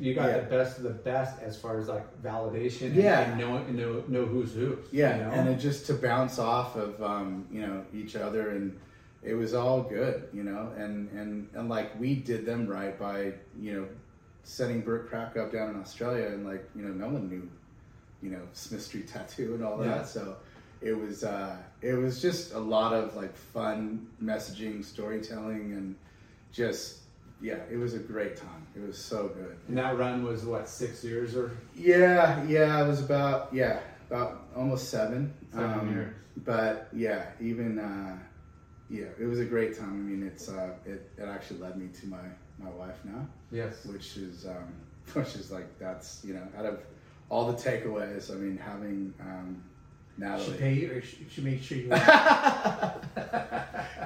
[0.01, 0.39] You got Yeah.
[0.41, 2.95] the best of the best as far as like validation.
[2.97, 3.21] Yeah.
[3.21, 4.79] And know, know know who's who.
[4.91, 5.31] Yeah, You know?
[5.31, 8.77] and it just to bounce off of um, you know each other, and
[9.23, 13.35] it was all good, you know, and and and like we did them right by
[13.61, 13.87] you know
[14.43, 17.49] setting Bert Krak up down in Australia, and like you know no one knew,
[18.23, 20.03] you know Smith Street Tattoo and all that, Yeah.
[20.05, 20.37] so
[20.81, 25.97] it was uh, it was just a lot of like fun messaging, storytelling, and
[26.53, 26.99] just
[27.41, 28.67] yeah, it was a great time.
[28.75, 29.57] It was so good.
[29.69, 34.47] and that run was what six years or Yeah, yeah, it was about yeah, about
[34.57, 35.33] almost seven.
[35.53, 36.15] Seven um, years.
[36.45, 38.19] But yeah, even uh,
[38.89, 39.91] yeah, it was a great time.
[39.91, 42.25] I mean, it's uh, it, it actually led me to my
[42.59, 43.85] my wife now, yes.
[43.85, 44.73] which is um,
[45.15, 46.81] which is like that's you know out of
[47.29, 48.31] all the takeaways.
[48.31, 49.63] I mean, having um,
[50.19, 50.59] Should Natalie.
[50.59, 51.91] pay you, or should, should make sure you.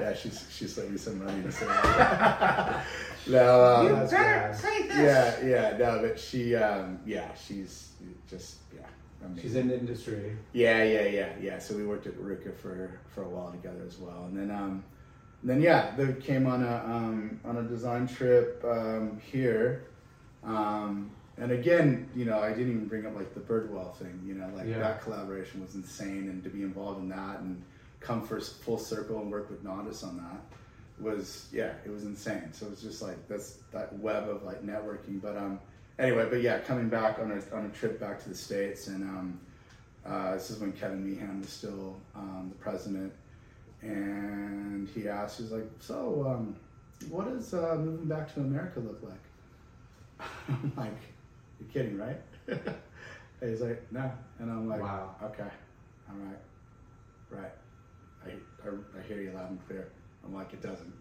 [0.01, 2.85] Yeah, she's she sent me some money to say that.
[3.29, 7.93] no, um, You better say yeah, yeah, no, but she, um, yeah, she's
[8.29, 8.81] just, yeah,
[9.25, 9.43] amazing.
[9.43, 10.37] She's in the industry.
[10.53, 11.59] Yeah, yeah, yeah, yeah.
[11.59, 14.83] So we worked at RVCA for for a while together as well, and then um,
[15.45, 19.85] then yeah, they came on a um, on a design trip um, here,
[20.45, 24.21] um, and again, you know, I didn't even bring up like the Birdwell thing.
[24.27, 24.79] You know, like Yeah.
[24.79, 27.63] that collaboration was insane, and to be involved in that and
[28.01, 30.41] come for full circle and work with Nodis on that
[31.03, 32.53] was yeah, it was insane.
[32.53, 35.21] So it was just like that's that web of like networking.
[35.21, 35.59] But um,
[35.99, 39.03] anyway, but yeah, coming back on a on a trip back to the states and
[39.05, 39.41] um.
[40.05, 43.13] Uh, this is when Kevin Meehan was still um, the president,
[43.83, 46.57] and he asked, he's like, "So, um,
[47.09, 50.99] what does uh, moving back to America look like?" I'm like,
[51.63, 52.61] "You're kidding, right?" and
[53.51, 55.15] he's like, "No," and I'm like, Wow.
[55.23, 55.49] okay,
[56.09, 56.39] all right,
[57.31, 57.53] right.
[58.27, 58.31] I,
[58.69, 59.89] I, I hear you loud and clear."
[60.25, 60.93] I'm like, "It doesn't.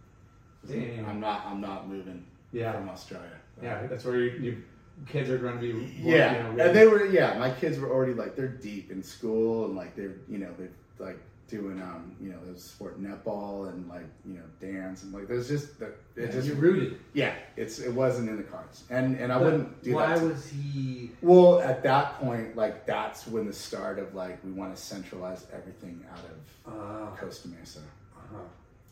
[0.67, 1.05] Damn.
[1.05, 1.45] I'm not.
[1.45, 2.73] I'm not moving Yeah.
[2.73, 4.63] from Australia." Yeah, that's where you, you
[5.07, 5.93] kids are going to be.
[6.01, 7.05] Yeah, you know, and they were.
[7.05, 10.49] Yeah, my kids were already like they're deep in school and like they're you know
[10.57, 11.19] they're like
[11.51, 15.49] doing um you know there's sport netball and like you know dance and like there's
[15.49, 16.97] just that it Yeah, just you rooted.
[17.13, 20.19] yeah it's it wasn't in the cards and and I But wouldn't do Why that.
[20.19, 21.11] to- was he?
[21.21, 25.45] well, at that point, like that's when the start of like we want to centralize
[25.53, 26.37] everything out of
[26.73, 27.79] Uh, Costa Mesa.
[27.79, 28.37] uh-huh.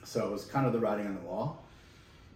[0.03, 1.63] So it was kind of the writing on the wall,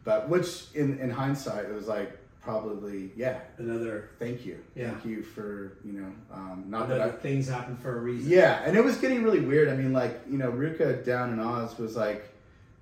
[0.05, 3.39] but which in in hindsight it was like probably yeah.
[3.57, 4.09] Another.
[4.19, 4.59] thank you.
[4.75, 4.91] Yeah.
[4.91, 8.29] thank you for you know um, not that I things happen for a reason.
[8.29, 9.69] yeah and it was getting really weird.
[9.69, 12.29] I mean like you know RVCA down in Oz was like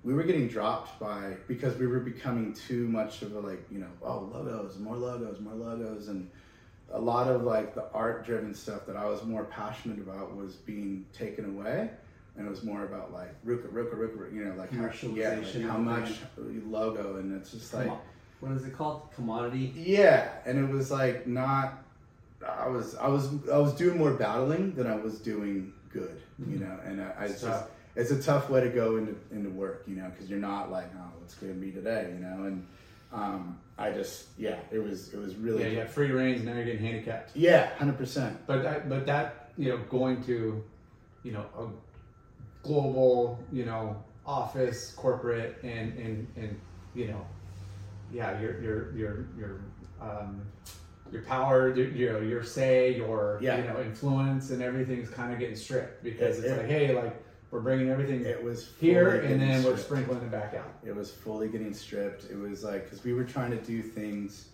[0.02, 3.78] we were getting dropped by because we were becoming too much of a like you
[3.78, 6.08] know oh logos more logos more logos.
[6.08, 6.28] And
[6.92, 10.54] a lot of like the art driven stuff that I was more passionate about was
[10.56, 11.88] being taken away.
[12.36, 15.62] And it was more about like RVCA RVCA RVCA you know like how, yeah like
[15.62, 16.14] how much
[16.66, 17.16] logo.
[17.16, 17.92] And it's just like
[18.42, 19.08] what is it called?
[19.14, 19.72] Commodity.
[19.76, 21.78] yeah, and it was like not.
[22.46, 26.58] I was I was I was doing more battling than I was doing good, you
[26.58, 26.76] know.
[26.84, 27.70] And I, I It's just tough.
[27.94, 30.86] it's a tough way to go into into work, you know, because you're not like,
[30.96, 32.44] oh, what's going to be today, you know.
[32.44, 32.66] And
[33.12, 36.42] um, I just yeah, it was it was Yeah, really you have free reigns.
[36.42, 37.30] Now you're getting handicapped.
[37.36, 38.36] yeah, hundred percent.
[38.46, 40.64] But that, but that you know going to,
[41.22, 41.66] you know, a
[42.66, 46.60] global you know office corporate and and and
[46.94, 47.24] you know,
[48.12, 49.60] yeah, your your your your
[50.00, 50.42] um,
[51.10, 53.58] your power, your, you know, your say, your Yeah.
[53.58, 56.94] you know influence, and everything's kind of getting stripped because It- it's it- like, hey,
[56.94, 57.14] like
[57.50, 60.72] we're bringing everything It was here, and then we're sprinkling it back out.
[60.84, 62.30] It was fully getting stripped.
[62.30, 64.48] It was like because we were trying to do things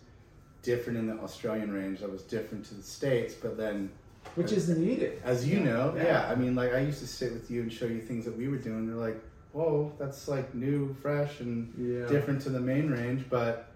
[0.62, 3.90] different in the Australian range that was different to the states, but then
[4.34, 5.22] Which is needed.
[5.24, 6.02] As you know, yeah.
[6.04, 6.28] Yeah.
[6.28, 8.48] I mean, like I used to sit with you and show you things that we
[8.48, 8.86] were doing.
[8.88, 9.18] They're like,
[9.52, 12.06] whoa, that's like new, fresh, and Yeah.
[12.06, 13.28] different to the main range.
[13.30, 13.72] But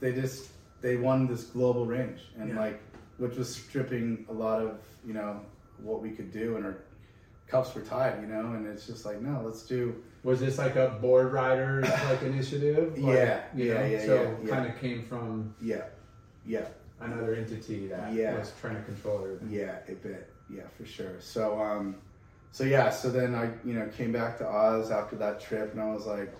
[0.00, 2.58] they just they won this global range, and Yeah.
[2.58, 2.80] like
[3.18, 5.40] which was stripping a lot of you know
[5.78, 6.76] what we could do, and our
[7.46, 8.52] cups were tied, you know.
[8.52, 9.94] And it's just like, no, let's do.
[10.22, 12.98] Was this like a Boardriders like initiative?
[12.98, 15.84] Like, Yeah, yeah, know, yeah, So yeah, kind of came from Yeah,
[16.44, 16.66] yeah,
[17.00, 19.50] another entity that was trying to control everything.
[19.50, 20.30] Yeah, a bit.
[20.50, 21.20] Yeah, for sure.
[21.20, 21.96] So, um,
[22.52, 25.80] so yeah, so then I, you know, came back to Oz after that trip, and
[25.80, 26.32] I was like,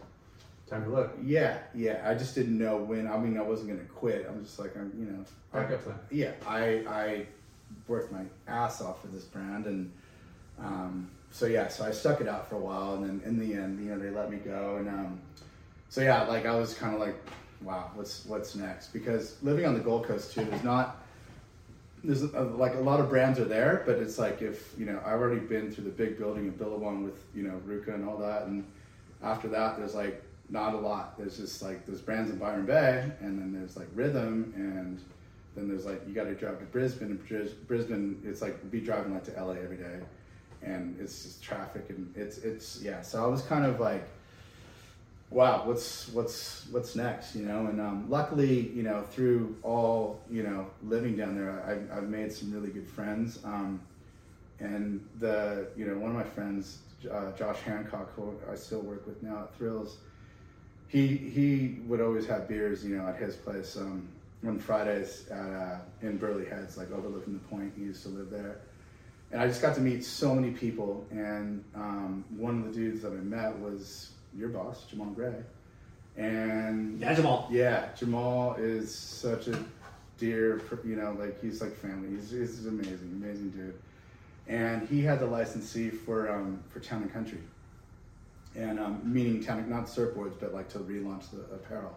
[0.68, 1.16] Time to look.
[1.22, 2.02] yeah, yeah.
[2.04, 3.06] I just didn't know when.
[3.08, 4.26] I mean, I wasn't gonna quit.
[4.28, 5.98] I'm just like, I'm, you know, Backup plan.
[6.10, 6.32] yeah.
[6.46, 7.26] I I
[7.86, 9.90] worked my ass off for this brand, and
[10.58, 13.54] um, so yeah, so I stuck it out for a while, and then in the
[13.54, 15.20] end, you know, they let me go, and um,
[15.88, 17.16] so yeah, like I was kind of like,
[17.62, 18.88] wow, what's what's next?
[18.92, 21.02] Because living on the Gold Coast too, there's not
[22.05, 25.01] there's a, like a lot of brands are there, but it's like if you know
[25.05, 28.17] I've already been through the big building in Billabong with you know RVCA and all
[28.18, 28.65] that, and
[29.23, 31.18] after that there's like not a lot.
[31.18, 35.01] There's just like there's brands in Byron Bay, and then there's like Rhythm, and
[35.57, 38.81] then there's like you got to drive to Brisbane, and Bris- Brisbane it's like be
[38.81, 40.01] driving like to LA every day,
[40.62, 43.02] and it's just traffic and it's it's yeah.
[43.02, 44.09] So I was kind of like
[45.31, 47.66] wow, what's what's what's next, you know?
[47.66, 52.32] And um, luckily, you know, through all you know living down there, I, I've made
[52.32, 53.39] some really good friends.
[53.44, 53.81] Um,
[54.60, 56.78] and the you know one of my friends,
[57.10, 59.98] uh, Josh Hancock, who I still work with now at Thrills,
[60.89, 64.08] he he would always have beers, you know, at his place um,
[64.47, 67.73] on Fridays at uh, in Burleigh Heads, like overlooking the point.
[67.76, 68.60] He used to live there.
[69.31, 73.02] And I just got to meet so many people, and um, one of the dudes
[73.02, 75.34] that I met was your boss, Jamal Gray.
[76.16, 77.48] And Yeah, Jamal.
[77.50, 79.58] yeah, Jamal is such a
[80.18, 82.10] dear, you know, like he's like family.
[82.16, 83.74] He's, he's amazing, amazing dude.
[84.48, 87.39] And he had the licensee for um, for Town and Country,
[88.57, 91.94] and um, meaning town, not surfboards, but like to relaunch the apparel.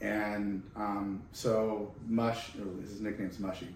[0.00, 3.68] And um, so Mush, or his nickname's Mushy,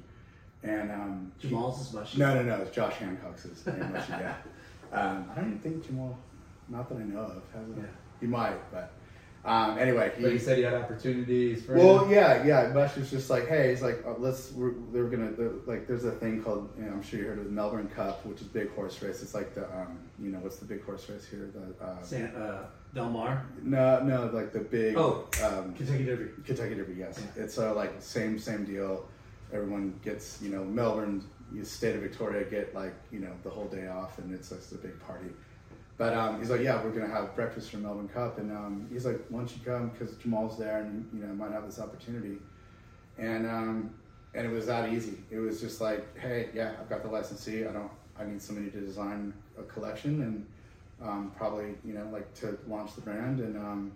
[0.62, 2.18] and um, he- Jamal's is mushy.
[2.18, 2.62] no, no, no.
[2.62, 3.92] It's Josh Hancock's his name.
[3.92, 4.34] Mushy, yeah.
[4.90, 6.16] Um, I don't even think Jamal,
[6.68, 7.84] not that I know of, has Yeah.
[8.20, 8.92] He might, but
[9.44, 12.10] um, anyway, But you said he had opportunities for well, him.
[12.10, 12.72] yeah, yeah.
[12.74, 14.52] Mush was just like, hey, he's like, uh, let's.
[14.52, 15.86] We're, they're gonna they're, like.
[15.86, 16.68] There's a thing called.
[16.76, 19.22] You know, I'm sure you heard of the Melbourne Cup, which is big horse race.
[19.22, 21.50] It's like the um, you know, what's the big horse race here?
[21.54, 25.26] The uh, San, uh, Del Mar, no, no, like the big Oh.
[25.44, 26.30] um, Kentucky Derby.
[26.44, 26.94] Kentucky Derby.
[26.98, 27.44] Yes, Yeah.
[27.44, 29.06] it's uh, like same same deal.
[29.52, 31.24] Everyone gets you know Melbourne,
[31.54, 34.72] you state of Victoria get like you know the whole day off, and it's just
[34.72, 35.28] a big party.
[35.98, 39.04] But um, he's like, yeah, we're gonna have breakfast for Melbourne Cup, and um, he's
[39.04, 42.38] like, why don't you come because Jamal's there, and you know might have this opportunity.
[43.18, 43.94] And um,
[44.32, 45.18] and it was that easy.
[45.30, 47.66] It was just like, hey, yeah, I've got the licensee.
[47.66, 47.90] I don't.
[48.18, 50.46] I need somebody to design a collection and
[51.08, 53.56] um, probably you know like to launch the brand and.
[53.56, 53.92] Um,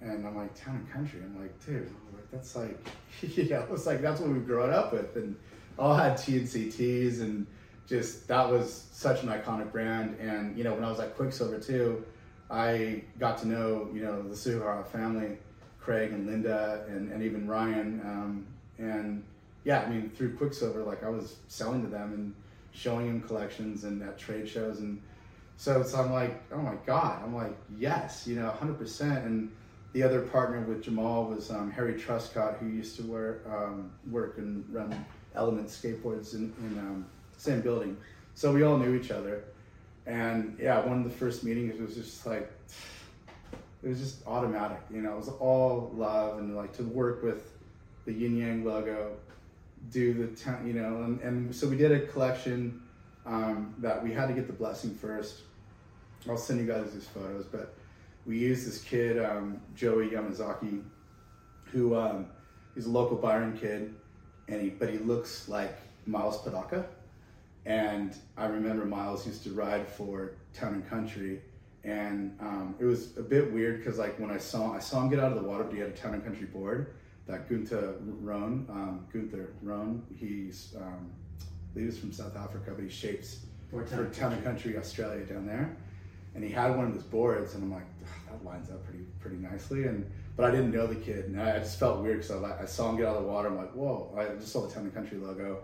[0.00, 1.20] and I'm like, town and country.
[1.24, 1.90] I'm like, dude,
[2.30, 2.76] that's like,
[3.22, 5.34] you know, it's like that's what we've grown up with, and
[5.78, 7.46] all had TNCTs, and
[7.86, 10.18] just that was such an iconic brand.
[10.20, 12.04] And you know, when I was at Quiksilver too,
[12.50, 15.38] I got to know you know the Sugahara family,
[15.80, 18.00] Craig and Linda, and, and even Ryan.
[18.04, 18.46] Um,
[18.78, 19.22] and
[19.64, 22.34] yeah, I mean, through Quiksilver, like I was selling to them and
[22.72, 25.00] showing them collections and at trade shows and.
[25.56, 27.22] So, so I'm like, oh my God.
[27.22, 29.24] I'm like, yes, you know, 100%.
[29.24, 29.52] And
[29.92, 34.38] the other partner with Jamal was um, Harry Truscott, who used to wear, um, work
[34.38, 35.06] and run
[35.36, 37.06] Element Skateboards in, in um,
[37.44, 37.96] same building.
[38.34, 39.44] So we all knew each other.
[40.06, 42.50] And yeah, one of the first meetings was just like,
[43.82, 47.52] it was just automatic, you know, it was all love and like to work with
[48.06, 49.12] the Yin Yang logo,
[49.90, 52.82] do the town, you know, and, and so we did a collection
[53.26, 55.40] um, that we had to get the blessing first.
[56.28, 57.74] I'll send you guys these photos, but
[58.26, 60.82] we used this kid, um, Joey Yamazaki,
[61.66, 62.26] who um,
[62.76, 63.94] is a local Byron kid,
[64.48, 66.86] and he but he looks like Myles Padaca.
[67.66, 71.40] And I remember Myles used to ride for Town and Country,
[71.82, 75.08] and um, it was a bit weird because like when I saw I saw him
[75.10, 76.94] get out of the water, but he had a Town and Country board.
[77.26, 81.10] That Gunther Rohn, um, Gunther Rohn, he's um,
[81.40, 84.44] I believe he's from South Africa, but he shapes For for Town and Town and
[84.44, 85.74] Country Australia down there.
[86.34, 87.86] And he had one of his boards, and I'm like,
[88.28, 89.84] that lines up pretty pretty nicely.
[89.84, 92.62] And but I didn't know the kid, and I, I just felt weird because I,
[92.62, 93.48] I saw him get out of the water.
[93.48, 94.14] I'm like, whoa!
[94.18, 95.60] I just saw the Town and Country logo,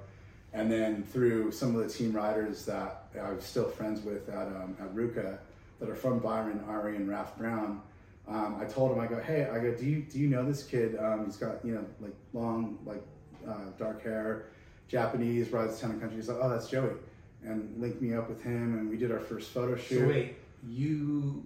[0.52, 4.76] and then through some of the team riders that I'm still friends with at um,
[4.80, 5.38] at RVCA
[5.78, 7.80] that are from Byron, Ari, and Raph Brown.
[8.28, 10.62] Um, I told him, I go, hey, I go, do you do you know this
[10.62, 10.96] kid?
[10.98, 13.02] Um, he's got you know like long like
[13.48, 14.46] uh, dark hair,
[14.88, 16.16] Japanese, rides Town and Country.
[16.16, 16.90] He's like, oh, that's Joey,
[17.44, 20.00] and linked me up with him, and we did our first photo shoot.
[20.00, 20.36] So wait,
[20.68, 21.44] you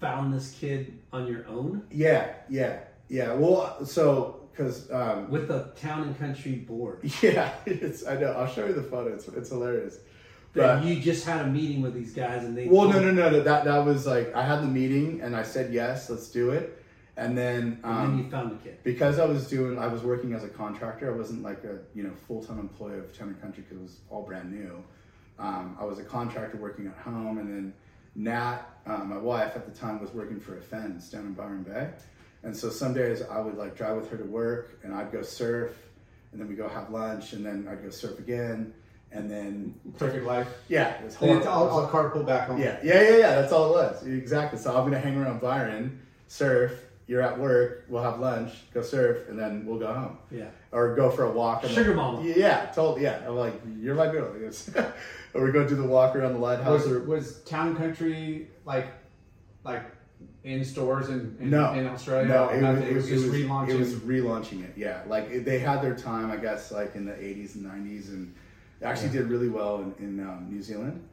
[0.00, 3.32] found this kid on your own Yeah, yeah, yeah.
[3.32, 7.00] Well, so because um, with the town and country board.
[7.22, 8.32] yeah, it's I know.
[8.32, 9.14] I'll show you the photo.
[9.14, 9.98] It's, it's hilarious.
[10.54, 12.66] That But you just had a meeting with these guys and they.
[12.66, 13.40] well, no, no, no, no.
[13.42, 16.82] That that was like I had the meeting and I said yes, let's do it,
[17.16, 18.78] and then And um, then you found the kid.
[18.82, 21.12] because I was doing, I was working as a contractor.
[21.12, 23.82] I wasn't like a you know full time employee of Town and Country because it
[23.82, 24.82] was all brand new.
[25.38, 27.74] Um, I was a contractor working at home, and then
[28.16, 31.90] Nat, uh, my wife at the time, was working for Afends down in Byron Bay,
[32.42, 35.22] and so some days I would like drive with her to work, and I'd go
[35.22, 35.72] surf,
[36.32, 38.72] and then we go have lunch, and then I'd go surf again,
[39.12, 40.48] and then Perfect life.
[40.68, 42.60] yeah, it was And it's all, all carpool back home.
[42.60, 43.34] Yeah, yeah, yeah, yeah.
[43.40, 44.06] That's all it was.
[44.06, 44.58] Exactly.
[44.58, 46.84] So I'm gonna hang around Byron, surf.
[47.06, 47.86] You're at work.
[47.88, 50.48] We'll have lunch, go surf, and then we'll go home Yeah.
[50.72, 51.60] or go for a walk.
[51.64, 52.22] I'm Sugar like, mama.
[52.22, 53.04] Yeah, totally.
[53.04, 54.34] Yeah, I'm like, you're my girl.
[55.34, 56.84] Or we go do the walk around the lighthouse.
[56.84, 58.88] Was, Or was Town Country like
[59.62, 59.82] like
[60.48, 62.26] in stores in in, no, in Australia?
[62.28, 63.68] No, it was, it was just it relaunching.
[63.70, 64.72] It was relaunching it.
[64.76, 68.08] Yeah, like it- they had their time, I guess, like in the 80s and 90s,
[68.08, 68.34] and
[68.80, 71.04] it actually did really well in, in um, New Zealand.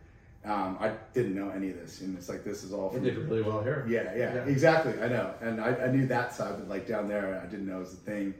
[0.45, 3.17] Um, I didn't know any of this, and it's like this is all it did
[3.17, 3.85] really well here.
[3.89, 4.43] Yeah, yeah, Yeah.
[4.45, 4.93] exactly.
[5.01, 7.77] I know, and I, I knew that side, but like down there, I didn't know
[7.77, 8.33] it was a thing.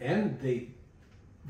[0.00, 0.68] And they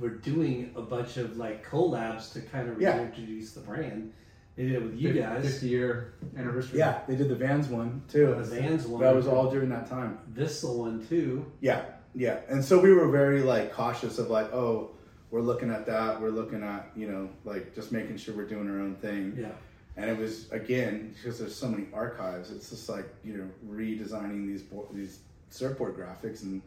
[0.00, 2.96] were doing a bunch of like collabs to kind of Yeah.
[2.98, 4.12] reintroduce the brand.
[4.58, 5.44] They did it with you Fif- guys.
[5.44, 6.80] 50 year anniversary.
[6.80, 8.34] Yeah, they did the Vans one too.
[8.36, 9.00] The Vans one.
[9.00, 10.18] That was all during that time.
[10.34, 11.46] This one too.
[11.60, 14.90] Yeah, yeah, and so we were very like cautious of like, oh,
[15.30, 16.20] we're looking at that.
[16.20, 19.36] We're looking at you know like just making sure we're doing our own thing.
[19.38, 19.50] Yeah.
[19.96, 22.50] And it was again because there's so many archives.
[22.50, 25.20] It's just like you know redesigning these bo- these
[25.50, 26.62] surfboard graphics and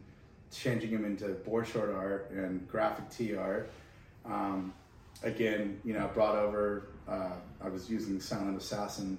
[0.50, 3.70] changing them into board short art and graphic tee art.
[4.24, 4.72] Um,
[5.22, 6.88] again, you know, brought over.
[7.08, 7.32] Uh,
[7.62, 9.18] I was using Silent Assassin,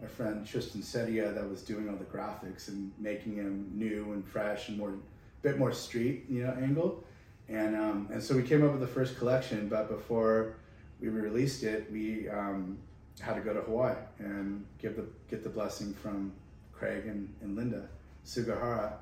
[0.00, 4.26] my friend Tristan Sedia, that was doing all the graphics and making them new and
[4.26, 4.94] fresh and more,
[5.42, 7.04] bit more street, you know, angle.
[7.48, 10.54] And um, and so we came up with the first collection, but before
[11.00, 12.78] we released it, we um,
[13.20, 16.32] had to go to Hawaii and give the get the blessing from
[16.72, 17.88] Craig and, and Linda
[18.24, 18.92] Sugahara.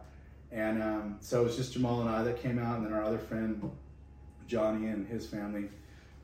[0.50, 3.02] And um, so it was just Jamal and I that came out, and then our
[3.04, 3.70] other friend
[4.46, 5.68] Johnny and his family.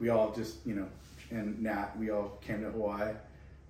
[0.01, 0.89] We all just, you know,
[1.35, 3.13] and Nat, we all came to Hawaii.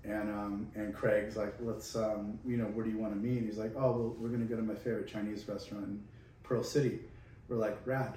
[0.04, 3.42] And um, and Craig's like, let's, um, you know, where do you want to meet?
[3.42, 6.02] He's like, oh, well, we're gonna go to my favorite Chinese restaurant in
[6.42, 7.00] Pearl City.
[7.48, 8.12] We're like, rad.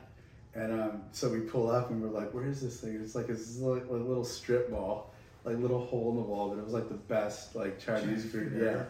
[0.54, 3.00] And um, so we pull up and we're like, where is this thing?
[3.02, 5.14] It's like this little, a little strip mall,
[5.46, 8.60] like little hole in the wall, but it was like the best like Chinese food.
[8.60, 8.84] Yeah.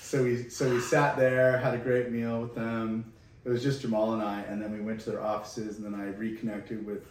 [0.00, 3.12] So we so we sat there, had a great meal with them.
[3.44, 5.98] It was just Jamal and I, and then we went to their offices, and then
[5.98, 7.04] I reconnected with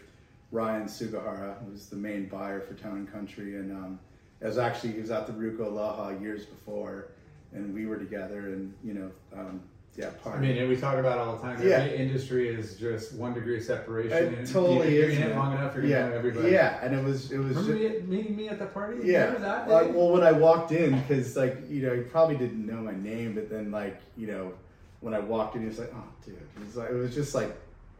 [0.51, 3.99] Ryan Sugahara, who was the main buyer for Town and Country, and um,
[4.41, 7.09] it was actually he was at the RVCA Aloha years before,
[7.53, 9.61] and we were together, and you know, um,
[9.97, 10.37] yeah, part.
[10.37, 11.59] I mean, and we talk about all the time.
[11.61, 11.77] Yeah.
[11.77, 14.35] Every industry is just one degree separation.
[14.35, 15.17] It totally you're is.
[15.17, 16.51] in it long enough, you're gonna yeah, know everybody.
[16.51, 18.99] Yeah, and it was it was Remember ju- meeting me at the party?
[19.03, 19.65] Yeah.
[19.67, 22.95] Like, well, when I walked in, because like you know, he probably didn't know my
[22.95, 24.53] name, but then like you know,
[25.01, 27.35] when I walked in, he was like, "Oh, dude," it was like it was just
[27.35, 27.53] like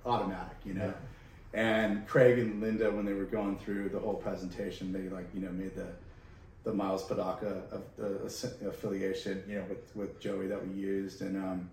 [0.06, 0.93] automatic, you know.
[1.58, 5.40] And Craig and Linda, when they were going through the whole presentation, they like you
[5.40, 5.88] know made the
[6.64, 7.64] the Myles Padaca
[8.64, 11.68] affiliation, you know, with with Joey that we used, and um,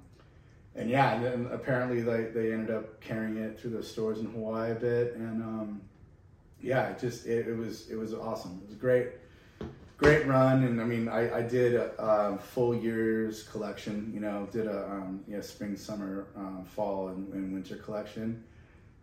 [0.74, 4.26] and yeah, and then apparently they they ended up carrying it through the stores in
[4.32, 5.82] Hawaii a bit, and um,
[6.62, 8.62] yeah, it just it, it was it was awesome.
[8.64, 9.08] It was great
[9.98, 14.10] great run, and I mean I, I did a, um full year's collection.
[14.14, 18.42] You know, did a um, spring, summer, um, fall, and, and winter collection,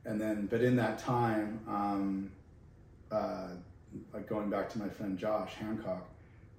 [0.05, 2.31] and then but in that time, um,
[3.11, 3.49] uh,
[4.13, 6.09] like going back to my friend Josh Hancock,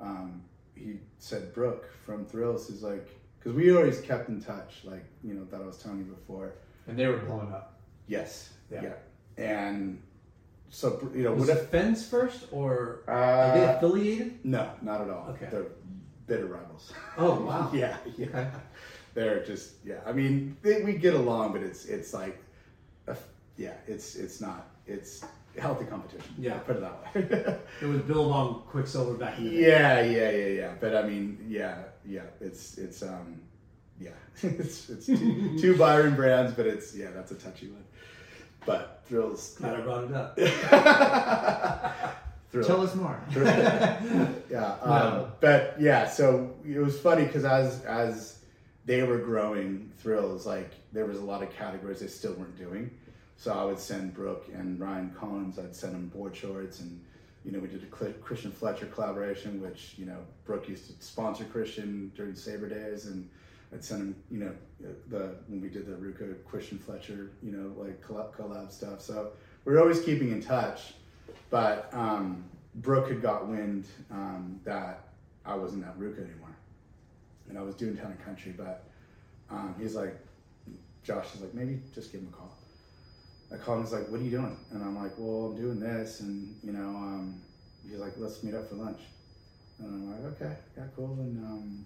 [0.01, 0.43] um,
[0.75, 5.35] he said Brooke from Thrills is like because we always kept in touch, like you
[5.35, 6.55] know that I was telling you before.
[6.87, 7.79] and they were blowing up.
[8.07, 8.53] Yes.
[8.71, 8.83] Yeah.
[8.83, 8.95] Yeah.
[9.45, 10.03] And
[10.71, 14.45] so you know, Was it Fens first, or uh, are they affiliated?
[14.45, 15.29] no, not at all.
[15.31, 15.49] Okay.
[15.51, 15.67] They're
[16.27, 16.93] bitter rivals.
[17.19, 17.71] Oh wow.
[17.75, 18.51] yeah, yeah.
[19.15, 20.01] They're just yeah.
[20.07, 22.43] I mean, they, we get along, but it's it's like,
[23.63, 25.25] yeah, it's it's not it's
[25.59, 26.35] healthy competition.
[26.39, 26.59] Yeah.
[26.59, 27.59] put it that way.
[27.81, 29.69] It was Billabong Quiksilver back in the day.
[29.69, 30.73] yeah, yeah, yeah, yeah.
[30.81, 32.23] But I mean, yeah, yeah.
[32.41, 33.41] It's it's um,
[34.01, 34.11] yeah.
[34.43, 37.85] it's it's two, two Byron brands, but it's yeah, that's a touchy one.
[38.67, 39.55] But thrills.
[39.59, 40.39] Glad I brought it up.
[42.51, 42.67] Thrills.
[42.67, 43.19] Tell us more.
[44.51, 48.41] yeah um, but yeah so it was funny because as as
[48.85, 52.91] they were growing thrills like there was a lot of categories they still weren't doing
[53.37, 57.01] so i would send brooke and ryan collins i'd send them board shorts and
[57.45, 61.45] you know we did a christian fletcher collaboration which you know brooke used to sponsor
[61.45, 63.29] christian during saber days and
[63.73, 64.53] i'd send him you know
[65.09, 69.33] the when we did the RVCA christian fletcher you know like collab, collab stuff so
[69.65, 70.95] we we're always keeping in touch
[71.53, 72.45] but um,
[72.77, 75.09] Brooke had got wind um, that
[75.45, 76.57] I wasn't at RVCA anymore,
[77.49, 78.55] and I was doing town and country.
[78.57, 78.85] But
[79.51, 80.17] um, he's like,
[81.05, 82.51] Josh is like, maybe just give him a call.
[83.53, 83.85] I called him.
[83.85, 84.57] He's like, what are you doing?
[84.71, 87.41] And I'm like, well, I'm doing this, and you know, um,
[87.89, 89.01] he's like, let's meet up for lunch.
[89.79, 91.17] And I'm like, okay, yeah, cool.
[91.19, 91.85] And um,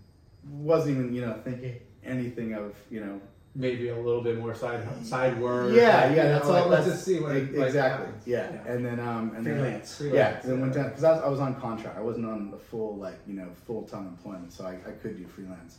[0.49, 3.21] wasn't even you know thinking anything of you know
[3.59, 5.75] Maybe a little bit more side side work.
[5.75, 6.69] yeah, yeah, know, that's like, all.
[6.69, 8.13] Let's just see what it, e- like, exactly.
[8.27, 8.51] yeah.
[8.67, 10.03] and then um, and then Freelance.
[10.13, 11.97] yeah, And then went down because I was, I was on contract.
[11.97, 15.17] I wasn't on the full like you know full time employment, so I, I could
[15.17, 15.79] do freelance.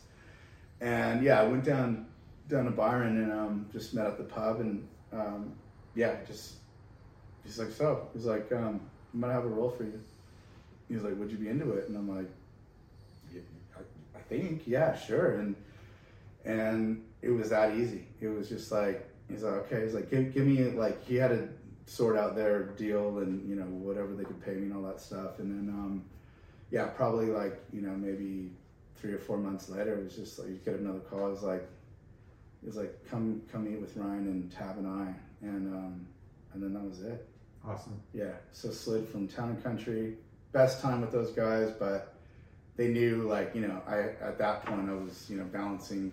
[0.80, 2.06] And yeah, I went down
[2.48, 5.52] down to Byron and um, just met at the pub and um,
[5.98, 6.54] yeah, just
[7.44, 8.80] he's like so he's like um,
[9.12, 10.00] I'm gonna have a role for you.
[10.88, 11.88] He's like, would you be into it?
[11.88, 12.30] And I'm like,
[13.34, 13.40] yeah,
[13.76, 13.80] I,
[14.16, 15.40] I think yeah, sure.
[15.40, 15.56] And
[16.44, 18.06] and it was that easy.
[18.20, 19.82] It was just like he's like, okay.
[19.82, 21.48] He's like, give, give me like he had to
[21.86, 25.00] sort out their deal and you know whatever they could pay me and all that
[25.00, 25.40] stuff.
[25.40, 26.04] And then um,
[26.70, 28.52] yeah, probably like you know maybe
[28.94, 31.26] three or four months later, it was just like you get another call.
[31.26, 31.68] It was like
[32.62, 36.06] it was like come come meet with Ryan and Tab and I, and um,
[36.52, 37.26] and then that was it.
[37.66, 38.00] Awesome.
[38.14, 40.14] Yeah, so slid from town and country.
[40.52, 42.14] Best time with those guys, but
[42.76, 46.12] they knew like you know I at that point I was you know balancing,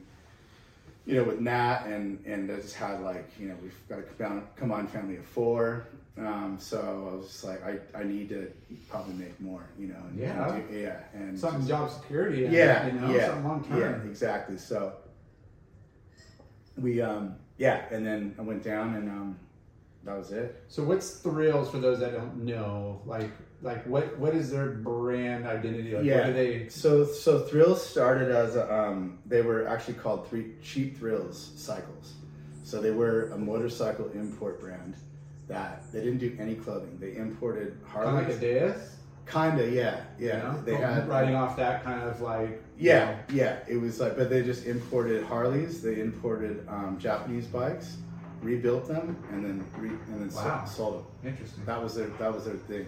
[1.06, 4.04] you know with Nat and and I just had like you know we've got a
[4.04, 5.88] combined, combined family of four,
[6.18, 8.52] um, so I was just like I, I need to
[8.90, 10.54] probably make more you know and, Yeah.
[10.56, 12.46] and do, yeah and Something just- job security.
[12.46, 13.80] and, yeah You know, yeah something long term.
[13.80, 14.94] yeah exactly so
[16.78, 19.40] we um yeah, and then I went down and um
[20.04, 20.64] that was it.
[20.68, 23.02] So what's Thrills for those that don't know?
[23.06, 25.90] Like like what what is their brand identity?
[25.90, 26.30] Like what Yeah.
[26.32, 31.52] they So so Thrills started as a, um they were actually called three cheap thrills
[31.56, 32.14] cycles.
[32.64, 34.96] So they were a motorcycle import brand
[35.48, 36.98] that they didn't do any clothing.
[37.00, 38.40] They imported kind of like a Harleys.
[38.40, 38.95] Deus?
[39.28, 40.38] Kinda, yeah, yeah.
[40.38, 40.62] You know?
[40.64, 43.58] They had riding off that kind of like you Yeah, know, yeah.
[43.68, 45.82] It was like, but they just imported Harleys.
[45.82, 47.98] They imported um, Japanese bikes,
[48.42, 50.64] rebuilt them, and then re, and then Wow.
[50.66, 51.32] sold, sold them.
[51.32, 51.66] interesting.
[51.66, 52.86] That was their that was their thing.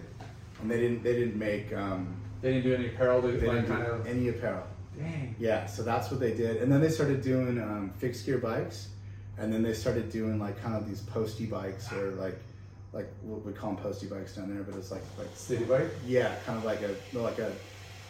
[0.62, 3.20] And they didn't they didn't make um, They didn't do any apparel.
[3.20, 4.64] They, they like didn't do of any apparel.
[4.96, 5.34] dang.
[5.40, 6.62] Yeah, so that's what they did.
[6.62, 8.88] And then they started doing um, fixed gear bikes,
[9.38, 12.38] and then they started doing like kind of these posty bikes or like
[12.92, 15.88] like what we call them posty bikes down there, but it's like like City bike.
[16.06, 17.52] yeah, kind of like a like a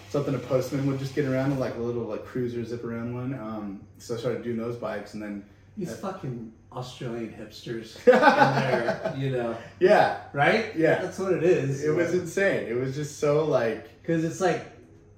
[0.09, 3.35] something a postman would just get around, like a little like cruiser zip around one.
[3.35, 5.45] Um, so I started doing those bikes, and then
[5.77, 10.75] These fucking Australian hipsters in there, you know, yeah, right?
[10.77, 11.03] Yeah.
[11.03, 11.85] that's what it is.
[11.85, 12.67] it was insane.
[12.69, 14.65] It was just so like because it's like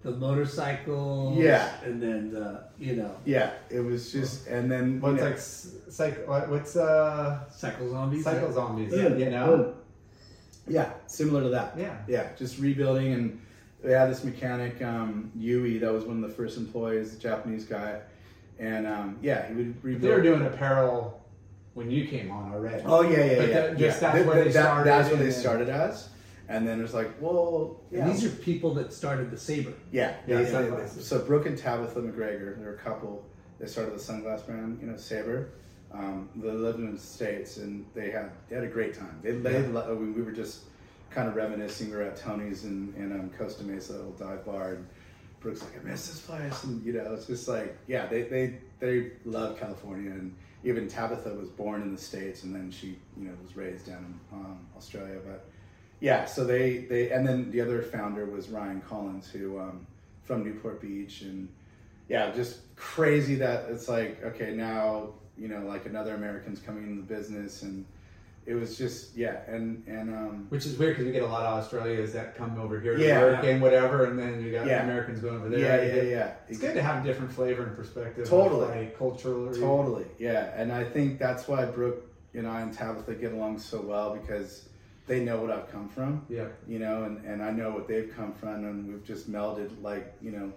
[0.03, 1.69] the motorcycles, Yeah.
[1.85, 5.75] and then the you know yeah, it was just and then What's know, like s-
[5.89, 6.27] psych?
[6.27, 8.25] What, what's uh cycle zombies.
[8.25, 8.93] cycle zombies?
[8.95, 9.09] Yeah.
[9.17, 9.75] You know.
[10.67, 11.75] yeah, similar to that.
[11.77, 11.97] Yeah.
[12.09, 13.41] yeah, just rebuilding and
[13.83, 17.65] they had this mechanic um, Yui that was one of the first employees, the Japanese
[17.65, 18.01] guy,
[18.59, 20.03] and um, yeah, he would rebuild.
[20.03, 21.19] They were doing apparel
[21.75, 22.83] when you came on already.
[22.85, 23.55] Oh yeah, yeah, But yeah.
[23.61, 24.13] that- just yeah.
[24.13, 26.09] that's where they started That's what they started as,
[26.51, 29.73] and then it was like, well, yeah, And these are people that started the Saber.
[29.93, 31.07] yeah, Yeah, they- they- sunglasses.
[31.07, 33.25] so Brooke and Tabitha McGregor, they're a couple.
[33.61, 35.51] They started the sunglass brand, you know, Saber.
[35.93, 39.19] Um, they lived in the states, and they had they had a great time.
[39.23, 40.61] They, they lo- we, we were just
[41.11, 41.91] kind of reminiscing.
[41.91, 44.87] We were at Tony's in, in um, Costa Mesa, little dive bar, and
[45.41, 48.59] Brooke's like, I miss this place, and you know, it's just like, yeah, they they
[48.81, 53.25] they love California, and even Tabitha was born in the states, and then she, you
[53.27, 55.47] know, was raised down in um, Australia, but
[56.01, 59.87] yeah, so they they and then the other founder was Ryan Collins, who um,
[60.25, 61.49] from Newport Beach, and
[62.09, 67.03] yeah, just crazy that it's like okay now you know like another American's coming into
[67.03, 67.85] the business, and
[68.47, 71.45] it was just yeah, and and um, Which is weird because we get a lot
[71.45, 73.21] of Australians that come over here Yeah.
[73.21, 74.83] to work and whatever, and then you got Yeah.
[74.83, 75.59] Americans going over there.
[75.61, 78.27] yeah, yeah, get- yeah, It's good to have a different flavor and perspective.
[78.27, 78.67] Totally.
[78.69, 79.53] like cultural.
[79.53, 83.83] Totally, yeah, and I think that's why Brooke and I and Tabitha get along so
[83.83, 84.70] well because
[85.11, 86.25] they know what I've come from.
[86.29, 86.47] Yeah.
[86.69, 90.15] you know, and, and I know what they've come from, and we've just melded, like,
[90.23, 90.53] you know.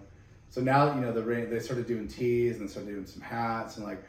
[0.48, 3.84] So now, you know, the they started doing teas and started doing some hats and
[3.84, 4.00] like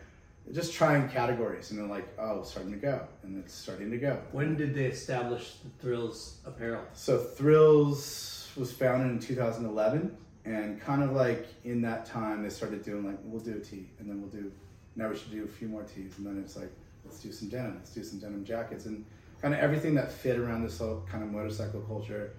[0.54, 3.98] just trying categories, and they're like, oh, it's starting to go, and it's starting to
[3.98, 4.20] go.
[4.32, 6.84] When did they establish the Thrills apparel?
[6.94, 10.16] So Thrills was founded in 2011,
[10.46, 13.90] and kind of like in that time, they started doing like, we'll do a tee,
[13.98, 14.52] and then we'll do,
[14.96, 16.72] now we should do a few more tees, and then it's like,
[17.04, 19.04] let's do some denim, let's do some denim jackets, and
[19.46, 22.34] kind of everything that fit around this whole kind of motorcycle culture.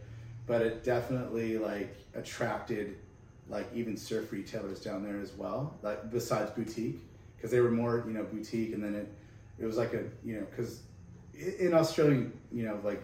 [0.45, 2.97] But it definitely like attracted
[3.49, 6.99] like even surf retailers down there as well, like besides boutique,
[7.37, 9.09] because they were more you know boutique, and then it
[9.57, 10.81] it was like a you know because
[11.37, 13.01] in Australia you know like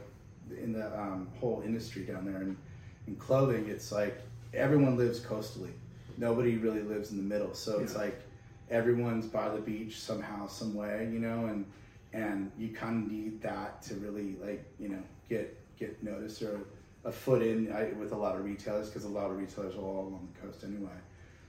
[0.50, 2.56] in the um, whole industry down there and
[3.06, 4.20] in clothing, it's like
[4.52, 5.70] everyone lives coastally.
[6.18, 8.20] Nobody really lives in the middle, so it's like
[8.68, 11.64] everyone's by the beach somehow, some way, you know, and
[12.12, 16.60] and you kind of need that to really like you know get get noticed or
[17.04, 19.80] a foot in I, with a lot of retailers because a lot of retailers are
[19.80, 20.90] all along the coast anyway.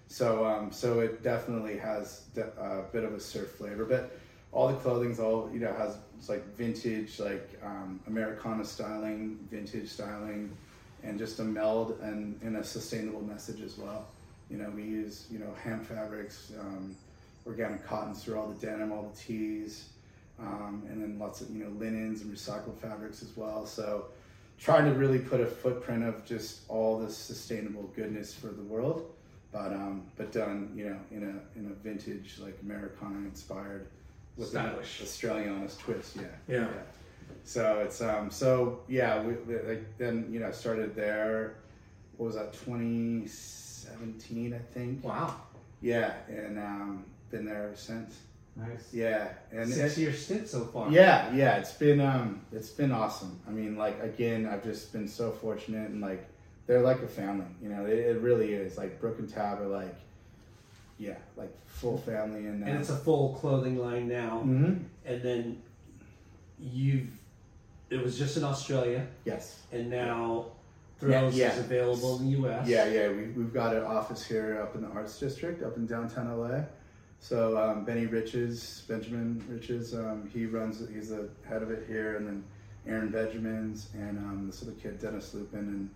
[0.07, 4.17] So um, so it definitely has de- a bit of a surf flavor, but
[4.51, 5.97] all the clothing's all you know has
[6.29, 10.55] like vintage, like um, Americana styling, vintage styling,
[11.03, 14.07] and just a meld and, and a sustainable message as well.
[14.49, 16.95] You know, we use you know hemp fabrics, um,
[17.45, 19.89] organic cottons through all the denim, all the tees,
[20.39, 23.65] um, and then lots of you know linens and recycled fabrics as well.
[23.65, 24.05] So
[24.59, 29.11] trying to really put a footprint of just all this sustainable goodness for the world,
[29.51, 33.87] but um, but done you know in a in a vintage like Americana inspired
[34.37, 34.99] with Stylish.
[34.99, 36.15] an Australianist twist.
[36.15, 36.23] Yeah.
[36.47, 36.67] Yeah.
[37.43, 41.55] So it's um so yeah we, we, like then you know started there.
[42.17, 42.53] What was that?
[42.53, 45.03] 2017, I think.
[45.03, 45.35] Wow,
[45.81, 48.19] Yeah, and um, been there ever since.
[48.55, 48.93] Nice.
[48.93, 50.91] Yeah, and six it- year stint so far.
[50.91, 53.39] yeah, yeah, it's been um, it's been awesome.
[53.47, 56.23] I mean, like again, I've just been so fortunate, and like
[56.67, 57.47] they're like a family.
[57.61, 58.77] You know, it, it really is.
[58.77, 59.95] Like Brooke and Tab are like,
[60.99, 64.43] yeah, like full family, and, and it's a full clothing line now.
[64.45, 64.83] Mhm.
[65.05, 65.61] And then
[66.59, 67.09] you've
[67.89, 70.45] it was just in Australia, yes, and now
[70.99, 71.53] Thrills Yeah, yeah.
[71.53, 72.67] is available in the U.S.
[72.67, 73.07] yeah, yeah.
[73.09, 76.61] We we've got an office here up in the Arts District, up in downtown LA.
[77.23, 80.85] So um, Benny Riches, Benjamin Riches, um, he runs.
[80.93, 82.43] He's the head of it here, and then
[82.85, 85.89] Aaron Benjamins and um, this other kid Dennis Lupin, and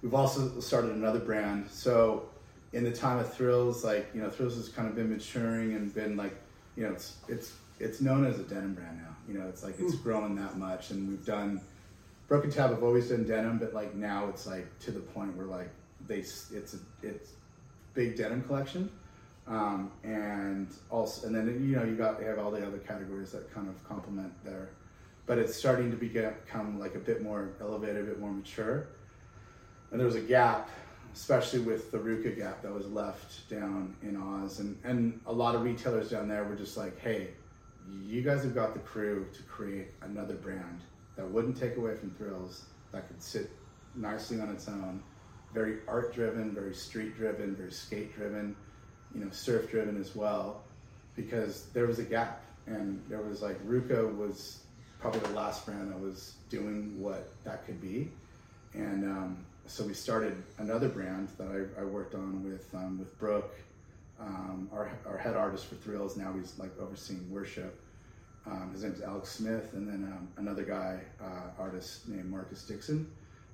[0.00, 1.68] we've also started another brand.
[1.68, 2.30] So
[2.72, 5.94] in the time of Thrills, like you know, Thrills has kind of been maturing and
[5.94, 6.34] been like,
[6.76, 9.14] you know, it's it's it's known as a denim brand now.
[9.28, 11.60] You know, it's like it's grown that much, and we've done
[12.26, 12.72] Broken Tab.
[12.72, 15.68] I've always done denim, but like now it's like to the point where like
[16.06, 17.32] they it's a it's
[17.92, 18.90] big denim collection,
[19.46, 23.32] um, and also and then you know you got you have all the other categories
[23.32, 24.70] that kind of complement there,
[25.26, 28.88] but it's starting to become like a bit more elevated, a bit more mature,
[29.90, 30.70] and there was a gap,
[31.14, 35.54] especially with the RVCA gap that was left down in Oz, and and a lot
[35.54, 37.30] of retailers down there were just like, hey,
[38.04, 40.80] you guys have got the crew to create another brand
[41.16, 43.50] that wouldn't take away from Thrills, that could sit
[43.94, 45.02] nicely on its own,
[45.52, 48.54] very art driven, very street driven, very skate driven,
[49.14, 50.62] you know, surf driven as well,
[51.16, 54.60] because there was a gap, and there was like RVCA was
[55.00, 58.10] probably the last brand that was doing what that could be,
[58.74, 63.16] and um, so we started another brand that I, I worked on with um, with
[63.18, 63.54] Brooke,
[64.20, 66.16] um, our, our head artist for Thrills.
[66.16, 67.80] Now he's like overseeing worship.
[68.46, 73.10] Um, his name's Alex Smith, and then um, another guy, uh, artist named Marcus Dixon,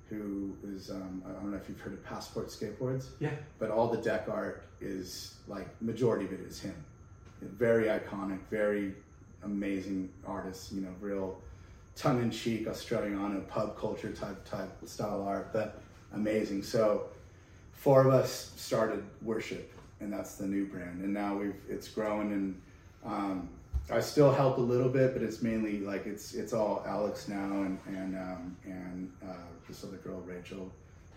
[0.09, 3.31] who is um, I don't know if you've heard of Passport Skateboards, Yeah.
[3.59, 6.75] but all the deck art is like majority of it is him.
[7.41, 8.93] Very iconic, very
[9.43, 10.71] amazing artist.
[10.71, 11.41] You know, real
[11.95, 15.81] tongue-in-cheek Australiano pub culture type type style art, but
[16.13, 16.63] amazing.
[16.63, 17.07] So
[17.73, 21.03] four of us started worship, and that's the new brand.
[21.03, 22.61] And now we've it's grown, and
[23.05, 23.49] um,
[23.89, 27.35] I still help a little bit, but it's mainly like it's it's all Alex now,
[27.63, 29.33] and and um, and uh,
[29.67, 30.69] this other girl Rachel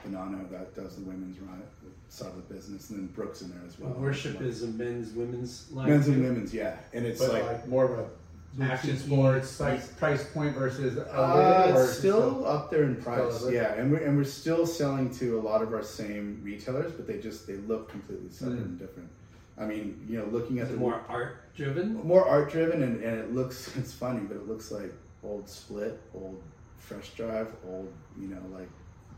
[0.06, 1.62] Bonanno that does the women's run
[2.08, 3.90] side of the business, and then Brooks in there as well.
[3.94, 5.88] Worship is a men's, women's line.
[5.90, 7.44] men's and women's, yeah, and it's like.
[7.44, 8.06] like, more of a
[8.64, 13.52] action sports like- like price point versus Uh, it's still up there in price, Still,
[13.52, 17.06] yeah, and we're and we're still selling to a lot of our same retailers, but
[17.06, 18.64] they just they look completely separate Mm.
[18.64, 19.08] and different.
[19.60, 21.94] I mean, you know, looking at the more art driven?
[22.06, 26.00] more art driven, and, and it looks it's funny, but it looks like old Split,
[26.14, 26.40] old
[26.78, 28.68] Fresh Jive, old you know, like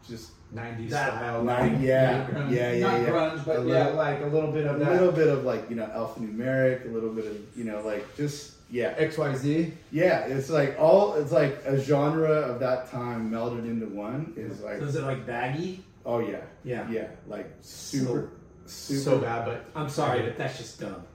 [0.09, 1.43] just 90s That- style.
[1.45, 2.51] Like, yeah, grunge.
[2.51, 3.09] yeah, yeah, Not yeah.
[3.09, 4.89] grunge, but A yeah, little- like a little bit a of that.
[4.89, 8.05] A little bit of like you know alphanumeric, a little bit of you know like
[8.17, 9.71] just yeah, XYZ.
[9.93, 10.21] yeah.
[10.27, 14.79] It's like all it's like a genre of that time melded into one is like
[14.79, 15.85] So is it like baggy?
[16.05, 16.91] oh yeah, Yeah.
[16.91, 18.31] yeah, like super,
[18.67, 19.01] super.
[19.01, 21.03] So bad, but I'm sorry, but that's just dumb.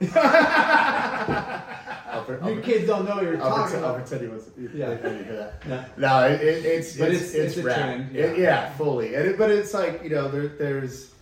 [2.10, 4.06] I'll, you kids don't know what you're I'll, talking pretend, I'll about.
[4.06, 4.58] pretend you wasn't.
[4.58, 4.90] You, Yeah.
[4.90, 5.62] you didn't hear that.
[5.68, 5.84] Yeah.
[5.96, 8.42] No, it, it, it's But it's it's- it's, it's trend, It- yeah.
[8.44, 9.14] yeah, fully.
[9.14, 11.12] And it, but it's like you know there, there's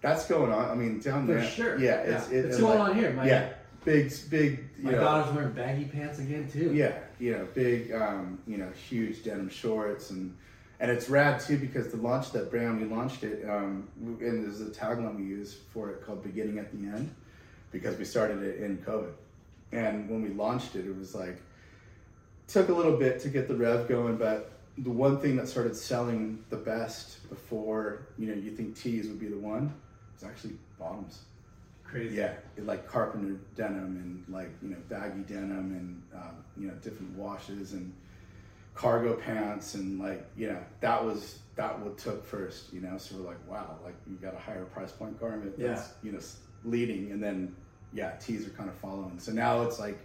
[0.00, 0.70] that's going on.
[0.70, 1.78] I mean down For there, sure.
[1.78, 2.38] Yeah, it's Yeah.
[2.38, 3.12] it- It's going like, on here.
[3.12, 3.48] My, yeah,
[3.84, 4.68] big big.
[4.78, 6.72] You my know, daughter's wearing baggy pants again too.
[6.74, 10.36] Yeah, you know, big, um, you know, huge denim shorts, and
[10.80, 14.60] and it's rad too because the launch that brand, we launched it, um, and there's
[14.60, 17.14] a tagline we use for it called "Beginning at the End,"
[17.72, 19.12] because we started it in COVID,
[19.72, 21.40] and when we launched it, it was like
[22.48, 25.74] took a little bit to get the rev going, but the one thing that started
[25.74, 29.72] selling the best before you know you think tees would be the one
[30.14, 31.20] was actually bottoms.
[31.84, 32.16] Crazy.
[32.16, 36.74] Yeah, it, like carpenter denim and like you know baggy denim and um, you know
[36.74, 37.92] different washes and
[38.76, 42.72] cargo pants and like you know that was that what took first.
[42.72, 45.94] You know, so we're like, wow, like you got a higher price point garment that's
[46.02, 46.20] you know
[46.64, 47.56] leading, and then
[47.92, 49.18] yeah, tees are kind of following.
[49.18, 49.98] So now it's like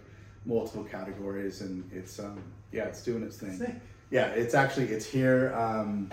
[0.44, 2.42] multiple categories and it's um
[2.72, 3.56] yeah, it's doing its thing.
[3.56, 3.74] Sick.
[4.10, 6.10] Yeah, it's actually it's here um,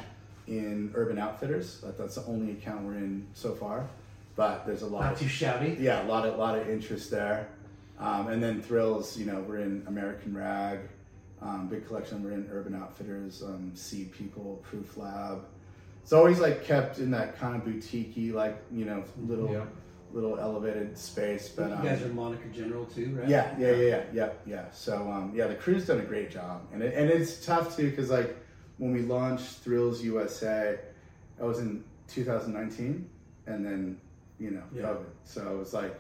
[0.48, 1.80] in Urban Outfitters.
[1.82, 3.88] That, that's the only account we're in so far.
[4.36, 5.78] But there's a lot Not of too shabby.
[5.80, 7.48] yeah, a lot of lot of interest there.
[7.98, 10.80] Um, and then thrills, you know, we're in American Rag,
[11.42, 12.24] um, big collection.
[12.24, 15.44] We're in Urban Outfitters, um, Seed People, Proof Lab.
[16.04, 19.66] It's always like kept in that kind of boutiquey, like you know, little Yeah.
[20.12, 21.50] little elevated space.
[21.50, 23.30] But you um, guys are Monica General too, right?
[23.30, 24.66] yeah, yeah, yeah, yeah, yeah, yeah.
[24.72, 27.90] So um, yeah, the crew's done a great job, and it, and it's tough too
[27.92, 28.36] because like
[28.78, 30.80] when we launched Thrills USA,
[31.38, 33.08] that was in 2019,
[33.48, 34.00] and then
[34.40, 34.84] you know Yeah.
[34.84, 35.94] COVID, so it was like,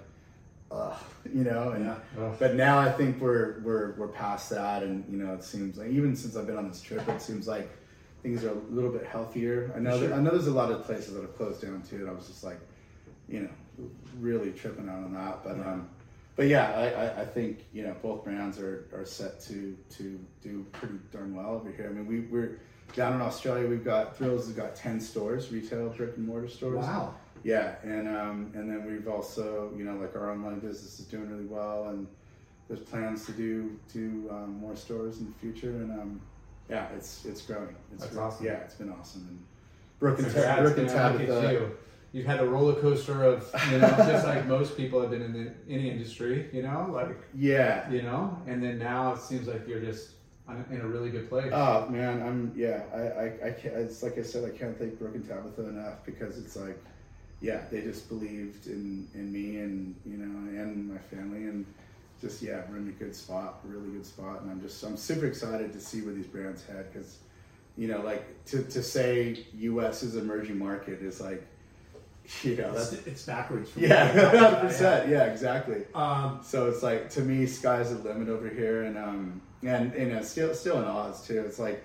[0.71, 0.95] uh,
[1.33, 2.31] you know, and Yeah.
[2.39, 5.89] But now I think we're we're we're past that, and you know it seems like
[5.89, 7.69] even since I've been on this trip, it seems like
[8.21, 9.71] things are a little bit healthier.
[9.75, 10.09] I know Sure.
[10.09, 12.13] that, I know there's a lot of places that have closed down too, and I
[12.13, 12.59] was just like,
[13.27, 13.49] you know,
[14.19, 15.43] really tripping out on that.
[15.43, 15.89] But um,
[16.35, 20.19] but yeah, I, I, I think you know both brands are, are set to to
[20.41, 21.87] do pretty darn well over here.
[21.89, 22.59] I mean, we we're
[22.95, 23.67] down in Australia.
[23.67, 26.77] We've got Thrills has got ten stores, retail brick and mortar stores.
[26.85, 27.15] Wow.
[27.43, 31.29] Yeah, and um, and then we've also you know like our online business is doing
[31.29, 32.07] really well, and
[32.67, 36.21] there's plans to do do um, more stores in the future, and um,
[36.69, 37.75] yeah, it's it's growing.
[37.93, 38.45] It's That's really- awesome.
[38.45, 39.27] Yeah, it's been awesome.
[39.29, 39.39] And
[39.99, 41.11] Brooke and, Ta- Congrats, Brooke and man.
[41.17, 41.51] Tabitha.
[41.53, 41.77] you.
[42.11, 45.31] You've had a roller coaster of, you know, just like most people have been in
[45.31, 47.87] the any industry, you know, like Yeah.
[47.91, 50.13] you know, and then now it seems like you're just
[50.71, 51.51] in a really good place.
[51.53, 52.81] Oh man, I'm yeah.
[52.95, 53.75] I, I, I can't.
[53.75, 56.83] It's like I said, I can't thank Brooke and Tabitha enough because it's like,
[57.41, 61.65] yeah, they just believed in in me and you know and my family and
[62.21, 65.25] just yeah, we're in a good spot, really good spot, and I'm just I'm super
[65.25, 67.19] excited to see where these brands head because,
[67.77, 70.03] you know, like to to say U.S.
[70.03, 71.45] is emerging market is like,
[72.43, 73.71] you know, It's, that's it's backwards.
[73.75, 75.83] Yeah, where I come hundred percent, yeah, exactly.
[75.95, 80.07] Um, So it's like to me, sky's the limit over here, and um, and you
[80.07, 81.39] know, still still in Oz too.
[81.39, 81.81] It's like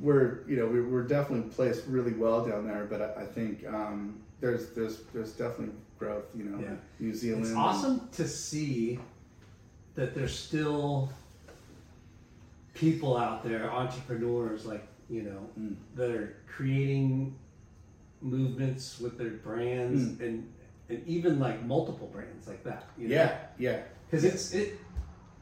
[0.00, 3.66] we're you know we're, we're definitely placed really well down there, but I, I think
[3.66, 6.24] um, there's there's there's definitely growth.
[6.36, 6.76] You know, Yeah.
[7.00, 7.46] New Zealand.
[7.46, 8.98] it's awesome to see
[9.94, 11.12] that there's still
[12.74, 15.76] people out there, entrepreneurs, like you know, Mm.
[15.96, 17.34] that are creating
[18.20, 20.20] movements with their brands Mm.
[20.20, 20.52] and
[20.90, 22.84] and even like multiple brands like that.
[22.96, 23.14] You know?
[23.14, 24.78] Yeah, yeah, because it's it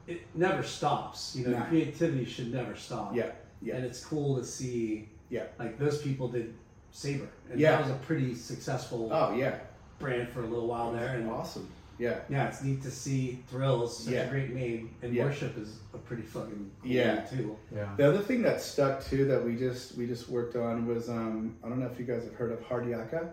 [0.06, 1.34] it never stops.
[1.36, 1.66] You know, Nah.
[1.66, 3.14] creativity should never stop.
[3.14, 5.08] yeah, yeah, and it's cool to see.
[5.28, 5.46] Yeah.
[5.58, 6.54] like those people did
[6.96, 7.72] Saber, and Yeah.
[7.72, 9.58] that was a pretty successful oh yeah,
[9.98, 11.08] brand for a little while there.
[11.16, 11.68] And awesome.
[11.98, 14.20] Yeah, yeah, it's neat to see Thrills, such Yeah.
[14.22, 15.24] a great name, and Yeah.
[15.26, 17.14] Worship is a pretty fucking cool Yeah.
[17.16, 17.56] name too.
[17.74, 17.94] yeah.
[17.98, 21.54] The other thing that stuck too that we just we just worked on was um,
[21.62, 23.28] I don't know if you guys have heard of hard yakka.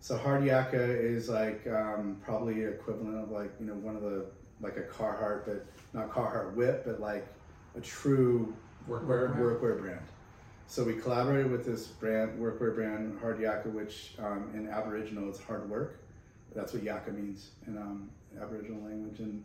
[0.00, 4.26] So hard yakka is like um, probably equivalent of like you know one of the
[4.60, 7.26] like a Carhartt, but not Carhartt WIP, but like
[7.76, 8.54] a true
[8.88, 9.36] Workwear.
[9.36, 10.00] workwear brand.
[10.68, 15.40] So we collaborated with this brand, workwear brand, Hard Yakka, which um, in Aboriginal it's
[15.40, 16.00] hard work.
[16.54, 19.44] That's what Yakka means in um, Aboriginal language, and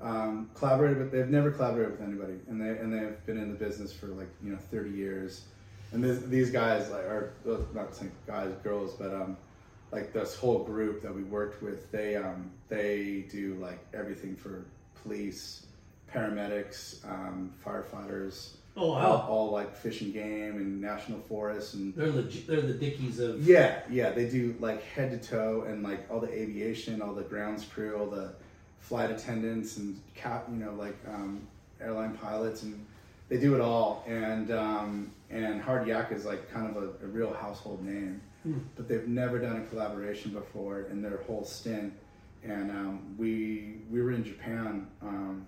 [0.00, 1.12] um, collaborated with.
[1.12, 4.28] They've never collaborated with anybody, and they and they've been in the business for like
[4.42, 5.44] you know thirty years.
[5.92, 7.32] And this, these guys like are
[7.72, 9.36] not saying guys, girls, but um,
[9.92, 14.64] like this whole group that we worked with, they um, they do like everything for
[15.02, 15.66] police,
[16.12, 22.10] paramedics, um, firefighters Oh all, all like fish and game and national forests and they're
[22.10, 22.46] legit.
[22.46, 26.20] They're the dickies of yeah yeah they do like head to toe and like all
[26.20, 28.32] the aviation all the grounds crew all the
[28.80, 31.40] flight attendants and cap you know like um,
[31.80, 32.84] airline pilots and
[33.28, 37.08] they do it all and um, and hard yak is like kind of a, a
[37.08, 38.20] real household name
[38.76, 41.92] but they've never done a collaboration before in their whole stint
[42.44, 45.44] and um, we we were in japan um,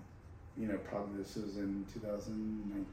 [0.57, 2.85] you know probably this was in 2019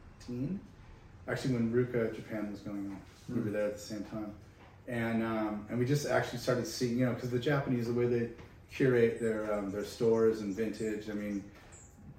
[1.28, 3.00] actually when RVCA Japan was going on.
[3.28, 4.32] We were there at the same time,
[4.86, 8.06] and um, and we just actually started seeing, you know, because the Japanese, the way
[8.06, 8.28] they
[8.72, 11.42] curate their um, their stores and vintage, I mean,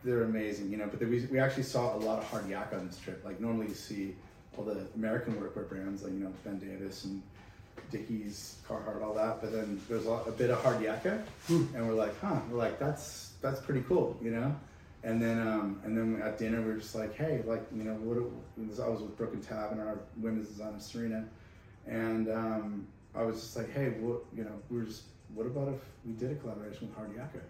[0.04, 0.88] they're amazing, you know.
[0.88, 3.24] But we we actually saw a lot of hard yak on this trip.
[3.24, 4.16] Like normally you see
[4.58, 7.22] all the American workwear brands, like you know Ben Davis and
[7.92, 9.42] Dickies, Carhartt, all that.
[9.42, 12.58] But then there's a, lot, a bit of hard yakka, and we're like, huh, we're
[12.58, 14.54] like that's that's pretty cool, you know.
[15.04, 17.94] And then, um, and then at dinner, we are just like, hey, like, you know,
[17.94, 18.18] what?
[18.84, 21.26] I was with Brooke and Tab and our women's designer Serena,
[21.86, 25.04] and um, I was just like, hey, what, you know, we were just,
[25.34, 27.42] what about if we did a collaboration with Hard Yakka?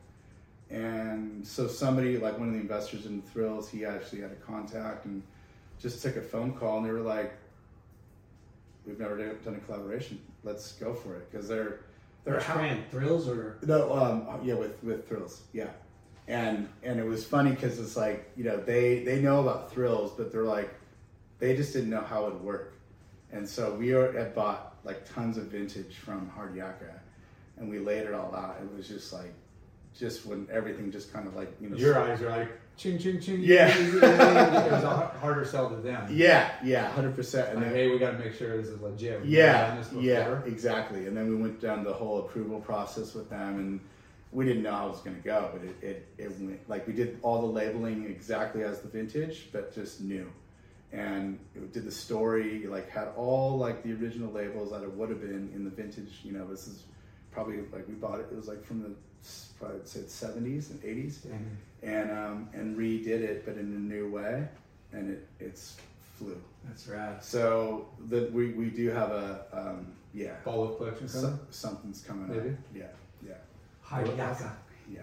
[0.69, 5.05] And so somebody, like one of the investors in Thrills, he actually had a contact
[5.05, 5.23] and
[5.79, 7.33] just took a phone call, and they were like,
[8.85, 10.19] we've never done a collaboration.
[10.43, 11.79] Let's go for it because they're
[12.23, 12.45] they're Which?
[12.91, 15.67] Thrills or no, um, yeah, with with thrills, yeah,
[16.27, 20.11] and and it was funny because it's like you know they they know about thrills,
[20.17, 20.73] but they're like
[21.39, 22.73] they just didn't know how it would work,
[23.31, 26.91] and so we are, had bought like tons of vintage from Hard Yakka,
[27.57, 28.57] and we laid it all out.
[28.61, 29.33] It was just like
[29.97, 33.19] just when everything just kind of like you know Your eyes are like ching ching
[33.21, 33.39] ching.
[33.41, 33.75] Yeah.
[33.75, 33.93] it
[34.71, 36.07] was a harder sell to them.
[36.11, 38.81] yeah yeah hundred percent, and Like, then hey, we got to make sure this is
[38.81, 39.23] legit.
[39.25, 40.43] Yeah, never done this yeah, before.
[40.47, 41.07] exactly.
[41.07, 43.79] And then we went down the whole approval process with them, and
[44.31, 46.85] we didn't know how it was going to go, but it, it, it went like
[46.87, 50.29] we did all the labeling exactly as the vintage, but just new.
[50.91, 55.09] And it did the story, like had all like the original labels that it would
[55.09, 56.19] have been in the vintage.
[56.23, 56.83] You know, this is
[57.31, 58.27] probably like we bought it.
[58.31, 58.91] It was like from the
[59.59, 61.25] probably say seventies and eighties,
[61.83, 64.47] and um, and redid it, but in a new way,
[64.93, 65.75] and it it's
[66.17, 66.41] flew.
[66.65, 67.21] that's rad.
[67.23, 71.31] So that we, we do have a um, yeah Follow up collection coming.
[71.35, 72.49] so, something's coming Maybe.
[72.49, 72.55] up.
[72.73, 72.83] Yeah,
[73.91, 74.07] yeah, Hard
[74.91, 75.01] yeah,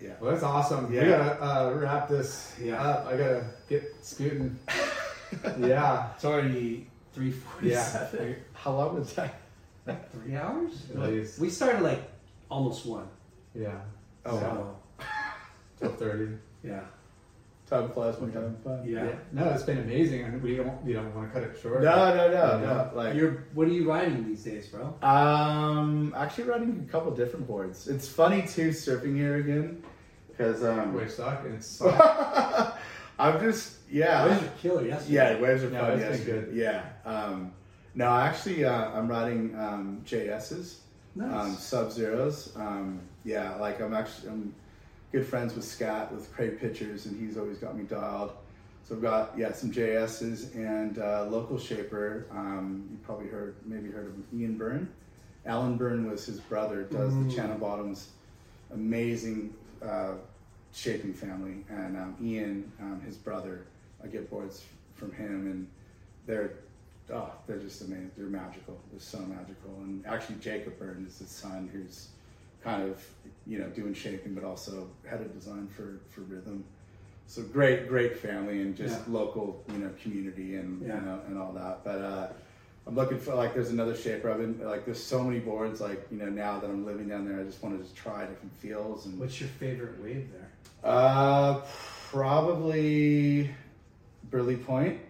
[0.00, 0.10] yeah.
[0.20, 0.88] Well, that's awesome.
[0.90, 1.08] We Yeah.
[1.08, 2.82] gotta uh, wrap this Yeah.
[2.82, 3.06] up.
[3.06, 4.58] I gotta get scooting.
[5.58, 8.08] yeah, It's already three yeah.
[8.52, 9.34] How long was that?
[9.86, 10.86] Like three hours?
[10.94, 11.38] At least.
[11.38, 12.02] We started like
[12.50, 13.08] almost one.
[13.54, 13.78] Yeah.
[14.24, 14.76] Oh, So,
[15.78, 16.36] Twelve thirty.
[16.62, 16.80] yeah.
[17.68, 18.84] Time flies when you're having fun.
[18.86, 19.08] Yeah.
[19.32, 21.82] No, it's been amazing, and we don't we don't want to cut it short.
[21.82, 22.66] No, no, no, Yeah.
[22.66, 22.90] no.
[22.94, 24.94] Like You're what are you riding these days, bro?
[25.02, 27.88] Um, actually riding a couple different boards.
[27.88, 29.82] It's funny too surfing here again
[30.28, 32.78] because um, Wave stock, and it's soft.
[33.18, 35.14] I'm just What yeah was your killer yesterday?
[35.14, 35.98] yeah waves are Yeah, fun.
[35.98, 36.54] it's been good.
[36.54, 36.84] Yeah.
[37.04, 37.52] Um,
[37.96, 40.82] no, actually uh, I'm riding um, JS's
[41.16, 41.32] Nice.
[41.32, 42.52] um, Sub Zeros.
[42.56, 44.54] Um, yeah, like I'm actually I'm
[45.16, 48.32] good friends with Scott with Craig Pictures, and he's always got me dialed.
[48.84, 52.26] So I've got yeah some JS's and uh, local shaper.
[52.30, 54.92] Um, you probably heard maybe heard of Ian Byrne.
[55.46, 56.82] Alan Byrne was his brother.
[56.82, 58.10] Does the Channel Bottoms
[58.74, 60.16] amazing uh,
[60.74, 63.64] shaping family, and um, Ian, um, his brother.
[64.04, 65.66] I get boards from him, and
[66.26, 66.58] they're
[67.10, 68.10] oh, they're just amazing.
[68.18, 68.78] They're magical.
[68.90, 69.70] They're so magical.
[69.78, 72.08] And actually, Jacob Byrne is his son, who's
[72.66, 73.00] kind of
[73.46, 76.64] you know doing shaping, but also head of design for for Rhythm.
[77.28, 79.12] So great, great family and just Yeah.
[79.12, 80.96] local, you know, community and Yeah.
[80.96, 81.84] you know and all that.
[81.84, 82.28] But uh,
[82.86, 84.30] I'm looking for like there's another shaper.
[84.30, 87.26] I've been like there's so many boards like you know now that I'm living down
[87.26, 87.40] there.
[87.40, 90.50] I just want to just try different feels and What's your favorite wave there?
[90.84, 91.62] uh,
[92.10, 93.50] probably
[94.30, 95.00] Burleigh Point.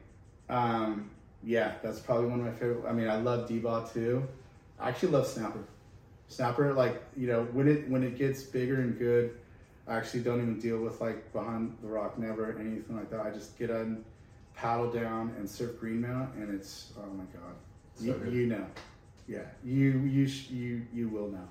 [0.48, 1.10] Um,
[1.42, 2.86] yeah, that's probably one of my favorite.
[2.88, 4.26] I mean, I love D-Bah too.
[4.80, 5.60] I actually love Snapper.
[6.28, 9.36] Snapper, like you know, when it when it gets bigger and good,
[9.86, 13.20] I actually don't even deal with like behind the rock, never anything like that.
[13.20, 14.04] I just get on,
[14.54, 17.54] paddle down, and surf Greenmount, and it's oh my god,
[18.00, 18.66] you, So you know,
[19.28, 21.48] yeah, you you sh- you you will know.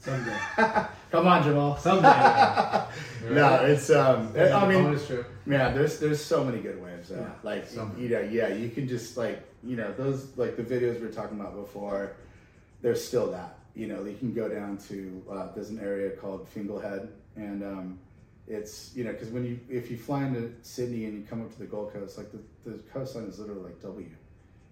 [0.00, 0.36] Someday.
[1.10, 1.76] Come on, Jamal.
[1.76, 2.84] Someday.
[3.30, 4.32] No, it's um.
[4.38, 4.98] I mean,
[5.46, 7.10] yeah, there's there's so many good waves.
[7.10, 10.62] Yeah, like so you know, yeah, you can just like you know those like the
[10.62, 12.12] videos we were talking about before.
[12.80, 13.57] There's still that.
[13.78, 17.62] You know, you can go down to uh, there's an area called Fingal Head, and
[17.62, 17.98] um,
[18.48, 21.52] it's you know because when you if you fly into Sydney and you come up
[21.52, 24.06] to the Gold Coast, like the, the coastline is literally like W.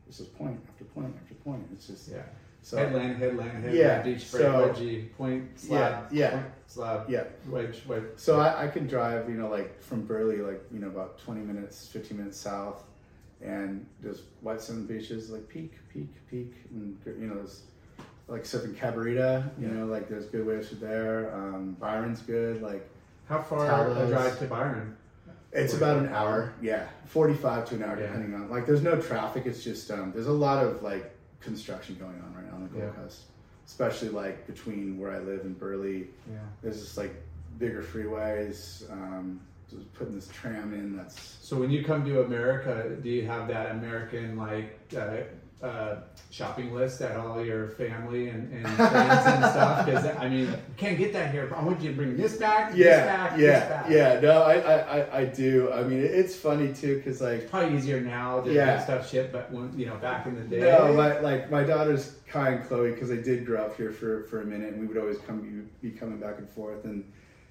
[0.09, 1.65] It's just point after point after point.
[1.73, 2.23] It's just Yeah.
[2.63, 6.31] so headland, headland, headland, Yeah, beach break, so- wedgie, point, slab, yeah.
[6.31, 7.25] point, slab, yeah.
[7.49, 8.03] wedge, wedge.
[8.17, 11.43] So I, I can drive, you know, like from Burleigh, like you know, about twenty
[11.43, 12.83] minutes, fifteen minutes south,
[13.41, 17.63] and there's white sand beaches, like peak, peak, peak, and you know, there's
[18.29, 21.33] like surfing Cabarita, you know, like there's good waves there.
[21.35, 22.89] Um, Byron's good, like
[23.29, 24.05] How far Talos.
[24.05, 24.97] a drive to Byron?
[25.53, 28.07] it's about an hour, yeah, forty-five to an hour, Yeah.
[28.09, 29.47] depending on like there's no traffic.
[29.47, 32.69] It's just um, there's a lot of like construction going on right now on the
[32.69, 33.03] Gold Yeah.
[33.03, 33.23] Coast,
[33.67, 36.07] especially like between where I live and Burleigh.
[36.31, 36.39] Yeah.
[36.63, 37.15] There's just like
[37.59, 38.91] bigger freeways.
[38.91, 39.41] Um,
[39.71, 40.97] just putting this tram in.
[40.97, 45.17] That's So when you come to America, do you have that American like uh,
[45.63, 45.97] uh,
[46.31, 49.87] shopping list at all your family and, and friends and stuff?
[49.87, 51.53] Because I mean, can't get that here.
[51.57, 53.87] I want you to bring this back, this yeah, this yeah, back.
[53.91, 54.21] yeah.
[54.21, 55.73] No, I, I, I, do.
[55.73, 58.77] I mean, it's funny too because like Probably easier now to Yeah.
[58.77, 61.63] get stuff shipped, but when you know back in the day, no, my like my
[61.65, 64.81] daughters Kai and Chloe because I did grow up here for for a minute and
[64.81, 67.03] we would always come you be coming back and forth and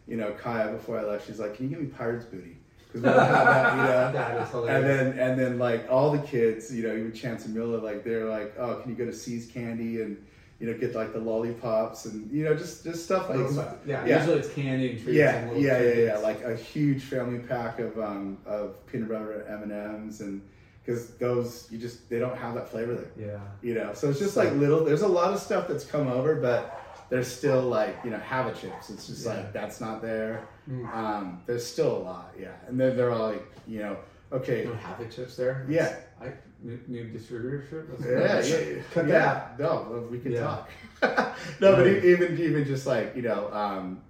[0.07, 2.57] you know Kaya before I left she's like can you give me pirates booty
[3.01, 4.11] because we don't have that you know.
[4.11, 7.55] that is And then and then like all the kids, you know, even Chance and
[7.55, 10.23] Miller, like they're like, oh, can you go to See's Candy and
[10.59, 13.75] you know get like the lollipops and you know just just stuff like stuff.
[13.85, 14.19] yeah, yeah.
[14.19, 15.17] usually it's candy and treats.
[15.17, 19.09] yeah, and little yeah, yeah, yeah, like a huge family pack of um of peanut
[19.09, 20.41] butter M and M's and
[20.85, 23.39] because those you just they don't have that flavor there, yeah.
[23.61, 23.93] you know.
[23.93, 24.85] So it's just like little.
[24.85, 28.53] There's a lot of stuff that's come over, but there's still like you know Hava
[28.53, 28.89] chips.
[28.89, 29.33] It's just Yeah.
[29.33, 30.47] like that's not there.
[30.69, 30.93] Mm.
[30.93, 33.97] Um, there's still a lot, yeah, and then they're all like you know
[34.31, 35.65] okay, have the chips there.
[35.69, 35.95] yeah.
[36.21, 36.31] I
[36.63, 37.85] new, new distributorship.
[37.99, 38.81] That's Yeah, yeah, yeah.
[38.93, 39.19] Cut yeah.
[39.19, 39.59] that.
[39.59, 40.41] No, we can Yeah.
[40.41, 40.69] talk.
[41.61, 44.01] no, but even even just like you know, um,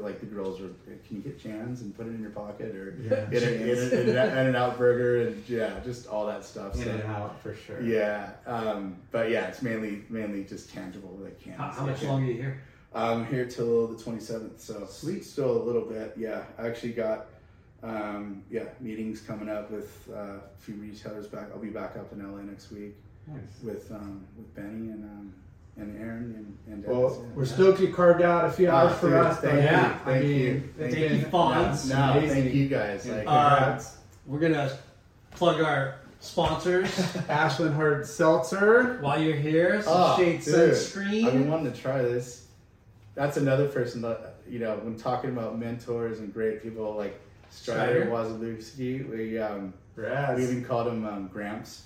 [0.00, 0.70] like the girls are,
[1.06, 4.16] can you get Jan's and put it in your pocket or Yeah, in, a, in,
[4.16, 6.74] a, in, an out burger and yeah, just all that stuff.
[6.76, 7.80] In So, and out for sure.
[7.82, 11.58] yeah, um, but yeah, it's mainly mainly just tangible like cans.
[11.58, 12.62] How, how much longer are you here?
[12.94, 15.24] I'm here till the 27th, so Sweet.
[15.24, 16.12] still a little bit.
[16.16, 17.26] Yeah, I actually got
[17.82, 21.48] um, yeah meetings coming up with uh, a few retailers back.
[21.52, 22.94] I'll be back up in LA next week
[23.26, 23.40] Nice.
[23.62, 25.34] with um, with Benny and um,
[25.76, 27.34] and Aaron and, and Well, Dennis, yeah.
[27.34, 29.40] we're stoked you carved out a few Oh, hours for dude, us.
[29.40, 31.88] thank you, yeah, I thank mean, you, it's thank you, been Fonz.
[31.90, 32.42] no, amazing.
[32.42, 33.06] thank you guys.
[33.08, 33.80] Like, Uh,
[34.26, 34.78] We're gonna
[35.32, 38.98] plug our sponsors Ashland Hard Seltzer.
[39.00, 39.82] while you're here.
[39.82, 42.46] Some oh, Shade dude, I've been wanting to try this.
[43.14, 47.18] That's another person that you know when talking about mentors and great people like
[47.50, 48.10] Strider Strider.
[48.10, 49.08] Wasilewski.
[49.10, 50.38] We um, Raz.
[50.38, 51.82] we even called him um, Gramps.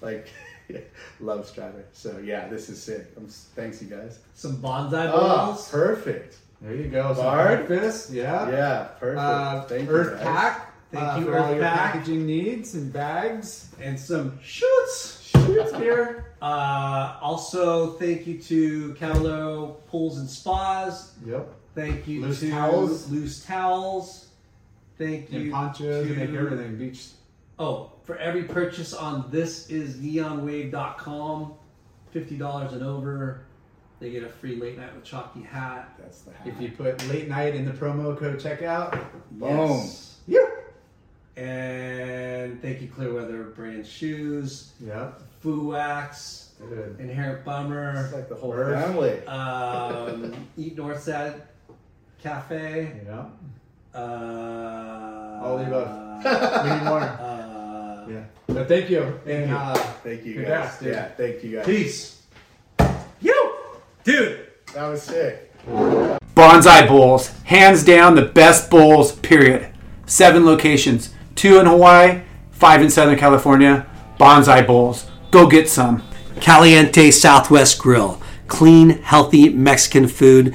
[0.00, 0.28] Like
[1.20, 1.84] Love Strider.
[1.92, 3.06] So yeah, this is sick.
[3.16, 4.18] I'm, thanks you guys.
[4.34, 6.36] Some bonsai Oh, perfect.
[6.60, 7.14] There you go.
[7.14, 7.66] Some Bard?
[7.66, 8.10] breakfast.
[8.10, 8.50] Yeah.
[8.50, 9.18] Yeah, perfect.
[9.18, 10.26] Uh, Thank you, Earth guys.
[10.26, 10.66] Pack.
[10.92, 11.92] Thank uh, you, for all your Pack.
[11.92, 13.70] packaging needs and bags.
[13.80, 15.30] and some shoots.
[15.30, 16.34] Shoots beer.
[16.42, 21.12] Uh, also, thank you to Caballero Pools and Spas.
[21.24, 21.48] Yep.
[21.74, 23.10] Thank you Loose to towels.
[23.10, 24.26] Loose Towels.
[24.98, 25.40] Thank you.
[25.42, 26.06] And ponchos.
[26.08, 27.06] to, They make everything beach.
[27.58, 31.54] Oh, for every purchase on this is neonwave.com,
[32.12, 33.42] $50 and over,
[34.00, 35.92] they get a free late night with Chalky hat.
[35.96, 36.44] That's the hat.
[36.48, 39.48] If you put late night in the promo code checkout, Boom.
[39.58, 40.16] Yes.
[40.26, 40.44] yeah.
[41.36, 45.22] And thank you, Clearweather Brand Shoes, Yep.
[45.40, 46.96] Foo Wax, Good.
[46.98, 48.06] Inherent Bummer.
[48.06, 48.84] It's like the whole Earth.
[48.86, 49.24] family.
[49.28, 51.40] um, Eat Northside
[52.20, 53.02] Cafe.
[53.06, 53.26] Yeah.
[53.96, 56.00] Uh, All the above.
[56.64, 57.00] we need more.
[57.00, 57.59] Uh,
[58.08, 58.24] Yeah.
[58.46, 59.20] But thank you.
[59.26, 59.56] and you.
[59.56, 60.80] uh, Thank you Congrats, guys.
[60.80, 60.94] dude.
[60.94, 61.66] Yeah, thank you guys.
[61.66, 62.22] Peace.
[63.20, 63.32] Yo,
[64.04, 64.46] dude.
[64.74, 65.46] That was sick.
[66.34, 69.68] Bonsai Bowls, hands down the best bowls, period.
[70.06, 73.86] Seven locations, two in Hawaii, five in Southern California.
[74.18, 76.02] Bonsai Bowls, go get some.
[76.40, 78.20] Caliente Southwest Grill.
[78.46, 80.54] Clean, healthy Mexican food.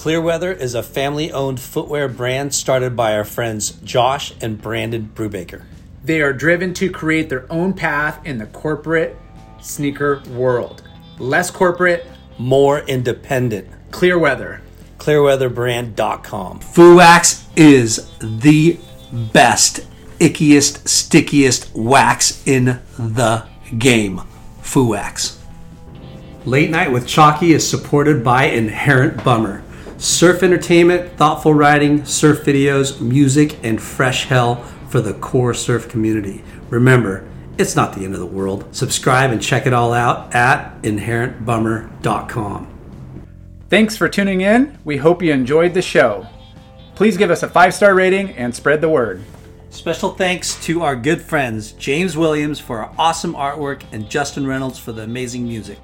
[0.00, 5.64] Clearweather is a family owned footwear brand started by our friends Josh and Brandon Brubaker.
[6.02, 9.14] They are driven to create their own path in the corporate
[9.60, 10.82] sneaker world.
[11.18, 12.06] Less corporate,
[12.38, 13.68] More independent.
[13.90, 14.62] clear weather.
[14.96, 16.60] Clearweatherbrand.com.
[16.60, 18.78] Fuwax is the
[19.34, 19.80] best,
[20.18, 23.46] ickiest, stickiest wax in the
[23.76, 24.22] game.
[24.62, 25.36] Fuwax.
[26.46, 29.62] Late Night with Chalky is supported by Inherent Bummer.
[30.00, 36.42] Surf entertainment, thoughtful writing, surf videos, music, and fresh hell for the core surf community.
[36.70, 38.74] Remember, it's not the end of the world.
[38.74, 42.66] Subscribe and check it all out at inherentbummer.com.
[43.68, 44.78] Thanks for tuning in.
[44.86, 46.26] We hope you enjoyed the show.
[46.94, 49.22] Please give us a five star rating and spread the word.
[49.68, 54.78] Special thanks to our good friends James Williams for our awesome artwork and Justin Reynolds
[54.78, 55.78] for the amazing music.